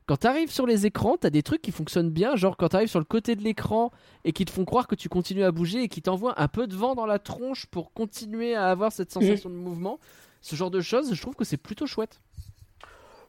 [0.06, 3.00] quand t'arrives sur les écrans, t'as des trucs qui fonctionnent bien, genre quand t'arrives sur
[3.00, 3.92] le côté de l'écran
[4.24, 6.68] et qui te font croire que tu continues à bouger et qui t'envoient un peu
[6.68, 10.00] de vent dans la tronche pour continuer à avoir cette sensation de mouvement.
[10.42, 12.20] Ce genre de choses, je trouve que c'est plutôt chouette.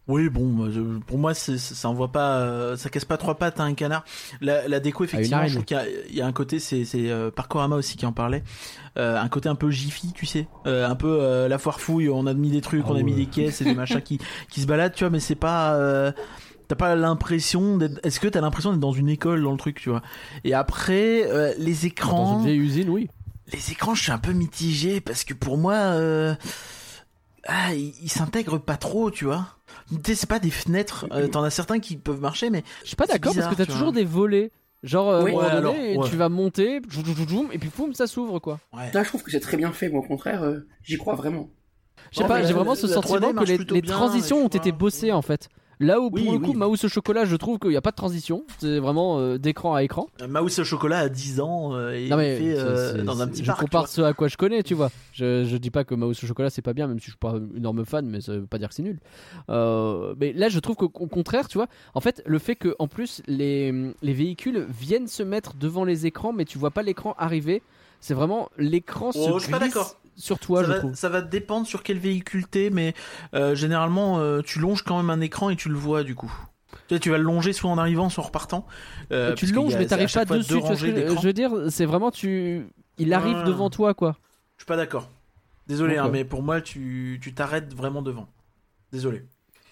[0.09, 0.71] Oui, bon,
[1.05, 4.05] pour moi, c'est, ça envoie pas, euh, ça casse pas trois pattes à un canard.
[4.41, 5.49] La, la déco, effectivement, araignée.
[5.51, 7.97] je trouve qu'il y a, il y a un côté, c'est, c'est euh, Parkorama aussi
[7.97, 8.45] qui en parlait,
[8.99, 12.09] euh, un côté un peu Jiffy, tu sais, euh, un peu euh, la foire fouille.
[12.09, 13.19] On a mis des trucs, Ah on a mis ouais.
[13.19, 16.13] des caisses et des machins qui, qui se baladent, tu vois, mais c'est pas.
[16.69, 18.05] T'as pas l'impression d'être.
[18.05, 20.03] Est-ce que t'as l'impression d'être dans une école dans le truc, tu vois?
[20.45, 22.39] Et après, euh, les Dans écrans.
[22.41, 23.09] une vieille usine, oui.
[23.53, 26.35] Les écrans, je suis un peu mitigé parce que pour moi, euh,
[27.47, 29.47] ah, ils ils s'intègrent pas trop, tu vois.
[29.89, 31.07] Tu sais, c'est pas des fenêtres.
[31.13, 33.67] euh, T'en as certains qui peuvent marcher, mais Je suis pas d'accord parce que t'as
[33.67, 34.01] toujours vois.
[34.01, 34.51] des volets.
[34.83, 35.31] Genre, euh, Oui.
[35.31, 36.11] à un moment Ouais, donné, alors, ouais.
[36.11, 38.59] tu vas monter, et puis poum, ça s'ouvre quoi.
[38.77, 38.91] ouais.
[38.93, 41.49] Là, je trouve que c'est très bien fait, moi au contraire, euh, j'y crois vraiment.
[42.13, 44.49] Je sais Ouais, pas, mais j'ai vraiment ce la 3D sentiment que les, transitions ont
[44.49, 45.49] été bossées en fait.
[45.79, 46.57] Là où pour Oui, le coup, oui.
[46.57, 48.45] Mouse au chocolat, je trouve qu'il n'y a pas de transition.
[48.59, 50.07] C'est vraiment euh, d'écran à écran.
[50.23, 53.21] Euh, Mouse au chocolat à 10 ans euh, et Non mais il fait, euh, dans
[53.21, 53.61] un petit je parc.
[53.61, 54.91] compare ce à quoi je connais, tu vois.
[55.13, 57.19] Je, je dis pas que Mouse au chocolat c'est pas bien, même si je suis
[57.19, 58.99] pas un énorme fan, mais ça veut pas dire que c'est nul.
[59.49, 62.89] Mais là, je trouve qu'au au contraire, tu vois, en fait, le fait que en
[62.89, 63.73] plus les,
[64.03, 67.63] les véhicules viennent se mettre devant les écrans, mais tu vois pas l'écran arriver.
[68.01, 69.97] C'est vraiment l'écran se Oh, je suis pas glisse d'accord.
[70.17, 70.95] Sur toi, ça, je va, trouve.
[70.95, 72.95] ça va dépendre sur quel véhicule t'es, mais
[73.35, 76.33] euh, généralement euh, tu longes quand même un écran et tu le vois du coup.
[76.89, 78.67] Tu, sais, tu vas le longer soit en arrivant, soit en repartant.
[79.13, 80.55] euh, tu le longes, a mais t'arrives pas fois dessus.
[80.55, 82.67] deux que je, veux dire, c'est vraiment tu.
[82.99, 83.45] Il arrive Ouais.
[83.45, 84.17] devant toi, quoi.
[84.57, 85.09] Je suis pas d'accord.
[85.67, 88.29] Désolé, hein, mais pour moi, tu tu t'arrêtes vraiment devant.
[88.93, 89.23] Désolé.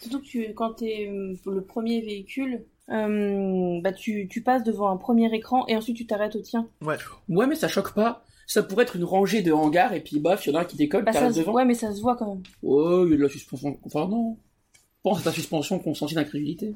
[0.00, 1.10] Surtout que tu, quand t'es
[1.46, 6.06] le premier véhicule, euh, bah tu, tu passes devant un premier écran et ensuite tu
[6.06, 6.68] t'arrêtes au tien.
[6.82, 8.24] Ouais, mais ça choque pas.
[8.46, 10.64] Ça pourrait être une rangée de hangars et puis baf, il y en a un
[10.64, 11.52] qui décolle, Bah, ça, se- devant.
[11.54, 12.42] ouais, mais ça se voit quand même.
[12.62, 13.78] Oh, il y a de la suspension.
[13.84, 14.36] Enfin, non.
[15.02, 16.74] Pense à ta suspension consentie d'incrédulité.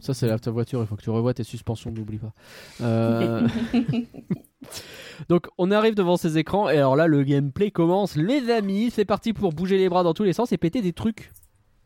[0.00, 2.32] Ça, c'est la ta voiture, il faut que tu revoies tes suspensions, n'oublie pas.
[2.80, 3.46] Euh,
[5.28, 8.16] Donc, on arrive devant ces écrans, et alors là, le gameplay commence.
[8.16, 10.92] Les amis, c'est parti pour bouger les bras dans tous les sens et péter des
[10.92, 11.30] trucs.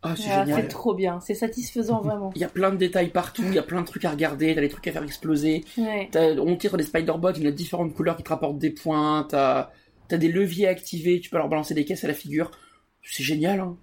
[0.03, 0.63] Ah, c'est Ah, génial.
[0.63, 2.31] c'est trop bien, c'est satisfaisant vraiment.
[2.35, 4.55] Il y a plein de détails partout, il y a plein de trucs à regarder,
[4.55, 5.65] t'as des trucs à faire exploser.
[5.77, 6.09] Ouais.
[6.39, 8.71] On tire sur des spider-bots, il y en a différentes couleurs qui te rapportent des
[8.71, 9.71] points, t'as
[10.13, 12.51] as des leviers activés, tu peux leur balancer des caisses à la figure.
[13.03, 13.77] C'est génial, hein.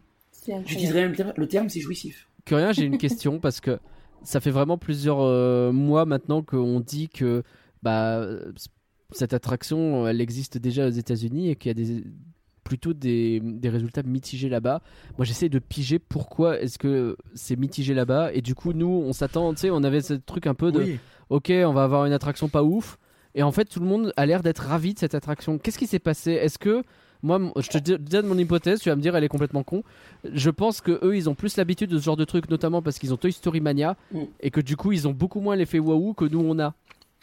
[0.66, 2.28] J'utiliserais même le terme- c'est jouissif.
[2.46, 3.80] Curien, j'ai une question parce que
[4.24, 7.44] ça fait vraiment plusieurs euh, mois maintenant qu'on dit que
[7.84, 8.26] bah,
[9.12, 12.04] cette attraction, elle existe déjà aux États-Unis et qu'il y a des,
[12.68, 14.82] plutôt des, des résultats mitigés là-bas.
[15.18, 19.14] Moi, j'essaie de piger pourquoi est-ce que c'est mitigé là-bas et du coup, nous, on
[19.14, 21.00] s'attend, tu sais, on avait ce truc un peu de Oui.
[21.30, 22.98] ok, on va avoir une attraction pas ouf.
[23.36, 25.58] Et en fait, tout le monde a l'air d'être ravi de cette attraction.
[25.60, 26.32] Qu'est-ce qui s'est passé?
[26.32, 26.84] Est-ce que
[27.24, 29.84] moi, je te donne mon hypothèse, tu vas me dire elle est complètement con.
[30.34, 33.00] Je pense que eux, ils ont plus l'habitude de ce genre de truc, notamment parce
[33.00, 34.20] qu'ils ont Toy Story Mania Mm.
[34.42, 36.74] et que du coup, ils ont beaucoup moins l'effet waouh que nous on a.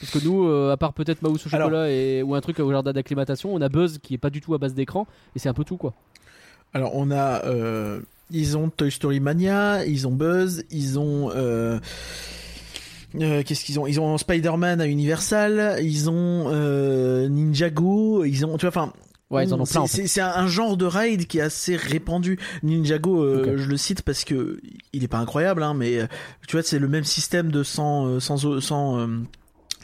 [0.01, 2.59] Parce que nous, euh, à part peut-être Maus au Alors- chocolat et, ou un truc
[2.61, 5.39] au jardin d'acclimatation, on a Buzz qui est pas du tout à base d'écran et
[5.39, 5.95] c'est un peu tout quoi.
[6.73, 8.01] Alors on a, euh,
[8.31, 11.79] ils ont Toy Story Mania, ils ont Buzz, ils ont, euh,
[13.19, 13.87] qu'est-ce qu'ils ont?
[13.87, 16.51] Ils ont Spider-Man à Universal, ils ont
[17.29, 18.93] Ninjago, ils ont, tu vois, enfin.
[19.31, 19.81] Ouais, ils en ont c'est- plein.
[19.83, 20.07] En fait.
[20.07, 22.39] C'est un, genre de ride qui est assez répandu.
[22.62, 24.61] Ninjago, euh, je le cite parce que
[24.93, 26.01] il est pas incroyable, hein, mais
[26.47, 29.07] tu vois, c'est le même système de sans, sans, sans, euh,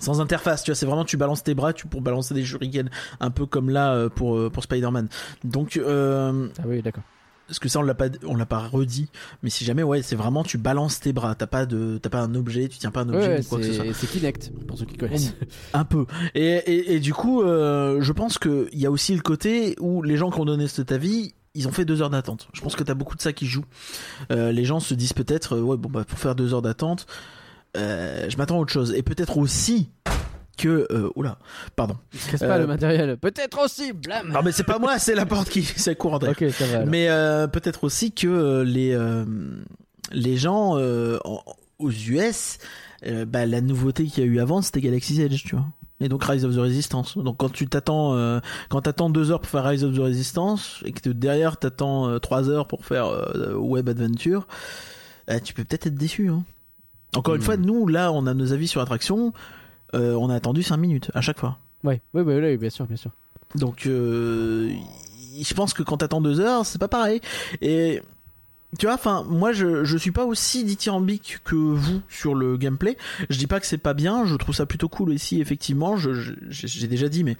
[0.00, 0.62] sans interface.
[0.64, 2.90] Tu vois, c'est vraiment tu balances tes bras, tu pour balancer des shurikens,
[3.20, 5.08] un peu comme là euh, pour euh, pour Spider-Man.
[5.44, 7.04] Donc euh, Ah oui, d'accord.
[7.46, 9.08] parce que ça on l'a pas on l'a pas redit
[9.42, 12.20] mais si jamais ouais c'est vraiment tu balances tes bras t'as pas de t'as pas
[12.20, 14.52] un objet tu tiens pas un objet Ouais, ou quoi que ce soit c'est Kinect
[14.68, 15.34] pour ceux qui connaissent.
[15.72, 16.06] un peu
[16.36, 19.74] et, et, et du coup euh, je pense que il y a aussi le côté
[19.80, 22.46] où les gens qui ont donné cet avis ils ont fait deux heures d'attente.
[22.52, 23.64] Je pense que t'as beaucoup de ça qui joue.
[24.30, 27.08] Euh, les gens se disent peut-être, ouais, bon bah pour faire deux heures d'attente,
[27.76, 28.92] euh, je m'attends à autre chose.
[28.94, 29.90] Et peut-être aussi
[30.58, 31.38] que, euh, oula,
[31.76, 31.96] pardon.
[32.30, 33.16] Casse pas Euh, le matériel.
[33.16, 34.28] Peut-être aussi, blam.
[34.30, 36.18] Non mais c'est pas moi, c'est la porte qui, c'est courant.
[36.18, 36.76] Ok, ça va.
[36.76, 36.86] alors.
[36.88, 39.24] Mais euh, peut-être aussi que euh, les euh,
[40.12, 41.42] les gens euh, en-
[41.78, 42.58] aux US,
[43.06, 45.64] euh, bah, la nouveauté qu'il y a eu avant, c'était Galaxy's Edge, tu vois.
[46.02, 47.16] Et donc Rise of the Resistance.
[47.16, 50.80] Donc quand tu t'attends, euh, quand t'attends deux heures pour faire Rise of the Resistance
[50.84, 54.46] et que derrière t'attends euh, trois heures pour faire euh, Web Adventure,
[55.30, 56.28] euh, tu peux peut-être être déçu.
[56.28, 56.42] Hein.
[57.16, 57.44] Encore une Hmm.
[57.44, 59.32] fois, nous là, on a nos avis sur l'attraction.
[59.94, 61.58] Euh, on a attendu cinq minutes à chaque fois.
[61.82, 63.10] Ouais, ouais, ouais, ouais, bien sûr, bien sûr.
[63.56, 64.70] Donc, euh,
[65.40, 67.20] je pense que quand t'attends deux heures, c'est pas pareil.
[67.60, 68.00] Et
[68.78, 72.96] tu vois, enfin, moi, je je suis pas aussi dithyrambique que vous sur le gameplay.
[73.28, 74.24] Je dis pas que c'est pas bien.
[74.26, 75.96] Je trouve ça plutôt cool ici, effectivement.
[75.96, 76.10] Je
[76.50, 77.36] j'ai déjà dit, mais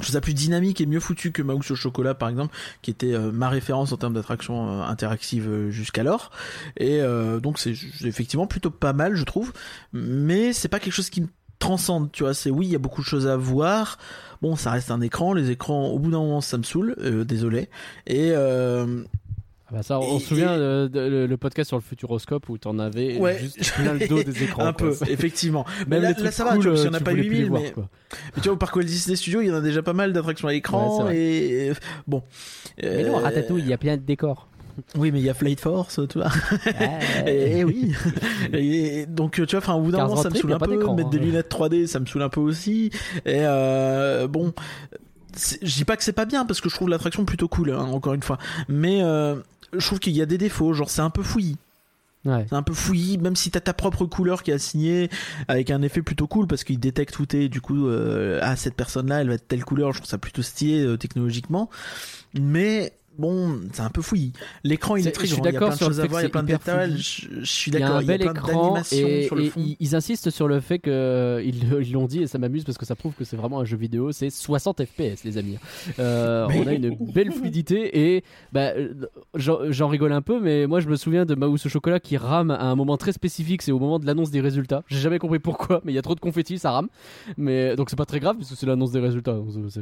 [0.00, 2.90] je trouve ça plus dynamique et mieux foutu que Mouse au chocolat, par exemple, qui
[2.90, 6.30] était euh, ma référence en termes d'attraction euh, interactive euh, jusqu'alors.
[6.78, 7.00] Et
[7.42, 7.74] donc, c'est
[8.04, 9.52] effectivement plutôt pas mal, je trouve.
[9.92, 11.28] Mais c'est pas quelque chose qui me
[11.58, 12.34] transcende, tu vois.
[12.34, 13.98] C'est oui, il y a beaucoup de choses à voir.
[14.42, 15.32] Bon, ça reste un écran.
[15.34, 16.96] Les écrans, au bout d'un moment, ça me saoule.
[17.26, 17.68] désolé.
[18.06, 18.32] Et
[19.72, 22.58] bah ça, on Et- se souvient de, de- le, le podcast sur le futuroscope où
[22.58, 23.38] t'en avais Ouais.
[23.38, 24.64] juste plein le dos des écrans.
[24.66, 24.90] un quoi.
[24.90, 25.64] peu, effectivement.
[25.86, 26.94] Mais Même là, les là, trucs ça va, cool, tu vois, parce qu'il y en
[26.94, 27.88] euh, a tu pas voulais plus les 8000, voir, mais, quoi.
[28.34, 30.12] mais tu vois, au parc Walt Disney Studio, il y en a déjà pas mal
[30.12, 31.04] d'attractions à l'écran.
[31.06, 31.72] Ouais, et et-
[32.06, 32.22] bon.
[32.82, 34.48] Mais non, Euh, Ratatouille, il y a plein de décors.
[34.96, 36.30] Oui, mais il y a Flight Force, tu vois.
[37.26, 37.92] Et, et oui.
[38.54, 40.74] Et donc tu vois, enfin au bout d'un moment, ça me saoule un peu.
[40.76, 41.10] Mettre hein.
[41.10, 42.90] des lunettes 3D, ça me saoule un peu aussi.
[43.26, 44.54] Et euh, bon,
[45.60, 47.80] je dis pas que c'est pas bien parce que je trouve l'attraction plutôt cool, hein,
[47.92, 48.38] encore une fois.
[48.68, 49.36] Mais euh,
[49.72, 51.58] je trouve qu'il y a des défauts, genre c'est un peu fouillis.
[52.24, 52.44] Ouais.
[52.48, 55.08] C'est un peu fouillis, même si t'as ta propre couleur qui est assignée
[55.48, 57.48] avec un effet plutôt cool parce qu'il détecte où t'es.
[57.48, 59.92] Du coup, euh, ah cette personne-là, elle va être telle couleur.
[59.92, 61.70] Je trouve ça plutôt stylé euh, technologiquement.
[62.34, 64.32] Mais bon, c'est un peu fouillis.
[64.64, 65.50] L'écran il est très je suis grand.
[65.50, 66.48] Il y a d'accord plein de choses à fait voir, il y a plein de
[66.48, 66.96] détails.
[66.96, 67.96] Je, suis Il y a d'accord.
[67.96, 69.60] un Il y a bel plein écran d'animations et, sur le fond.
[69.78, 72.96] ils, insistent sur le fait que ils l'ont dit et ça m'amuse parce que ça
[72.96, 74.12] prouve que c'est vraiment un jeu vidéo.
[74.12, 75.58] C'est 60 FPS les amis.
[75.98, 78.72] Euh, Mais- On a une belle fluidité et bah,
[79.34, 82.50] j'en rigole un peu mais moi je me souviens de Mouse au chocolat qui rame
[82.50, 83.62] à un moment très spécifique.
[83.62, 84.82] C'est au moment de l'annonce des résultats.
[84.88, 86.88] J'ai jamais compris pourquoi mais il y a trop de confettis ça rame.
[87.36, 89.36] Mais donc c'est pas très grave parce que c'est l'annonce des résultats.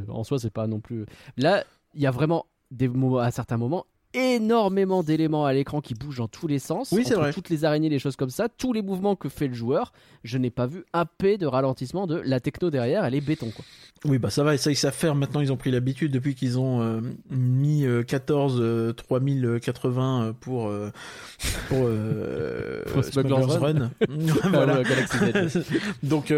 [0.09, 1.07] En soi c'est pas non plus.
[1.37, 2.91] Là il y a vraiment des
[3.21, 6.93] à certains moments énormément d'éléments à l'écran qui bougent dans tous les sens.
[6.93, 7.33] Oui, c'est vrai.
[7.33, 9.93] Toutes les araignées, les choses comme ça, tous les mouvements que fait le joueur,
[10.25, 13.51] je n'ai pas vu un P de ralentissement de la techno derrière, elle est béton
[13.51, 13.65] quoi.
[14.05, 15.17] Oui, bah ça va, ça ils savent faire.
[15.17, 17.01] Maintenant, ils ont pris l'habitude depuis qu'ils ont euh,
[17.31, 20.71] mis euh, 14 euh, 3080 euh, pour
[21.69, 21.89] pour,
[22.93, 23.91] Pour Smuggler's Run.
[24.51, 24.83] voilà.
[26.05, 26.33] Donc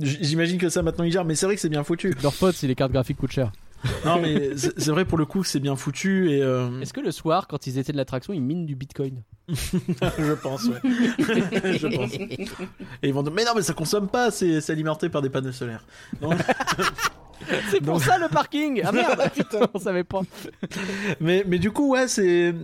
[0.00, 2.14] j'imagine que ça maintenant ils gèrent, mais c'est vrai que c'est bien foutu.
[2.22, 3.50] Leur faute si les cartes graphiques coûtent cher.
[4.04, 7.00] Non, mais c'est vrai pour le coup que c'est bien foutu et euh, Est-ce que
[7.00, 9.22] le soir, quand ils étaient de l'attraction, ils minent du bitcoin?
[9.48, 10.80] Je pense, ouais.
[11.18, 12.12] je pense.
[13.02, 15.52] Et ils vont dire, mais non, mais ça consomme pas, c'est alimenté par des panneaux
[15.52, 15.84] solaires.
[16.20, 16.34] Donc,
[17.70, 19.30] C'est pour Donc- ça le parking Ah merde
[19.74, 20.20] On savait pas.
[21.20, 22.54] mais, mais du coup, ouais, c'est.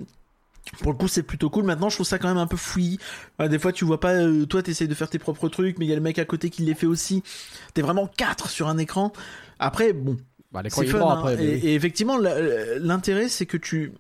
[0.83, 1.65] Pour le coup, c'est plutôt cool.
[1.65, 2.99] Maintenant, je trouve ça quand même un peu fouillis.
[3.39, 4.13] Des fois, tu vois pas.
[4.13, 6.25] euh, toi, t'essayes de faire tes propres trucs, mais il y a le mec à
[6.25, 7.23] côté qui les fait aussi.
[7.73, 9.13] T'es vraiment quatre sur un écran.
[9.59, 10.17] Après, bon,
[10.63, 10.99] Bah, c'est fun.
[11.11, 11.19] hein.
[11.19, 11.37] après.
[11.37, 13.93] mais et, effectivement, l'intérêt, c'est que tu.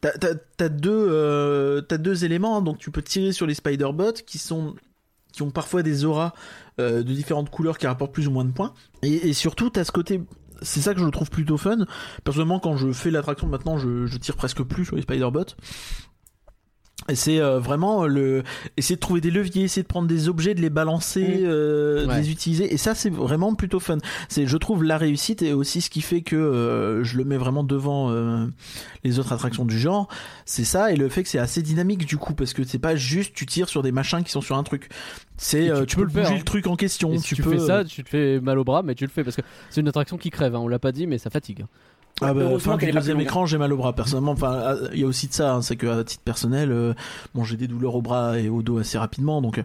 [0.00, 2.62] T'as t'as- t'as deux, euh, t'as deux éléments, hein.
[2.62, 4.74] donc tu peux tirer sur les Spider-Bots qui sont
[5.32, 6.32] qui ont parfois des auras
[6.80, 8.74] euh, de différentes couleurs qui rapportent plus ou moins de points.
[9.02, 10.20] Et, et surtout, t'as ce côté,
[10.60, 11.86] c'est ça que je trouve plutôt fun.
[12.24, 15.54] Personnellement, quand je fais l'attraction maintenant, je, je tire presque plus sur les Spider-Bots.
[17.08, 18.42] Et c'est euh, vraiment le
[18.76, 21.44] essayer de trouver des leviers, essayer de prendre des objets, de les balancer, Mm.
[21.44, 22.72] euh, de les utiliser.
[22.72, 23.98] Et ça, c'est vraiment plutôt fun.
[24.28, 27.36] C'est, je trouve, la réussite et aussi ce qui fait que euh, je le mets
[27.36, 28.46] vraiment devant euh,
[29.04, 30.08] les autres attractions du genre.
[30.44, 32.96] C'est ça et le fait que c'est assez dynamique du coup parce que c'est pas
[32.96, 34.88] juste tu tires sur des machins qui sont sur un truc.
[35.36, 36.38] C'est tu euh, peux tu peux le faire, bouger hein.
[36.38, 37.12] le truc en question.
[37.12, 37.52] Et si tu tu, peux.
[37.52, 39.80] fais ça, tu te fais mal au bras, mais tu le fais parce que c'est
[39.80, 40.54] une attraction qui crève.
[40.54, 40.60] Hein.
[40.60, 41.64] On l'a pas dit, mais ça fatigue.
[42.22, 44.32] Ah bah, Heureusement fin qu'elle du est deuxième écran, j'ai mal au bras personnellement.
[44.32, 46.94] Enfin, ah, il y a aussi de ça, hein, c'est que à titre personnel, euh,
[47.34, 49.62] bon, j'ai des douleurs au bras et au dos assez rapidement, donc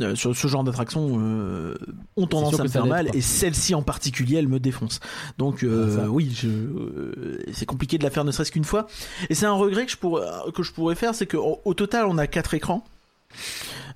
[0.00, 1.74] euh, sur ce genre d'attraction euh,
[2.16, 5.00] ont tendance à me faire mal et celle-ci en particulier, elle me défonce.
[5.38, 8.86] Donc euh, Ah, oui, euh, c'est compliqué de la faire ne serait-ce qu'une fois.
[9.28, 11.74] Et c'est un regret que je pourrais que je pourrais faire, c'est que au, au
[11.74, 12.84] total, on a quatre écrans.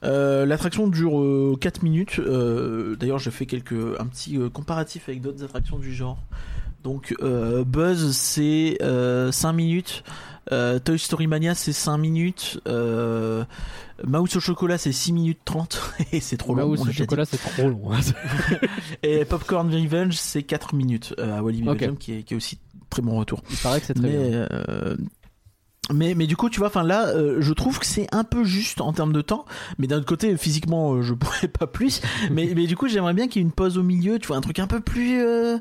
[0.04, 2.18] Euh, L'attraction dure euh, 4 minutes.
[2.18, 6.18] Euh, D'ailleurs, j'ai fait quelques un petit euh, comparatif avec d'autres attractions du genre.
[6.84, 10.04] Donc euh, Buzz c'est euh, 5 minutes,
[10.52, 13.44] euh, Toy Story Mania c'est 5 minutes, euh,
[14.06, 16.68] Mouse au chocolat c'est 6 minutes 30 et c'est trop long.
[16.68, 17.90] Mouse au chocolat, c'est trop long.
[17.92, 18.00] hein.
[19.02, 21.68] Et Popcorn Revenge c'est 4 minutes euh, à Wally Ok.
[21.78, 22.58] Belgium qui est, qui est aussi
[22.90, 23.42] très bon retour.
[23.50, 24.48] Il paraît que c'est très Mais, bien.
[24.52, 24.96] euh,
[25.92, 28.42] mais mais du coup tu vois enfin là euh, je trouve que c'est un peu
[28.44, 29.44] juste en termes de temps
[29.78, 32.00] mais d'un autre côté physiquement euh, je pourrais pas plus
[32.30, 34.36] mais mais du coup j'aimerais bien qu'il y ait une pause au milieu tu vois
[34.36, 35.58] un truc un peu plus euh,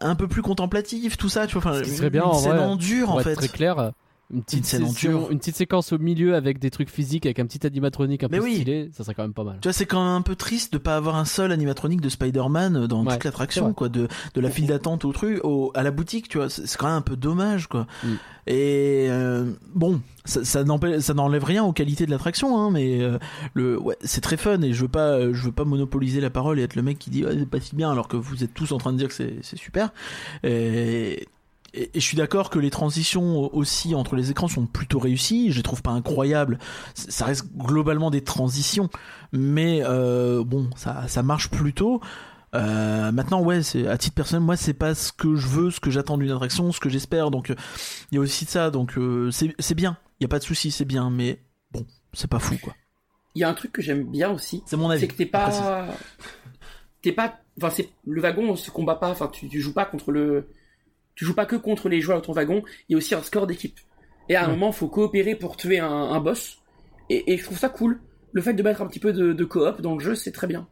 [0.00, 2.34] un peu plus contemplatif tout ça tu vois enfin Ce qui serait bien, une en
[2.34, 3.34] scène vrai, en dur en fait.
[3.34, 3.92] très clair,
[4.32, 8.22] une petite, session- une séquence au milieu avec des trucs physiques, avec un petit animatronique
[8.24, 8.56] un Mais peu oui.
[8.56, 9.58] stylé, ça serait quand même pas mal.
[9.62, 12.08] tu vois c'est quand même un peu triste de pas avoir un seul animatronique de
[12.10, 15.82] Spider-Man dans Ouais, toute l'attraction quoi de de la file d'attente au truc au, à
[15.82, 18.08] la boutique tu vois c'est quand même un peu dommage quoi Mm.
[18.48, 20.62] et euh, bon ça, ça
[21.14, 23.18] n'enlève rien aux qualités de l'attraction hein, mais euh,
[23.54, 26.58] le ouais c'est très fun et je veux pas je veux pas monopoliser la parole
[26.60, 28.72] et être le mec qui dit c'est pas si bien alors que vous êtes tous
[28.72, 29.90] en train de dire que c'est c'est super
[30.44, 31.26] et
[31.74, 35.52] et, et je suis d'accord que les transitions aussi entre les écrans sont plutôt réussies.
[35.52, 36.58] Je les trouve pas incroyables.
[36.94, 38.88] Ça reste globalement des transitions,
[39.32, 42.00] mais euh, bon, ça, ça marche plutôt.
[42.54, 45.80] Euh, maintenant, ouais, c'est à titre personnel, moi, c'est pas ce que je veux, ce
[45.80, 47.30] que j'attends d'une attraction, ce que j'espère.
[47.30, 47.52] Donc,
[48.10, 48.70] il y a aussi de ça.
[48.70, 49.98] Donc, euh, c'est c'est bien.
[50.20, 51.42] Il y a pas de souci, c'est bien, mais
[51.72, 52.74] bon, c'est pas fou, quoi.
[53.34, 55.02] Il y a un truc que j'aime bien aussi, C'est mon avis.
[55.02, 55.86] c'est que t'es pas,
[57.02, 60.10] t'es pas, enfin c'est le wagon se combat pas, enfin tu, tu joues pas contre
[60.10, 60.48] le,
[61.18, 63.22] tu joues pas que contre les joueurs de ton wagon, il y a aussi un
[63.24, 63.80] score d'équipe.
[64.28, 64.52] Et à un Ouais.
[64.52, 66.64] moment, faut coopérer pour tuer un, un boss.
[67.10, 68.04] Et, et je trouve ça cool.
[68.32, 70.46] Le fait de mettre un petit peu de, de coop dans le jeu, c'est très
[70.46, 70.70] bien.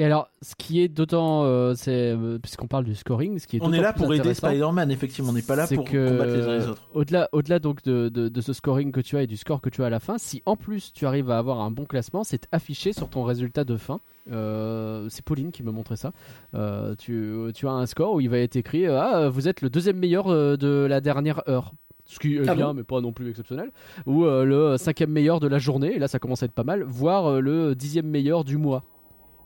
[0.00, 3.58] Et alors, ce qui est d'autant, euh, c'est euh, puisqu'on parle du scoring, ce qui
[3.58, 5.28] est On est là pour aider Spider-Man, effectivement.
[5.28, 6.88] On n'est pas là pour que, combattre les uns les autres.
[6.94, 9.68] Au-delà, au-delà donc de, de, de ce scoring que tu as et du score que
[9.68, 12.24] tu as à la fin, si en plus tu arrives à avoir un bon classement,
[12.24, 14.00] c'est affiché sur ton résultat de fin.
[14.32, 16.12] Euh, c'est Pauline qui me montrait ça.
[16.54, 19.68] Euh, tu, tu as un score où il va être écrit Ah, vous êtes le
[19.68, 21.74] deuxième meilleur de la dernière heure.
[22.10, 23.70] Ce qui est Ah bien, bon mais pas non plus exceptionnel.
[24.04, 26.64] Ou euh, le cinquième meilleur de la journée, et là ça commence à être pas
[26.64, 28.82] mal, voire euh, le dixième meilleur du mois.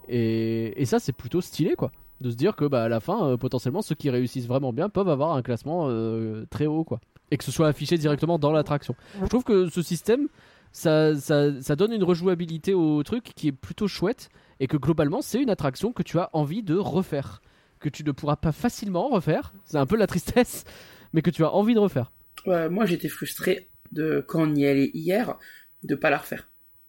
[0.09, 1.90] Et, ça, c'est plutôt stylé, quoi.
[2.20, 4.89] De se dire que bah, à la fin, euh, potentiellement, ceux qui réussissent vraiment bien
[4.89, 7.01] peuvent avoir un classement euh, très haut, quoi.
[7.31, 8.94] Et que ce soit affiché directement dans l'attraction.
[9.20, 10.28] Je trouve que ce système,
[10.72, 14.28] ça, ça, donne une rejouabilité au truc qui est plutôt chouette.
[14.60, 17.43] Et que globalement, c'est une attraction que tu as envie de refaire.
[17.81, 19.52] Que tu ne pourras pas facilement refaire.
[19.64, 20.64] C'est un peu la tristesse,
[21.12, 22.12] mais que tu as envie de refaire.
[22.47, 25.36] Moi, j'étais frustré de quand on y allait hier
[25.82, 26.48] de pas la refaire.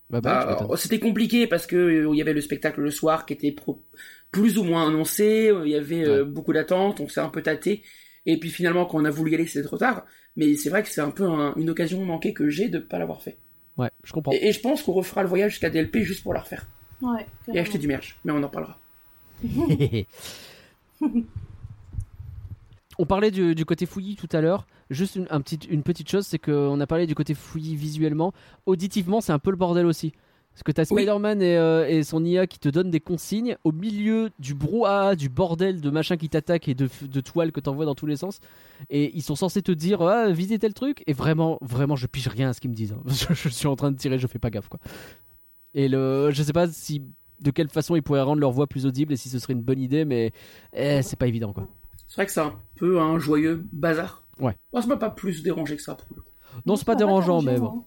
[0.10, 2.92] Bah, bah, Bah, alors, C'était compliqué parce que euh, il y avait le spectacle le
[2.92, 3.82] soir qui était pro-
[4.32, 7.42] plus ou moins annoncé, euh, il y avait euh, beaucoup d'attentes, on s'est un peu
[7.42, 7.84] tâté.
[8.26, 10.06] Et puis finalement, quand on a voulu y aller, c'était trop tard.
[10.36, 13.00] Mais c'est vrai que c'est un peu un- une occasion manquée que j'ai de pas
[13.00, 13.38] l'avoir fait.
[13.78, 14.32] Ouais, je comprends.
[14.34, 16.68] Et, et je pense qu'on refera le voyage jusqu'à DLP juste pour la refaire.
[17.02, 18.18] Ouais, Et acheter du merch.
[18.26, 18.80] Mais on en parlera.
[22.98, 24.66] On parlait du, du côté fouillis tout à l'heure.
[24.90, 28.34] Juste une, un petit- une petite chose, c'est qu'on a parlé du côté fouillis visuellement.
[28.66, 30.14] Auditivement, c'est un peu le bordel aussi.
[30.54, 31.02] Parce que t'as Oui.
[31.02, 35.16] Spider-Man et, euh, et son IA qui te donnent des consignes au milieu du brouhaha,
[35.18, 38.16] du bordel de machin qui t'attaque et de, de toiles que t'envoies dans tous les
[38.16, 38.40] sens.
[38.90, 41.04] Et ils sont censés te dire ah, visez tel truc.
[41.08, 42.94] Et vraiment, vraiment, je pige rien à ce qu'ils me disent.
[42.94, 43.02] hein.
[43.10, 44.80] Je, je suis en train de tirer, je fais pas gaffe quoi.
[45.74, 47.02] Et le, je sais pas si
[47.42, 49.62] de quelle façon ils pourraient rendre leur voix plus audible et si ce serait une
[49.62, 50.32] bonne idée, mais
[50.74, 51.68] eh, c'est pas évident quoi.
[52.08, 54.24] C'est vrai que c'est un peu un joyeux bazar.
[54.40, 54.56] Ouais.
[54.74, 55.96] Moi, ça m'a pas plus dérangé que ça.
[55.96, 56.30] Pour le coup.
[56.66, 57.84] Non, c'est pas dérangeant, mais bon.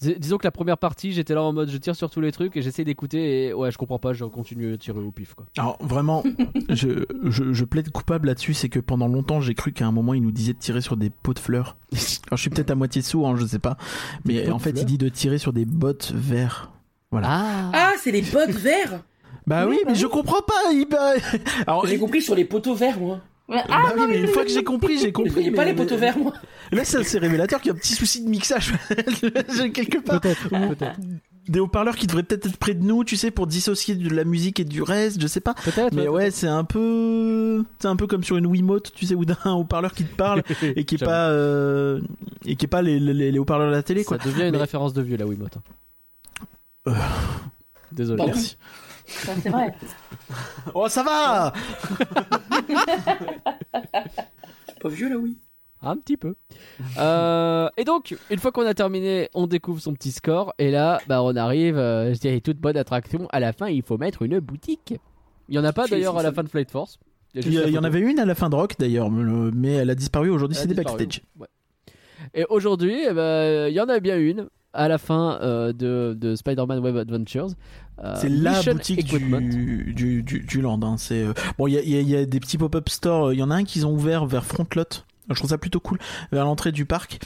[0.00, 2.30] Dis- Disons que la première partie, j'étais là en mode je tire sur tous les
[2.30, 5.34] trucs et j'essaie d'écouter et ouais, je comprends pas, je continue à tirer au pif
[5.34, 5.46] quoi.
[5.58, 6.22] Alors vraiment,
[6.68, 10.14] je, je, je plaide coupable là-dessus, c'est que pendant longtemps j'ai cru qu'à un moment
[10.14, 11.76] il nous disait de tirer sur des pots de fleurs.
[12.28, 13.76] Alors je suis peut-être à moitié sourd, hein, je sais pas,
[14.24, 16.70] mais en fait fleurs il dit de tirer sur des bottes verts.
[17.10, 17.26] Voilà.
[17.28, 19.02] Ah, Ah, c'est les bottes verts
[19.48, 20.72] Bah oui, mais je comprends pas.
[20.72, 20.86] Il...
[20.88, 21.14] bah-
[21.66, 23.20] Alors, J'ai compris sur les poteaux verts, moi.
[23.48, 25.50] Ouais, bah ah, oui, mais une fois que j'ai compris, j'ai compris.
[25.52, 26.34] pas mais- les poteaux verts, moi.
[26.72, 28.74] Là, c'est c'est révélateur qu'il y a un petit souci de mixage
[29.72, 30.20] quelque part.
[30.20, 31.00] peut-être, Ou peut-être,
[31.48, 34.24] Des haut-parleurs qui devraient peut-être être près de nous, tu sais, pour dissocier de la
[34.24, 35.54] musique et du reste, je sais pas.
[35.54, 35.94] peut-être.
[35.94, 39.24] Mais ouais, c'est un peu, c'est un peu comme sur une Wiimote, tu sais, ou
[39.24, 42.02] d'un haut-parleur qui te parle et qui est pas, euh,
[42.44, 44.18] et qui est pas les, les, les haut-parleurs de la télé, quoi.
[44.18, 45.56] Ça devient une Mais- référence de vieux la Wiimote.
[46.86, 46.92] Euh.
[47.92, 48.18] Désolé.
[48.18, 48.32] Pardon.
[48.34, 48.58] Merci.
[49.08, 49.74] Ça, c'est vrai.
[50.74, 51.54] Oh, ça va!
[54.80, 55.38] Pas vieux, là, oui.
[55.80, 56.34] Un petit peu.
[56.98, 60.52] Euh, et donc, une fois qu'on a terminé, on découvre son petit score.
[60.58, 63.28] Et là, bah, on arrive, euh, je dirais, toute bonne attraction.
[63.30, 64.94] À la fin, il faut mettre une boutique.
[65.48, 66.98] Il y en a pas d'ailleurs à la fin de Flight Force.
[67.34, 69.74] Il y, la il y en avait une à la fin de Rock d'ailleurs, mais
[69.74, 70.98] elle a disparu aujourd'hui, c'est des disparu.
[70.98, 71.22] backstage.
[71.38, 71.46] Ouais.
[72.34, 74.48] Et aujourd'hui, eh ben, il y en a bien une
[74.78, 77.48] à la fin euh, de, de Spider-Man Web Adventures.
[78.04, 80.80] Euh, C'est la boutique du, du, du, du land.
[80.82, 80.96] hein.
[80.98, 82.88] C'est euh, bon, il y a, il y a- il y a des petits pop-up
[82.88, 83.32] stores.
[83.32, 84.84] Il y en a un qu'ils ont ouvert vers Frontlot.
[85.30, 85.98] Je trouve ça plutôt cool
[86.32, 87.18] vers l'entrée du parc,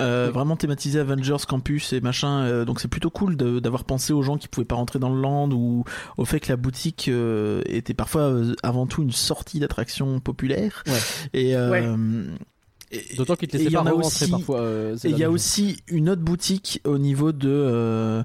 [0.00, 0.32] euh, Oui.
[0.34, 2.40] vraiment thématisé Avengers Campus et machin.
[2.42, 5.08] euh, donc c'est plutôt cool de- d'avoir pensé aux gens qui pouvaient pas rentrer dans
[5.08, 5.82] le land ou
[6.18, 10.82] au fait que la boutique euh, était parfois euh, avant tout une sortie d'attraction populaire.
[10.88, 10.92] Ouais.
[11.32, 11.86] Et, euh, Ouais.
[12.90, 14.60] Et- D'autant qu'il te et y pas en a rentrer aussi- parfois.
[14.60, 18.22] euh, et il y a aussi une autre boutique au niveau de euh,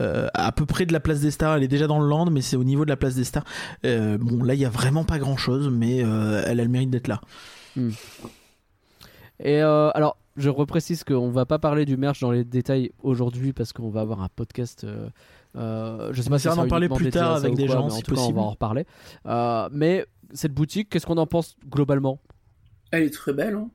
[0.00, 1.56] euh, à peu près de la place des stars.
[1.56, 3.44] Elle est déjà dans le land, mais c'est au niveau de la place des stars.
[3.84, 6.68] Euh, bon, là, il y a vraiment pas grand chose, mais euh, elle a le
[6.70, 7.20] mérite d'être là.
[9.40, 13.52] Et euh, alors, je reprécise qu'on va pas parler du merch dans les détails aujourd'hui
[13.52, 14.84] parce qu'on va avoir un podcast.
[14.84, 15.08] Euh,
[15.56, 17.74] euh, je sais On pas si ça d'en sera parler plus tard avec des quoi,
[17.76, 18.38] gens, en si tout cas, on possible.
[18.38, 18.86] va en reparler.
[19.26, 22.18] Euh, mais cette boutique, qu'est-ce qu'on en pense globalement?
[22.90, 23.68] Elle est très belle, hein.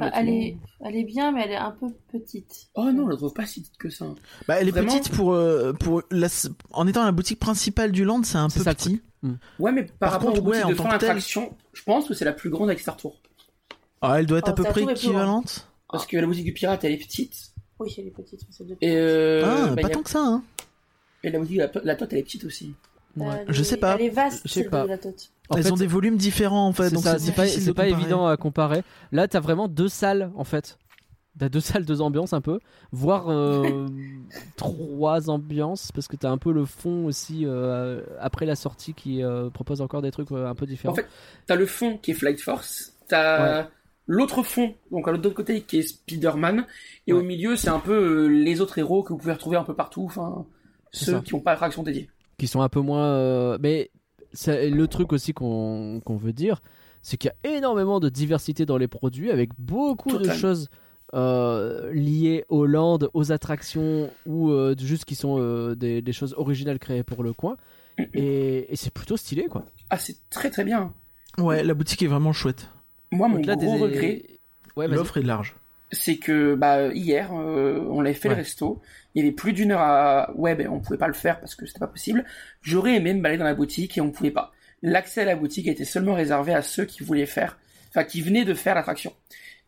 [0.00, 2.68] Ah, Elle est, elle est bien, mais elle est un peu petite.
[2.74, 4.04] Oh non, on la trouve pas si petite que ça.
[4.46, 6.28] Bah, elle est Vraiment petite pour euh, pour la,
[6.72, 9.00] en étant la boutique principale du land, c'est un peu ça, petit.
[9.58, 12.14] Ouais, mais par, Par rapport contre, aux boutiques ouais, de fin d'attraction, je pense que
[12.14, 13.16] c'est la plus grande avec Star Tour.
[14.02, 15.68] Ah, elle doit être Oh, à peu près équivalente.
[15.90, 17.52] Parce que la boutique du pirate, elle est petite.
[17.80, 18.40] Oui, elle est petite.
[18.42, 20.20] mais c'est de Et, euh, ah, bah, pas a- tant que ça.
[20.22, 20.42] Hein.
[21.24, 22.74] et la boutique de la, la Tote, elle est petite aussi.
[23.20, 23.94] Elle Je sais pas.
[23.96, 24.84] Elle est vaste, Je sais pas.
[24.84, 25.30] de la tote.
[25.50, 28.26] En Elles fait, ont des volumes différents en fait, c'est donc c'est pas, pas évident
[28.26, 28.82] à comparer.
[29.12, 30.78] Là, t'as vraiment deux salles en fait.
[31.38, 32.58] T'as deux salles, deux ambiances un peu,
[32.92, 33.86] voire euh,
[34.56, 39.22] trois ambiances parce que t'as un peu le fond aussi euh, après la sortie qui
[39.22, 40.92] euh, propose encore des trucs euh, un peu différents.
[40.92, 41.06] En fait,
[41.46, 43.68] t'as le fond qui est Flight Force, t'as
[44.06, 46.66] l'autre fond, donc à l'autre côté, qui est Spider-Man,
[47.06, 47.18] et Ouais.
[47.20, 49.74] au milieu, c'est un peu euh, les autres héros que vous pouvez retrouver un peu
[49.74, 50.46] partout, enfin,
[50.92, 51.20] ceux ça.
[51.20, 52.08] qui n'ont pas d'attraction dédiée.
[52.38, 53.04] Qui sont un peu moins.
[53.04, 53.90] euh, mais
[54.46, 56.60] le truc aussi qu'on qu'on veut dire,
[57.02, 60.68] c'est qu'il y a énormément de diversité dans les produits avec beaucoup de choses
[61.14, 66.34] euh, liées aux landes, aux attractions ou euh, juste qui sont euh, des, des choses
[66.36, 67.56] originales créées pour le coin.
[68.14, 69.64] Et, et c'est plutôt stylé quoi.
[69.90, 70.92] Ah, c'est très très bien.
[71.36, 72.68] Ouais, la boutique est vraiment chouette.
[73.10, 74.22] Moi, mon gros des- regret,
[74.76, 74.86] Ouais.
[74.86, 75.56] L'offre est large.
[75.90, 78.34] c'est que bah, hier, euh, on l'avait fait Ouais.
[78.36, 78.80] le resto.
[79.14, 81.54] Il y avait plus d'une heure à web et on pouvait pas le faire parce
[81.54, 82.24] que c'était pas possible.
[82.62, 84.52] J'aurais aimé me balader dans la boutique et on pouvait pas.
[84.82, 87.58] L'accès à la boutique était seulement réservé à ceux qui voulaient faire,
[87.88, 89.12] enfin qui venaient de faire l'attraction.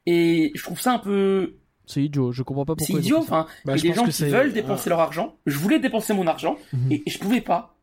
[0.06, 1.54] Et je trouve ça un peu,
[1.86, 2.94] C'est idiot, je comprends pas pourquoi.
[2.96, 3.18] c'est idiot.
[3.18, 5.36] Enfin, Bah, il y a des gens qui veulent dépenser leur argent.
[5.46, 6.92] Je voulais dépenser mon argent Mhm.
[6.92, 7.76] et, et je pouvais pas.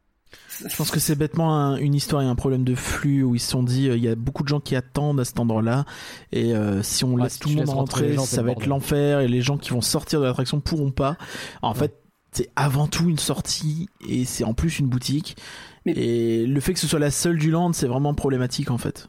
[0.67, 3.39] Je pense que c'est bêtement un- une histoire et un problème de flux où ils
[3.39, 5.85] se sont dit euh, il y a beaucoup de gens qui attendent à cet endroit-là
[6.31, 8.51] et euh, si on Ouais, laisse si tout le monde rentrer gens, c'est ça va
[8.51, 11.15] être l'enfer et les gens qui vont sortir de l'attraction pourront pas.
[11.61, 11.77] En Ouais.
[11.79, 12.01] fait,
[12.31, 15.37] c'est avant tout une sortie et c'est en plus une boutique.
[15.85, 18.77] Mais- Et le fait que ce soit la seule du land, c'est vraiment problématique en
[18.77, 19.07] fait.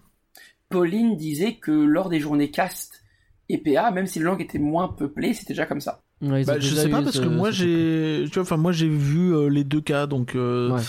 [0.68, 3.02] Pauline disait que lors des journées cast
[3.48, 6.02] et PA, même si le langue était moins peuplé, c'était déjà comme ça.
[6.20, 8.88] Ouais, Bah, je sais pas parce ce- que moi j'ai, tu vois, enfin moi j'ai
[8.88, 10.82] vu euh, les deux cas, donc euh, Ouais.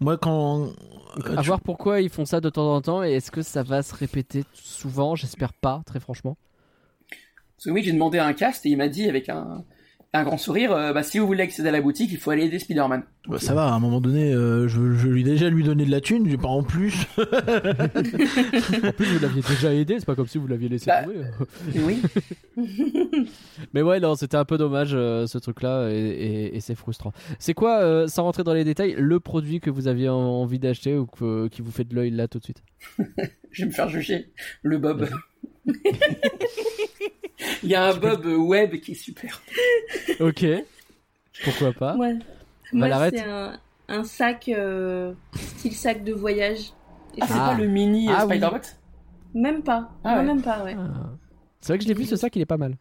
[0.00, 0.72] moi quand
[1.18, 3.42] euh, À tu- voir pourquoi ils font ça de temps en temps et est-ce que
[3.42, 5.14] ça va se répéter souvent?
[5.14, 6.36] J'espère pas, très franchement.
[7.56, 9.64] Parce que oui, j'ai demandé un cast et il m'a dit avec un,
[10.14, 12.44] un grand sourire, euh, bah, si vous voulez accéder à la boutique, il faut aller
[12.44, 13.02] aider Spider-Man.
[13.28, 15.86] bah, ça va, à un moment donné, euh, je, je lui ai déjà lui donné
[15.86, 17.06] de la thune, j'ai pas en plus.
[17.16, 21.22] En plus, vous l'aviez déjà aidé, c'est pas comme si vous l'aviez laissé Bah, tomber.
[21.74, 22.02] Et oui.
[23.72, 27.12] Mais ouais, non, c'était un peu dommage euh, ce truc-là et, et- et c'est frustrant.
[27.38, 30.96] C'est quoi, sans rentrer dans les détails, le produit que vous aviez en- envie d'acheter
[30.96, 32.62] ou que- qui vous fait de l'œil là tout de suite?
[33.50, 34.30] Je vais me faire juger.
[34.62, 35.08] Le Bob.
[37.62, 39.40] il y a un Bob web qui est super.
[40.20, 40.44] Ok.
[41.44, 42.14] Pourquoi pas Ouais.
[42.72, 43.58] Moi, Valarette c'est un,
[43.88, 46.72] un sac, euh, style sac de voyage.
[47.16, 47.48] Et Ah, c'est c'est Ah.
[47.50, 48.36] pas le mini euh, Ah oui.
[48.38, 48.76] Spider-Bot
[49.34, 49.90] Même pas.
[50.04, 50.26] Ah non, ouais.
[50.26, 50.74] même pas, ouais.
[50.78, 51.10] Ah.
[51.60, 52.76] C'est vrai que je l'ai vu, ce sac, il est pas mal.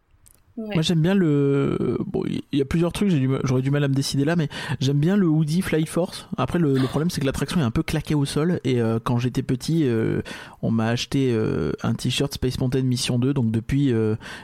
[0.73, 1.97] Moi j'aime bien le.
[2.05, 3.11] Bon, il y a plusieurs trucs,
[3.43, 6.27] j'aurais du mal à me décider là, mais j'aime bien le hoodie Fly Force.
[6.37, 8.59] Après, le, problème c'est que l'attraction est un peu claquée au sol.
[8.63, 10.21] Et euh, quand j'étais petit, euh,
[10.61, 13.33] on m'a acheté euh, un t-shirt Space Mountain Mission 2.
[13.33, 13.93] Donc depuis,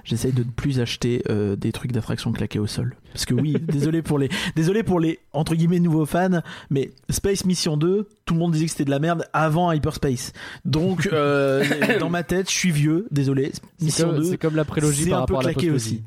[0.04, 1.24] j'essaye de ne plus acheter
[1.58, 2.96] des trucs d'attraction claqués au sol.
[3.18, 7.46] Parce que oui, désolé pour les, désolé pour les entre guillemets nouveaux fans, mais Space
[7.46, 10.34] Mission 2, tout le monde disait que c'était de la merde avant Hyperspace.
[10.66, 11.64] Donc euh,
[12.00, 13.08] dans ma tête, je suis vieux.
[13.10, 13.54] Désolé.
[13.80, 15.54] C'est Mission comme, 2, c'est comme la prélogie c'est par un peu rapport à la
[15.56, 16.04] claqué postlogie.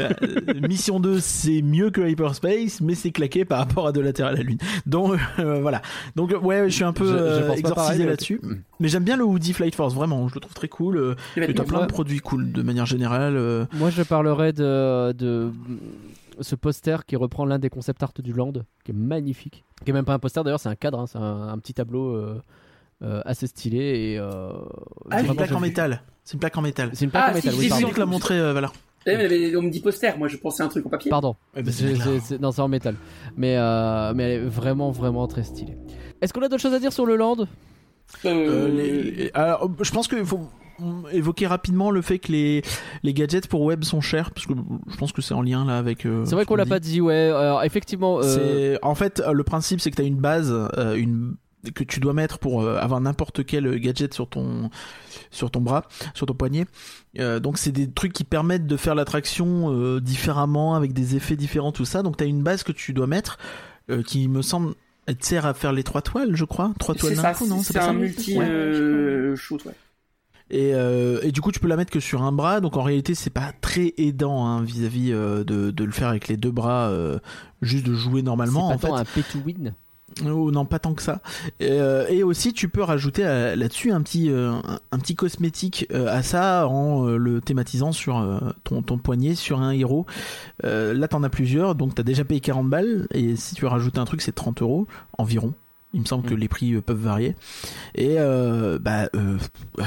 [0.00, 0.08] Euh,
[0.66, 4.28] Mission 2, c'est mieux que Hyperspace, mais c'est claqué par rapport à De la Terre
[4.28, 4.56] à la Lune.
[4.86, 5.82] Donc euh, voilà.
[6.16, 7.06] Donc ouais, je suis un peu
[7.52, 8.40] Je- exorcisé mais là-dessus.
[8.80, 10.26] Mais j'aime bien le Hoodie Flight Force, vraiment.
[10.28, 11.16] Je le trouve très cool.
[11.34, 11.64] T'as vêtements.
[11.64, 13.66] plein de produits cool de manière générale.
[13.74, 15.50] Moi, je parlerai de, de
[16.40, 18.52] ce poster qui reprend l'un des concept art du Land,
[18.84, 19.64] qui est magnifique.
[19.84, 21.74] Qui est même pas un poster d'ailleurs, c'est un cadre, hein, c'est un, un petit
[21.74, 22.42] tableau euh,
[23.02, 24.18] euh, assez stylé et.
[24.18, 24.52] euh,
[25.10, 26.02] Ah, une plaque en métal.
[26.24, 26.90] C'est une plaque en métal.
[26.94, 28.72] C'est une plaque Ah, en métal, si, oui, si, te l'a montré, euh, voilà.
[29.08, 31.10] Eh, mais- mais on me dit poster, moi je pensais à un truc en papier.
[31.10, 31.36] Pardon.
[31.66, 32.96] C'est- c'est- non, c'est en métal.
[33.36, 35.76] Mais, euh, mais elle est vraiment, vraiment très stylée.
[36.20, 37.36] Est-ce qu'on a d'autres choses à dire sur le Land?
[37.40, 40.48] Euh, Euh, les- les- alors, je pense qu'il faut
[41.12, 42.62] évoquer rapidement le fait que les,
[43.02, 44.52] les gadgets pour web sont chers, parce que
[44.88, 46.06] je pense que c'est en lien là avec.
[46.06, 47.30] euh, C'est vrai qu'on l'a pas dit, ouais.
[47.30, 48.20] Alors, effectivement.
[48.22, 51.36] euh, en fait euh, le principe c'est que tu as une base euh, une
[51.74, 54.70] que tu dois mettre pour euh, avoir n'importe quel gadget sur ton
[55.32, 55.82] sur ton bras,
[56.14, 56.66] sur ton poignet.
[57.18, 61.34] Euh, donc c'est des trucs qui permettent de faire l'attraction euh, différemment avec des effets
[61.34, 62.02] différents tout ça.
[62.04, 63.38] Donc tu as une base que tu dois mettre
[63.90, 64.74] euh, qui me semble
[65.06, 66.72] elle te sert à faire les trois toiles, je crois.
[66.80, 67.92] Trois toiles c'est d'un ça, coup, non c'est pas un ça?
[67.92, 68.44] multi Ouais.
[68.48, 69.72] euh, shoot, ouais.
[70.50, 72.60] Et, euh, et du coup, tu peux la mettre que sur un bras.
[72.60, 76.28] Donc en réalité, c'est pas très aidant hein, vis-à-vis euh, de, de le faire avec
[76.28, 77.18] les deux bras, euh,
[77.62, 78.68] juste de jouer normalement.
[78.68, 79.74] c'est En pas fait, tant un pay to win.
[80.24, 81.20] Oh, non, pas tant que ça.
[81.58, 81.78] Et,
[82.08, 84.62] et aussi, tu peux rajouter là-dessus un petit, un,
[84.92, 90.06] un petit cosmétique à ça en le thématisant sur ton, ton poignet, sur un héros.
[90.62, 93.08] Là, t'en as plusieurs, donc t'as déjà payé 40 balles.
[93.10, 94.86] Et si tu veux rajouter un truc, c'est 30 euros
[95.18, 95.52] environ.
[95.96, 96.38] Il me semble que Mm.
[96.38, 97.34] les prix euh, peuvent varier.
[97.94, 99.38] Et euh, bah, euh,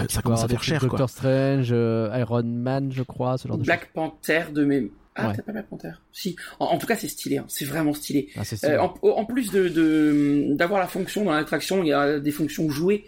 [0.10, 0.90] ça commence à faire cher, quoi.
[0.90, 3.68] Doctor Strange, euh, Iron Man, je crois, ce genre de choses.
[3.68, 4.92] Black Panther de mes.
[5.16, 5.34] Ah, Ouais.
[5.36, 5.92] t'as pas Black Panther?
[6.12, 6.36] Si.
[6.60, 7.46] En, en tout cas, c'est stylé, hein.
[7.48, 8.30] c'est vraiment stylé.
[8.38, 8.74] Ah, stylé.
[8.74, 12.32] Euh, en, en plus de de- d'avoir la fonction dans l'attraction, il y a des
[12.32, 13.06] fonctions jouées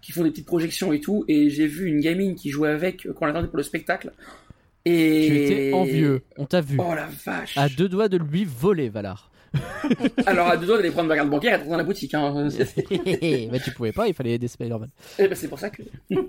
[0.00, 1.24] qui font des petites projections et tout.
[1.26, 4.12] Et j'ai vu une gamine qui jouait avec quand on l'attendait pour le spectacle.
[4.84, 6.78] Et Tu étais envieux, on t'a vu.
[6.78, 7.56] Oh la vache.
[7.56, 9.30] À deux doigts de lui voler, Valar.
[10.26, 12.14] Alors à deux doigts d'aller prendre ma carte bancaire et dans la boutique.
[12.14, 12.48] Hein.
[12.90, 14.90] Mais tu pouvais pas, il fallait aider Spider-Man.
[15.18, 15.82] Eh ben, c'est pour ça que.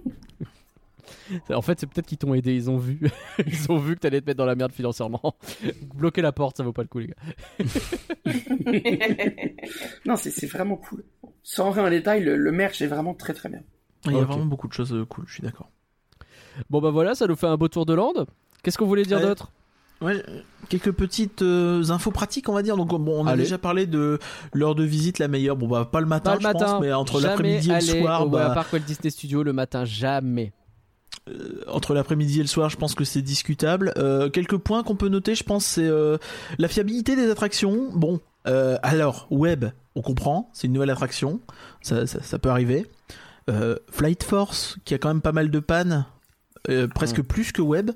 [1.50, 3.00] En fait, c'est peut-être qu'ils t'ont aidé, ils ont vu.
[3.48, 5.36] ils ont vu que t'allais te mettre dans la merde financièrement.
[5.96, 7.16] Bloquer la porte, ça vaut pas le coup, les gars.
[10.06, 11.04] non, c'est vraiment cool.
[11.44, 13.62] Sans rentrer en détail, le, le merch est vraiment très très bien.
[14.06, 15.70] Il y a vraiment beaucoup de choses euh, cool, je suis d'accord.
[16.70, 18.14] Bon, bah voilà, ça nous fait un beau tour de land.
[18.64, 19.52] Qu'est-ce qu'on voulait dire d'autre?
[20.06, 20.24] Ouais,
[20.70, 22.78] quelques petites euh, infos pratiques, on va dire.
[22.78, 23.44] Donc bon, on a Allez.
[23.44, 24.20] déjà parlé de
[24.54, 25.56] l'heure de visite la meilleure.
[25.56, 27.82] Bon bah pas le matin, Pas le je matin, pense, mais entre l'après-midi et le
[28.02, 30.54] soir, au bah, parc Walt Disney Studio le matin, jamais.
[31.30, 33.94] euh, entre l'après-midi et le soir, je pense que c'est discutable.
[33.98, 36.18] Euh, quelques points qu'on peut noter, je pense, c'est euh,
[36.60, 37.90] la fiabilité des attractions.
[37.94, 39.66] Bon, alors web,
[39.96, 41.40] on comprend, c'est une nouvelle attraction,
[41.82, 42.86] ça, ça, ça peut arriver.
[43.92, 46.06] Flight Force, qui a quand même pas mal de pannes,
[46.94, 47.24] presque Mm.
[47.24, 47.92] plus que web.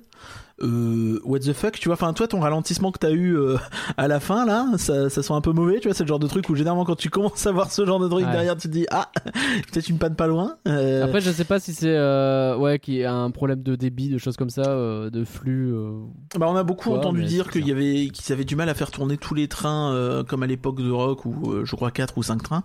[0.61, 1.93] Euh, what the fuck, tu vois.
[1.93, 3.57] Enfin, toi, ton ralentissement que t'as eu euh,
[3.97, 5.93] à la fin, là, ça, ça sent un peu mauvais, tu vois.
[5.95, 8.07] C'est le genre de truc où généralement, quand tu commences à voir ce genre de
[8.07, 8.31] truc Ouais.
[8.31, 9.11] derrière, tu te dis, ah,
[9.71, 10.57] peut-être une panne pas loin.
[10.67, 13.75] Euh, Après, je sais pas si c'est euh, ouais, qu'il y a un problème de
[13.75, 15.73] débit, de choses comme ça, euh, de flux.
[15.73, 15.91] euh.
[16.37, 18.91] bah, on a beaucoup entendu dire qu'il y avait, qu'ils avaient du mal à faire
[18.91, 22.17] tourner tous les trains, euh, comme à l'époque de Rock, où euh, je crois 4
[22.17, 22.63] ou 5 trains.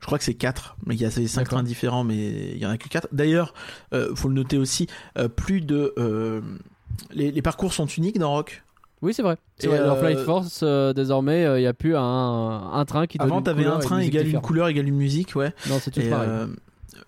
[0.00, 1.58] Je crois que c'est 4, mais il y a ces 5 D'accord.
[1.58, 3.08] trains différents, mais il y en a que 4.
[3.12, 3.54] D'ailleurs,
[3.94, 4.86] euh, faut le noter aussi,
[5.18, 5.94] euh, plus de.
[7.02, 8.62] Euh, les, les parcours sont uniques dans Rock.
[9.02, 9.36] Oui, c'est vrai.
[9.58, 12.00] C'est Et, vrai, Dans euh, Flight Force, euh, désormais, il n'y a plus un,
[12.72, 15.52] un train qui Avant, t'avais un train égale une couleur égale une musique, ouais.
[15.68, 16.28] Non, c'est tout Et, pareil.
[16.30, 16.46] euh,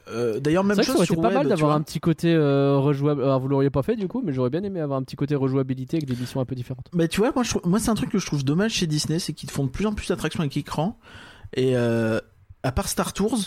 [0.09, 3.23] euh, D'ailleurs, même chose sur pas web, mal d'avoir un petit côté euh, rejouable.
[3.23, 5.35] Alors, vous l'auriez pas fait du coup, mais j'aurais bien aimé avoir un petit côté
[5.35, 6.87] rejouabilité avec des missions un peu différentes.
[6.93, 8.87] Mais tu vois, moi, je trouve- moi c'est un truc que je trouve dommage chez
[8.87, 10.99] Disney, c'est qu'ils font de plus en plus d'attractions avec écran.
[11.55, 12.21] Et euh,
[12.63, 13.39] à part Star Tours,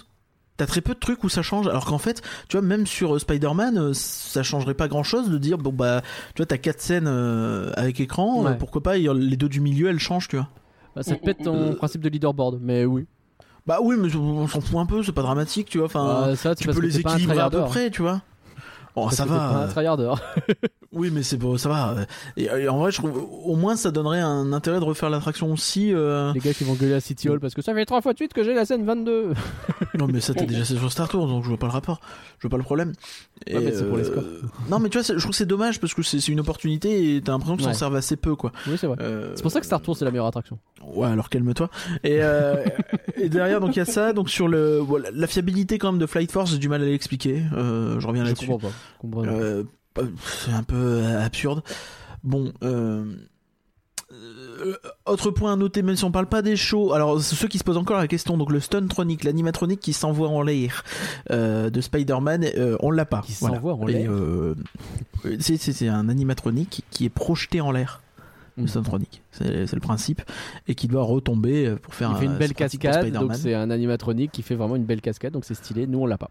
[0.59, 1.67] t'as très peu de trucs où ça change.
[1.67, 5.37] Alors qu'en fait, tu vois, même sur euh, Spider-Man, euh, ça changerait pas grand-chose de
[5.37, 6.01] dire, bon bah,
[6.35, 8.51] tu vois, t'as quatre scènes euh, avec écran, Ouais.
[8.51, 10.49] euh, pourquoi pas, les deux du milieu, elles changent, tu vois.
[10.97, 13.05] Euh, Ça te pète ton principe de leaderboard, mais oui.
[13.67, 15.85] Bah oui, mais on s'en fout un peu, c'est pas dramatique, tu vois.
[15.85, 18.21] Enfin, Euh, ça, tu peux les équilibrer à peu près, tu vois.
[18.99, 19.57] Oh, Parce ça que pas va.
[19.63, 20.13] un tryharder.
[20.91, 21.95] Oui, mais c'est bon, ça va.
[22.35, 23.15] Et, et en vrai, je trouve,
[23.45, 25.93] au moins, ça donnerait un intérêt de refaire l'attraction aussi.
[25.93, 26.33] euh.
[26.33, 28.17] Les gars qui vont gueuler à City Hall parce que ça fait trois fois de
[28.17, 29.33] suite que j'ai la scène 22.
[29.99, 31.99] Non, mais ça t'es déjà sur Star Tours, donc je vois pas le rapport,
[32.39, 32.93] je vois pas le problème.
[33.47, 34.23] Et, Ouais, mais c'est pour les euh, scores.
[34.69, 37.21] Non, mais tu vois, je trouve que c'est dommage parce que c'est une opportunité et
[37.21, 37.75] t'as l'impression qu'ils s'en Ouais.
[37.75, 38.51] servent assez peu, quoi.
[38.67, 38.97] Oui, c'est vrai.
[39.01, 40.57] Euh, C'est pour ça que Star Tour c'est la meilleure attraction.
[40.93, 41.69] Ouais, alors calme-toi.
[42.03, 42.63] Et, euh,
[43.15, 44.13] et derrière, donc il y a ça.
[44.13, 46.85] Donc sur le voilà, la fiabilité quand même de Flight Force, j'ai du mal à
[46.85, 47.43] l'expliquer.
[47.55, 48.47] Euh, je reviens Je là-dessus.
[49.27, 49.63] Euh,
[50.43, 51.61] c'est un peu euh, absurde.
[52.23, 52.51] Bon.
[52.63, 53.05] Euh...
[54.11, 54.75] euh,
[55.05, 57.63] autre point à noter, même si on parle pas des shows, alors ceux qui se
[57.63, 60.83] posent encore la question, donc le Stuntronic, l'animatronique qui s'envoie en l'air
[61.31, 63.21] euh, de Spider-Man, euh, on l'a pas.
[63.21, 63.55] Qui Voilà.
[63.55, 64.11] s'envoie en l'air
[65.39, 68.01] c'est- un animatronique qui est projeté en l'air.
[68.57, 68.67] Le Mhm.
[68.69, 70.21] Stuntronic, c'est le principe,
[70.67, 73.69] et qui doit retomber pour faire Il fait un- une belle cascade, donc c'est un
[73.71, 75.87] animatronique qui fait vraiment une belle cascade, donc c'est stylé.
[75.87, 76.29] Nous on l'a pas.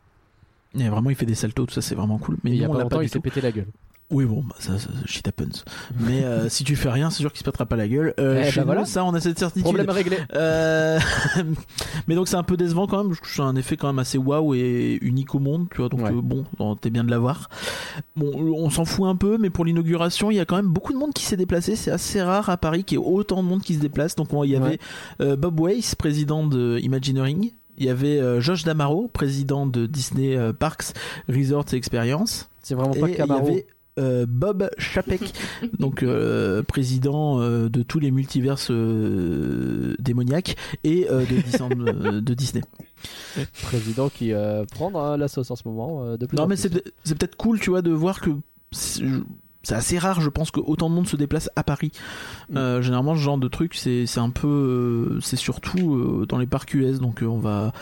[0.79, 2.37] Et vraiment, il fait des saltos, tout ça, c'est vraiment cool.
[2.45, 3.67] Mais il y a pas longtemps, pas il s'est pété la gueule.
[4.11, 5.65] Oui, bon, bah, ça, ça shit happens.
[6.01, 8.15] Mais euh, si tu fais rien, c'est sûr qu'il se pètera pas la gueule.
[8.19, 8.87] Euh, Eh chez bah voilà.
[8.87, 9.65] ça, on a cette certitude.
[9.65, 10.17] Problème réglé.
[10.35, 10.99] Euh,
[12.09, 13.99] mais donc c'est un peu décevant quand même, parce que c'est un effet quand même
[13.99, 15.91] assez waouh et unique au monde, tu vois.
[15.91, 16.11] Donc Ouais.
[16.13, 16.47] bon,
[16.77, 17.51] t'es bien de l'avoir.
[18.17, 20.95] Bon, on s'en fout un peu, mais pour l'inauguration, il y a quand même beaucoup
[20.95, 21.77] de monde qui s'est déplacé.
[21.77, 24.15] C'est assez rare à Paris qu'il y ait autant de monde qui se déplace.
[24.17, 24.79] Donc on- il y avait
[25.21, 25.37] Ouais.
[25.37, 27.51] Bob Weiss, président de Imagineering.
[27.79, 30.93] Il y avait euh, Josh Damaro, président de Disney euh, Parks,
[31.29, 32.51] Resorts et Experience.
[32.63, 33.67] C'est vraiment Et pas il y avait
[33.99, 35.33] euh, Bob Chapek,
[35.79, 42.63] donc euh, président euh, de tous les multiverses démoniaques et de, Disney, de Disney.
[43.63, 44.33] Président qui
[44.73, 46.17] prend dans la sauce en ce moment.
[46.17, 48.31] de plus Non, mais c'est peut-être cool, tu vois, de voir que
[49.69, 51.93] c'est assez rare, je pense, que autant de monde se déplace à Paris.
[52.57, 54.47] Euh, généralement, ce genre de truc, c'est un peu,
[55.17, 57.73] euh, c'est surtout euh, dans les parcs US, donc on va.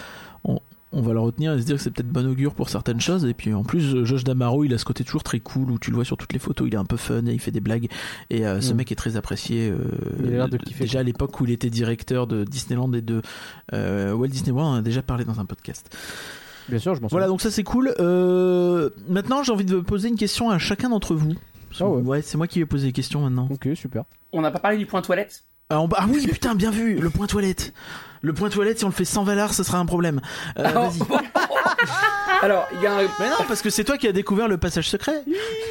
[0.44, 0.58] On,
[0.92, 3.24] on va le retenir et se dire que c'est peut-être bon augure pour certaines choses.
[3.26, 5.90] Et puis en plus, Josh Damaro, il a ce côté toujours très cool où tu
[5.90, 7.60] le vois sur toutes les photos, il est un peu fun et il fait des
[7.60, 7.88] blagues.
[8.30, 8.76] Et euh, ce Mm.
[8.76, 9.68] mec est très apprécié.
[9.68, 9.76] euh,
[10.20, 13.02] Il a l'air de kiffer, déjà à l'époque où il était directeur de Disneyland et
[13.02, 13.20] de
[13.74, 15.94] euh, Walt Disney World, on en a déjà parlé dans un podcast.
[16.68, 17.18] Bien sûr, je m'en souviens.
[17.18, 17.88] Voilà, donc ça c'est cool.
[19.08, 21.34] Maintenant, j'ai envie de poser une question à chacun d'entre vous.
[21.80, 22.22] Ah ouais.
[22.22, 23.48] c'est moi qui vais poser les questions maintenant.
[23.50, 24.04] Ok, super.
[24.32, 25.44] On n'a pas parlé du point toilette.
[25.70, 27.72] Ah, on- ah oui, putain, bien vu, le point toilette.
[28.22, 30.20] Le point toilette, si on le fait sans Valar, ce sera un problème.
[30.58, 31.00] Euh, Alors, vas-y.
[32.42, 34.58] Alors, il y a un, Mais non, parce que c'est toi qui as découvert le
[34.58, 35.24] passage secret.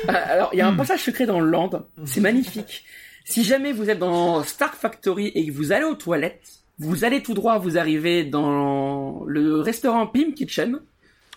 [0.08, 0.78] alors, il y a un Hmm.
[0.78, 1.70] passage secret dans le land.
[2.06, 2.84] C'est magnifique.
[3.24, 6.42] Si jamais vous êtes dans Stark Factory et que vous allez aux toilettes,
[6.80, 10.80] vous allez tout droit, vous arrivez dans le restaurant Pim Kitchen.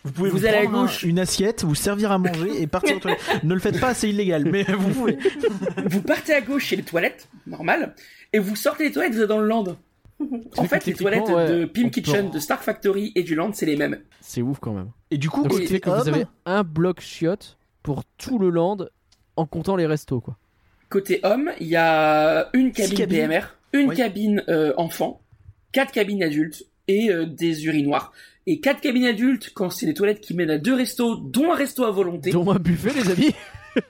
[0.09, 1.03] Vous pouvez Vous allez à un- gauche.
[1.03, 3.21] une assiette, vous servir à manger et partir aux toilettes.
[3.45, 5.19] ne le faites pas, c'est illégal, mais vous pouvez.
[5.87, 7.95] Vous partez à gauche chez les toilettes, normal,
[8.33, 9.77] et vous sortez les toilettes, vous êtes dans le land.
[10.57, 13.53] En fait, les toilettes ouais, de Pim peut- Kitchen, de Stark Factory et du land,
[13.53, 13.99] c'est les mêmes.
[14.21, 14.91] C'est ouf quand même.
[15.13, 18.51] Et du coup, Donc, fait que vous homme, avez un bloc chiotte pour tout le
[18.51, 18.79] land
[19.37, 20.37] en comptant les restos, quoi?
[20.89, 23.07] Côté homme, il y a une cabine.
[23.07, 23.41] PMR,
[23.75, 23.97] une Oui.
[23.97, 25.21] cabine euh, enfant,
[25.71, 28.13] quatre cabines adultes et euh, des urinoirs.
[28.51, 31.55] Et quatre cabines adultes quand c'est des toilettes qui mènent à deux restos, dont un
[31.55, 32.31] resto à volonté.
[32.31, 33.35] Dont un buffet, les amis.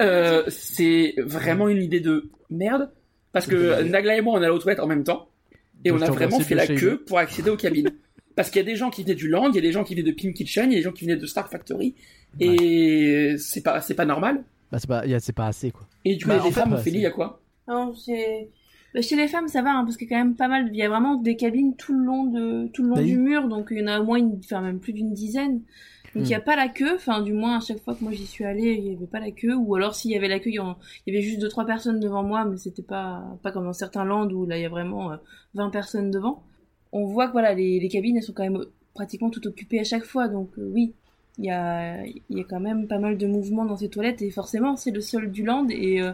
[0.00, 2.90] Euh, c'est vraiment une idée de merde
[3.32, 5.28] parce que Nagla et moi on allait aux toilettes en même temps
[5.84, 7.90] et Donc, on a vraiment fait la queue pour accéder aux cabines.
[8.36, 9.82] Parce qu'il y a des gens qui venaient du Land, il y a des gens
[9.82, 11.94] qui venaient de Pim Kitchen, il y a des gens qui venaient de Stark Factory
[12.38, 14.44] et c'est pas c'est pas normal.
[14.70, 15.88] Bah, c'est pas, y a- c'est pas assez, quoi.
[16.04, 17.40] Et du coup Bah, les fait, femmes Ophélie, c'est- il y a quoi?
[17.66, 18.48] Non, c'est-
[18.96, 20.68] bah, chez les femmes, ça va, hein, parce qu'il y a quand même pas mal.
[20.72, 23.10] Il y a vraiment des cabines tout le long de tout le long Bah oui.
[23.10, 24.38] du mur, donc il y en a au moins, une...
[24.42, 25.56] enfin même plus d'une dizaine.
[25.56, 25.64] Donc
[26.14, 26.24] il Hmm.
[26.28, 28.44] n'y a pas la queue, enfin du moins à chaque fois que moi j'y suis
[28.46, 30.54] allée, il n'y avait pas la queue, ou alors s'il y avait la queue, il
[30.54, 33.52] y en- il y avait juste deux trois personnes devant moi, mais c'était pas pas
[33.52, 35.16] comme dans certains lands où là il y a vraiment euh,
[35.54, 36.42] 20 personnes devant.
[36.92, 38.64] On voit que voilà les, les cabines elles sont quand même
[38.94, 40.94] pratiquement toutes occupées à chaque fois, donc euh, oui,
[41.38, 44.22] il y a il y a quand même pas mal de mouvements dans ces toilettes
[44.22, 46.12] et forcément c'est le sol du land et euh,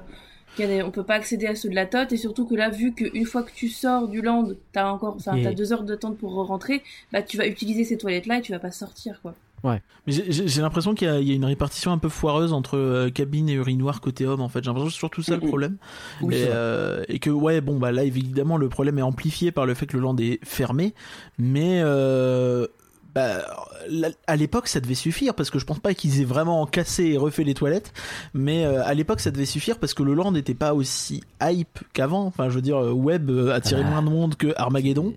[0.58, 3.26] on peut pas accéder à ceux de la tote et surtout que là vu qu'une
[3.26, 6.82] fois que tu sors du land t'as encore enfin, t'as deux heures d'attente pour rentrer
[7.12, 9.34] bah tu vas utiliser ces toilettes là et tu vas pas sortir quoi.
[9.64, 12.76] Mais j'ai- l'impression qu'il y, a- il y a une répartition un peu foireuse entre
[12.76, 14.58] euh, cabine et urinoir côté homme en fait.
[14.64, 15.76] J'ai l'impression que c'est surtout ça le problème.
[16.20, 19.64] Oui, et, euh, et que ouais bon bah là évidemment le problème est amplifié par
[19.64, 20.94] le fait que le land est fermé,
[21.38, 22.66] mais euh,
[23.14, 23.44] bah,
[23.88, 27.04] là, à l'époque ça devait suffire parce que je pense pas qu'ils aient vraiment cassé
[27.04, 27.92] et refait les toilettes,
[28.34, 31.78] mais euh, à l'époque ça devait suffire parce que le land n'était pas aussi hype
[31.92, 32.24] qu'avant.
[32.26, 33.90] Enfin je veux dire euh, web euh, attirait Ah.
[33.90, 35.14] moins de monde que Armageddon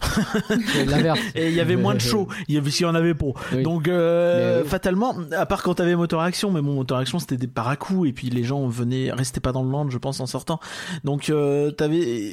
[1.34, 2.28] et il y avait moins de show.
[2.48, 3.26] Il y avait s'il y en avait pas.
[3.52, 3.62] Oui.
[3.62, 7.36] Donc euh, Mais fatalement, à part quand t'avais moteur action, mais mon moteur action c'était
[7.36, 10.26] des paracoups et puis les gens venaient restaient pas dans le land, je pense en
[10.26, 10.60] sortant.
[11.04, 12.32] Donc euh, t'avais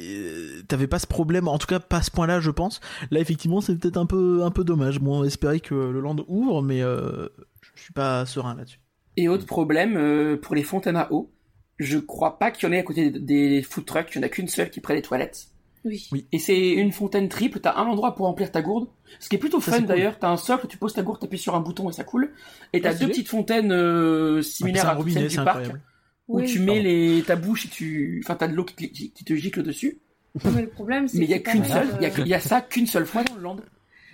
[0.68, 2.80] t'avais pas ce problème, en tout cas pas à ce point-là, je pense.
[3.10, 5.00] Là effectivement c'est peut-être un peu un peu dommage.
[5.04, 7.28] Bon, on espérait que le land ouvre, mais euh,
[7.76, 8.80] je suis pas serein là-dessus.
[9.16, 11.30] Et autre problème, euh, pour les fontaines à eau,
[11.78, 14.22] je crois pas qu'il y en ait à côté des, food trucks, il y en
[14.22, 15.48] a qu'une seule qui près des toilettes.
[15.84, 16.26] oui Oui.
[16.32, 18.88] Et c'est une fontaine triple, t'as un endroit pour remplir ta gourde,
[19.20, 19.88] ce qui est plutôt Ça, fun c'est cool.
[19.88, 22.32] d'ailleurs, t'as un socle, tu poses ta gourde, t'appuies sur un bouton et ça coule,
[22.72, 25.80] et t'as Ah, deux petites fontaines euh, Ah, similaires un à robinet, du parc, incroyable.
[26.28, 26.46] où Oui.
[26.46, 29.98] tu mets les, ta bouche et tu, enfin t'as de l'eau qui, te gicle dessus,
[30.44, 32.20] mais le problème c'est mais il y a qu'une seule, il y a, euh, que-
[32.22, 33.56] il y a ça qu'une seule fois dans le land.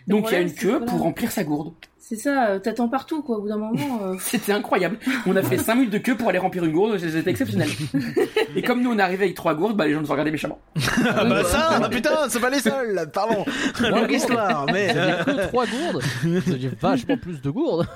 [0.06, 0.86] Donc il y a une queue voilà.
[0.86, 1.72] pour remplir sa gourde.
[1.98, 4.98] c'est ça euh, t'attends partout quoi au bout d'un moment euh, C'était incroyable.
[5.26, 7.68] On a fait 5 minutes de queue pour aller remplir une gourde, c'était exceptionnel.
[8.56, 10.30] Et comme nous on est arrivé avec trois gourdes, bah les gens nous ont regardé
[10.30, 10.58] méchamment.
[11.12, 13.08] Ah bah ça, ah putain, c'est pas les seuls.
[13.12, 13.44] Pardon.
[13.80, 16.02] Longue histoire, mais Ça faisait que trois gourdes.
[16.02, 17.86] Ça faisait vachement plus de gourdes.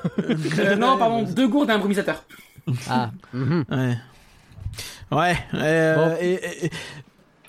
[0.59, 2.25] Euh, non, pardon, deux gourdes et un brumisateur.
[2.89, 3.11] Ah.
[3.35, 3.97] Ouais.
[5.13, 5.37] Ouais.
[5.55, 6.17] euh, Bon.
[6.21, 6.41] et,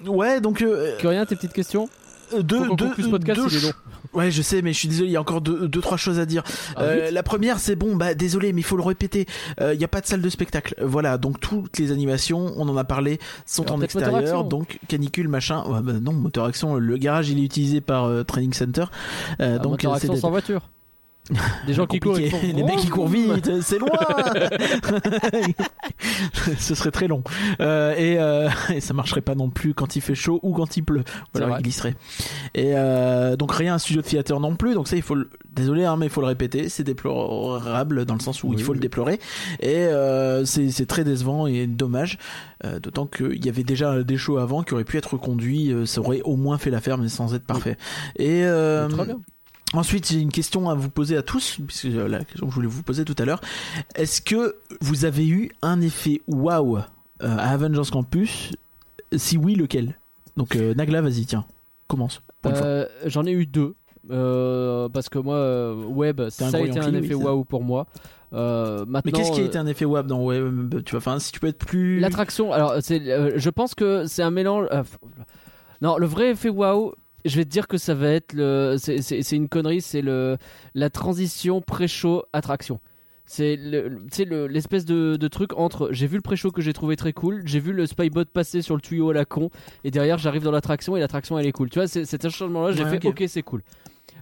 [0.03, 1.89] et- ouais, donc euh, Curien, tes petites questions
[2.33, 2.89] deux, deux, deux
[4.15, 6.19] Ouais, je sais, mais je suis désolé, il y a encore deux, deux trois choses
[6.19, 6.43] à dire.
[6.75, 9.25] Ah, Euh, la première, c'est bon, bah désolé, mais il faut le répéter.
[9.61, 10.73] Euh, Il n'y a pas de salle de spectacle.
[10.81, 15.27] Voilà, donc toutes les animations, on en a parlé, sont Alors, en extérieur, donc canicule,
[15.27, 15.63] machin.
[15.67, 16.75] Ouais, bah non, moteur action.
[16.75, 18.85] Le garage, il est utilisé par euh, Training Center.
[19.41, 20.61] Euh, Ah, donc moteur euh, action c'est sans voiture.
[21.65, 23.89] Des gens qui courent, les mecs qui courent vite, c'est loin.
[26.59, 27.23] Ce serait très long.
[27.61, 30.77] Euh, et, euh, et ça marcherait pas non plus quand il fait chaud ou quand
[30.77, 31.03] il pleut.
[31.33, 31.45] Vrai.
[31.57, 31.95] il glisserait.
[32.53, 34.73] Et euh, donc rien un studio de theater non plus.
[34.75, 35.29] Donc ça il faut le...
[35.51, 38.63] désolé hein, mais il faut le répéter, c'est déplorable dans le sens où Oui, il
[38.63, 38.77] faut oui.
[38.77, 39.19] le déplorer.
[39.61, 42.17] Et euh, c'est très décevant et dommage.
[42.63, 45.85] Euh, D'autant qu'il y avait déjà des shows avant qui auraient pu être conduits, euh,
[45.85, 47.77] ça aurait au moins fait l'affaire mais sans être parfait.
[48.17, 49.19] Et euh, Très bien.
[49.75, 52.55] Ensuite, j'ai une question à vous poser à tous, puisque euh, la question que je
[52.55, 53.41] voulais vous poser tout à l'heure.
[53.95, 56.81] Est-ce que vous avez eu un effet waouh euh,
[57.19, 58.53] à Avengers Campus?
[59.15, 59.97] Si oui, lequel?
[60.37, 61.45] Donc euh, Nagla, vas-y, tiens,
[61.87, 62.21] commence.
[62.45, 63.73] Euh, J'en ai eu deux.
[64.11, 67.87] Euh, parce que moi, Web, ça a été un effet oui, waouh pour moi.
[68.33, 71.31] Euh, Mais qu'est-ce qui a été un effet waouh dans Web Tu vois, enfin, si
[71.31, 71.99] tu peux être plus.
[71.99, 74.67] L'attraction, alors c'est, euh, je pense que c'est un mélange.
[74.71, 74.83] euh,
[75.81, 76.93] non, le vrai effet waouh,
[77.25, 78.75] je vais te dire que ça va être le.
[78.79, 80.37] C'est, une connerie, c'est le
[80.73, 82.79] la transition pré-show attraction.
[83.27, 83.89] C'est le,
[84.25, 87.41] le- l'espèce de, de truc entre j'ai vu le pré-show que j'ai trouvé très cool,
[87.45, 89.49] j'ai vu le spybot passer sur le tuyau à la con,
[89.83, 91.69] et derrière j'arrive dans l'attraction et l'attraction elle est cool.
[91.71, 93.19] Tu vois, c'est, cet changement-là, j'ai Ouais, fait ok.
[93.19, 93.63] ok, c'est cool.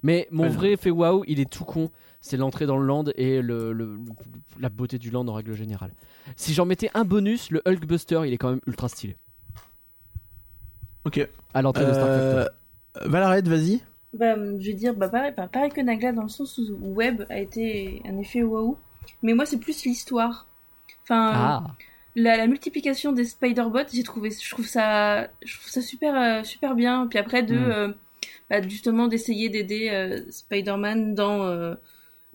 [0.03, 1.89] Mais mon vrai effet waouh, il est tout con.
[2.21, 3.99] C'est l'entrée dans le land et le, le-
[4.57, 5.93] la beauté du land en règle générale.
[6.37, 9.17] Si j'en mettais un bonus, le Hulkbuster, il est quand même ultra stylé.
[11.05, 11.27] Ok.
[11.53, 12.47] À l'entrée de Star Euh.
[13.01, 13.81] Valarette, vas-y.
[14.13, 17.25] Bah, je vais dire, bah pareil, bah, pareil que Nagla dans le sens où Web
[17.29, 18.77] a été un effet waouh.
[19.23, 20.47] Mais moi, c'est plus l'histoire.
[21.03, 21.75] Enfin, Ah,
[22.15, 26.43] la, la multiplication des Spider-Bots, j'ai trouvé, je trouve ça, je trouve ça super, euh,
[26.43, 27.07] super bien.
[27.07, 27.71] Puis après, de, Mm.
[27.71, 27.93] euh,
[28.49, 31.75] bah, justement, d'essayer d'aider euh, Spider-Man dans, euh,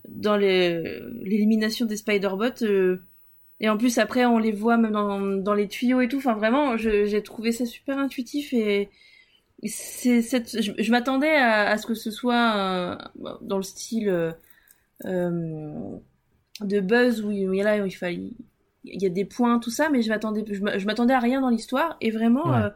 [0.09, 2.63] dans l'élimination des Spider-Bots.
[2.63, 3.01] euh,
[3.61, 6.17] et en plus, après, on les voit même dans, dans les tuyaux et tout.
[6.17, 8.89] Enfin, vraiment, j'ai trouvé ça super intuitif et
[9.67, 12.95] cette, je, je m'attendais à, à ce que ce soit euh,
[13.41, 14.31] dans le style euh,
[15.05, 15.97] euh,
[16.61, 18.31] de Buzz où il, où il y a là, où il fallait,
[18.85, 21.19] il y a des points, tout ça, mais je m'attendais, je m'a- je m'attendais à
[21.19, 22.57] rien dans l'histoire et vraiment, Ouais.
[22.63, 22.69] euh,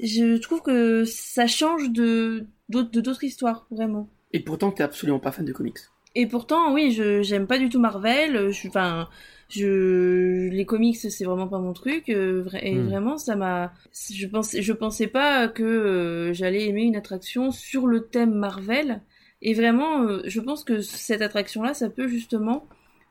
[0.00, 4.08] je trouve que ça change de d'autres de d'autres histoires, vraiment.
[4.32, 5.78] Et pourtant, t'es absolument pas fan de comics.
[6.16, 8.50] Et pourtant, oui, je j'aime pas du tout Marvel.
[8.52, 9.08] Je, enfin,
[9.48, 12.08] je les comics, c'est vraiment pas mon truc.
[12.08, 12.88] euh, et Hmm.
[12.88, 13.72] vraiment, ça m'a.
[14.12, 19.02] Je pensais, je pensais pas que euh, j'allais aimer une attraction sur le thème Marvel.
[19.42, 22.66] Et vraiment, euh, je pense que cette attraction-là, ça peut justement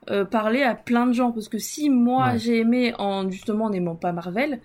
[0.09, 1.31] euh, parler à plein de gens.
[1.31, 2.39] Parce que si moi Ouais.
[2.39, 4.59] j'ai aimé en justement en n'aimant pas Marvel,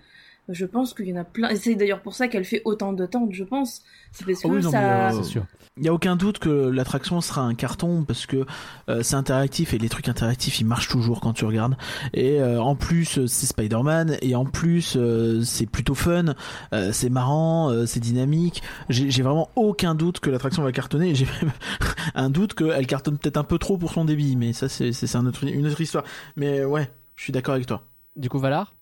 [0.49, 1.49] je pense qu'il y en a plein.
[1.49, 3.83] Et c'est d'ailleurs pour ça qu'elle fait autant de temps, je pense.
[4.11, 5.09] C'est parce que Ah oui, non, ça.
[5.09, 5.45] euh, C'est sûr.
[5.77, 8.45] Il y a aucun doute que l'attraction sera un carton parce que
[8.89, 11.77] euh, c'est interactif et les trucs interactifs ils marchent toujours quand tu regardes.
[12.13, 16.33] Et euh, en plus euh, c'est Spider-Man et en plus euh, c'est plutôt fun,
[16.73, 18.61] euh, c'est marrant, euh, c'est dynamique.
[18.89, 21.11] J'ai vraiment aucun doute que l'attraction va cartonner.
[21.11, 21.51] et J'ai même
[22.15, 25.15] un doute qu'elle cartonne peut-être un peu trop pour son débit, mais ça c'est c'est
[25.15, 26.03] un autre- une autre histoire.
[26.35, 27.83] Mais ouais, je suis d'accord avec toi.
[28.17, 28.73] Du coup, Valar?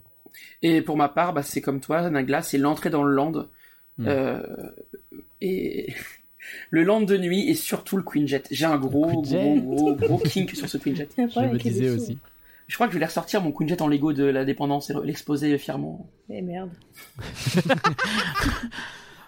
[0.62, 3.46] Et pour ma part, bah, c'est comme toi, Nagla, c'est l'entrée dans le land.
[3.98, 4.08] Hmm.
[4.08, 4.44] Euh,
[5.42, 5.94] et
[6.70, 8.48] le land de nuit et surtout le Queen Jet.
[8.52, 9.62] J'ai un gros, gros, Queen Jet.
[9.62, 11.10] gros, gros kink sur ce Queen Jet.
[11.18, 12.18] Je me disais aussi.
[12.68, 14.94] Je crois que je vais ressortir mon Queen Jet en Lego de la dépendance et
[15.04, 16.10] l'exposer fièrement.
[16.30, 16.72] Eh merde.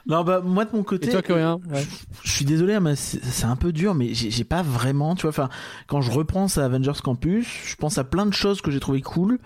[0.06, 1.08] Non bah moi de mon côté.
[1.08, 1.84] Et toi, Curien ouais.
[2.24, 5.24] je suis désolé, hein, mais c'est un peu dur, mais j'ai j'ai pas vraiment, tu
[5.24, 5.50] vois, enfin,
[5.88, 9.02] quand je repense à Avengers Campus, je pense à plein de choses que j'ai trouvé
[9.02, 9.40] cool,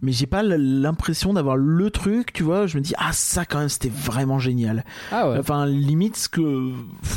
[0.00, 3.58] mais j'ai pas l'impression d'avoir le truc, tu vois, je me dis, ah, ça quand
[3.58, 4.84] même, c'était vraiment génial.
[5.10, 5.38] Ah ouais.
[5.38, 6.40] Enfin, limite, ce que,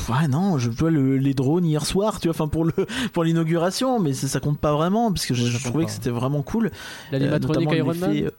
[0.09, 2.73] ouais, non, je vois le, les drones hier soir, tu vois, enfin, pour le,
[3.13, 5.89] pour l'inauguration, mais ça, ça compte pas vraiment, parce que je, trouvais pas.
[5.89, 6.67] que c'était vraiment cool.
[6.67, 6.69] Euh,
[7.11, 8.29] L'animatronique notamment Iron Man euh,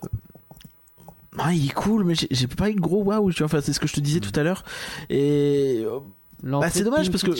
[1.39, 3.73] Ouais, il est cool, mais j'ai- pas eu de gros waouh, tu vois, enfin, c'est
[3.73, 4.65] ce que je te disais tout à l'heure.
[5.09, 6.01] Et, euh,
[6.43, 7.31] L'entrée c'est dommage, parce que-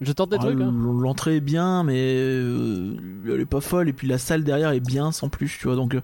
[0.00, 0.60] Je tente des Ah, trucs.
[0.60, 0.74] hein.
[1.00, 3.88] L'entrée est bien, mais euh, elle est pas folle.
[3.88, 5.76] Et puis la salle derrière est bien sans plus, tu vois.
[5.76, 6.00] Donc, euh,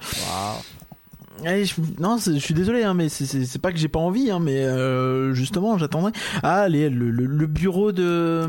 [1.45, 4.63] je, non, je suis désolé, hein, mais c'est- pas que j'ai pas envie, hein, mais
[4.65, 6.13] euh, justement, j'attendrai.
[6.43, 8.47] Ah, les, le, le- le bureau de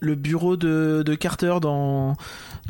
[0.00, 2.14] le bureau de, de Carter dans,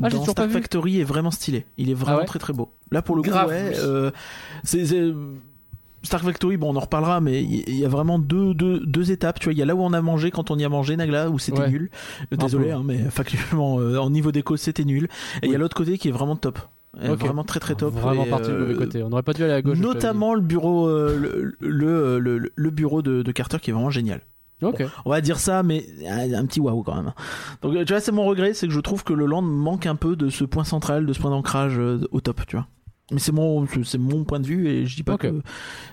[0.02, 0.48] Ah, dans Star.
[0.48, 1.66] Factory est vraiment stylé.
[1.76, 2.72] Il est vraiment ouais très très beau.
[2.90, 4.10] Là, pour le coup, Grave, ouais, oui.
[4.64, 5.12] c'est
[6.02, 9.10] c'est- Star Factory, bon, on en reparlera, mais il y, a vraiment deux, deux, deux
[9.10, 9.38] étapes.
[9.40, 10.96] Tu vois, il y a là où on a mangé quand on y a mangé,
[10.96, 11.70] Nagla, où c'était Ouais.
[11.70, 11.90] nul.
[12.32, 15.08] Euh, Désolé, hein, mais factuellement, euh, en niveau déco, c'était nul.
[15.42, 16.58] Et il y a l'autre côté qui est vraiment top.
[17.02, 17.14] Euh.
[17.14, 17.94] Vraiment très très top.
[17.94, 19.02] Vraiment parti du euh, mauvais côté.
[19.02, 19.78] On aurait pas dû aller à gauche.
[19.78, 23.90] Notamment le bureau, euh, le, le, le, le bureau de, de Carter qui est vraiment
[23.90, 24.22] génial.
[25.04, 27.12] On va dire ça, mais un, petit waouh quand même.
[27.62, 29.86] Donc euh, tu vois, c'est mon regret, c'est que je trouve que le land manque
[29.86, 32.66] un peu de ce point central, de ce point d'ancrage euh, au top, tu vois.
[33.10, 35.40] Mais c'est mon, c'est mon point de vue et je dis pas que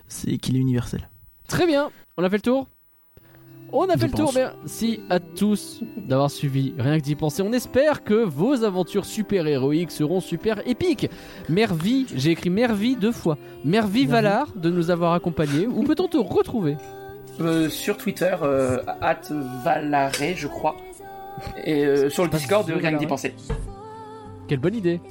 [0.07, 1.09] c'est qu'il est universel.
[1.47, 1.89] Très bien.
[2.17, 2.67] On a fait le tour
[3.77, 7.41] on a fait le tour, merci à tous d'avoir suivi Rien que d'y penser.
[7.41, 11.09] On espère que vos aventures super héroïques seront super épiques.
[11.49, 13.37] Mervi, j'ai écrit Mervi deux fois.
[13.65, 15.67] Mervi Valar de nous avoir accompagnés.
[15.67, 16.77] Où peut-on te retrouver
[17.41, 19.21] Euh, sur Twitter, euh, at
[19.63, 20.77] Valaré, je crois.
[21.65, 23.33] Et euh, sur le Discord de Rien que d'y penser.
[24.47, 25.01] Quelle bonne idée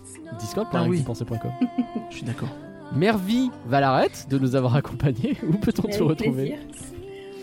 [0.73, 0.99] Ah oui.
[0.99, 1.51] Discord.com
[2.11, 2.49] Je suis d'accord.
[2.95, 5.37] Mervi Valarette de nous avoir accompagnés.
[5.49, 6.59] Où peut-on te retrouver.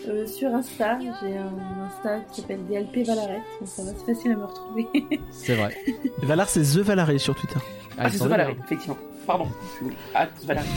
[0.07, 1.51] Euh, sur Insta, j'ai un
[1.85, 4.87] Insta qui s'appelle DLP Valaret, donc ça va, c'est facile à me retrouver.
[5.29, 5.75] C'est vrai.
[6.23, 7.59] Valar, c'est The Valaré sur Twitter.
[7.99, 8.63] Ah, ils c'est The Valaré, bien.
[8.63, 8.97] effectivement.
[9.27, 9.45] Pardon.
[10.15, 10.67] At Valaré.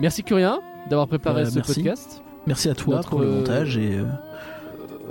[0.00, 1.74] Merci Curien d'avoir préparé Euh, ce merci.
[1.74, 2.22] podcast.
[2.46, 4.04] Merci à toi Notre, pour le euh, montage et euh,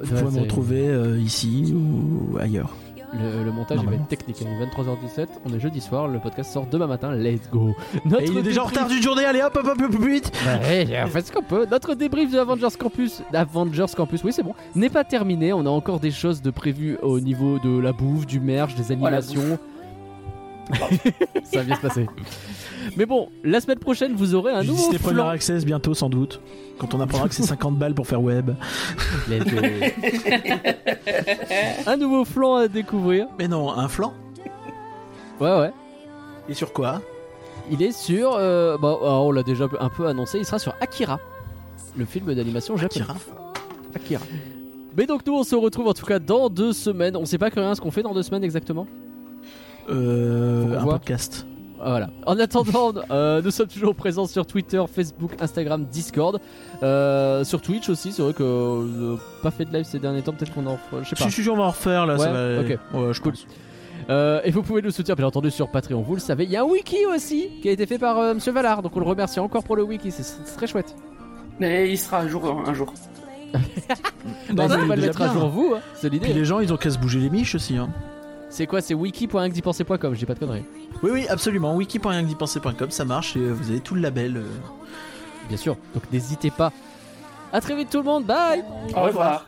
[0.02, 2.74] vous Ouais, pouvez me retrouver euh, ici ou ailleurs.
[3.14, 4.42] Le, le montage il va être technique.
[4.42, 4.46] hein.
[4.58, 5.28] Il est 23h17.
[5.46, 6.08] On est jeudi soir.
[6.08, 7.12] Le podcast sort demain matin.
[7.14, 7.76] Let's go.
[8.20, 10.32] Et il est déjà en retard d'une journée, allez hop hop hop hop, hop vite
[10.46, 11.68] Ouais, on fait ce qu'on peut.
[11.70, 15.52] Notre débrief de Avengers Campus, d'Avengers Campus, oui c'est bon, n'est pas terminé.
[15.52, 18.84] On a encore des choses de prévues au niveau de la bouffe, du merch, des
[18.90, 19.60] Oh, animations.
[21.44, 22.08] Ça va bien se passer.
[22.98, 25.22] Mais bon, la semaine prochaine, vous aurez un nouveau Disney Premier.
[25.22, 26.42] Access bientôt sans doute.
[26.78, 28.52] Quand on apprendra que c'est 50 balles pour faire web.
[31.88, 33.28] Un nouveau flanc à découvrir.
[33.40, 34.14] Mais non, un flanc
[35.40, 35.72] Ouais, ouais.
[36.50, 37.02] Et sur quoi?
[37.72, 38.34] Il est sur.
[38.36, 40.38] euh, bah, alors, on l'a déjà un peu annoncé.
[40.40, 41.20] Il sera sur Akira,
[41.98, 43.06] le film d'animation japonais.
[43.06, 43.20] Akira?
[43.96, 44.22] Akira.
[44.98, 47.16] Mais donc nous on se retrouve en tout cas dans deux semaines.
[47.16, 48.88] On sait pas que rien ce qu'on fait dans deux semaines exactement?
[49.90, 51.48] Euh, un podcast.
[51.84, 52.10] Voilà.
[52.26, 56.40] En attendant, euh, nous sommes toujours présents sur Twitter, Facebook, Instagram, Discord,
[56.84, 58.12] Euh, sur Twitch aussi.
[58.12, 60.34] C'est vrai que euh, pas fait de live ces derniers temps.
[60.34, 61.26] Peut-être qu'on en, je sais pas.
[61.26, 62.18] Si, si, si, on va en refaire là.
[62.18, 62.62] ça Ouais, va...
[62.62, 62.80] ok.
[63.08, 63.32] Ouais, je Cool.
[63.34, 63.46] pense.
[64.10, 66.02] Euh, et vous pouvez nous soutenir bien entendu sur Patreon.
[66.02, 66.44] Vous le savez.
[66.46, 68.82] Il y a un wiki aussi qui a été fait par euh, Monsieur Valar.
[68.82, 70.12] Donc on le remercie encore pour le wiki.
[70.12, 70.96] C'est c'est très chouette.
[71.60, 72.64] Mais il sera un jour.
[72.68, 72.94] Un jour.
[73.54, 73.60] Bah,
[74.54, 75.34] Non, n'hésitez mais pas le déjà mettre à bien.
[75.34, 75.74] jour vous.
[75.76, 75.80] hein.
[75.96, 76.34] C'est Puis l'idée.
[76.34, 77.78] les gens, ils ont qu'à se bouger les miches aussi.
[77.78, 77.90] Hein.
[78.52, 80.14] C'est quoi C'est wiki.incdipenser.com.
[80.14, 80.66] Je dis pas de conneries.
[81.02, 81.76] Oui, oui, absolument.
[81.76, 84.38] wiki.rienquedipenser.com, ça marche et vous avez tout le label.
[84.38, 84.44] euh.
[85.48, 85.76] Bien sûr.
[85.96, 86.72] Donc n'hésitez pas.
[87.54, 88.26] À très vite tout le monde.
[88.26, 88.64] Bye.
[88.96, 89.46] Au revoir.